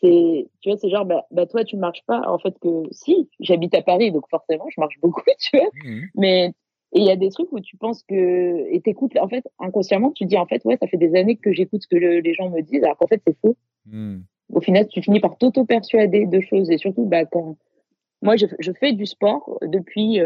c'est, 0.00 0.48
tu 0.60 0.70
vois, 0.70 0.78
c'est 0.78 0.90
genre, 0.90 1.04
bah, 1.04 1.26
bah, 1.30 1.46
toi, 1.46 1.64
tu 1.64 1.76
marches 1.76 2.02
pas. 2.06 2.22
En 2.26 2.38
fait, 2.38 2.58
que 2.58 2.84
si, 2.90 3.28
j'habite 3.40 3.74
à 3.74 3.82
Paris, 3.82 4.12
donc 4.12 4.28
forcément, 4.30 4.66
je 4.74 4.80
marche 4.80 4.98
beaucoup, 5.00 5.22
tu 5.38 5.58
vois. 5.58 5.68
Mmh 5.84 6.06
mais, 6.14 6.52
et 6.96 7.00
il 7.00 7.04
y 7.04 7.10
a 7.10 7.16
des 7.16 7.28
trucs 7.28 7.52
où 7.52 7.60
tu 7.60 7.76
penses 7.76 8.02
que, 8.04 8.72
et 8.72 8.80
t'écoutes, 8.80 9.16
en 9.18 9.28
fait, 9.28 9.44
inconsciemment, 9.58 10.12
tu 10.12 10.24
dis, 10.24 10.38
en 10.38 10.46
fait, 10.46 10.64
ouais, 10.64 10.78
ça 10.80 10.86
fait 10.86 10.96
des 10.96 11.14
années 11.14 11.36
que 11.36 11.52
j'écoute 11.52 11.82
ce 11.82 11.88
que 11.88 11.96
les 11.96 12.32
gens 12.34 12.48
me 12.48 12.62
disent, 12.62 12.82
alors 12.82 12.96
qu'en 12.96 13.06
fait, 13.06 13.20
c'est 13.26 13.36
faux. 13.38 13.54
Mmh. 13.84 14.20
Au 14.54 14.60
final, 14.62 14.88
tu 14.88 15.02
finis 15.02 15.20
par 15.20 15.36
t'auto-persuader 15.36 16.24
de 16.24 16.40
choses, 16.40 16.70
et 16.70 16.78
surtout, 16.78 17.04
bah, 17.04 17.26
quand, 17.26 17.58
moi, 18.22 18.36
je, 18.36 18.46
je 18.60 18.72
fais 18.72 18.94
du 18.94 19.04
sport 19.04 19.58
depuis 19.60 20.20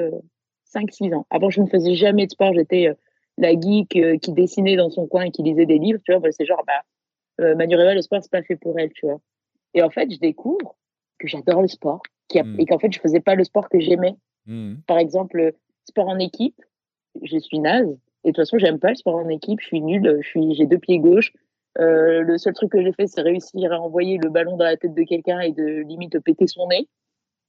5-6 0.73 1.13
euh, 1.13 1.17
ans. 1.17 1.27
Avant, 1.31 1.51
je 1.51 1.61
ne 1.61 1.67
faisais 1.67 1.95
jamais 1.95 2.27
de 2.27 2.31
sport, 2.31 2.55
j'étais, 2.55 2.87
euh, 2.87 2.95
la 3.37 3.59
geek 3.59 3.97
euh, 3.97 4.17
qui 4.19 4.33
dessinait 4.33 4.77
dans 4.77 4.91
son 4.91 5.09
coin 5.09 5.25
et 5.25 5.31
qui 5.33 5.43
lisait 5.43 5.67
des 5.67 5.79
livres, 5.79 5.99
tu 6.05 6.13
vois, 6.13 6.21
bah, 6.21 6.29
c'est 6.31 6.47
genre, 6.47 6.63
bah, 6.65 6.83
euh, 7.41 7.57
Manuela, 7.57 7.95
le 7.95 8.03
sport, 8.03 8.23
c'est 8.23 8.31
pas 8.31 8.43
fait 8.43 8.57
pour 8.57 8.79
elle, 8.79 8.93
tu 8.93 9.07
vois. 9.07 9.21
Et 9.75 9.83
en 9.83 9.91
fait, 9.91 10.09
je 10.13 10.19
découvre 10.19 10.77
que 11.19 11.27
j'adore 11.27 11.63
le 11.63 11.69
sport 11.69 12.01
hmm. 12.33 12.61
et 12.61 12.67
qu'en 12.67 12.79
fait, 12.79 12.93
je 12.93 13.01
faisais 13.01 13.21
pas 13.21 13.35
le 13.35 13.43
sport 13.45 13.69
que 13.69 13.81
j'aimais. 13.81 14.15
Hmm. 14.47 14.77
Par 14.87 14.99
exemple, 14.99 15.55
sport 15.85 16.09
en 16.09 16.19
équipe, 16.19 16.61
je 17.23 17.39
suis 17.39 17.59
naze. 17.59 17.99
Et 18.25 18.29
de 18.29 18.33
toute 18.33 18.37
façon, 18.37 18.59
j'aime 18.59 18.79
pas 18.79 18.91
le 18.91 18.95
sport 18.95 19.17
en 19.17 19.29
équipe. 19.29 19.61
Je 19.61 19.67
suis 19.67 19.81
nulle. 19.81 20.19
Je 20.21 20.27
suis, 20.29 20.55
j'ai 20.55 20.67
deux 20.67 20.79
pieds 20.79 20.99
gauches. 20.99 21.33
Euh, 21.79 22.23
le 22.23 22.37
seul 22.39 22.53
truc 22.53 22.71
que 22.71 22.83
j'ai 22.83 22.93
fait, 22.93 23.07
c'est 23.07 23.23
réussir 23.23 23.73
à 23.73 23.81
envoyer 23.81 24.19
le 24.19 24.29
ballon 24.29 24.57
dans 24.57 24.65
la 24.65 24.77
tête 24.77 24.95
de 24.95 25.03
quelqu'un 25.05 25.41
et 25.41 25.53
de 25.53 25.83
limite 25.87 26.19
péter 26.21 26.47
son 26.47 26.69
nez. 26.69 26.89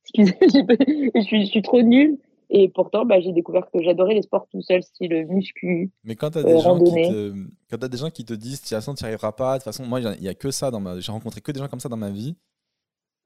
excusez, 0.04 0.38
je 1.16 1.22
suis, 1.22 1.46
je 1.46 1.50
suis 1.50 1.62
trop 1.62 1.82
nulle. 1.82 2.18
Et 2.54 2.68
pourtant, 2.68 3.06
bah, 3.06 3.22
j'ai 3.22 3.32
découvert 3.32 3.64
que 3.72 3.82
j'adorais 3.82 4.14
les 4.14 4.24
sports 4.24 4.46
tout 4.52 4.62
seul, 4.62 4.84
style 4.84 5.26
muscu. 5.30 5.90
Mais 6.04 6.16
quand 6.16 6.32
tu 6.32 6.40
as, 6.40 6.44
des 6.44 6.60
gens 6.60 6.78
qui 6.78 6.92
te... 6.92 7.34
quand 7.70 7.82
as 7.82 7.88
des 7.88 7.98
gens 7.98 8.10
qui 8.10 8.26
te 8.26 8.34
disent, 8.34 8.58
de 8.58 8.68
toute 8.68 8.70
façon, 8.70 8.94
tu 8.94 9.06
n'y 9.06 9.08
arriveras 9.08 9.32
pas, 9.32 9.54
de 9.54 9.60
toute 9.60 9.64
façon, 9.64 9.86
moi, 9.86 10.02
il 10.02 10.22
n'y 10.22 10.28
a 10.28 10.34
que 10.34 10.52
ça 10.52 10.70
dans 10.70 10.82
ma. 10.82 11.00
J'ai 11.00 11.14
rencontré 11.14 11.40
que 11.40 11.54
des 11.54 11.60
gens 11.60 11.70
comme 11.70 11.80
ça 11.80 11.88
dans 11.88 11.98
ma 11.98 12.10
vie. 12.10 12.36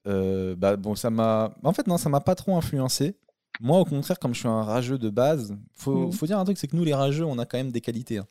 Euh, 0.07 0.55
bah, 0.55 0.75
bon, 0.75 0.93
ça 0.93 1.09
m'a. 1.09 1.55
En 1.63 1.73
fait, 1.73 1.87
non, 1.87 1.97
ça 1.97 2.07
m'a 2.09 2.21
pas 2.21 2.35
trop 2.35 2.55
influencé. 2.55 3.15
Moi, 3.59 3.79
au 3.79 3.85
contraire, 3.85 4.19
comme 4.19 4.33
je 4.33 4.39
suis 4.39 4.47
un 4.47 4.63
rageux 4.63 4.97
de 4.97 5.09
base, 5.09 5.55
faut, 5.73 6.07
mmh. 6.07 6.11
faut 6.11 6.25
dire 6.25 6.39
un 6.39 6.43
truc, 6.45 6.57
c'est 6.57 6.67
que 6.67 6.75
nous, 6.75 6.83
les 6.83 6.93
rageux, 6.93 7.25
on 7.25 7.37
a 7.37 7.45
quand 7.45 7.57
même 7.57 7.71
des 7.71 7.81
qualités. 7.81 8.17
Hein. 8.17 8.27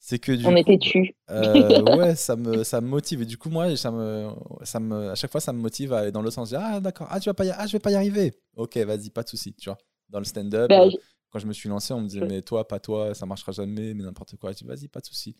C'est 0.00 0.18
que 0.18 0.46
on 0.46 0.54
était 0.54 0.78
tu. 0.78 1.14
Euh, 1.30 1.82
ouais, 1.96 2.14
ça 2.14 2.36
me, 2.36 2.62
ça 2.62 2.80
me 2.80 2.86
motive. 2.86 3.22
Et 3.22 3.26
du 3.26 3.36
coup, 3.36 3.50
moi, 3.50 3.76
ça 3.76 3.90
me, 3.90 4.30
ça 4.62 4.78
me, 4.78 5.10
à 5.10 5.14
chaque 5.16 5.32
fois, 5.32 5.40
ça 5.40 5.52
me 5.52 5.58
motive 5.58 5.92
à 5.92 5.98
aller 5.98 6.12
dans 6.12 6.22
le 6.22 6.30
sens. 6.30 6.52
ah, 6.52 6.80
d'accord. 6.80 7.08
Ah, 7.10 7.18
tu 7.18 7.28
vas 7.28 7.34
pas 7.34 7.44
y... 7.44 7.50
ah, 7.50 7.66
je 7.66 7.72
vais 7.72 7.80
pas 7.80 7.90
y 7.90 7.96
arriver. 7.96 8.32
Ok, 8.56 8.76
vas-y, 8.78 9.10
pas 9.10 9.22
de 9.24 9.28
souci. 9.28 9.54
Tu 9.54 9.68
vois, 9.68 9.78
dans 10.08 10.20
le 10.20 10.24
stand-up, 10.24 10.68
bah, 10.68 10.84
euh, 10.84 10.90
quand 11.30 11.40
je 11.40 11.46
me 11.46 11.52
suis 11.52 11.68
lancé, 11.68 11.92
on 11.92 12.00
me 12.00 12.06
disait, 12.06 12.24
mais 12.26 12.42
toi, 12.42 12.66
pas 12.66 12.78
toi, 12.78 13.12
ça 13.14 13.26
marchera 13.26 13.50
jamais, 13.50 13.92
mais 13.94 14.04
n'importe 14.04 14.36
quoi. 14.36 14.52
Je 14.52 14.58
dis, 14.58 14.64
vas-y, 14.64 14.88
pas 14.88 15.00
de 15.00 15.06
souci. 15.06 15.36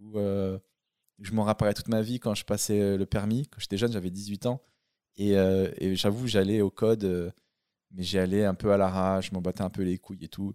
Ou, 0.00 0.18
euh, 0.18 0.58
je 1.20 1.32
m'en 1.32 1.44
rappellerai 1.44 1.74
toute 1.74 1.88
ma 1.88 2.00
vie 2.00 2.18
quand 2.20 2.34
je 2.34 2.44
passais 2.44 2.96
le 2.96 3.06
permis. 3.06 3.46
Quand 3.48 3.60
j'étais 3.60 3.76
jeune, 3.76 3.92
j'avais 3.92 4.10
18 4.10 4.46
ans. 4.46 4.62
Et, 5.16 5.32
et 5.32 5.94
j'avoue, 5.94 6.26
j'allais 6.26 6.62
au 6.62 6.70
code 6.70 7.34
mais 7.92 8.02
j'y 8.02 8.18
allais 8.18 8.44
un 8.44 8.54
peu 8.54 8.72
à 8.72 8.76
l'arrache, 8.76 9.30
je 9.30 9.34
m'en 9.34 9.40
battais 9.40 9.62
un 9.62 9.70
peu 9.70 9.82
les 9.82 9.98
couilles 9.98 10.24
et 10.24 10.28
tout. 10.28 10.54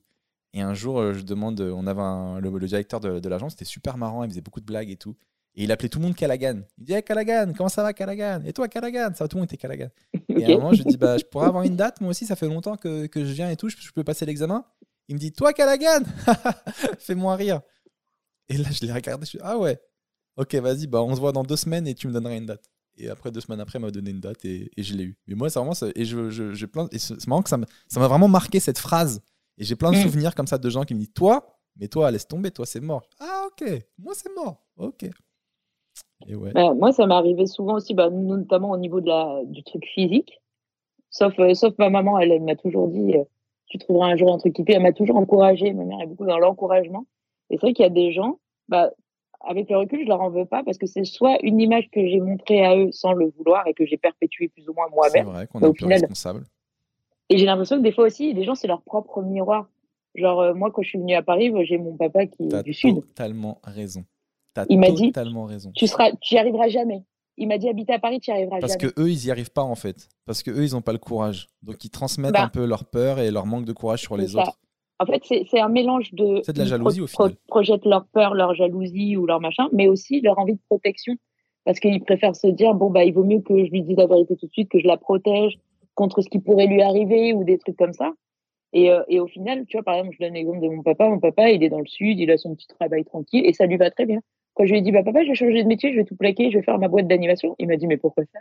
Et 0.54 0.62
un 0.62 0.74
jour, 0.74 1.00
euh, 1.00 1.14
je 1.14 1.22
demande, 1.22 1.60
euh, 1.60 1.74
on 1.76 1.86
avait 1.86 2.40
le, 2.42 2.68
directeur 2.68 3.02
de, 3.02 3.28
l'agence, 3.28 3.52
c'était 3.52 3.66
super 3.66 3.98
marrant, 3.98 4.24
il 4.24 4.30
faisait 4.30 4.42
beaucoup 4.42 4.62
de 4.62 4.66
blagues 4.66 4.90
et 4.90 4.96
tout. 4.96 5.18
Et 5.54 5.64
il 5.64 5.72
appelait 5.72 5.90
tout 5.90 6.00
le 6.00 6.06
monde 6.06 6.16
Callaghan. 6.16 6.62
Il 6.78 6.86
disait 6.86 6.98
hey, 6.98 7.04
Callaghan, 7.04 7.54
comment 7.56 7.70
ça 7.70 7.84
va 7.84 7.94
Callaghan? 7.94 8.42
Et 8.46 8.54
toi 8.54 8.68
Callaghan? 8.68 9.14
Ça 9.16 9.24
va, 9.24 9.28
tout 9.28 9.38
le 9.38 9.42
monde 9.42 9.50
était 9.50 9.58
Callaghan. 9.58 9.90
Et 10.30 10.46
à 10.46 10.50
un 10.50 10.56
moment, 10.56 10.74
je 10.74 10.84
lui 10.84 10.86
dis 10.86 10.98
bah, 10.98 11.18
Je 11.18 11.24
pourrais 11.26 11.48
avoir 11.48 11.64
une 11.64 11.78
date 11.78 12.02
Moi 12.02 12.10
aussi, 12.10 12.26
ça 12.26 12.36
fait 12.36 12.48
longtemps 12.48 12.76
que, 12.76 13.06
que 13.06 13.24
je 13.24 13.32
viens 13.32 13.50
et 13.50 13.56
tout, 13.56 13.70
je, 13.70 13.92
peux 13.94 14.04
passer 14.04 14.26
l'examen 14.26 14.66
Il 15.08 15.16
me 15.16 15.20
dit 15.20 15.32
Toi 15.32 15.54
Callaghan 15.54 16.04
Fais-moi 17.00 17.36
rire. 17.36 17.62
Et 18.50 18.58
là, 18.58 18.68
je 18.70 18.86
l'ai 18.86 18.92
regardé, 18.92 19.26
je 19.26 19.30
suis 19.30 19.40
Ah 19.42 19.58
ouais, 19.58 19.80
ok, 20.36 20.56
vas-y, 20.56 20.88
bah, 20.88 21.02
on 21.02 21.16
se 21.16 21.22
voit 21.22 21.32
dans 21.32 21.44
deux 21.44 21.56
semaines 21.56 21.88
et 21.88 21.96
tu 21.96 22.08
me 22.08 22.14
donneras 22.14 22.36
une 22.36 22.46
date. 22.46 22.70
Et 22.98 23.10
après, 23.10 23.32
deux 23.32 23.42
semaines 23.42 23.60
après, 23.60 23.80
il 23.80 23.82
m'a 23.82 23.92
donné 23.92 24.12
une 24.12 24.20
date 24.20 24.46
et, 24.46 24.72
et 24.78 24.84
je 24.84 24.96
l'ai 24.96 25.04
eu. 25.04 25.18
Mais 25.28 25.36
moi, 25.36 25.50
c'est 25.50 25.60
vraiment. 25.60 25.74
Ça, 25.74 25.88
et 25.96 26.06
je, 26.06 26.30
je, 26.30 26.66
plein, 26.66 26.88
et 26.92 26.98
c'est 26.98 27.28
marrant 27.28 27.42
que 27.42 27.50
ça 27.50 27.58
m'a 27.58 28.08
vraiment 28.08 28.28
marqué 28.28 28.60
cette 28.60 28.80
phrase. 28.80 29.22
Et 29.58 29.64
j'ai 29.64 29.76
plein 29.76 29.92
de 29.92 29.98
mm. 29.98 30.02
souvenirs 30.02 30.36
comme 30.36 30.48
ça 30.48 30.58
de 30.58 30.70
gens 30.70 30.84
qui 30.84 30.94
me 30.94 31.00
disent 31.00 31.14
Toi, 31.14 31.46
mais 31.78 31.88
toi, 31.88 32.10
laisse 32.12 32.28
tomber, 32.28 32.52
toi, 32.52 32.66
c'est 32.66 32.80
mort. 32.80 33.04
Ah, 33.20 33.48
ok, 33.48 33.70
moi, 33.98 34.14
c'est 34.16 34.34
mort. 34.34 34.64
Ok. 34.78 35.06
Et 36.28 36.36
ouais. 36.36 36.52
Bah, 36.54 36.74
moi, 36.74 36.92
ça 36.92 37.06
m'est 37.06 37.14
arrivé 37.14 37.46
souvent 37.46 37.76
aussi, 37.76 37.94
bah, 37.94 38.10
notamment 38.10 38.72
au 38.72 38.78
niveau 38.78 39.02
de 39.02 39.08
la, 39.08 39.42
du 39.46 39.64
truc 39.64 39.86
physique. 39.94 40.42
Sauf, 41.10 41.38
euh, 41.40 41.54
sauf 41.54 41.74
ma 41.78 41.90
maman, 41.90 42.20
elle, 42.20 42.42
m'a 42.42 42.56
toujours 42.56 42.88
dit 42.88 43.16
euh, 43.16 43.24
Tu 43.68 43.78
trouveras 43.78 44.08
un 44.08 44.18
jour 44.18 44.34
un 44.34 44.38
truc 44.38 44.54
qui 44.54 44.64
plaît. 44.64 44.76
Elle 44.76 44.84
m'a 44.84 44.94
toujours 44.94 45.18
encouragé. 45.18 45.74
Ma 45.74 45.86
mère 45.86 46.02
est 46.02 46.08
beaucoup 46.08 46.26
dans 46.26 46.40
l'encouragement. 46.40 47.06
Et 47.50 47.58
c'est 47.58 47.62
vrai 47.62 47.74
qu'il 47.74 47.84
y 47.84 47.88
a 47.88 47.92
des 47.92 48.12
gens, 48.12 48.40
bah, 48.68 48.92
avec 49.42 49.70
le 49.70 49.78
recul, 49.78 50.02
je 50.04 50.08
leur 50.08 50.22
en 50.22 50.30
veux 50.30 50.46
pas 50.46 50.64
parce 50.64 50.78
que 50.78 50.86
c'est 50.86 51.04
soit 51.06 51.38
une 51.44 51.60
image 51.60 51.90
que 51.92 52.06
j'ai 52.08 52.20
montrée 52.20 52.66
à 52.66 52.78
eux 52.78 52.92
sans 52.92 53.14
le 53.14 53.32
vouloir 53.38 53.68
et 53.68 53.74
que 53.74 53.86
j'ai 53.86 53.98
perpétuée 53.98 54.50
plus 54.50 54.68
ou 54.70 54.74
moins 54.74 54.88
moi-même. 54.90 55.26
C'est 55.26 55.32
vrai 55.32 55.48
qu'on 55.48 55.62
est 55.62 55.66
un 55.66 55.74
peu 55.74 55.86
responsable. 55.86 56.44
Et 57.30 57.38
j'ai 57.38 57.46
l'impression 57.46 57.78
que 57.78 57.84
des 57.84 57.92
fois 57.92 58.06
aussi, 58.06 58.34
les 58.34 58.44
gens, 58.44 58.56
c'est 58.56 58.68
leur 58.68 58.82
propre 58.82 59.22
miroir. 59.22 59.68
Genre, 60.14 60.42
euh, 60.42 60.54
moi, 60.54 60.72
quand 60.72 60.82
je 60.82 60.90
suis 60.90 61.00
venue 61.00 61.16
à 61.16 61.24
Paris, 61.24 61.52
j'ai 61.66 61.78
mon 61.78 61.98
papa 61.98 62.26
qui 62.26 62.44
est 62.44 62.64
du 62.64 62.74
Sud. 62.74 63.02
totalement 63.02 63.60
raison. 63.64 64.06
As 64.56 64.66
il 64.70 64.80
m'a 64.80 64.90
dit, 64.90 65.12
raison. 65.14 65.72
tu 65.76 65.86
seras, 65.86 66.12
tu 66.22 66.36
y 66.36 66.38
arriveras 66.38 66.70
jamais. 66.70 67.04
Il 67.38 67.50
m'a 67.50 67.58
dit, 67.58 67.68
habite 67.68 67.90
à 67.90 68.00
Paris, 68.00 68.22
tu 68.22 68.32
y 68.32 68.34
arriveras 68.34 68.62
Parce 68.62 68.74
jamais. 68.74 68.84
Parce 68.84 68.94
que 68.94 69.02
eux, 69.02 69.10
ils 69.10 69.26
y 69.26 69.32
arrivent 69.32 69.52
pas 69.52 69.64
en 69.64 69.76
fait. 69.76 70.08
Parce 70.26 70.44
que 70.44 70.52
eux, 70.52 70.64
ils 70.64 70.72
n'ont 70.72 70.82
pas 70.82 70.94
le 70.94 71.00
courage. 71.00 71.48
Donc, 71.62 71.84
ils 71.84 71.90
transmettent 71.90 72.32
bah. 72.32 72.44
un 72.44 72.50
peu 72.50 72.66
leur 72.66 72.86
peur 72.86 73.20
et 73.20 73.30
leur 73.32 73.46
manque 73.46 73.66
de 73.66 73.74
courage 73.74 74.02
sur 74.02 74.16
les 74.16 74.38
autres. 74.38 74.58
En 75.00 75.06
fait, 75.06 75.22
c'est 75.26 75.60
un 75.60 75.70
mélange 75.70 76.14
de. 76.14 76.42
C'est 76.44 76.54
de 76.54 76.60
la 76.60 76.66
jalousie 76.66 77.02
au 77.02 77.08
final. 77.08 77.34
projettent 77.48 77.86
leur 77.86 78.06
peur, 78.08 78.34
leur 78.34 78.56
jalousie 78.56 79.18
ou 79.18 79.26
leur 79.26 79.42
machin, 79.42 79.68
mais 79.74 79.88
aussi 79.88 80.22
leur 80.22 80.40
envie 80.40 80.54
de 80.54 80.62
protection. 80.70 81.16
Parce 81.66 81.80
qu'ils 81.80 82.02
préfèrent 82.02 82.36
se 82.36 82.48
dire, 82.48 82.76
bon, 82.76 82.92
bah, 82.92 83.04
il 83.04 83.14
vaut 83.14 83.24
mieux 83.24 83.42
que 83.42 83.66
je 83.66 83.72
lui 83.72 83.82
dise 83.82 83.98
la 83.98 84.06
vérité 84.06 84.38
tout 84.38 84.46
de 84.46 84.52
suite, 84.52 84.70
que 84.70 84.80
je 84.80 84.88
la 84.88 84.98
protège 84.98 85.58
contre 85.96 86.22
ce 86.22 86.30
qui 86.30 86.40
pourrait 86.40 86.68
lui 86.68 86.82
arriver 86.82 87.34
ou 87.34 87.44
des 87.44 87.58
trucs 87.58 87.76
comme 87.76 87.94
ça. 87.94 88.14
Et, 88.72 88.92
euh, 88.92 89.04
et 89.08 89.20
au 89.20 89.28
final, 89.28 89.66
tu 89.66 89.78
vois, 89.78 89.84
par 89.84 89.96
exemple, 89.96 90.16
je 90.20 90.26
donne 90.26 90.34
l'exemple 90.34 90.62
de 90.62 90.68
mon 90.68 90.84
papa. 90.84 91.10
Mon 91.10 91.20
papa, 91.20 91.50
il 91.50 91.64
est 91.64 91.70
dans 91.70 91.80
le 91.80 91.88
sud, 91.88 92.20
il 92.20 92.30
a 92.30 92.38
son 92.38 92.56
petit 92.56 92.68
travail 92.68 93.04
tranquille 93.04 93.46
et 93.46 93.54
ça 93.54 93.66
lui 93.66 93.78
va 93.78 93.90
très 93.90 94.06
bien. 94.06 94.20
Quand 94.54 94.66
je 94.66 94.72
lui 94.72 94.80
ai 94.80 94.82
dit, 94.82 94.92
bah, 94.92 95.04
papa, 95.04 95.24
je 95.24 95.30
vais 95.30 95.36
changer 95.36 95.64
de 95.64 95.68
métier, 95.68 95.92
je 95.92 95.98
vais 95.98 96.06
tout 96.06 96.16
plaquer, 96.16 96.52
je 96.52 96.58
vais 96.58 96.64
faire 96.64 96.78
ma 96.78 96.88
boîte 96.88 97.08
d'animation, 97.08 97.56
il 97.60 97.68
m'a 97.68 97.78
dit, 97.78 97.88
mais 97.88 97.98
pourquoi 97.98 98.24
ça 98.32 98.40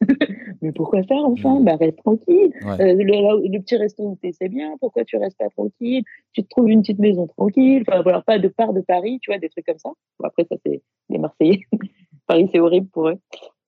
mais 0.62 0.72
pourquoi 0.72 1.02
faire, 1.02 1.24
enfant 1.24 1.60
mmh. 1.60 1.64
Bah, 1.64 1.76
reste 1.76 1.98
tranquille. 1.98 2.52
Euh, 2.64 2.94
le, 2.94 3.58
petit 3.58 3.76
resto 3.76 4.16
c'est 4.22 4.48
bien. 4.48 4.76
Pourquoi 4.80 5.04
tu 5.04 5.16
restes 5.16 5.38
pas 5.38 5.48
tranquille? 5.50 6.02
Tu 6.32 6.42
te 6.42 6.48
trouves 6.48 6.70
une 6.70 6.80
petite 6.80 6.98
maison 6.98 7.26
tranquille. 7.26 7.84
Enfin, 7.86 8.02
voilà, 8.02 8.22
pas 8.22 8.38
de 8.38 8.48
part 8.48 8.72
de 8.72 8.80
Paris, 8.80 9.18
tu 9.22 9.30
vois, 9.30 9.38
des 9.38 9.48
trucs 9.48 9.66
comme 9.66 9.78
ça. 9.78 9.90
après, 10.22 10.44
ça, 10.50 10.56
c'est 10.64 10.82
les 11.10 11.18
Marseillais. 11.18 11.60
Paris, 12.26 12.48
c'est 12.52 12.60
horrible 12.60 12.88
pour 12.88 13.08
eux. 13.08 13.18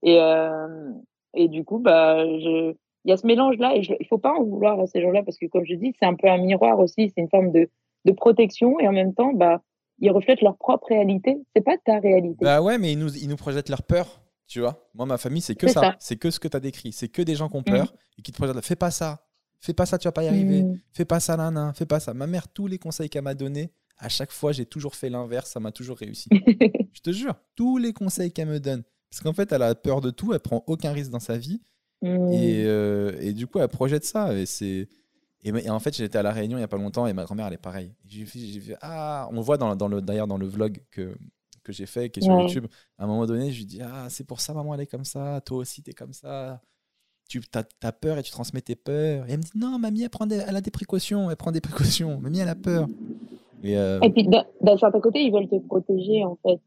Et, 0.03 0.19
euh, 0.21 0.91
et 1.35 1.49
du 1.49 1.65
coup, 1.65 1.79
bah, 1.79 2.25
je, 2.25 2.75
il 3.05 3.11
y 3.11 3.13
a 3.13 3.17
ce 3.17 3.27
mélange-là 3.27 3.77
et 3.77 3.83
je, 3.83 3.95
il 4.01 4.07
faut 4.07 4.19
pas 4.19 4.33
en 4.33 4.43
vouloir 4.43 4.81
à 4.81 4.87
ces 4.87 5.01
gens-là 5.01 5.23
parce 5.23 5.39
que, 5.39 5.47
comme 5.47 5.65
je 5.65 5.75
dis, 5.75 5.95
c'est 5.99 6.07
un 6.07 6.15
peu 6.15 6.29
un 6.29 6.39
miroir 6.39 6.79
aussi. 6.79 7.13
C'est 7.15 7.21
une 7.21 7.29
forme 7.29 7.53
de, 7.53 7.69
de 8.05 8.13
protection 8.13 8.81
et 8.81 8.89
en 8.89 8.93
même 8.93 9.15
temps, 9.15 9.33
bah, 9.33 9.61
ils 9.99 10.11
reflètent 10.11 10.43
leur 10.43 10.57
propre 10.57 10.89
réalité. 10.89 11.37
C'est 11.55 11.63
pas 11.63 11.77
ta 11.85 11.99
réalité. 11.99 12.45
Bah 12.45 12.61
ouais, 12.61 12.79
mais 12.79 12.93
ils 12.93 12.99
nous, 12.99 13.15
ils 13.17 13.29
nous 13.29 13.37
projettent 13.37 13.69
leur 13.69 13.83
peur. 13.83 14.21
Tu 14.47 14.61
vois 14.61 14.89
Moi, 14.95 15.07
ma 15.07 15.19
famille, 15.19 15.43
c'est 15.43 15.57
que 15.57 15.69
ça. 15.69 15.97
C'est 15.99 16.17
que 16.17 16.31
ce 16.31 16.39
que 16.39 16.49
tu 16.49 16.57
as 16.57 16.61
décrit. 16.61 16.93
C'est 16.93 17.09
que 17.09 17.23
des 17.23 17.35
gens 17.35 17.49
qui 17.49 17.57
ont 17.57 17.63
peur 17.63 17.87
mm. 17.87 18.19
et 18.19 18.23
qui 18.23 18.33
te 18.33 18.37
projettent. 18.37 18.65
Fais 18.65 18.77
pas 18.77 18.91
ça. 18.91 19.23
Fais 19.61 19.73
pas 19.73 19.87
ça, 19.87 19.99
tu 19.99 20.07
vas 20.07 20.13
pas 20.13 20.23
y 20.23 20.29
arriver. 20.29 20.63
Mm. 20.63 20.81
Fais 20.93 21.05
pas 21.05 21.21
ça, 21.21 21.37
nana. 21.37 21.73
Fais 21.75 21.87
pas 21.87 22.01
ça. 22.01 22.15
Ma 22.15 22.27
mère, 22.27 22.49
tous 22.49 22.67
les 22.67 22.79
conseils 22.79 23.09
qu'elle 23.09 23.25
m'a 23.25 23.35
donnés, 23.35 23.73
à 23.99 24.09
chaque 24.09 24.31
fois, 24.31 24.53
j'ai 24.53 24.67
toujours 24.67 24.95
fait 24.95 25.11
l'inverse. 25.11 25.51
Ça 25.51 25.61
m'a 25.61 25.73
toujours 25.73 25.99
réussi. 25.99 26.29
je 26.93 27.01
te 27.01 27.11
jure, 27.11 27.35
tous 27.55 27.79
les 27.79 27.93
conseils 27.93 28.33
qu'elle 28.33 28.49
me 28.49 28.61
donne. 28.61 28.85
Parce 29.11 29.23
qu'en 29.23 29.33
fait, 29.33 29.51
elle 29.53 29.63
a 29.63 29.75
peur 29.75 30.01
de 30.01 30.11
tout. 30.11 30.33
Elle 30.33 30.41
prend 30.41 30.63
aucun 30.67 30.93
risque 30.93 31.11
dans 31.11 31.21
sa 31.21 31.37
vie. 31.37 31.61
Mm. 32.03 32.33
Et, 32.33 32.65
euh, 32.67 33.17
et, 33.21 33.33
du 33.33 33.47
coup, 33.47 33.59
elle 33.59 33.69
projette 33.69 34.05
ça. 34.05 34.33
Et 34.35 34.47
c'est. 34.47 34.89
Et, 35.43 35.71
en 35.71 35.79
fait, 35.79 35.97
j'étais 35.97 36.19
à 36.19 36.23
La 36.23 36.33
Réunion 36.33 36.57
il 36.57 36.61
n'y 36.61 36.65
a 36.65 36.69
pas 36.69 36.77
longtemps 36.77 37.07
et 37.07 37.13
ma 37.13 37.25
grand-mère, 37.25 37.47
elle 37.47 37.53
est 37.53 37.59
pareille. 37.59 37.93
J'ai 38.05 38.25
fait, 38.25 38.77
ah, 38.81 39.29
on 39.33 39.41
voit 39.41 39.57
dans, 39.57 39.77
dans 39.77 39.87
le, 39.87 40.03
d'ailleurs 40.03 40.27
dans 40.27 40.39
le 40.39 40.47
vlog 40.47 40.83
que, 40.91 41.17
que 41.67 41.73
j'ai 41.73 41.87
fait, 41.87 42.11
qui 42.11 42.21
est 42.21 42.23
sur 42.23 42.41
YouTube, 42.41 42.67
à 42.97 43.05
un 43.05 43.07
moment 43.07 43.27
donné, 43.27 43.51
je 43.51 43.59
lui 43.59 43.67
dis 43.67 43.81
Ah, 43.83 44.07
c'est 44.09 44.25
pour 44.25 44.41
ça, 44.41 44.55
maman, 44.55 44.75
elle 44.75 44.83
est 44.83 44.87
comme 44.87 45.05
ça, 45.05 45.41
toi 45.45 45.59
aussi, 45.59 45.83
t'es 45.83 45.93
comme 45.93 46.13
ça. 46.13 46.61
Tu 47.29 47.43
as, 47.83 47.93
peur 47.93 48.19
et 48.19 48.23
tu 48.23 48.31
transmets 48.31 48.61
tes 48.61 48.77
peurs. 48.77 49.29
Et 49.29 49.33
elle 49.33 49.39
me 49.39 49.43
dit 49.43 49.51
Non, 49.57 49.79
mamie, 49.79 50.05
elle, 50.05 50.11
prend 50.11 50.29
elle 50.29 50.57
a 50.57 50.61
des 50.61 50.71
précautions, 50.71 51.29
elle 51.29 51.37
prend 51.37 51.51
des 51.51 51.61
précautions. 51.61 52.21
Mamie, 52.21 52.39
elle 52.39 52.49
a 52.49 52.55
peur. 52.55 52.87
Et, 53.65 53.77
euh, 53.77 53.99
et 54.01 54.11
puis, 54.11 54.29
d'un 54.29 54.77
certain 54.77 55.01
côté, 55.01 55.25
ils 55.25 55.33
veulent 55.33 55.49
te 55.49 55.59
protéger, 55.59 56.25
en 56.25 56.37
fait. 56.37 56.61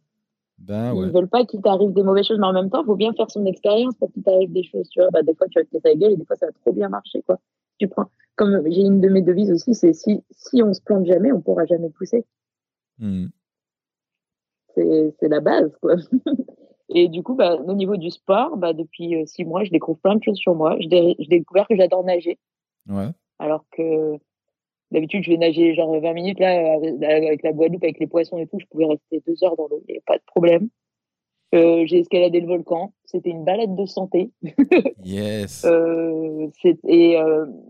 Ben, 0.57 0.93
ouais. 0.93 1.07
Ils 1.07 1.13
veulent 1.13 1.29
pas 1.29 1.45
qu'il 1.45 1.61
t'arrive 1.61 1.93
des 1.93 2.03
mauvaises 2.03 2.27
choses, 2.27 2.39
mais 2.39 2.47
en 2.47 2.51
même 2.51 2.69
temps, 2.69 2.81
il 2.83 2.87
faut 2.87 2.97
bien 2.97 3.13
faire 3.13 3.31
son 3.31 3.45
expérience 3.45 3.95
pour 3.95 4.11
qu'il 4.11 4.21
t'arrive 4.23 4.51
des 4.51 4.63
choses. 4.63 4.89
Tu 4.89 4.99
vois, 4.99 5.09
bah, 5.11 5.23
des 5.23 5.33
fois, 5.33 5.47
tu 5.47 5.59
vas 5.59 5.63
te 5.63 5.71
casser 5.71 5.87
la 5.87 5.95
gueule 5.95 6.11
et 6.11 6.17
des 6.17 6.25
fois, 6.25 6.35
ça 6.35 6.47
va 6.47 6.51
trop 6.51 6.73
bien 6.73 6.89
marcher. 6.89 7.21
Quoi. 7.21 7.39
Tu 7.77 7.87
prends, 7.87 8.07
comme 8.35 8.61
j'ai 8.69 8.81
une 8.81 8.99
de 8.99 9.07
mes 9.07 9.21
devises 9.21 9.51
aussi, 9.51 9.73
c'est 9.73 9.93
si, 9.93 10.21
si 10.31 10.61
on 10.61 10.73
se 10.73 10.81
plante 10.81 11.05
jamais, 11.05 11.31
on 11.31 11.39
pourra 11.39 11.65
jamais 11.65 11.89
pousser. 11.89 12.25
Mmh 12.97 13.27
c'est 15.19 15.27
la 15.27 15.39
base, 15.39 15.75
quoi. 15.81 15.95
Et 16.89 17.07
du 17.07 17.21
coup, 17.21 17.35
bah, 17.35 17.55
au 17.55 17.73
niveau 17.73 17.97
du 17.97 18.09
sport, 18.09 18.57
bah, 18.57 18.73
depuis 18.73 19.15
euh, 19.15 19.25
six 19.25 19.45
mois, 19.45 19.63
je 19.63 19.69
découvre 19.69 19.99
plein 19.99 20.15
de 20.15 20.23
choses 20.23 20.37
sur 20.37 20.55
moi. 20.55 20.75
J'ai 20.79 21.15
découvert 21.29 21.67
que 21.67 21.75
j'adore 21.75 22.03
nager. 22.03 22.39
Ouais. 22.87 23.09
Alors 23.37 23.63
que 23.71 24.15
d'habitude, 24.89 25.23
je 25.23 25.29
vais 25.29 25.37
nager 25.37 25.75
genre 25.75 25.99
20 25.99 26.13
minutes 26.13 26.39
là, 26.39 26.73
avec 26.73 27.43
la 27.43 27.53
Guadeloupe, 27.53 27.83
avec 27.83 27.99
les 27.99 28.07
poissons 28.07 28.39
et 28.39 28.47
tout. 28.47 28.57
Je 28.59 28.65
pouvais 28.65 28.87
rester 28.87 29.21
deux 29.27 29.43
heures 29.43 29.55
dans 29.55 29.67
l'eau, 29.67 29.81
il 29.87 29.91
n'y 29.91 29.97
avait 29.97 30.03
pas 30.05 30.17
de 30.17 30.23
problème. 30.25 30.69
Euh, 31.53 31.83
j'ai 31.85 31.99
escaladé 31.99 32.41
le 32.41 32.47
volcan. 32.47 32.93
C'était 33.05 33.29
une 33.29 33.43
balade 33.43 33.75
de 33.75 33.85
santé. 33.85 34.31
yes. 35.03 35.65
Euh, 35.65 36.47
et 36.87 37.17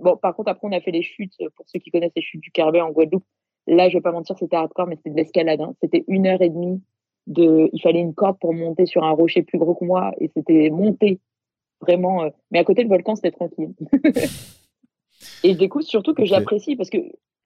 bon, 0.02 0.16
par 0.16 0.34
contre, 0.34 0.50
après, 0.50 0.68
on 0.68 0.72
a 0.72 0.80
fait 0.80 0.92
les 0.92 1.02
chutes. 1.02 1.36
Pour 1.56 1.66
ceux 1.68 1.80
qui 1.80 1.92
connaissent 1.92 2.16
les 2.16 2.22
chutes 2.22 2.42
du 2.42 2.52
Carbet 2.52 2.82
en 2.82 2.92
Guadeloupe, 2.92 3.26
Là, 3.68 3.88
je 3.88 3.98
vais 3.98 4.02
pas 4.02 4.12
mentir, 4.12 4.36
c'était 4.38 4.56
hardcore, 4.56 4.88
mais 4.88 4.96
c'était 4.96 5.12
de 5.12 5.16
l'escalade. 5.16 5.62
Hein. 5.62 5.76
C'était 5.80 6.04
une 6.08 6.26
heure 6.26 6.42
et 6.42 6.50
demie 6.50 6.82
de. 7.30 7.70
Il 7.72 7.82
fallait 7.82 8.02
une 8.02 8.14
corde 8.14 8.38
pour 8.40 8.54
monter 8.54 8.86
sur 8.86 9.04
un 9.04 9.12
rocher 9.12 9.44
plus 9.44 9.58
gros 9.58 9.76
que 9.76 9.86
moi, 9.86 10.12
et 10.20 10.30
c'était 10.36 10.70
monter 10.70 11.20
vraiment. 11.82 12.24
Euh, 12.24 12.30
mais 12.52 12.60
à 12.60 12.64
côté 12.64 12.84
le 12.84 12.90
volcan, 12.90 13.16
c'était 13.16 13.32
tranquille. 13.32 13.74
et 15.44 15.54
je 15.54 15.58
découvre 15.58 15.86
surtout 15.86 16.14
que 16.14 16.26
j'apprécie 16.26 16.76
parce 16.76 16.90
que, 16.90 16.98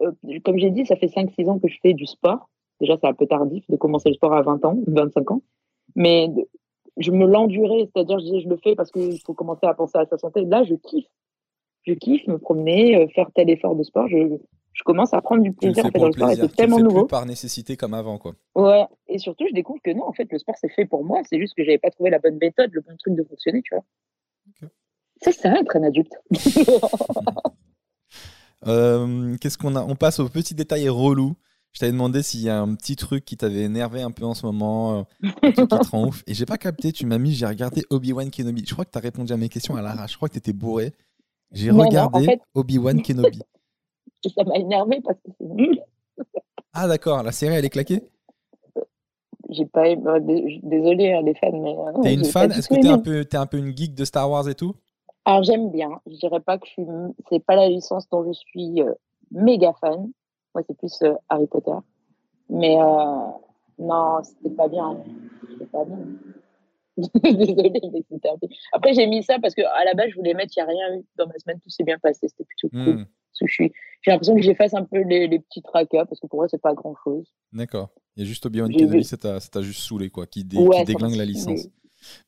euh, 0.01 0.11
comme 0.43 0.57
j'ai 0.57 0.71
dit, 0.71 0.85
ça 0.85 0.95
fait 0.95 1.07
5-6 1.07 1.49
ans 1.49 1.59
que 1.59 1.67
je 1.67 1.77
fais 1.81 1.93
du 1.93 2.05
sport. 2.05 2.49
Déjà, 2.79 2.97
c'est 2.99 3.07
un 3.07 3.13
peu 3.13 3.27
tardif 3.27 3.63
de 3.69 3.75
commencer 3.75 4.09
le 4.09 4.15
sport 4.15 4.33
à 4.33 4.41
20 4.41 4.65
ans, 4.65 4.77
25 4.87 5.31
ans. 5.31 5.41
Mais 5.95 6.27
je 6.97 7.11
me 7.11 7.25
l'endurais, 7.25 7.87
c'est-à-dire 7.93 8.19
je, 8.19 8.39
je 8.39 8.49
le 8.49 8.57
fais 8.57 8.75
parce 8.75 8.91
qu'il 8.91 9.19
faut 9.21 9.33
commencer 9.33 9.65
à 9.65 9.73
penser 9.73 9.97
à 9.97 10.05
sa 10.05 10.17
santé. 10.17 10.43
Là, 10.45 10.63
je 10.63 10.75
kiffe. 10.75 11.07
Je 11.83 11.93
kiffe 11.93 12.25
me 12.27 12.37
promener, 12.37 12.95
euh, 12.95 13.07
faire 13.09 13.29
tel 13.35 13.49
effort 13.49 13.75
de 13.75 13.83
sport. 13.83 14.07
Je, 14.07 14.37
je 14.73 14.83
commence 14.83 15.13
à 15.13 15.21
prendre 15.21 15.43
du 15.43 15.53
plaisir 15.53 15.89
dans 15.91 16.05
le 16.07 16.11
sport 16.11 16.29
c'est 16.35 16.55
tellement 16.55 16.79
nouveau. 16.79 17.05
Plus 17.05 17.09
par 17.11 17.25
nécessité 17.25 17.77
comme 17.77 17.93
avant, 17.93 18.17
quoi. 18.17 18.33
Ouais, 18.55 18.85
et 19.07 19.19
surtout, 19.19 19.45
je 19.49 19.53
découvre 19.53 19.79
que 19.83 19.91
non, 19.91 20.03
en 20.07 20.13
fait, 20.13 20.27
le 20.31 20.37
sport, 20.39 20.55
c'est 20.59 20.69
fait 20.71 20.85
pour 20.85 21.03
moi. 21.05 21.21
C'est 21.29 21.39
juste 21.39 21.55
que 21.55 21.63
j'avais 21.63 21.77
pas 21.77 21.89
trouvé 21.91 22.09
la 22.09 22.19
bonne 22.19 22.37
méthode, 22.41 22.71
le 22.73 22.81
bon 22.81 22.95
truc 22.97 23.15
de 23.15 23.23
fonctionner, 23.23 23.61
tu 23.63 23.75
vois. 23.75 23.83
Ça, 25.21 25.31
c'est 25.31 25.47
un 25.47 25.55
être 25.55 25.75
un 25.75 25.83
adulte. 25.83 26.13
Euh, 28.65 29.35
Qu'est-ce 29.41 29.57
qu'on 29.57 29.75
a? 29.75 29.81
On 29.83 29.95
passe 29.95 30.19
aux 30.19 30.29
petits 30.29 30.55
détails 30.55 30.87
relous. 30.87 31.35
Je 31.73 31.79
t'avais 31.79 31.91
demandé 31.91 32.21
s'il 32.21 32.41
y 32.41 32.49
a 32.49 32.61
un 32.61 32.75
petit 32.75 32.95
truc 32.95 33.25
qui 33.25 33.35
t'avait 33.35 33.63
énervé 33.63 34.01
un 34.01 34.11
peu 34.11 34.23
en 34.25 34.35
ce 34.35 34.45
moment, 34.45 34.99
euh, 34.99 35.27
un 35.41 35.51
truc 35.51 35.69
qui 35.69 35.77
te 35.79 35.89
rend 35.89 36.07
ouf. 36.07 36.23
Et 36.27 36.33
j'ai 36.33 36.45
pas 36.45 36.57
capté, 36.57 36.91
tu 36.93 37.05
m'as 37.07 37.17
mis, 37.17 37.33
j'ai 37.33 37.45
regardé 37.47 37.83
Obi-Wan 37.89 38.29
Kenobi. 38.29 38.63
Je 38.65 38.71
crois 38.73 38.85
que 38.85 38.91
tu 38.91 38.97
as 38.97 39.01
répondu 39.01 39.33
à 39.33 39.37
mes 39.37 39.49
questions 39.49 39.75
à 39.75 39.81
l'arrache. 39.81 40.11
Je 40.11 40.15
crois 40.17 40.29
que 40.29 40.33
tu 40.33 40.37
étais 40.39 40.53
bourré. 40.53 40.93
J'ai 41.51 41.71
en 41.71 41.77
regardé 41.77 42.25
fait- 42.25 42.39
Obi-Wan 42.53 43.01
Kenobi. 43.01 43.41
Et 44.25 44.29
ça 44.29 44.43
m'a 44.43 44.55
énervé 44.55 45.01
parce 45.03 45.17
que 45.19 45.29
c'est 45.37 45.45
nul. 45.47 45.81
Ah 46.73 46.87
d'accord, 46.87 47.23
la 47.23 47.31
série 47.31 47.55
elle 47.55 47.65
est 47.65 47.69
claquée? 47.69 48.01
J'ai 49.49 49.65
pas 49.65 49.87
aimé- 49.87 50.03
euh, 50.07 50.19
dé- 50.19 50.59
Désolée, 50.63 51.13
hein, 51.13 51.21
les 51.21 51.35
fans, 51.35 51.51
mais. 51.51 51.75
euh, 51.77 52.01
T'es 52.01 52.13
une 52.15 52.23
fan? 52.23 52.51
Est-ce 52.51 52.67
que 52.67 52.75
t'es 52.81 52.87
un, 52.87 52.97
peu, 52.97 53.25
un 53.33 53.45
peu 53.45 53.57
une 53.57 53.75
geek 53.77 53.93
de 53.93 54.05
Star 54.05 54.29
Wars 54.29 54.47
et 54.49 54.55
tout? 54.55 54.73
Alors, 55.25 55.43
j'aime 55.43 55.69
bien. 55.71 56.01
Je 56.07 56.15
dirais 56.15 56.39
pas 56.39 56.57
que 56.57 56.65
je 56.65 56.71
suis. 56.71 56.85
C'est 57.29 57.43
pas 57.43 57.55
la 57.55 57.69
licence 57.69 58.09
dont 58.09 58.25
je 58.25 58.33
suis 58.33 58.81
euh, 58.81 58.93
méga 59.31 59.73
fan. 59.79 60.11
Moi, 60.55 60.63
c'est 60.67 60.77
plus 60.77 60.97
euh, 61.03 61.13
Harry 61.29 61.47
Potter. 61.47 61.71
Mais 62.49 62.77
euh, 62.81 63.25
non, 63.79 64.23
c'était 64.23 64.55
pas 64.55 64.67
bien. 64.67 64.97
C'était 65.51 65.65
pas 65.65 65.85
bien. 65.85 65.97
Désolée, 67.23 67.71
mais 67.91 68.03
c'était 68.09 68.29
un 68.29 68.37
peu. 68.37 68.47
Après, 68.71 68.93
j'ai 68.93 69.07
mis 69.07 69.23
ça 69.23 69.37
parce 69.39 69.55
que 69.55 69.61
à 69.61 69.83
la 69.85 69.93
base, 69.93 70.09
je 70.09 70.15
voulais 70.15 70.33
mettre, 70.33 70.53
il 70.55 70.63
n'y 70.63 70.63
a 70.63 70.71
rien 70.71 70.95
eu 70.99 71.05
dans 71.17 71.27
ma 71.27 71.37
semaine, 71.39 71.59
tout 71.59 71.69
s'est 71.69 71.83
bien 71.83 71.97
passé. 71.99 72.27
C'était 72.27 72.45
plutôt 72.45 72.69
cool. 72.69 72.95
Hmm, 72.97 73.03
Parce 73.33 73.39
que 73.41 73.47
je 73.47 73.53
suis- 73.53 73.73
J'ai 74.01 74.11
l'impression 74.11 74.35
que 74.35 74.41
j'efface 74.41 74.73
un 74.73 74.83
peu 74.83 75.01
les, 75.01 75.27
les 75.27 75.39
petits 75.39 75.61
tracas 75.61 76.05
parce 76.05 76.19
que 76.19 76.27
pour 76.27 76.39
moi, 76.39 76.47
c'est 76.49 76.61
pas 76.61 76.73
grand 76.73 76.93
chose. 77.03 77.25
D'accord. 77.51 77.89
Il 78.15 78.23
y 78.23 78.25
a 78.25 78.27
juste 78.27 78.45
Obi-Wan 78.45 78.71
Kenobi, 78.71 79.03
ça 79.03 79.17
t'a 79.17 79.61
juste 79.61 79.81
saoulé, 79.81 80.09
quoi, 80.09 80.27
qui, 80.27 80.43
dé- 80.43 80.57
Ouais, 80.57 80.77
qui 80.79 80.83
déglingue 80.85 81.15
la 81.15 81.25
licence. 81.25 81.67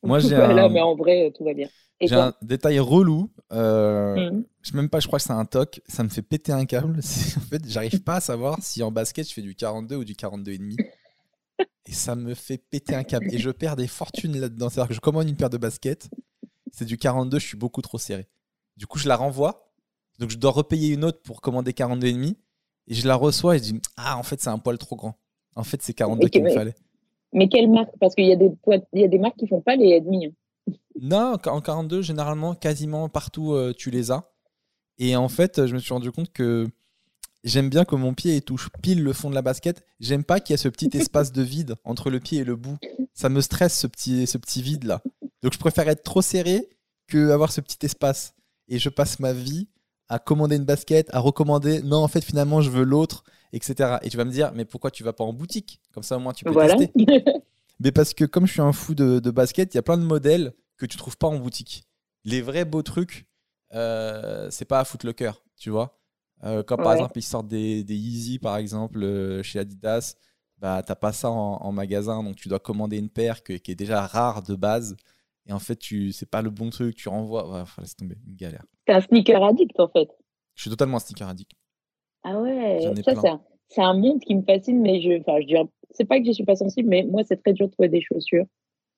Moi, 0.02 0.18
j'ai 0.20 0.34
voilà, 0.34 0.64
un, 0.64 0.68
mais 0.70 0.80
en 0.80 0.96
vrai, 0.96 1.32
tout 1.36 1.44
va 1.44 1.52
bien. 1.54 1.68
Et 2.00 2.08
j'ai 2.08 2.14
toi 2.14 2.24
un 2.28 2.34
détail 2.42 2.78
relou. 2.78 3.30
euh, 3.52 4.30
Mhm. 4.30 4.44
Je 4.62 4.70
sais 4.70 4.76
même 4.76 4.88
pas, 4.88 5.00
je 5.00 5.06
crois 5.06 5.18
que 5.18 5.24
c'est 5.24 5.32
un 5.32 5.44
toc. 5.44 5.80
Ça 5.86 6.02
me 6.02 6.08
fait 6.08 6.22
péter 6.22 6.50
un 6.52 6.64
câble. 6.64 6.98
En 7.36 7.40
fait, 7.40 7.62
j'arrive 7.68 8.02
pas 8.02 8.16
à 8.16 8.20
savoir 8.20 8.58
si 8.62 8.82
en 8.82 8.90
basket 8.90 9.28
je 9.28 9.32
fais 9.34 9.42
du 9.42 9.54
42 9.54 9.96
ou 9.96 10.04
du 10.04 10.14
42,5. 10.14 10.76
Et 11.86 11.92
ça 11.92 12.16
me 12.16 12.34
fait 12.34 12.58
péter 12.58 12.94
un 12.94 13.04
câble. 13.04 13.32
Et 13.32 13.38
je 13.38 13.50
perds 13.50 13.76
des 13.76 13.86
fortunes 13.86 14.38
là-dedans. 14.38 14.68
C'est-à-dire 14.70 14.88
que 14.88 14.94
je 14.94 15.00
commande 15.00 15.28
une 15.28 15.36
paire 15.36 15.50
de 15.50 15.58
baskets. 15.58 16.08
C'est 16.72 16.84
du 16.84 16.98
42, 16.98 17.38
je 17.38 17.46
suis 17.46 17.56
beaucoup 17.56 17.80
trop 17.82 17.98
serré. 17.98 18.26
Du 18.76 18.86
coup, 18.86 18.98
je 18.98 19.08
la 19.08 19.16
renvoie. 19.16 19.65
Donc, 20.18 20.30
je 20.30 20.38
dois 20.38 20.50
repayer 20.50 20.94
une 20.94 21.04
autre 21.04 21.20
pour 21.22 21.40
commander 21.40 21.72
42,5. 21.72 22.34
Et 22.88 22.94
je 22.94 23.06
la 23.08 23.16
reçois 23.16 23.56
et 23.56 23.58
je 23.58 23.64
dis 23.64 23.80
Ah, 23.96 24.16
en 24.16 24.22
fait, 24.22 24.40
c'est 24.40 24.48
un 24.50 24.58
poil 24.58 24.78
trop 24.78 24.96
grand. 24.96 25.18
En 25.54 25.64
fait, 25.64 25.82
c'est 25.82 25.92
42 25.94 26.26
Ok, 26.26 26.30
qu'il 26.32 26.42
me 26.44 26.50
fallait. 26.50 26.74
Mais 27.32 27.48
quelle 27.48 27.68
marque? 27.70 27.90
Parce 28.00 28.14
qu'il 28.14 28.26
y, 28.26 28.32
a 28.32 28.36
des 28.36 28.50
poids- 28.62 28.78
il 28.92 29.00
y 29.00 29.04
a 29.04 29.08
des 29.08 29.18
marques 29.18 29.36
qui 29.36 29.46
font 29.48 29.60
pas 29.60 29.74
les 29.76 29.88
ennemis. 29.90 30.34
Non, 31.00 31.34
en 31.44 31.60
42, 31.60 32.02
généralement, 32.02 32.54
quasiment 32.54 33.08
partout, 33.08 33.52
euh, 33.52 33.72
tu 33.76 33.90
les 33.90 34.10
as. 34.10 34.30
Et 34.98 35.16
en 35.16 35.28
fait, 35.28 35.66
je 35.66 35.74
me 35.74 35.78
suis 35.80 35.92
rendu 35.92 36.10
compte 36.12 36.32
que 36.32 36.66
j'aime 37.44 37.68
bien 37.68 37.84
que 37.84 37.94
mon 37.96 38.14
pied 38.14 38.40
touche 38.40 38.70
pile 38.82 39.02
le 39.02 39.12
fond 39.12 39.28
de 39.28 39.34
la 39.34 39.42
basket. 39.42 39.84
J'aime 40.00 40.24
pas 40.24 40.40
qu'il 40.40 40.52
y 40.52 40.54
ait 40.54 40.58
ce 40.58 40.68
petit 40.68 40.88
espace 40.96 41.32
de 41.32 41.42
vide 41.42 41.74
entre 41.84 42.08
le 42.10 42.20
pied 42.20 42.38
et 42.40 42.44
le 42.44 42.56
bout. 42.56 42.78
Ça 43.12 43.28
me 43.28 43.40
stresse, 43.40 43.78
ce 43.78 43.86
petit, 43.86 44.26
ce 44.26 44.38
petit 44.38 44.62
vide-là. 44.62 45.02
Donc, 45.42 45.52
je 45.52 45.58
préfère 45.58 45.88
être 45.88 46.02
trop 46.02 46.22
serré 46.22 46.68
que 47.08 47.30
avoir 47.30 47.52
ce 47.52 47.60
petit 47.60 47.84
espace. 47.84 48.34
Et 48.68 48.78
je 48.78 48.88
passe 48.88 49.18
ma 49.20 49.32
vie 49.32 49.68
à 50.08 50.18
commander 50.18 50.56
une 50.56 50.64
basket, 50.64 51.08
à 51.14 51.18
recommander. 51.20 51.82
Non, 51.82 51.98
en 51.98 52.08
fait, 52.08 52.22
finalement, 52.24 52.60
je 52.60 52.70
veux 52.70 52.84
l'autre, 52.84 53.24
etc. 53.52 53.98
Et 54.02 54.08
tu 54.10 54.16
vas 54.16 54.24
me 54.24 54.30
dire, 54.30 54.52
mais 54.54 54.64
pourquoi 54.64 54.90
tu 54.90 55.02
vas 55.04 55.12
pas 55.12 55.24
en 55.24 55.32
boutique? 55.32 55.80
Comme 55.92 56.02
ça, 56.02 56.16
au 56.16 56.20
moins, 56.20 56.32
tu 56.32 56.44
peux 56.44 56.52
Voilà. 56.52 56.74
tester. 56.74 56.92
Mais 57.80 57.92
parce 57.92 58.14
que 58.14 58.24
comme 58.24 58.46
je 58.46 58.52
suis 58.52 58.62
un 58.62 58.72
fou 58.72 58.94
de, 58.94 59.18
de 59.18 59.30
basket, 59.30 59.74
il 59.74 59.76
y 59.76 59.78
a 59.78 59.82
plein 59.82 59.98
de 59.98 60.02
modèles 60.02 60.54
que 60.78 60.86
tu 60.86 60.96
trouves 60.96 61.18
pas 61.18 61.26
en 61.28 61.38
boutique. 61.38 61.84
Les 62.24 62.40
vrais 62.40 62.64
beaux 62.64 62.82
trucs, 62.82 63.26
euh, 63.74 64.48
c'est 64.50 64.64
pas 64.64 64.80
à 64.80 64.84
Foot 64.84 65.04
Locker, 65.04 65.32
tu 65.58 65.70
vois. 65.70 65.98
Euh, 66.44 66.62
quand 66.62 66.76
par 66.78 66.92
exemple 66.92 67.18
ils 67.18 67.22
sortent 67.22 67.48
des, 67.48 67.84
des 67.84 67.94
Yeezy 67.96 68.38
par 68.38 68.56
exemple 68.56 69.02
euh, 69.02 69.42
chez 69.42 69.58
Adidas, 69.58 70.14
bah 70.58 70.82
t'as 70.86 70.94
pas 70.94 71.12
ça 71.12 71.30
en, 71.30 71.58
en 71.62 71.72
magasin, 71.72 72.22
donc 72.22 72.36
tu 72.36 72.48
dois 72.48 72.58
commander 72.58 72.98
une 72.98 73.08
paire 73.10 73.42
que- 73.42 73.54
qui 73.54 73.72
est 73.72 73.74
déjà 73.74 74.06
rare 74.06 74.42
de 74.42 74.54
base. 74.54 74.96
Et 75.46 75.52
en 75.52 75.58
fait, 75.58 75.76
tu 75.76 76.12
c'est 76.12 76.30
pas 76.30 76.42
le 76.42 76.50
bon 76.50 76.70
truc, 76.70 76.96
tu 76.96 77.08
renvoies. 77.08 77.48
Ouais, 77.48 77.60
enfin, 77.60 77.82
laisse 77.82 77.96
tomber, 77.96 78.16
une 78.26 78.34
galère. 78.34 78.64
T'es 78.86 78.92
un 78.92 79.00
sneaker 79.00 79.42
addict 79.44 79.78
en 79.78 79.88
fait. 79.88 80.08
Je 80.54 80.62
suis 80.62 80.70
totalement 80.70 80.96
un 80.96 81.00
sticker 81.00 81.28
addict. 81.28 81.52
Ah 82.22 82.40
ouais, 82.40 82.80
ça 83.04 83.14
c'est 83.68 83.82
un, 83.82 83.94
monde 83.94 84.20
qui 84.20 84.34
me 84.34 84.42
fascine, 84.42 84.80
mais 84.80 85.00
je, 85.00 85.20
enfin, 85.20 85.40
je 85.40 85.46
dirais, 85.46 85.64
c'est 85.90 86.04
pas 86.04 86.20
que 86.20 86.26
je 86.26 86.32
suis 86.32 86.44
pas 86.44 86.56
sensible, 86.56 86.88
mais 86.88 87.04
moi 87.04 87.22
c'est 87.24 87.42
très 87.42 87.52
dur 87.52 87.66
de 87.66 87.72
trouver 87.72 87.88
des 87.88 88.00
chaussures. 88.00 88.46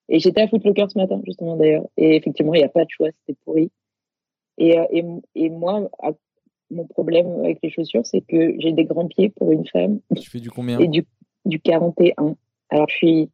Et 0.09 0.19
j'étais 0.19 0.43
à 0.43 0.49
Footlocker 0.49 0.87
ce 0.89 0.99
matin 0.99 1.21
justement 1.25 1.57
d'ailleurs, 1.57 1.87
et 1.97 2.17
effectivement 2.17 2.55
il 2.55 2.59
n'y 2.59 2.65
a 2.65 2.69
pas 2.69 2.85
de 2.85 2.91
choix, 2.91 3.09
c'était 3.21 3.39
pourri. 3.45 3.71
Et, 4.59 4.79
euh, 4.79 4.85
et, 4.91 5.05
et 5.35 5.51
moi, 5.51 5.89
à- 6.03 6.13
mon 6.71 6.87
problème 6.87 7.41
avec 7.41 7.61
les 7.63 7.71
chaussures, 7.71 8.05
c'est 8.05 8.21
que 8.21 8.55
j'ai 8.61 8.73
des 8.73 8.85
grands 8.85 9.07
pieds 9.07 9.31
pour 9.31 9.53
une 9.53 9.67
femme 9.67 10.01
Tu 10.21 10.29
fais 10.29 10.41
du 10.41 10.51
combien? 10.51 10.79
Et 10.81 10.89
du, 10.89 11.07
du 11.47 11.61
41. 11.61 12.37
Alors 12.69 12.89
je 12.91 12.95
suis, 12.95 13.31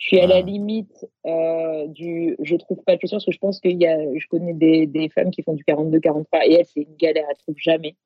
je 0.00 0.06
suis 0.06 0.18
à 0.20 0.26
la 0.26 0.36
Ah. 0.36 0.40
limite 0.42 1.06
euh, 1.26 1.86
du, 1.88 2.34
je 2.42 2.56
trouve 2.56 2.82
pas 2.84 2.96
de 2.96 3.00
chaussures 3.02 3.16
parce 3.18 3.26
que 3.26 3.32
je 3.32 3.38
pense 3.38 3.60
qu'il 3.60 3.80
y 3.80 3.86
a, 3.86 3.96
je 4.18 4.26
connais 4.28 4.54
des, 4.54 4.86
des 4.86 5.08
femmes 5.10 5.30
qui 5.30 5.42
font 5.42 5.52
du 5.52 5.62
42, 5.64 6.00
43 6.00 6.46
et 6.46 6.52
elles 6.54 6.66
c'est 6.66 6.80
une 6.82 6.96
galère, 6.96 7.26
elles 7.30 7.36
trouvent 7.36 7.54
jamais. 7.58 7.96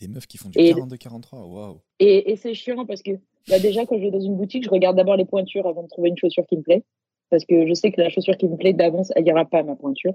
Des 0.00 0.08
meufs 0.08 0.26
qui 0.26 0.36
font 0.36 0.50
du 0.50 0.58
Et- 0.58 0.72
42-43, 0.74 1.46
waouh. 1.46 1.80
Et, 2.00 2.30
et 2.32 2.36
c'est 2.36 2.52
chiant 2.54 2.84
parce 2.84 3.02
que 3.02 3.12
bah 3.48 3.58
déjà, 3.60 3.86
quand 3.86 3.96
je 3.96 4.02
vais 4.02 4.10
dans 4.10 4.20
une 4.20 4.36
boutique, 4.36 4.64
je 4.64 4.70
regarde 4.70 4.96
d'abord 4.96 5.16
les 5.16 5.24
pointures 5.24 5.66
avant 5.66 5.84
de 5.84 5.88
trouver 5.88 6.08
une 6.10 6.18
chaussure 6.18 6.44
qui 6.46 6.56
me 6.56 6.62
plaît. 6.62 6.82
Parce 7.30 7.44
que 7.44 7.66
je 7.66 7.74
sais 7.74 7.90
que 7.92 8.00
la 8.00 8.08
chaussure 8.08 8.36
qui 8.36 8.46
me 8.46 8.56
plaît 8.56 8.72
d'avance, 8.72 9.10
elle 9.16 9.26
ira 9.26 9.44
pas 9.44 9.60
à 9.60 9.62
ma 9.62 9.74
pointure. 9.76 10.14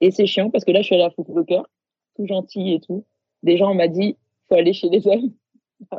Et 0.00 0.10
c'est 0.10 0.26
chiant 0.26 0.50
parce 0.50 0.64
que 0.64 0.72
là, 0.72 0.80
je 0.82 0.86
suis 0.86 0.94
allée 0.96 1.04
à 1.04 1.10
Foot 1.10 1.26
Locker, 1.28 1.62
tout 2.16 2.26
gentil 2.26 2.74
et 2.74 2.80
tout. 2.80 3.04
Déjà, 3.42 3.66
on 3.66 3.74
m'a 3.74 3.88
dit, 3.88 4.16
faut 4.48 4.56
aller 4.56 4.72
chez 4.72 4.88
les 4.88 5.06
hommes. 5.06 5.32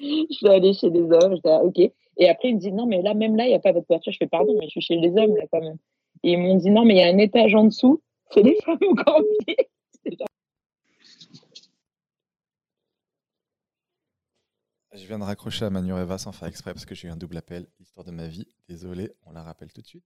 Je 0.00 0.26
suis 0.30 0.48
allée 0.48 0.72
chez 0.72 0.88
les 0.90 1.02
hommes, 1.02 1.34
j'étais 1.36 1.50
ok. 1.62 1.92
Et 2.16 2.28
après, 2.28 2.48
ils 2.48 2.54
me 2.54 2.60
disent, 2.60 2.72
non, 2.72 2.86
mais 2.86 3.02
là, 3.02 3.14
même 3.14 3.36
là, 3.36 3.44
il 3.44 3.48
n'y 3.48 3.54
a 3.54 3.60
pas 3.60 3.72
votre 3.72 3.86
pointure. 3.86 4.12
Je 4.12 4.18
fais, 4.18 4.26
pardon, 4.26 4.54
mais 4.58 4.66
je 4.66 4.70
suis 4.70 4.80
chez 4.80 4.96
les 4.96 5.10
hommes, 5.10 5.36
là, 5.36 5.44
quand 5.50 5.60
même. 5.60 5.78
Et 6.22 6.32
ils 6.32 6.38
m'ont 6.38 6.56
dit, 6.56 6.70
non, 6.70 6.84
mais 6.84 6.94
il 6.94 6.98
y 6.98 7.02
a 7.02 7.08
un 7.08 7.18
étage 7.18 7.54
en 7.54 7.64
dessous, 7.64 8.02
c'est 8.30 8.42
les 8.42 8.56
femmes 8.64 8.78
au 8.82 8.94
pied. 9.46 9.56
Je 14.92 15.06
viens 15.06 15.20
de 15.20 15.24
raccrocher 15.24 15.64
à 15.64 15.70
Manureva 15.70 16.18
sans 16.18 16.32
faire 16.32 16.48
exprès 16.48 16.74
parce 16.74 16.84
que 16.84 16.96
j'ai 16.96 17.06
eu 17.06 17.10
un 17.12 17.16
double 17.16 17.36
appel. 17.36 17.68
Histoire 17.78 18.04
de 18.04 18.10
ma 18.10 18.26
vie. 18.26 18.48
Désolé, 18.68 19.12
on 19.24 19.32
la 19.32 19.42
rappelle 19.42 19.72
tout 19.72 19.80
de 19.80 19.86
suite. 19.86 20.04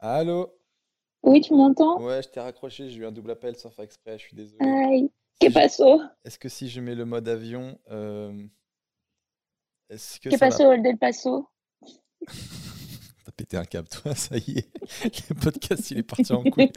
Allô? 0.00 0.52
Oui, 1.26 1.40
tu 1.40 1.54
m'entends 1.54 2.00
Ouais, 2.00 2.22
je 2.22 2.28
t'ai 2.28 2.40
raccroché, 2.40 2.88
j'ai 2.88 2.98
eu 3.00 3.06
un 3.06 3.12
double 3.12 3.32
appel 3.32 3.56
sans 3.56 3.70
faire 3.70 3.84
exprès, 3.84 4.18
je 4.18 4.24
suis 4.24 4.36
désolé. 4.36 4.58
Aïe, 4.64 5.10
Si 5.42 5.48
que 5.48 5.52
je- 5.52 6.08
Est-ce 6.24 6.38
que 6.38 6.48
si 6.48 6.68
je 6.68 6.80
mets 6.80 6.94
le 6.94 7.04
mode 7.04 7.28
avion, 7.28 7.78
euh, 7.90 8.32
est-ce 9.90 10.20
que 10.20 10.28
Que 10.30 10.36
va- 10.36 10.46
passo, 10.48 10.64
Old 10.64 10.86
El 10.86 10.96
Paso 10.98 11.48
T'as 13.24 13.32
pété 13.36 13.56
un 13.56 13.64
câble, 13.64 13.88
toi, 13.88 14.14
ça 14.14 14.36
y 14.36 14.58
est. 14.58 14.68
Le 15.28 15.34
podcast, 15.34 15.90
il 15.90 15.98
est 15.98 16.02
parti 16.04 16.32
en 16.32 16.42
couille. 16.44 16.70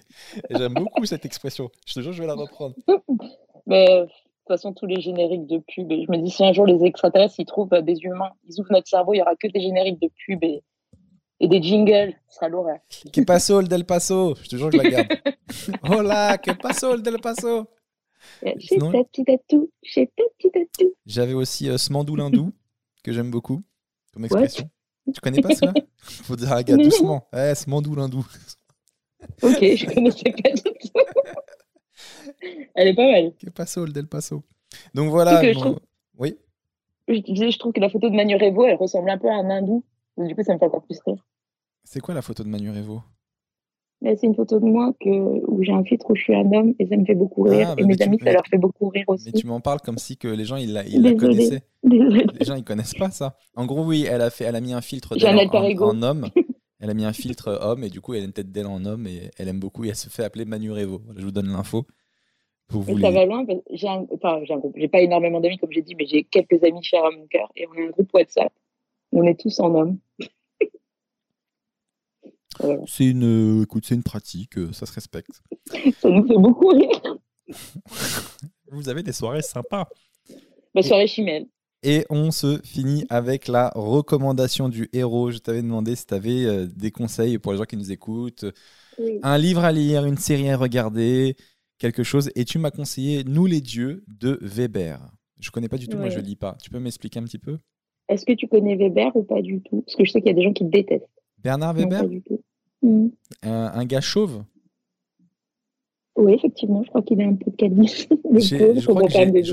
J'aime 0.50 0.74
beaucoup 0.74 1.06
cette 1.06 1.26
expression. 1.26 1.70
Je 1.86 1.94
te 1.94 2.00
jure, 2.02 2.12
je 2.12 2.22
vais 2.22 2.28
la 2.28 2.34
reprendre. 2.34 2.76
Mais 3.68 3.86
de 3.86 4.06
toute 4.06 4.48
façon, 4.48 4.74
tous 4.74 4.88
les 4.88 5.00
génériques 5.00 5.46
de 5.46 5.60
pub, 5.60 5.92
et 5.92 6.06
je 6.06 6.12
me 6.12 6.18
dis, 6.18 6.32
si 6.32 6.44
un 6.44 6.54
jour 6.54 6.66
les 6.66 6.84
extraterrestres, 6.84 7.36
ils 7.40 7.46
trouvent 7.46 7.70
des 7.84 7.98
humains, 8.02 8.32
ils 8.48 8.60
ouvrent 8.60 8.72
notre 8.72 8.88
cerveau, 8.88 9.14
il 9.14 9.18
n'y 9.18 9.22
aura 9.22 9.36
que 9.36 9.48
des 9.48 9.62
génériques 9.62 10.02
de 10.02 10.10
pub 10.26 10.44
et, 10.44 10.64
et 11.40 11.48
des 11.48 11.62
jingles, 11.62 12.14
ce 12.28 12.36
sera 12.36 12.50
l'horreur. 12.50 12.80
Que 13.14 13.22
paso, 13.22 13.60
el 13.62 13.68
del 13.68 13.86
paso 13.86 14.36
Je 14.44 14.50
te 14.50 14.56
jure, 14.58 14.72
je 14.72 14.78
la 14.78 14.90
garde. 14.90 15.08
Hola, 15.84 16.38
que 16.38 16.52
paso, 16.52 16.94
el 16.94 17.02
del 17.02 17.20
paso. 17.20 17.68
J'avais 21.06 21.34
aussi 21.34 21.70
euh, 21.70 21.78
Smandou 21.78 22.16
Lindou, 22.16 22.52
que 23.04 23.12
j'aime 23.12 23.32
beaucoup, 23.32 23.62
comme 24.14 24.26
expression. 24.26 24.70
Tu 25.14 25.20
connais 25.22 25.42
pas 25.42 25.56
ça 25.56 25.74
Faut 25.98 26.36
dire 26.36 26.50
Non. 26.70 26.78
doucement. 26.84 27.28
Eh, 27.34 27.56
Smandou 27.56 27.96
Lindou. 27.96 28.26
Ok, 29.42 29.60
je 29.62 29.86
connaissais 29.94 30.32
pas 30.32 30.50
du 30.52 30.62
tout. 30.62 31.00
Elle 32.76 32.90
est 32.90 32.96
pas 32.96 33.10
mal. 33.12 33.34
Que 33.38 33.50
paso, 33.50 33.86
el 33.86 33.92
del 33.94 34.08
paso 34.08 34.44
Donc 34.94 35.10
voilà. 35.10 35.42
Que 35.42 35.54
bon- 35.54 35.60
trouve- 35.60 35.80
Oui 36.18 36.38
Je 37.08 37.20
disais, 37.20 37.52
je 37.52 37.58
trouve 37.60 37.74
que 37.74 37.80
la 37.82 37.90
photo 37.90 38.10
de 38.10 38.16
Manu 38.16 38.36
Revo, 38.36 38.66
elle 38.66 38.76
ressemble 38.76 39.10
un 39.10 39.18
peu 39.18 39.28
à 39.30 39.34
un 39.36 39.50
hindou. 39.50 39.84
Du 40.18 40.36
coup, 40.36 40.44
ça 40.44 40.54
me 40.54 40.60
fait 40.60 40.66
encore 40.66 40.84
plus 40.84 41.00
rire. 41.06 41.26
C'est 41.84 42.00
quoi 42.00 42.14
la 42.14 42.22
photo 42.22 42.44
de 42.44 42.50
Manu 42.50 42.70
Revo? 42.72 43.02
C'est 44.02 44.24
une 44.24 44.36
photo 44.36 44.60
de 44.60 44.66
moi 44.66 44.94
que, 45.02 45.10
où 45.10 45.62
j'ai 45.62 45.74
un 45.74 45.84
filtre 45.84 46.10
où 46.10 46.16
je 46.16 46.22
suis 46.22 46.36
un 46.36 46.50
homme 46.54 46.74
et 46.80 46.88
ça 46.88 46.96
me 46.96 47.04
fait 47.04 47.16
beaucoup 47.16 47.42
rire. 47.44 47.70
Ah, 47.72 47.76
bah, 47.76 47.82
et 47.82 47.86
mais 47.86 47.96
mes 47.96 48.02
amis, 48.02 48.18
ça 48.24 48.32
leur 48.32 48.48
fait 48.48 48.58
beaucoup 48.58 48.88
rire 48.88 49.04
aussi. 49.10 49.30
Mais 49.34 49.40
tu 49.40 49.46
m'en 49.46 49.60
parles 49.60 49.82
comme 49.82 49.98
si 49.98 50.16
que 50.16 50.30
les 50.30 50.46
gens 50.46 50.56
ils 50.56 50.72
la, 50.72 50.86
ils 50.86 51.02
la 51.02 51.12
Désolée. 51.12 51.18
connaissaient. 51.18 51.64
Désolée. 51.84 52.26
Les 52.40 52.46
gens 52.46 52.56
ils 52.56 52.64
connaissent 52.64 52.94
pas 52.94 53.10
ça. 53.10 53.36
En 53.56 53.66
gros 53.66 53.84
oui, 53.84 54.06
elle 54.10 54.22
a 54.22 54.30
fait, 54.30 54.46
elle 54.46 54.56
a 54.56 54.62
mis 54.62 54.72
un 54.72 54.80
filtre 54.82 55.18
en, 55.22 55.84
en 55.86 56.02
homme. 56.02 56.28
Elle 56.82 56.90
a 56.90 56.94
mis 56.94 57.04
un 57.04 57.12
filtre 57.12 57.60
homme 57.62 57.84
et 57.84 57.90
du 57.90 58.00
coup 58.00 58.14
elle 58.14 58.22
a 58.22 58.26
une 58.26 58.32
tête 58.32 58.54
d'elle 58.54 58.66
en 58.66 58.86
homme 58.86 59.06
et 59.06 59.32
elle 59.38 59.50
aime 59.50 59.60
beaucoup 59.60 59.84
et 59.84 59.90
elle 59.90 59.98
se 59.98 60.08
fait 60.08 60.24
appeler 60.24 60.46
Manu 60.46 60.72
Revo. 60.72 61.02
Je 61.18 61.26
vous 61.26 61.32
donne 61.32 61.50
l'info 61.50 61.86
ça 62.72 63.12
va 63.12 63.26
loin. 63.26 63.46
parce 63.46 63.60
que 63.60 63.64
J'ai 63.72 63.88
un, 63.88 64.06
enfin, 64.12 64.42
j'ai 64.44 64.54
un 64.54 64.58
groupe. 64.58 64.76
J'ai 64.78 64.88
pas 64.88 65.02
énormément 65.02 65.40
d'amis, 65.40 65.58
comme 65.58 65.72
j'ai 65.72 65.82
dit, 65.82 65.96
mais 65.96 66.06
j'ai 66.06 66.24
quelques 66.24 66.64
amis 66.64 66.84
chers 66.84 67.04
à 67.04 67.12
mon 67.12 67.26
cœur. 67.28 67.52
Et 67.56 67.66
on 67.68 67.72
a 67.74 67.86
un 67.86 67.90
groupe 67.90 68.14
WhatsApp 68.14 68.54
On 69.12 69.24
est 69.24 69.40
tous 69.40 69.60
en 69.60 69.74
homme. 69.76 69.98
C'est 72.88 73.06
une, 73.06 73.64
écoute, 73.64 73.86
c'est 73.86 73.96
une 73.96 74.04
pratique, 74.04 74.58
euh, 74.58 74.72
ça 74.74 74.86
se 74.86 74.94
respecte. 74.94 75.42
ça 76.00 76.10
nous 76.10 76.28
fait 76.28 76.38
beaucoup 76.38 76.68
rire. 76.68 77.18
Vous 78.72 78.90
avez 78.90 79.04
des 79.04 79.14
soirées 79.14 79.42
sympas. 79.42 79.88
Ma 80.76 80.82
soirée 80.82 81.08
chimelle. 81.08 81.48
Et 81.82 82.06
on 82.10 82.32
se 82.32 82.60
finit 82.64 83.06
avec 83.10 83.48
la 83.48 83.72
recommandation 83.74 84.68
du 84.68 84.90
héros. 84.92 85.32
Je 85.32 85.38
t'avais 85.38 85.62
demandé 85.62 85.96
si 85.96 86.06
tu 86.06 86.14
avais 86.14 86.46
euh, 86.46 86.68
des 86.68 86.92
conseils 86.92 87.38
pour 87.40 87.54
les 87.54 87.58
gens 87.58 87.64
qui 87.64 87.78
nous 87.78 87.92
écoutent. 87.92 88.46
Un 89.24 89.38
livre 89.38 89.64
à 89.64 89.72
lire, 89.72 90.06
une 90.06 90.18
série 90.18 90.50
à 90.50 90.58
regarder, 90.58 91.38
quelque 91.78 92.04
chose. 92.04 92.30
Et 92.36 92.44
tu 92.44 92.60
m'as 92.60 92.72
conseillé 92.72 93.24
Nous 93.24 93.46
les 93.46 93.62
dieux 93.62 94.04
de 94.08 94.38
Weber. 94.42 95.00
Je 95.40 95.52
connais 95.52 95.70
pas 95.70 95.78
du 95.78 95.88
tout, 95.88 95.98
moi 95.98 96.10
je 96.10 96.20
lis 96.20 96.36
pas. 96.36 96.58
Tu 96.62 96.70
peux 96.70 96.80
m'expliquer 96.80 97.20
un 97.20 97.24
petit 97.24 97.40
peu? 97.40 97.58
Est-ce 98.10 98.26
que 98.26 98.34
tu 98.34 98.48
connais 98.48 98.76
Weber 98.76 99.16
ou 99.16 99.24
pas 99.24 99.42
du 99.42 99.62
tout? 99.62 99.82
Parce 99.84 99.96
que 99.96 100.04
je 100.04 100.12
sais 100.12 100.20
qu'il 100.20 100.28
y 100.28 100.32
a 100.32 100.36
des 100.36 100.44
gens 100.44 100.52
qui 100.52 100.66
détestent. 100.66 101.08
Bernard 101.38 101.76
Weber 101.76 102.02
pas 102.02 102.08
du 102.08 102.22
tout. 102.22 102.42
Mm. 102.82 103.08
Un, 103.44 103.86
gars 103.86 104.02
chauve? 104.02 104.44
Oui, 106.16 106.34
effectivement, 106.34 106.84
je 106.84 106.90
crois 106.90 107.02
qu'il 107.02 107.22
a 107.22 107.26
un 107.26 107.36
peu 107.36 107.52
de 107.52 107.56
calvitie. 107.56 108.08
je, 108.32 108.86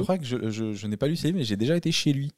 crois 0.02 0.18
que, 0.18 0.50
je, 0.50 0.86
n'ai 0.86 0.96
pas 0.96 1.06
lu 1.06 1.16
ses 1.16 1.32
mais 1.32 1.44
j'ai 1.44 1.56
déjà 1.56 1.76
été 1.76 1.92
chez 1.92 2.12
lui. 2.12 2.32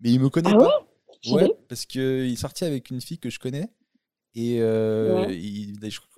Mais 0.00 0.10
il 0.10 0.20
me 0.20 0.28
connaît 0.28 0.52
ah 0.52 0.58
pas. 0.58 0.86
Ouais, 1.30 1.50
parce 1.68 1.86
qu'il 1.86 2.00
est 2.00 2.36
sorti 2.36 2.64
avec 2.64 2.90
une 2.90 3.00
fille 3.00 3.18
que 3.18 3.30
je 3.30 3.38
connais. 3.38 3.68
Et 4.34 4.58
euh, 4.60 5.26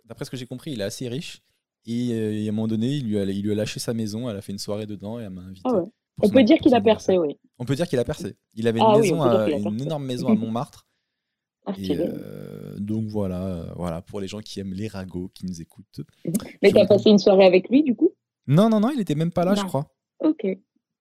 d'après 0.04 0.24
ce 0.24 0.30
que 0.30 0.36
j'ai 0.36 0.46
compris, 0.46 0.72
il 0.72 0.80
est 0.80 0.84
assez 0.84 1.08
riche. 1.08 1.42
Et, 1.86 2.12
euh, 2.12 2.46
à 2.46 2.48
un 2.48 2.52
moment 2.52 2.66
donné, 2.66 2.88
il 2.88 3.06
lui, 3.06 3.18
a, 3.18 3.24
il 3.24 3.42
lui 3.42 3.52
a 3.52 3.54
lâché 3.54 3.78
sa 3.78 3.94
maison, 3.94 4.28
elle 4.28 4.36
a 4.36 4.40
fait 4.40 4.52
une 4.52 4.58
soirée 4.58 4.86
dedans 4.86 5.20
et 5.20 5.24
elle 5.24 5.30
m'a 5.30 5.42
invité. 5.42 5.68
Ah 5.72 5.82
on 6.22 6.28
peut 6.30 6.42
dire 6.42 6.58
qu'il 6.58 6.74
a 6.74 6.80
percé, 6.80 7.18
oui. 7.18 7.38
On 7.58 7.64
peut 7.64 7.74
dire 7.74 7.86
qu'il 7.86 7.98
a 7.98 8.04
percé. 8.04 8.36
Il 8.54 8.66
avait 8.68 8.80
une, 8.80 8.86
ah 8.88 8.98
maison 8.98 9.22
une 9.70 9.82
énorme 9.82 10.04
maison 10.04 10.28
à 10.28 10.34
Montmartre. 10.34 10.85
Euh, 11.68 12.76
donc 12.78 13.06
voilà, 13.06 13.44
euh, 13.44 13.72
voilà 13.74 14.00
pour 14.00 14.20
les 14.20 14.28
gens 14.28 14.40
qui 14.40 14.60
aiment 14.60 14.74
les 14.74 14.88
ragots, 14.88 15.30
qui 15.34 15.46
nous 15.46 15.60
écoutent. 15.60 16.00
Mais 16.62 16.70
tu 16.70 16.78
as 16.78 16.86
passé 16.86 17.10
une 17.10 17.18
soirée 17.18 17.44
avec 17.44 17.68
lui 17.68 17.82
du 17.82 17.94
coup? 17.94 18.12
Non, 18.46 18.68
non, 18.68 18.80
non, 18.80 18.90
il 18.94 19.00
était 19.00 19.14
même 19.14 19.32
pas 19.32 19.44
là, 19.44 19.54
je 19.54 19.64
crois. 19.64 19.86
Ok. 20.20 20.46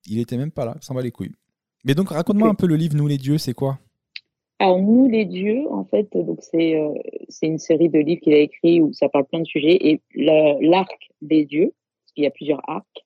Il 0.08 0.20
était 0.20 0.38
même 0.38 0.52
pas 0.52 0.66
là, 0.66 0.76
s'en 0.82 0.94
va 0.94 1.02
les 1.02 1.12
couilles. 1.12 1.34
Mais 1.84 1.94
donc 1.94 2.10
raconte-moi 2.10 2.50
un 2.50 2.56
peu 2.56 2.68
le 2.68 2.76
livre 2.76 2.96
Nous 2.96 3.08
les 3.08 3.18
dieux, 3.18 3.38
c'est 3.38 3.54
quoi? 3.54 3.80
Alors 4.58 4.82
Nous 4.82 5.08
les 5.08 5.26
dieux, 5.26 5.70
en 5.70 5.86
fait, 5.86 6.08
donc 6.14 6.40
c'est 6.42 6.76
euh, 6.76 6.94
c'est 7.30 7.46
une 7.46 7.60
série 7.60 7.90
de 7.90 8.00
livres 8.00 8.22
qu'il 8.22 8.34
a 8.34 8.40
écrit 8.40 8.82
où 8.82 8.92
ça 8.94 9.10
parle 9.10 9.26
plein 9.26 9.42
de 9.42 9.46
sujets 9.46 9.78
et 9.80 10.02
l'arc 10.16 10.98
des 11.22 11.46
dieux, 11.46 11.74
parce 12.04 12.14
qu'il 12.14 12.24
y 12.24 12.28
a 12.28 12.32
plusieurs 12.32 12.62
arcs. 12.68 13.06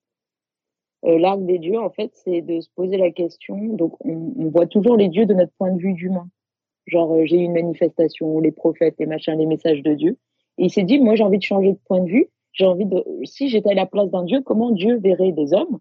l'arc 1.04 1.46
des 1.46 1.60
dieux, 1.60 1.80
en 1.80 1.90
fait, 1.90 2.12
c'est 2.24 2.42
de 2.42 2.62
se 2.62 2.70
poser 2.74 2.98
la 2.98 3.12
question. 3.12 3.58
Donc 3.76 3.94
on 4.06 4.50
voit 4.50 4.68
toujours 4.68 4.96
les 4.96 5.10
dieux 5.10 5.26
de 5.26 5.34
notre 5.34 5.52
point 5.58 5.74
de 5.74 5.82
vue 5.82 5.94
d'humain 5.94 6.30
genre 6.90 7.14
euh, 7.14 7.26
j'ai 7.26 7.38
eu 7.38 7.44
une 7.44 7.54
manifestation, 7.54 8.40
les 8.40 8.52
prophètes, 8.52 8.96
les 9.00 9.06
machins, 9.06 9.38
les 9.38 9.46
messages 9.46 9.82
de 9.84 9.94
Dieu. 9.94 10.18
Et 10.58 10.66
il 10.66 10.70
s'est 10.70 10.84
dit, 10.84 11.00
moi 11.00 11.16
j'ai 11.16 11.24
envie 11.24 11.38
de 11.38 11.44
changer 11.44 11.72
de 11.74 11.80
point 11.86 12.02
de 12.02 12.10
vue. 12.10 12.30
J'ai 12.52 12.66
envie 12.66 12.86
de, 12.86 13.04
si 13.24 13.48
j'étais 13.50 13.72
à 13.72 13.76
la 13.76 13.86
place 13.86 14.10
d'un 14.10 14.24
Dieu, 14.24 14.42
comment 14.42 14.72
Dieu 14.72 14.98
verrait 14.98 15.32
des 15.32 15.54
hommes? 15.54 15.80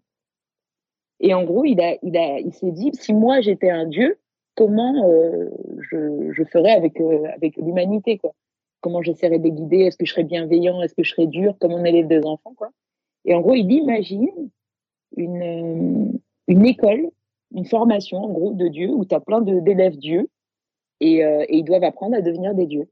Et 1.21 1.35
en 1.35 1.43
gros, 1.45 1.65
il 1.65 1.81
a, 1.81 1.97
il 2.03 2.17
a, 2.17 2.39
il 2.39 2.53
s'est 2.53 2.71
dit, 2.71 2.91
si 2.93 3.13
moi 3.13 3.41
j'étais 3.41 3.71
un 3.71 3.87
Dieu, 3.87 4.19
comment 4.55 5.09
euh, 5.09 5.49
je, 5.91 6.33
je, 6.33 6.45
ferais 6.45 6.73
avec 6.73 7.01
euh, 7.01 7.25
avec 7.35 7.57
l'humanité 7.57 8.19
quoi? 8.19 8.35
Comment 8.81 9.03
j'essaierais 9.03 9.41
de 9.41 9.49
guider? 9.49 9.79
Est-ce 9.79 9.97
que 9.97 10.05
je 10.05 10.13
serais 10.13 10.25
bienveillant? 10.25 10.81
Est-ce 10.83 10.95
que 10.95 11.03
je 11.03 11.11
serais 11.11 11.27
dur? 11.27 11.55
Comment 11.59 11.77
on 11.77 11.85
élève 11.85 12.07
des 12.07 12.25
enfants 12.25 12.55
quoi? 12.55 12.71
Et 13.25 13.35
en 13.35 13.41
gros, 13.41 13.55
il 13.55 13.71
imagine 13.73 14.51
une 15.17 16.21
une 16.47 16.67
école, 16.67 17.11
une 17.53 17.67
formation 17.67 18.19
en 18.19 18.29
gros 18.29 18.53
de 18.53 18.69
Dieu 18.69 18.91
où 18.91 19.05
tu 19.05 19.15
as 19.15 19.21
plein 19.21 19.41
d'élèves 19.41 19.97
Dieu 19.97 20.29
euh, 21.03 21.45
et, 21.49 21.57
ils 21.59 21.65
doivent 21.65 21.85
apprendre 21.85 22.17
à 22.17 22.23
devenir 22.23 22.55
des 22.55 22.67
dieux. 22.67 22.89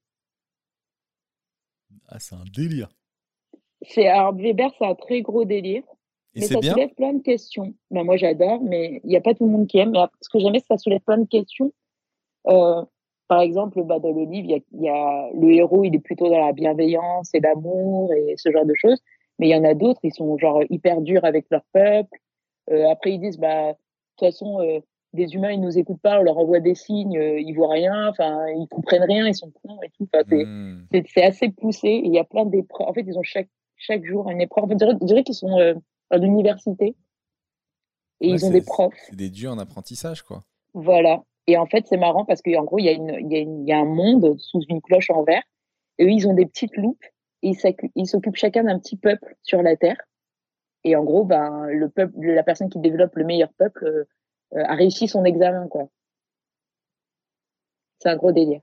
Ah, 2.09 2.19
c'est 2.19 2.35
un 2.35 2.45
délire. 2.55 2.89
C'est 3.83 4.07
alors 4.07 4.35
Weber, 4.35 4.70
c'est 4.78 4.87
un 4.87 4.95
très 4.95 5.23
gros 5.23 5.45
délire. 5.45 5.83
Et 6.35 6.41
mais 6.41 6.47
ça 6.47 6.61
bien 6.61 6.73
soulève 6.73 6.95
plein 6.95 7.15
de 7.15 7.23
questions. 7.23 7.74
Ben, 7.91 8.05
moi, 8.05 8.16
j'adore, 8.16 8.61
mais 8.62 9.01
il 9.05 9.09
n'y 9.09 9.16
a 9.16 9.20
pas 9.20 9.35
tout 9.35 9.47
le 9.47 9.51
monde 9.51 9.66
qui 9.66 9.78
aime. 9.78 9.93
Mais 9.93 10.01
ce 10.20 10.28
que 10.28 10.39
j'aime, 10.39 10.55
c'est 10.55 10.61
que 10.61 10.66
ça 10.66 10.77
soulève 10.77 11.01
plein 11.01 11.19
de 11.19 11.27
questions. 11.27 11.73
Euh, 12.49 12.85
par 13.27 13.41
exemple, 13.41 13.83
bah, 13.85 13.99
dans 13.99 14.12
le 14.12 14.24
livre, 14.24 14.62
il 14.73 14.83
y, 14.83 14.89
a, 14.89 15.31
le 15.35 15.51
héros, 15.53 15.83
il 15.85 15.95
est 15.95 16.01
plutôt 16.01 16.28
dans 16.28 16.45
la 16.45 16.53
bienveillance 16.53 17.35
et 17.35 17.41
l'amour 17.41 18.12
et 18.12 18.35
ce 18.37 18.53
genre 18.53 18.66
de 18.66 18.74
choses. 18.74 19.03
Mais 19.39 19.49
il 19.49 19.51
y 19.51 19.57
en 19.57 19.65
a 19.65 19.74
d'autres, 19.74 20.01
ils 20.03 20.15
sont 20.15 20.37
genre 20.39 20.62
hyper 20.70 21.01
durs 21.01 21.24
avec 21.24 21.47
leur 21.51 21.62
peuple. 21.73 22.19
Euh, 22.70 22.89
après, 22.89 23.12
ils 23.12 23.20
disent, 23.20 23.39
bah, 23.39 23.73
de 23.73 23.77
toute 24.19 24.28
façon, 24.28 24.61
des 25.17 25.35
humains, 25.35 25.51
ils 25.51 25.61
nous 25.61 25.79
écoutent 25.79 26.01
pas, 26.01 26.21
on 26.21 26.23
leur 26.23 26.39
envoie 26.39 26.61
des 26.61 26.75
signes, 26.75 27.19
euh, 27.19 27.41
ils 27.41 27.53
voient 27.53 27.73
rien, 27.73 28.09
enfin, 28.09 28.47
ils 28.49 28.69
comprennent 28.69 29.03
rien, 29.03 29.27
ils 29.27 29.35
sont 29.35 29.51
cons 29.51 29.79
et 29.83 29.91
tout. 29.91 30.09
Hmm. 30.31 30.87
c'est 31.13 31.25
assez 31.25 31.49
poussé. 31.49 32.01
il 32.05 32.13
y 32.13 32.19
a 32.19 32.25
plein 32.25 32.47
d'épreuves. 32.47 32.89
En 32.89 32.93
fait, 32.93 33.05
ils 33.07 33.19
ont 33.19 33.23
chaque, 33.23 33.49
chaque 33.77 34.05
jour 34.05 34.31
une 34.31 34.41
épreuve. 34.41 34.65
On 34.71 35.05
dirait, 35.05 35.25
qu'ils 35.25 35.35
sont 35.35 35.59
euh, 35.59 35.75
à 36.11 36.19
l'université. 36.19 36.95
Et 38.21 38.29
ils 38.29 38.47
ont 38.47 38.51
des 38.51 38.63
profs. 38.63 38.95
C'est 39.09 39.17
des 39.17 39.31
dieux 39.31 39.51
en 39.51 39.59
apprentissage, 39.59 40.23
quoi. 40.23 40.45
Voilà. 40.73 41.23
Et 41.47 41.57
en 41.59 41.67
fait, 41.67 41.87
c'est 41.87 41.97
marrant 41.97 42.25
parce 42.25 42.43
qu'en 42.43 42.65
gros, 42.65 42.79
il 42.79 42.85
y, 42.85 42.89
a 42.89 42.93
une, 42.93 43.31
y 43.31 43.37
a 43.37 43.41
y 43.41 43.73
a 43.73 43.79
un 43.79 43.85
monde 43.85 44.39
sous 44.39 44.63
une 44.69 44.81
cloche 44.81 45.11
en 45.11 45.23
verre. 45.23 45.43
Et 45.99 46.05
eux, 46.05 46.11
ils 46.11 46.29
ont 46.29 46.35
des 46.35 46.47
petites 46.47 46.77
loupes. 46.77 47.05
Et 47.43 47.53
ils 47.95 48.07
s'occupent 48.07 48.37
chacun 48.37 48.65
d'un 48.65 48.79
petit 48.79 48.97
peuple 48.97 49.37
sur 49.43 49.63
la 49.63 49.77
Terre. 49.77 49.99
Et 50.87 50.95
en 50.95 51.03
gros, 51.03 51.25
ben, 51.25 51.67
le 51.67 51.89
peuple, 51.89 52.15
la 52.21 52.45
personne 52.45 52.69
qui 52.69 52.79
développe 52.79 53.17
le 53.17 53.25
meilleur 53.25 53.53
peuple 53.55 53.85
euh, 53.85 54.05
a 54.55 54.74
réussi 54.74 55.09
son 55.09 55.24
examen, 55.24 55.68
quoi. 55.68 55.89
C'est 57.98 58.10
un 58.10 58.16
gros 58.16 58.32
délire. 58.32 58.60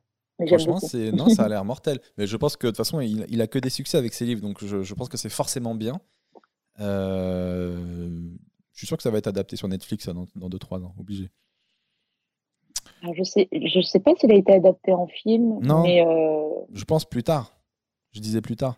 Franchement, 0.48 0.80
c'est 0.80 1.12
non, 1.14 1.30
ça 1.30 1.44
a 1.44 1.50
l'air 1.50 1.66
mortel. 1.66 2.00
Mais 2.18 2.28
je 2.28 2.38
pense 2.38 2.56
que 2.58 2.68
de 2.68 2.72
toute 2.72 2.78
façon, 2.78 3.00
il, 3.00 3.26
il, 3.30 3.42
a 3.42 3.48
que 3.48 3.60
des 3.60 3.70
succès 3.70 3.98
avec 3.98 4.14
ses 4.14 4.26
livres, 4.26 4.42
donc 4.42 4.64
je, 4.64 4.84
je 4.84 4.94
pense 4.94 5.10
que 5.10 5.18
c'est 5.18 5.30
forcément 5.30 5.76
bien. 5.76 6.00
Euh, 6.80 8.10
je 8.74 8.78
suis 8.78 8.88
sûr 8.88 8.98
que 8.98 9.04
ça 9.04 9.12
va 9.12 9.20
être 9.20 9.28
adapté 9.28 9.56
sur 9.56 9.68
Netflix 9.68 10.10
dans 10.10 10.50
2-3 10.50 10.84
ans, 10.84 10.94
obligé. 11.00 11.30
Alors, 13.02 13.16
je 13.16 13.24
sais, 13.24 13.48
je 13.52 13.82
sais 13.82 14.00
pas 14.00 14.16
s'il 14.16 14.32
a 14.32 14.36
été 14.36 14.54
adapté 14.54 14.94
en 14.94 15.08
film. 15.08 15.60
Non. 15.62 15.84
Mais 15.84 16.06
euh, 16.06 16.50
Je 16.74 16.84
pense 16.86 17.06
plus 17.06 17.24
tard. 17.24 17.56
Je 18.12 18.20
disais 18.20 18.42
plus 18.42 18.56
tard. 18.56 18.78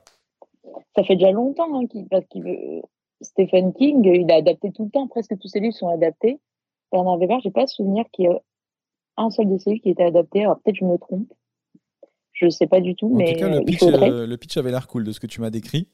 Ça 0.95 1.03
fait 1.03 1.15
déjà 1.15 1.31
longtemps 1.31 1.79
hein, 1.79 1.85
parce 2.09 2.25
qu'il 2.27 2.43
veut... 2.43 2.81
Stephen 3.21 3.73
King, 3.73 4.03
il 4.05 4.29
a 4.29 4.35
adapté 4.35 4.71
tout 4.73 4.85
le 4.85 4.89
temps. 4.91 5.07
Presque 5.07 5.37
tous 5.39 5.47
ses 5.47 5.59
livres 5.59 5.75
sont 5.75 5.87
adaptés. 5.87 6.39
Bernard 6.91 7.17
Weber, 7.17 7.39
j'ai 7.43 7.51
pas 7.51 7.67
souvenir 7.67 8.05
qu'il 8.11 8.25
y 8.25 8.27
ait 8.27 8.39
un 9.17 9.29
seul 9.29 9.49
de 9.49 9.57
ces 9.57 9.79
qui 9.79 9.89
était 9.89 10.03
adapté. 10.03 10.41
Alors 10.43 10.59
peut-être 10.59 10.77
je 10.77 10.85
me 10.85 10.97
trompe. 10.97 11.31
Je 12.33 12.45
ne 12.45 12.49
sais 12.49 12.67
pas 12.67 12.81
du 12.81 12.95
tout, 12.95 13.07
en 13.07 13.15
mais 13.15 13.33
tout 13.33 13.39
cas, 13.39 13.49
le, 13.49 13.63
pitch, 13.63 13.83
euh, 13.83 14.27
le 14.27 14.37
pitch 14.37 14.57
avait 14.57 14.71
l'air 14.71 14.87
cool 14.87 15.05
de 15.05 15.11
ce 15.13 15.21
que 15.21 15.27
tu 15.27 15.39
m'as 15.39 15.49
décrit. 15.49 15.87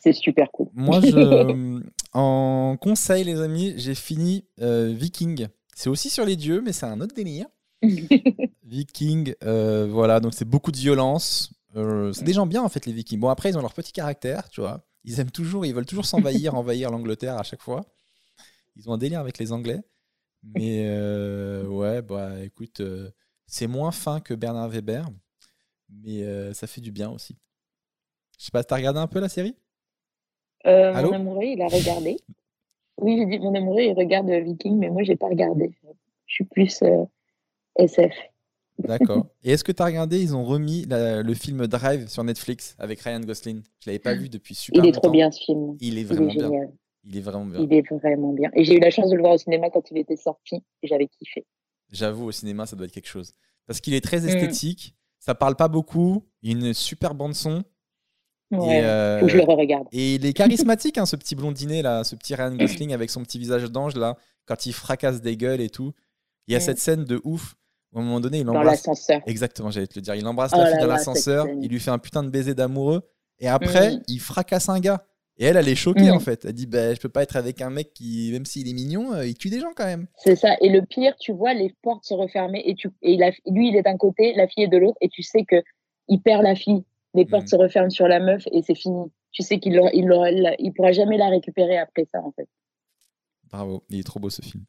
C'est 0.00 0.12
super 0.12 0.50
cool. 0.52 0.68
Moi, 0.74 1.00
je, 1.00 1.80
en 2.12 2.76
conseil, 2.80 3.24
les 3.24 3.40
amis, 3.40 3.74
j'ai 3.76 3.96
fini 3.96 4.44
euh, 4.60 4.92
Viking. 4.94 5.48
C'est 5.74 5.88
aussi 5.88 6.08
sur 6.08 6.24
les 6.24 6.36
dieux, 6.36 6.62
mais 6.64 6.72
c'est 6.72 6.86
un 6.86 7.00
autre 7.00 7.14
délire. 7.16 7.46
Viking, 8.62 9.34
euh, 9.42 9.88
voilà, 9.90 10.20
donc 10.20 10.34
c'est 10.34 10.44
beaucoup 10.44 10.70
de 10.70 10.76
violence. 10.76 11.52
c'est 11.74 12.22
des 12.22 12.32
gens 12.32 12.46
bien 12.46 12.62
en 12.62 12.68
fait, 12.68 12.86
les 12.86 12.92
Vikings. 12.92 13.18
Bon, 13.18 13.28
après, 13.28 13.50
ils 13.50 13.58
ont 13.58 13.62
leur 13.62 13.74
petit 13.74 13.92
caractère, 13.92 14.48
tu 14.50 14.60
vois. 14.60 14.84
Ils 15.04 15.18
aiment 15.18 15.32
toujours, 15.32 15.66
ils 15.66 15.74
veulent 15.74 15.86
toujours 15.86 16.06
s'envahir, 16.06 16.54
envahir 16.54 16.90
l'Angleterre 16.90 17.38
à 17.38 17.42
chaque 17.42 17.62
fois. 17.62 17.84
Ils 18.76 18.88
ont 18.88 18.92
un 18.92 18.98
délire 18.98 19.18
avec 19.18 19.38
les 19.38 19.50
Anglais. 19.50 19.82
Mais 20.42 20.84
euh, 20.86 21.66
ouais, 21.66 22.02
bah 22.02 22.42
écoute, 22.42 22.80
euh, 22.80 23.10
c'est 23.46 23.68
moins 23.68 23.92
fin 23.92 24.20
que 24.20 24.34
Bernard 24.34 24.68
Weber, 24.68 25.08
mais 25.88 26.22
euh, 26.24 26.52
ça 26.52 26.66
fait 26.66 26.80
du 26.80 26.90
bien 26.90 27.10
aussi. 27.10 27.36
Je 28.38 28.46
sais 28.46 28.50
pas, 28.50 28.64
t'as 28.64 28.76
regardé 28.76 28.98
un 28.98 29.06
peu 29.06 29.20
la 29.20 29.28
série? 29.28 29.54
Mon 30.64 31.12
amoureux, 31.12 31.44
il 31.44 31.62
a 31.62 31.68
regardé. 31.68 32.16
Oui, 32.98 33.16
j'ai 33.18 33.26
dit 33.26 33.38
mon 33.38 33.54
amoureux, 33.54 33.82
il 33.82 33.94
regarde 33.94 34.30
Viking, 34.30 34.78
mais 34.78 34.90
moi, 34.90 35.02
j'ai 35.02 35.16
pas 35.16 35.28
regardé. 35.28 35.72
Je 36.26 36.34
suis 36.34 36.44
plus 36.44 36.82
SF. 37.76 38.14
D'accord. 38.78 39.26
Et 39.44 39.52
est-ce 39.52 39.64
que 39.64 39.72
tu 39.72 39.82
as 39.82 39.86
regardé 39.86 40.20
Ils 40.20 40.34
ont 40.36 40.44
remis 40.44 40.86
le 40.88 41.34
film 41.34 41.66
Drive 41.66 42.08
sur 42.08 42.24
Netflix 42.24 42.76
avec 42.78 43.00
Ryan 43.00 43.20
Gosling? 43.20 43.62
Je 43.80 43.90
l'avais 43.90 43.98
pas 43.98 44.14
vu 44.14 44.28
depuis 44.28 44.54
super 44.54 44.82
longtemps. 44.82 44.88
Il 44.88 44.96
est 44.96 45.00
trop 45.00 45.10
bien 45.10 45.30
ce 45.30 45.42
film. 45.42 45.76
Il 45.80 45.98
est 45.98 46.04
vraiment 46.04 46.32
bien. 46.32 46.50
Il 47.04 47.16
est 47.16 47.20
vraiment 47.20 47.46
bien. 47.46 47.60
Il 47.60 47.72
est 47.72 47.92
vraiment 47.92 48.32
bien. 48.32 48.50
Et 48.54 48.64
j'ai 48.64 48.76
eu 48.76 48.80
la 48.80 48.90
chance 48.90 49.10
de 49.10 49.16
le 49.16 49.22
voir 49.22 49.34
au 49.34 49.38
cinéma 49.38 49.70
quand 49.70 49.90
il 49.90 49.98
était 49.98 50.16
sorti 50.16 50.62
et 50.82 50.86
j'avais 50.86 51.08
kiffé. 51.08 51.44
J'avoue, 51.90 52.26
au 52.26 52.32
cinéma, 52.32 52.66
ça 52.66 52.76
doit 52.76 52.86
être 52.86 52.92
quelque 52.92 53.08
chose. 53.08 53.32
Parce 53.66 53.80
qu'il 53.80 53.94
est 53.94 54.00
très 54.00 54.20
mm. 54.20 54.28
esthétique, 54.28 54.94
ça 55.18 55.34
parle 55.34 55.56
pas 55.56 55.68
beaucoup, 55.68 56.24
il 56.42 56.56
a 56.56 56.68
une 56.68 56.74
super 56.74 57.14
bande-son. 57.14 57.64
Ouais, 58.50 58.80
et, 58.80 58.84
euh, 58.84 59.26
je 59.26 59.38
le 59.38 59.44
regarde. 59.44 59.88
Et 59.92 60.16
il 60.16 60.26
est 60.26 60.32
charismatique, 60.34 60.98
hein, 60.98 61.06
ce 61.06 61.16
petit 61.16 61.34
blondinet 61.34 61.80
là, 61.80 62.04
ce 62.04 62.14
petit 62.14 62.34
Ryan 62.34 62.54
Gosling 62.54 62.92
avec 62.92 63.08
son 63.08 63.22
petit 63.22 63.38
visage 63.38 63.64
d'ange 63.70 63.96
là, 63.96 64.16
quand 64.44 64.66
il 64.66 64.72
fracasse 64.72 65.22
des 65.22 65.36
gueules 65.36 65.60
et 65.60 65.70
tout. 65.70 65.92
Il 66.46 66.52
y 66.52 66.56
a 66.56 66.58
mm. 66.58 66.62
cette 66.62 66.78
scène 66.78 67.04
de 67.04 67.20
ouf 67.24 67.54
où 67.92 67.98
à 67.98 68.02
un 68.02 68.04
moment 68.04 68.20
donné, 68.20 68.40
il 68.40 68.48
embrasse. 68.48 68.64
Dans 68.64 68.70
l'ascenseur. 68.70 69.22
Exactement, 69.26 69.70
j'allais 69.70 69.86
te 69.86 69.96
le 69.96 70.02
dire. 70.02 70.14
Il 70.14 70.26
embrasse 70.26 70.52
oh 70.54 70.58
la 70.58 70.66
fille 70.66 70.80
dans 70.80 70.86
l'ascenseur, 70.86 71.46
il 71.60 71.68
lui 71.68 71.80
fait 71.80 71.90
un 71.90 71.98
putain 71.98 72.22
de 72.22 72.28
baiser 72.28 72.54
d'amoureux 72.54 73.02
et 73.38 73.48
après, 73.48 73.96
mm. 73.96 74.02
il 74.08 74.20
fracasse 74.20 74.68
un 74.68 74.80
gars. 74.80 75.04
Et 75.38 75.44
elle, 75.46 75.56
elle 75.56 75.68
est 75.68 75.74
choquée 75.74 76.10
Mm. 76.10 76.14
en 76.14 76.20
fait. 76.20 76.44
Elle 76.44 76.52
dit 76.52 76.66
bah, 76.66 76.94
Je 76.94 77.00
peux 77.00 77.08
pas 77.08 77.22
être 77.22 77.36
avec 77.36 77.60
un 77.62 77.70
mec 77.70 77.92
qui, 77.94 78.30
même 78.32 78.44
s'il 78.44 78.68
est 78.68 78.72
mignon, 78.74 79.12
euh, 79.14 79.26
il 79.26 79.34
tue 79.34 79.48
des 79.50 79.60
gens 79.60 79.72
quand 79.74 79.86
même. 79.86 80.06
C'est 80.18 80.36
ça. 80.36 80.56
Et 80.60 80.68
le 80.68 80.82
pire, 80.82 81.16
tu 81.16 81.32
vois 81.32 81.54
les 81.54 81.74
portes 81.82 82.04
se 82.04 82.14
refermer 82.14 82.62
et, 82.66 82.74
tu, 82.74 82.90
et 83.02 83.16
la- 83.16 83.30
lui, 83.46 83.68
il 83.68 83.76
est 83.76 83.82
d'un 83.82 83.96
côté, 83.96 84.34
la 84.34 84.46
fille 84.46 84.64
est 84.64 84.68
de 84.68 84.76
l'autre, 84.76 84.98
et 85.00 85.08
tu 85.08 85.22
sais 85.22 85.44
que 85.44 85.56
il 86.08 86.20
perd 86.20 86.42
la 86.42 86.54
fille. 86.54 86.84
Les 87.14 87.24
portes 87.26 87.44
Mhm. 87.44 87.48
se 87.48 87.56
referment 87.56 87.90
sur 87.90 88.08
la 88.08 88.20
meuf 88.20 88.46
et 88.52 88.62
c'est 88.62 88.74
fini. 88.74 89.10
Tu 89.32 89.42
sais 89.42 89.58
qu'il 89.58 89.72
il, 89.94 90.06
l'aura- 90.06 90.30
il 90.30 90.72
pourra 90.74 90.92
jamais 90.92 91.16
la 91.16 91.28
récupérer 91.28 91.78
après 91.78 92.04
ça, 92.12 92.20
en 92.22 92.32
fait. 92.32 92.48
Bravo, 93.50 93.84
il 93.90 94.00
est 94.00 94.04
trop 94.04 94.20
beau 94.20 94.30
ce 94.30 94.42
film. 94.42 94.64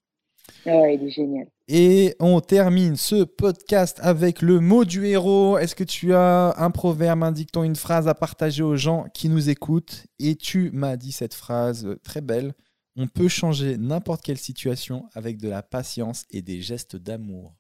Ah 0.66 0.78
ouais, 0.78 0.96
il 0.96 1.04
est 1.08 1.10
génial. 1.12 1.48
Et 1.68 2.16
on 2.20 2.40
termine 2.42 2.96
ce 2.96 3.24
podcast 3.24 4.00
avec 4.02 4.42
le 4.42 4.60
mot 4.60 4.84
du 4.86 5.06
héros. 5.06 5.58
Est-ce 5.58 5.76
que 5.76 5.84
tu 5.84 6.14
as 6.14 6.54
un 6.58 6.72
proverbe, 6.72 7.24
un 7.24 7.32
dicton, 7.32 7.64
une 7.64 7.76
phrase 7.76 8.08
à 8.08 8.14
partager 8.14 8.64
aux 8.64 8.76
gens 8.76 9.06
qui 9.14 9.30
nous 9.30 9.50
écoutent? 9.50 10.06
Et 10.20 10.36
tu 10.36 10.72
m'as 10.74 10.98
dit 10.98 11.12
cette 11.12 11.34
phrase 11.34 11.88
très 12.04 12.22
belle. 12.22 12.54
On 12.98 13.08
peut 13.08 13.28
changer 13.30 13.78
n'importe 13.78 14.22
quelle 14.22 14.38
situation 14.38 15.06
avec 15.16 15.38
de 15.38 15.50
la 15.50 15.64
patience 15.64 16.26
et 16.30 16.42
des 16.42 16.62
gestes 16.62 16.96
d'amour. 16.96 17.54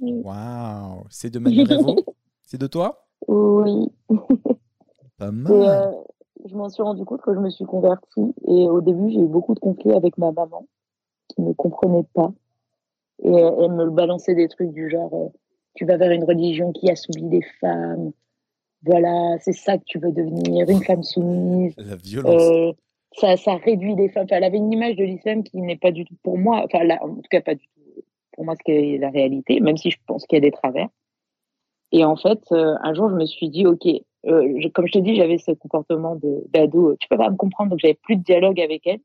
Oui. 0.00 0.12
Waouh 0.24 1.04
C'est 1.10 1.30
de 1.30 1.38
Manu 1.38 1.64
C'est 2.42 2.60
de 2.60 2.66
toi? 2.66 3.06
Oui. 3.28 3.88
Pas 5.18 5.30
mal. 5.30 5.52
euh, 5.52 5.92
je 6.48 6.54
m'en 6.54 6.68
suis 6.68 6.82
rendu 6.82 7.04
compte 7.04 7.22
que 7.22 7.34
je 7.34 7.38
me 7.38 7.50
suis 7.50 7.64
convertie 7.64 8.34
et 8.46 8.68
au 8.68 8.80
début 8.80 9.10
j'ai 9.10 9.20
eu 9.20 9.28
beaucoup 9.28 9.54
de 9.54 9.60
conflits 9.60 9.92
avec 9.92 10.18
ma 10.18 10.30
maman 10.32 10.66
qui 11.28 11.42
ne 11.42 11.52
comprenait 11.52 12.06
pas 12.14 12.32
et 13.22 13.28
elle 13.30 13.72
me 13.72 13.90
balançait 13.90 14.34
des 14.34 14.48
trucs 14.48 14.72
du 14.72 14.90
genre 14.90 15.12
euh, 15.14 15.28
tu 15.74 15.84
vas 15.84 15.96
vers 15.96 16.10
une 16.10 16.24
religion 16.24 16.72
qui 16.72 16.90
assouvit 16.90 17.28
les 17.28 17.42
femmes 17.60 18.12
voilà 18.82 19.36
c'est 19.40 19.52
ça 19.52 19.78
que 19.78 19.84
tu 19.86 19.98
veux 19.98 20.12
devenir 20.12 20.68
une 20.68 20.82
femme 20.82 21.02
soumise 21.02 21.74
La 21.78 21.96
violence. 21.96 22.42
euh, 22.42 22.72
ça 23.12 23.36
ça 23.36 23.54
réduit 23.56 23.94
les 23.94 24.08
femmes 24.08 24.24
enfin, 24.24 24.36
elle 24.36 24.44
avait 24.44 24.58
une 24.58 24.72
image 24.72 24.96
de 24.96 25.04
l'islam 25.04 25.42
qui 25.44 25.60
n'est 25.60 25.76
pas 25.76 25.92
du 25.92 26.04
tout 26.04 26.14
pour 26.22 26.36
moi 26.38 26.62
enfin 26.64 26.84
là, 26.84 26.98
en 27.02 27.14
tout 27.14 27.22
cas 27.30 27.40
pas 27.40 27.54
du 27.54 27.66
tout 27.66 28.02
pour 28.32 28.44
moi 28.44 28.54
ce 28.56 28.62
qui 28.64 28.72
est 28.72 28.98
la 28.98 29.10
réalité 29.10 29.60
même 29.60 29.76
si 29.76 29.90
je 29.90 29.98
pense 30.06 30.26
qu'il 30.26 30.36
y 30.36 30.42
a 30.42 30.42
des 30.42 30.50
travers 30.50 30.88
et 31.92 32.04
en 32.04 32.16
fait 32.16 32.40
euh, 32.52 32.74
un 32.82 32.94
jour 32.94 33.08
je 33.10 33.14
me 33.14 33.26
suis 33.26 33.48
dit 33.48 33.66
ok 33.66 33.86
euh, 34.26 34.54
je- 34.58 34.68
comme 34.68 34.86
je 34.86 34.92
te 34.92 34.98
dis, 35.00 35.16
j'avais 35.16 35.36
ce 35.36 35.50
comportement 35.50 36.18
d'ado. 36.48 36.96
Tu 36.98 37.08
peux 37.08 37.18
pas 37.18 37.28
me 37.28 37.36
comprendre, 37.36 37.68
donc 37.72 37.78
j'avais 37.80 37.92
plus 37.92 38.16
de 38.16 38.22
dialogue 38.22 38.58
avec 38.58 38.86
elle. 38.86 39.00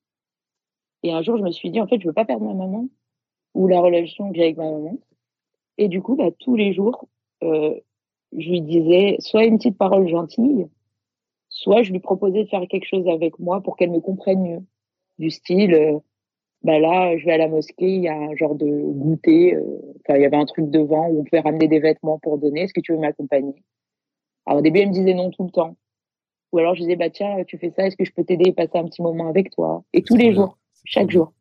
Et 1.04 1.12
un 1.12 1.22
jour, 1.22 1.38
je 1.38 1.44
me 1.44 1.52
suis 1.52 1.72
dit, 1.72 1.80
en 1.80 1.88
fait, 1.88 2.00
je 2.02 2.08
veux 2.08 2.14
pas 2.14 2.26
perdre 2.26 2.46
ma 2.46 2.54
maman 2.54 2.88
ou 3.56 3.68
la 3.68 3.80
relation 3.80 4.30
que 4.30 4.36
j'ai 4.36 4.44
avec 4.44 4.58
ma 4.58 4.70
maman. 4.70 4.98
Et 5.78 5.88
du 5.88 6.02
coup, 6.02 6.16
bah, 6.16 6.30
tous 6.40 6.56
les 6.56 6.74
jours, 6.74 7.08
euh, 7.44 7.74
je 8.38 8.50
lui 8.50 8.62
disais 8.62 9.16
soit 9.20 9.46
une 9.46 9.58
petite 9.58 9.78
parole 9.78 10.08
gentille, 10.08 10.68
soit 11.50 11.82
je 11.84 11.92
lui 11.92 12.00
proposais 12.00 12.44
de 12.44 12.50
faire 12.50 12.68
quelque 12.68 12.88
chose 12.88 13.08
avec 13.08 13.40
moi 13.40 13.62
pour 13.62 13.76
qu'elle 13.76 13.92
me 13.92 14.02
comprenne 14.02 14.42
mieux. 14.42 14.64
Du 15.18 15.32
style, 15.32 15.74
euh, 15.74 16.00
bah 16.64 16.80
là, 16.80 17.18
je 17.18 17.26
vais 17.26 17.32
à 17.34 17.38
la 17.38 17.48
mosquée, 17.48 17.96
il 17.96 18.02
y 18.02 18.08
a 18.08 18.16
un 18.16 18.36
genre 18.36 18.56
de 18.56 18.68
goûter. 18.68 19.56
euh, 19.56 19.82
Enfin, 20.02 20.18
il 20.18 20.22
y 20.22 20.26
avait 20.26 20.38
un 20.38 20.46
truc 20.46 20.70
devant 20.70 21.08
où 21.08 21.22
on 21.22 21.24
pouvait 21.24 21.40
ramener 21.40 21.68
des 21.68 21.80
vêtements 21.80 22.20
pour 22.20 22.38
donner. 22.38 22.62
Est-ce 22.62 22.74
que 22.74 22.82
tu 22.82 22.92
veux 22.92 23.00
m'accompagner? 23.00 23.64
Alors 24.46 24.60
au 24.60 24.62
début, 24.62 24.80
elle 24.80 24.90
me 24.90 24.94
disait 24.94 25.14
non 25.14 25.30
tout 25.32 25.44
le 25.44 25.52
temps. 25.52 25.76
Ou 26.52 26.58
alors 26.58 26.76
je 26.76 26.82
disais, 26.82 26.96
bah 26.96 27.10
tiens, 27.10 27.44
tu 27.46 27.58
fais 27.58 27.72
ça, 27.72 27.86
est-ce 27.86 27.96
que 27.96 28.06
je 28.06 28.12
peux 28.12 28.24
t'aider 28.24 28.50
et 28.50 28.54
passer 28.54 28.78
un 28.78 28.86
petit 28.86 29.02
moment 29.02 29.30
avec 29.30 29.52
toi? 29.52 29.84
Et 29.94 30.02
tous 30.02 30.16
les 30.16 30.34
jours, 30.34 30.58
chaque 30.86 31.12
jour. 31.12 31.34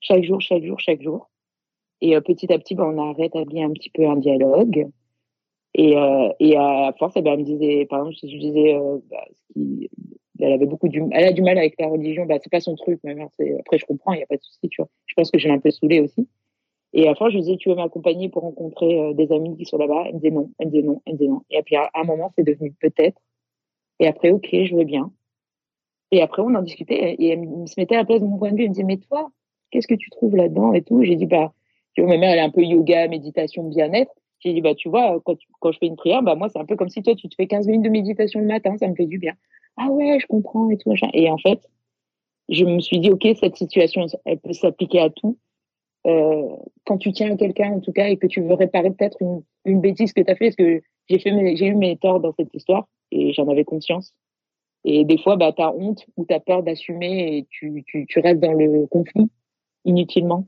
Chaque 0.00 0.24
jour, 0.24 0.40
chaque 0.40 0.64
jour, 0.64 0.80
chaque 0.80 1.02
jour. 1.02 1.30
Et 2.00 2.16
euh, 2.16 2.20
petit 2.20 2.52
à 2.52 2.58
petit, 2.58 2.74
bah, 2.74 2.86
on 2.86 2.98
a 2.98 3.12
rétabli 3.12 3.62
un 3.62 3.70
petit 3.70 3.90
peu 3.90 4.06
un 4.06 4.16
dialogue. 4.16 4.88
Et, 5.74 5.96
euh, 5.96 6.28
et 6.40 6.56
à 6.56 6.92
force, 6.98 7.14
eh 7.16 7.22
ben, 7.22 7.34
elle 7.34 7.40
me 7.40 7.44
disait, 7.44 7.86
par 7.86 8.00
exemple, 8.00 8.16
si 8.16 8.30
je 8.30 8.38
disais, 8.38 8.74
euh, 8.74 8.98
bah, 9.10 9.24
elle 10.40 10.52
avait 10.52 10.66
beaucoup 10.66 10.88
du, 10.88 11.02
elle 11.12 11.26
a 11.26 11.32
du 11.32 11.42
mal 11.42 11.58
avec 11.58 11.74
la 11.78 11.88
religion, 11.88 12.26
bah, 12.26 12.38
c'est 12.42 12.50
pas 12.50 12.60
son 12.60 12.74
truc, 12.74 12.98
ma 13.04 13.14
mère, 13.14 13.28
après, 13.60 13.78
je 13.78 13.84
comprends, 13.84 14.12
il 14.14 14.18
n'y 14.18 14.22
a 14.22 14.26
pas 14.26 14.36
de 14.36 14.42
souci, 14.42 14.68
tu 14.68 14.80
vois. 14.80 14.88
Je 15.06 15.14
pense 15.14 15.30
que 15.30 15.38
je 15.38 15.48
l'ai 15.48 15.54
un 15.54 15.58
peu 15.58 15.70
saoulée 15.70 16.00
aussi. 16.00 16.26
Et 16.92 17.08
à 17.08 17.14
fin, 17.14 17.28
je 17.28 17.34
lui 17.34 17.42
disais, 17.42 17.56
tu 17.56 17.68
veux 17.68 17.76
m'accompagner 17.76 18.28
pour 18.28 18.42
rencontrer 18.42 18.98
euh, 18.98 19.12
des 19.12 19.30
amis 19.32 19.56
qui 19.56 19.64
sont 19.64 19.78
là-bas? 19.78 20.04
Elle 20.06 20.14
me 20.14 20.18
disait 20.18 20.30
non, 20.32 20.50
elle 20.58 20.66
me 20.66 20.72
disait 20.72 20.82
non, 20.82 21.02
elle 21.06 21.12
me 21.12 21.18
disait 21.18 21.30
non. 21.30 21.42
Et 21.50 21.62
puis, 21.62 21.76
à 21.76 21.88
un 21.94 22.04
moment, 22.04 22.32
c'est 22.34 22.42
devenu 22.42 22.72
peut-être. 22.80 23.20
Et 24.00 24.08
après, 24.08 24.30
ok, 24.30 24.48
je 24.50 24.74
veux 24.74 24.84
bien. 24.84 25.12
Et 26.12 26.22
après, 26.22 26.42
on 26.42 26.54
en 26.54 26.62
discutait 26.62 27.14
et 27.18 27.28
elle 27.28 27.40
me 27.40 27.66
se 27.66 27.78
mettait 27.78 27.94
à 27.94 27.98
la 27.98 28.04
place 28.04 28.20
de 28.20 28.26
mon 28.26 28.38
point 28.38 28.50
de 28.50 28.56
vue. 28.56 28.62
Elle 28.64 28.70
me 28.70 28.74
disait, 28.74 28.84
mais 28.84 28.98
toi, 28.98 29.30
qu'est-ce 29.70 29.86
que 29.86 29.94
tu 29.94 30.10
trouves 30.10 30.36
là-dedans 30.36 30.72
et 30.72 30.82
tout? 30.82 31.02
J'ai 31.04 31.16
dit, 31.16 31.26
bah, 31.26 31.52
tu 31.94 32.02
vois, 32.02 32.10
ma 32.10 32.18
mère, 32.18 32.32
elle 32.32 32.38
est 32.38 32.42
un 32.42 32.50
peu 32.50 32.62
yoga, 32.62 33.08
méditation, 33.08 33.64
bien-être. 33.64 34.12
J'ai 34.40 34.52
dit, 34.52 34.60
bah, 34.60 34.74
tu 34.74 34.88
vois, 34.88 35.20
quand, 35.24 35.36
je 35.72 35.78
fais 35.78 35.86
une 35.86 35.96
prière, 35.96 36.22
bah, 36.22 36.34
moi, 36.34 36.48
c'est 36.48 36.58
un 36.58 36.64
peu 36.64 36.76
comme 36.76 36.88
si 36.88 37.02
toi, 37.02 37.14
tu 37.14 37.28
te 37.28 37.34
fais 37.34 37.46
15 37.46 37.66
minutes 37.66 37.84
de 37.84 37.90
méditation 37.90 38.40
le 38.40 38.46
matin, 38.46 38.76
ça 38.78 38.88
me 38.88 38.94
fait 38.94 39.06
du 39.06 39.18
bien. 39.18 39.34
Ah 39.76 39.88
ouais, 39.90 40.18
je 40.20 40.26
comprends 40.26 40.68
et 40.70 40.78
tout, 40.78 40.88
machin. 40.88 41.08
Et 41.12 41.30
en 41.30 41.38
fait, 41.38 41.60
je 42.48 42.64
me 42.64 42.80
suis 42.80 42.98
dit, 42.98 43.10
OK, 43.10 43.26
cette 43.38 43.56
situation, 43.56 44.06
elle 44.24 44.38
peut 44.38 44.52
s'appliquer 44.52 45.00
à 45.00 45.10
tout. 45.10 45.38
Euh, 46.06 46.56
quand 46.84 46.98
tu 46.98 47.12
tiens 47.12 47.32
à 47.32 47.36
quelqu'un, 47.36 47.72
en 47.72 47.80
tout 47.80 47.92
cas, 47.92 48.08
et 48.08 48.16
que 48.16 48.26
tu 48.26 48.40
veux 48.40 48.54
réparer 48.54 48.90
peut-être 48.90 49.18
une, 49.64 49.80
bêtise 49.80 50.12
que 50.12 50.22
tu 50.22 50.30
as 50.30 50.34
fait, 50.34 50.46
parce 50.46 50.56
que 50.56 50.82
j'ai 51.08 51.18
j'ai 51.56 51.66
eu 51.66 51.74
mes 51.74 51.96
torts 51.96 52.20
dans 52.20 52.32
cette 52.32 52.52
histoire 52.54 52.88
et 53.10 53.32
j'en 53.32 53.48
avais 53.48 53.64
conscience. 53.64 54.14
Et 54.84 55.04
des 55.04 55.18
fois, 55.18 55.36
bah, 55.36 55.52
tu 55.52 55.62
as 55.62 55.72
honte 55.74 56.06
ou 56.16 56.24
tu 56.24 56.32
as 56.34 56.40
peur 56.40 56.62
d'assumer 56.62 57.36
et 57.36 57.46
tu, 57.50 57.82
tu, 57.86 58.06
tu 58.08 58.18
restes 58.20 58.40
dans 58.40 58.52
le 58.52 58.86
conflit 58.86 59.30
inutilement. 59.84 60.46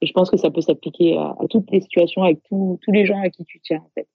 Et 0.00 0.06
je 0.06 0.12
pense 0.12 0.30
que 0.30 0.36
ça 0.36 0.50
peut 0.50 0.60
s'appliquer 0.60 1.16
à, 1.16 1.34
à 1.40 1.46
toutes 1.48 1.70
les 1.70 1.80
situations 1.80 2.22
avec 2.22 2.42
tous 2.48 2.78
tous 2.82 2.90
les 2.92 3.06
gens 3.06 3.20
à 3.22 3.30
qui 3.30 3.44
tu 3.44 3.60
tiens, 3.60 3.78
en 3.78 3.90
fait. 3.94 4.08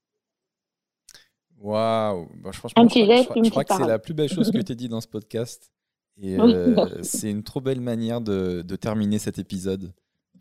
Waouh 1.59 2.27
Bah, 2.43 2.51
je- 2.53 2.59
Un 2.75 2.87
je 2.87 2.93
je 2.93 3.37
une 3.39 3.45
je 3.45 3.49
crois 3.49 3.63
que 3.63 3.73
c'est 3.73 3.87
la 3.87 3.99
plus 3.99 4.13
belle 4.13 4.29
chose 4.29 4.51
que 4.51 4.59
tu 4.59 4.71
as 4.71 4.75
dit 4.75 4.89
dans 4.89 5.01
ce 5.01 5.07
podcast. 5.07 5.71
Et 6.19 6.39
euh, 6.39 7.01
c'est 7.03 7.29
une 7.29 7.43
trop 7.43 7.61
belle 7.61 7.81
manière 7.81 8.21
de, 8.21 8.61
de 8.63 8.75
terminer 8.75 9.19
cet 9.19 9.37
épisode. 9.39 9.93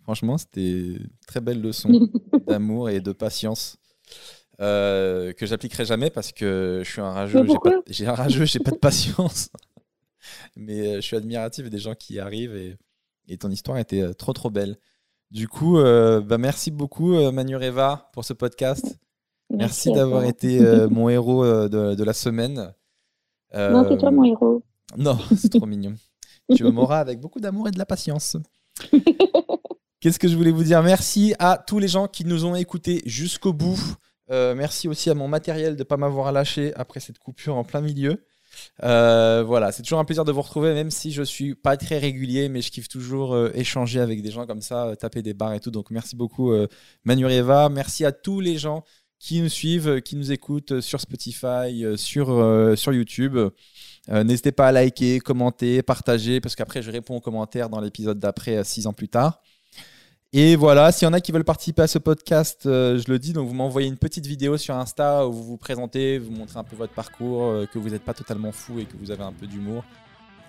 Franchement, 0.02 0.38
c'était 0.38 0.70
une 0.70 1.08
très 1.26 1.40
belle 1.40 1.60
leçon 1.60 1.90
d'amour 2.46 2.88
et 2.90 3.00
de 3.00 3.12
patience 3.12 3.76
euh, 4.60 5.32
que 5.32 5.46
j'appliquerai 5.46 5.84
jamais 5.84 6.10
parce 6.10 6.32
que 6.32 6.82
je 6.84 6.90
suis 6.90 7.00
un 7.00 7.10
rageux. 7.10 7.44
J'ai 7.88 8.04
pas, 8.04 8.12
un 8.12 8.14
rageux, 8.14 8.44
j'ai 8.44 8.58
pas 8.60 8.70
de 8.70 8.78
patience. 8.78 9.50
Mais 10.56 10.88
euh, 10.88 10.94
je 10.96 11.00
suis 11.02 11.16
admiratif 11.16 11.70
des 11.70 11.78
gens 11.78 11.94
qui 11.94 12.14
y 12.14 12.20
arrivent 12.20 12.56
et, 12.56 12.76
et 13.28 13.36
ton 13.38 13.50
histoire 13.50 13.78
était 13.78 14.02
euh, 14.02 14.12
trop 14.12 14.32
trop 14.32 14.50
belle. 14.50 14.76
Du 15.30 15.48
coup, 15.48 15.78
euh, 15.78 16.20
bah, 16.20 16.38
merci 16.38 16.70
beaucoup 16.70 17.14
Manu 17.32 17.56
Reva 17.56 18.10
pour 18.12 18.24
ce 18.24 18.32
podcast. 18.32 18.98
Merci, 19.50 19.92
d'avoir 19.92 20.24
été 20.24 20.60
euh, 20.60 20.88
mon 20.88 21.08
héros 21.08 21.44
de, 21.44 21.94
de 21.94 22.04
la 22.04 22.12
semaine. 22.12 22.72
Non, 23.54 23.86
c'est 23.88 23.96
toi 23.98 24.10
mon 24.10 24.24
héros. 24.24 24.62
Non, 24.96 25.18
c'est 25.36 25.50
trop 25.50 25.66
mignon. 25.66 25.94
Tu 26.54 26.64
m'auras 26.64 27.00
avec 27.00 27.20
beaucoup 27.20 27.40
d'amour 27.40 27.68
et 27.68 27.70
de 27.72 27.78
la 27.78 27.86
patience. 27.86 28.36
Qu'est-ce 30.00 30.18
que 30.18 30.28
je 30.28 30.36
voulais 30.36 30.50
vous 30.52 30.62
dire? 30.62 30.82
Merci 30.82 31.34
à 31.38 31.58
tous 31.58 31.78
les 31.78 31.88
gens 31.88 32.06
qui 32.06 32.24
nous 32.24 32.44
ont 32.44 32.54
écoutés 32.54 33.02
jusqu'au 33.06 33.52
bout. 33.52 33.80
Euh, 34.30 34.54
merci 34.54 34.88
aussi 34.88 35.10
à 35.10 35.14
mon 35.14 35.28
matériel 35.28 35.74
de 35.74 35.80
ne 35.80 35.84
pas 35.84 35.96
m'avoir 35.96 36.32
lâché 36.32 36.74
après 36.74 37.00
cette 37.00 37.18
coupure 37.18 37.56
en 37.56 37.64
plein 37.64 37.80
milieu. 37.80 38.24
Euh, 38.82 39.42
voilà, 39.46 39.72
c'est 39.72 39.82
toujours 39.82 39.98
un 39.98 40.04
plaisir 40.04 40.24
de 40.24 40.32
vous 40.32 40.42
retrouver, 40.42 40.74
même 40.74 40.90
si 40.90 41.12
je 41.12 41.22
suis 41.22 41.54
pas 41.54 41.76
très 41.76 41.98
régulier, 41.98 42.48
mais 42.48 42.62
je 42.62 42.70
kiffe 42.70 42.88
toujours 42.88 43.34
euh, 43.34 43.50
échanger 43.54 44.00
avec 44.00 44.22
des 44.22 44.30
gens 44.30 44.46
comme 44.46 44.62
ça, 44.62 44.94
taper 44.98 45.22
des 45.22 45.34
barres 45.34 45.54
et 45.54 45.60
tout. 45.60 45.70
Donc 45.70 45.90
merci 45.90 46.16
beaucoup 46.16 46.52
euh, 46.52 46.66
Manu 47.04 47.26
Rieva. 47.26 47.68
Merci 47.68 48.04
à 48.04 48.12
tous 48.12 48.40
les 48.40 48.58
gens 48.58 48.84
qui 49.18 49.40
nous 49.40 49.48
suivent, 49.48 50.02
qui 50.02 50.16
nous 50.16 50.30
écoutent 50.30 50.80
sur 50.80 51.00
Spotify, 51.00 51.84
sur, 51.96 52.26
sur 52.76 52.92
YouTube. 52.92 53.38
N'hésitez 54.08 54.52
pas 54.52 54.68
à 54.68 54.72
liker, 54.72 55.20
commenter, 55.20 55.82
partager, 55.82 56.38
parce 56.38 56.54
qu'après 56.54 56.82
je 56.82 56.90
réponds 56.90 57.16
aux 57.16 57.20
commentaires 57.22 57.70
dans 57.70 57.80
l'épisode 57.80 58.18
d'après, 58.18 58.62
six 58.62 58.86
ans 58.86 58.92
plus 58.92 59.08
tard. 59.08 59.40
Et 60.38 60.54
voilà, 60.54 60.92
s'il 60.92 61.06
y 61.06 61.08
en 61.08 61.14
a 61.14 61.22
qui 61.22 61.32
veulent 61.32 61.44
participer 61.44 61.80
à 61.80 61.86
ce 61.86 61.98
podcast, 61.98 62.66
euh, 62.66 62.98
je 62.98 63.10
le 63.10 63.18
dis, 63.18 63.32
donc 63.32 63.48
vous 63.48 63.54
m'envoyez 63.54 63.88
une 63.88 63.96
petite 63.96 64.26
vidéo 64.26 64.58
sur 64.58 64.76
Insta 64.76 65.26
où 65.26 65.32
vous 65.32 65.42
vous 65.42 65.56
présentez, 65.56 66.18
vous 66.18 66.30
montrez 66.30 66.58
un 66.58 66.62
peu 66.62 66.76
votre 66.76 66.92
parcours, 66.92 67.44
euh, 67.44 67.64
que 67.64 67.78
vous 67.78 67.88
n'êtes 67.88 68.02
pas 68.02 68.12
totalement 68.12 68.52
fou 68.52 68.78
et 68.78 68.84
que 68.84 68.98
vous 69.00 69.10
avez 69.10 69.22
un 69.22 69.32
peu 69.32 69.46
d'humour. 69.46 69.82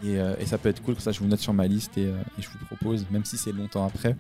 Et, 0.03 0.19
euh, 0.19 0.35
et 0.41 0.45
ça 0.45 0.57
peut 0.57 0.67
être 0.67 0.81
cool, 0.81 0.95
comme 0.95 1.03
ça 1.03 1.13
je 1.13 1.21
vous 1.21 1.27
note 1.27 1.39
sur 1.39 1.53
ma 1.53 1.67
liste 1.67 1.97
et, 1.97 2.01
et 2.01 2.41
je 2.41 2.49
vous 2.49 2.65
propose, 2.65 3.05
même 3.11 3.23
si 3.23 3.37
c'est 3.37 3.53
longtemps 3.53 3.85
après. 3.85 4.17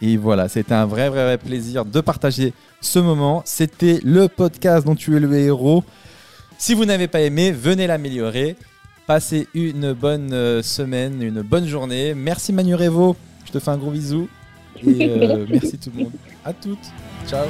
Et 0.00 0.16
voilà, 0.16 0.48
c'était 0.48 0.74
un 0.74 0.86
vrai, 0.86 1.08
vrai, 1.10 1.26
vrai 1.26 1.38
plaisir 1.38 1.84
de 1.84 2.00
partager 2.00 2.52
ce 2.80 2.98
moment. 2.98 3.42
C'était 3.44 4.00
le 4.02 4.26
podcast 4.26 4.84
dont 4.84 4.96
tu 4.96 5.16
es 5.16 5.20
le 5.20 5.32
héros. 5.32 5.84
Si 6.58 6.74
vous 6.74 6.86
n'avez 6.86 7.06
pas 7.06 7.20
aimé, 7.20 7.52
venez 7.52 7.86
l'améliorer. 7.86 8.56
Passez 9.06 9.46
une 9.54 9.92
bonne 9.92 10.60
semaine, 10.64 11.22
une 11.22 11.42
bonne 11.42 11.68
journée. 11.68 12.14
Merci 12.14 12.52
Manu 12.52 12.74
Revo. 12.74 13.14
Je 13.44 13.52
te 13.52 13.60
fais 13.60 13.70
un 13.70 13.78
gros 13.78 13.92
bisou. 13.92 14.28
Et 14.80 15.08
euh, 15.08 15.46
merci 15.48 15.78
tout 15.78 15.90
le 15.96 16.04
monde. 16.04 16.12
À 16.44 16.52
toutes. 16.52 16.90
Ciao. 17.28 17.46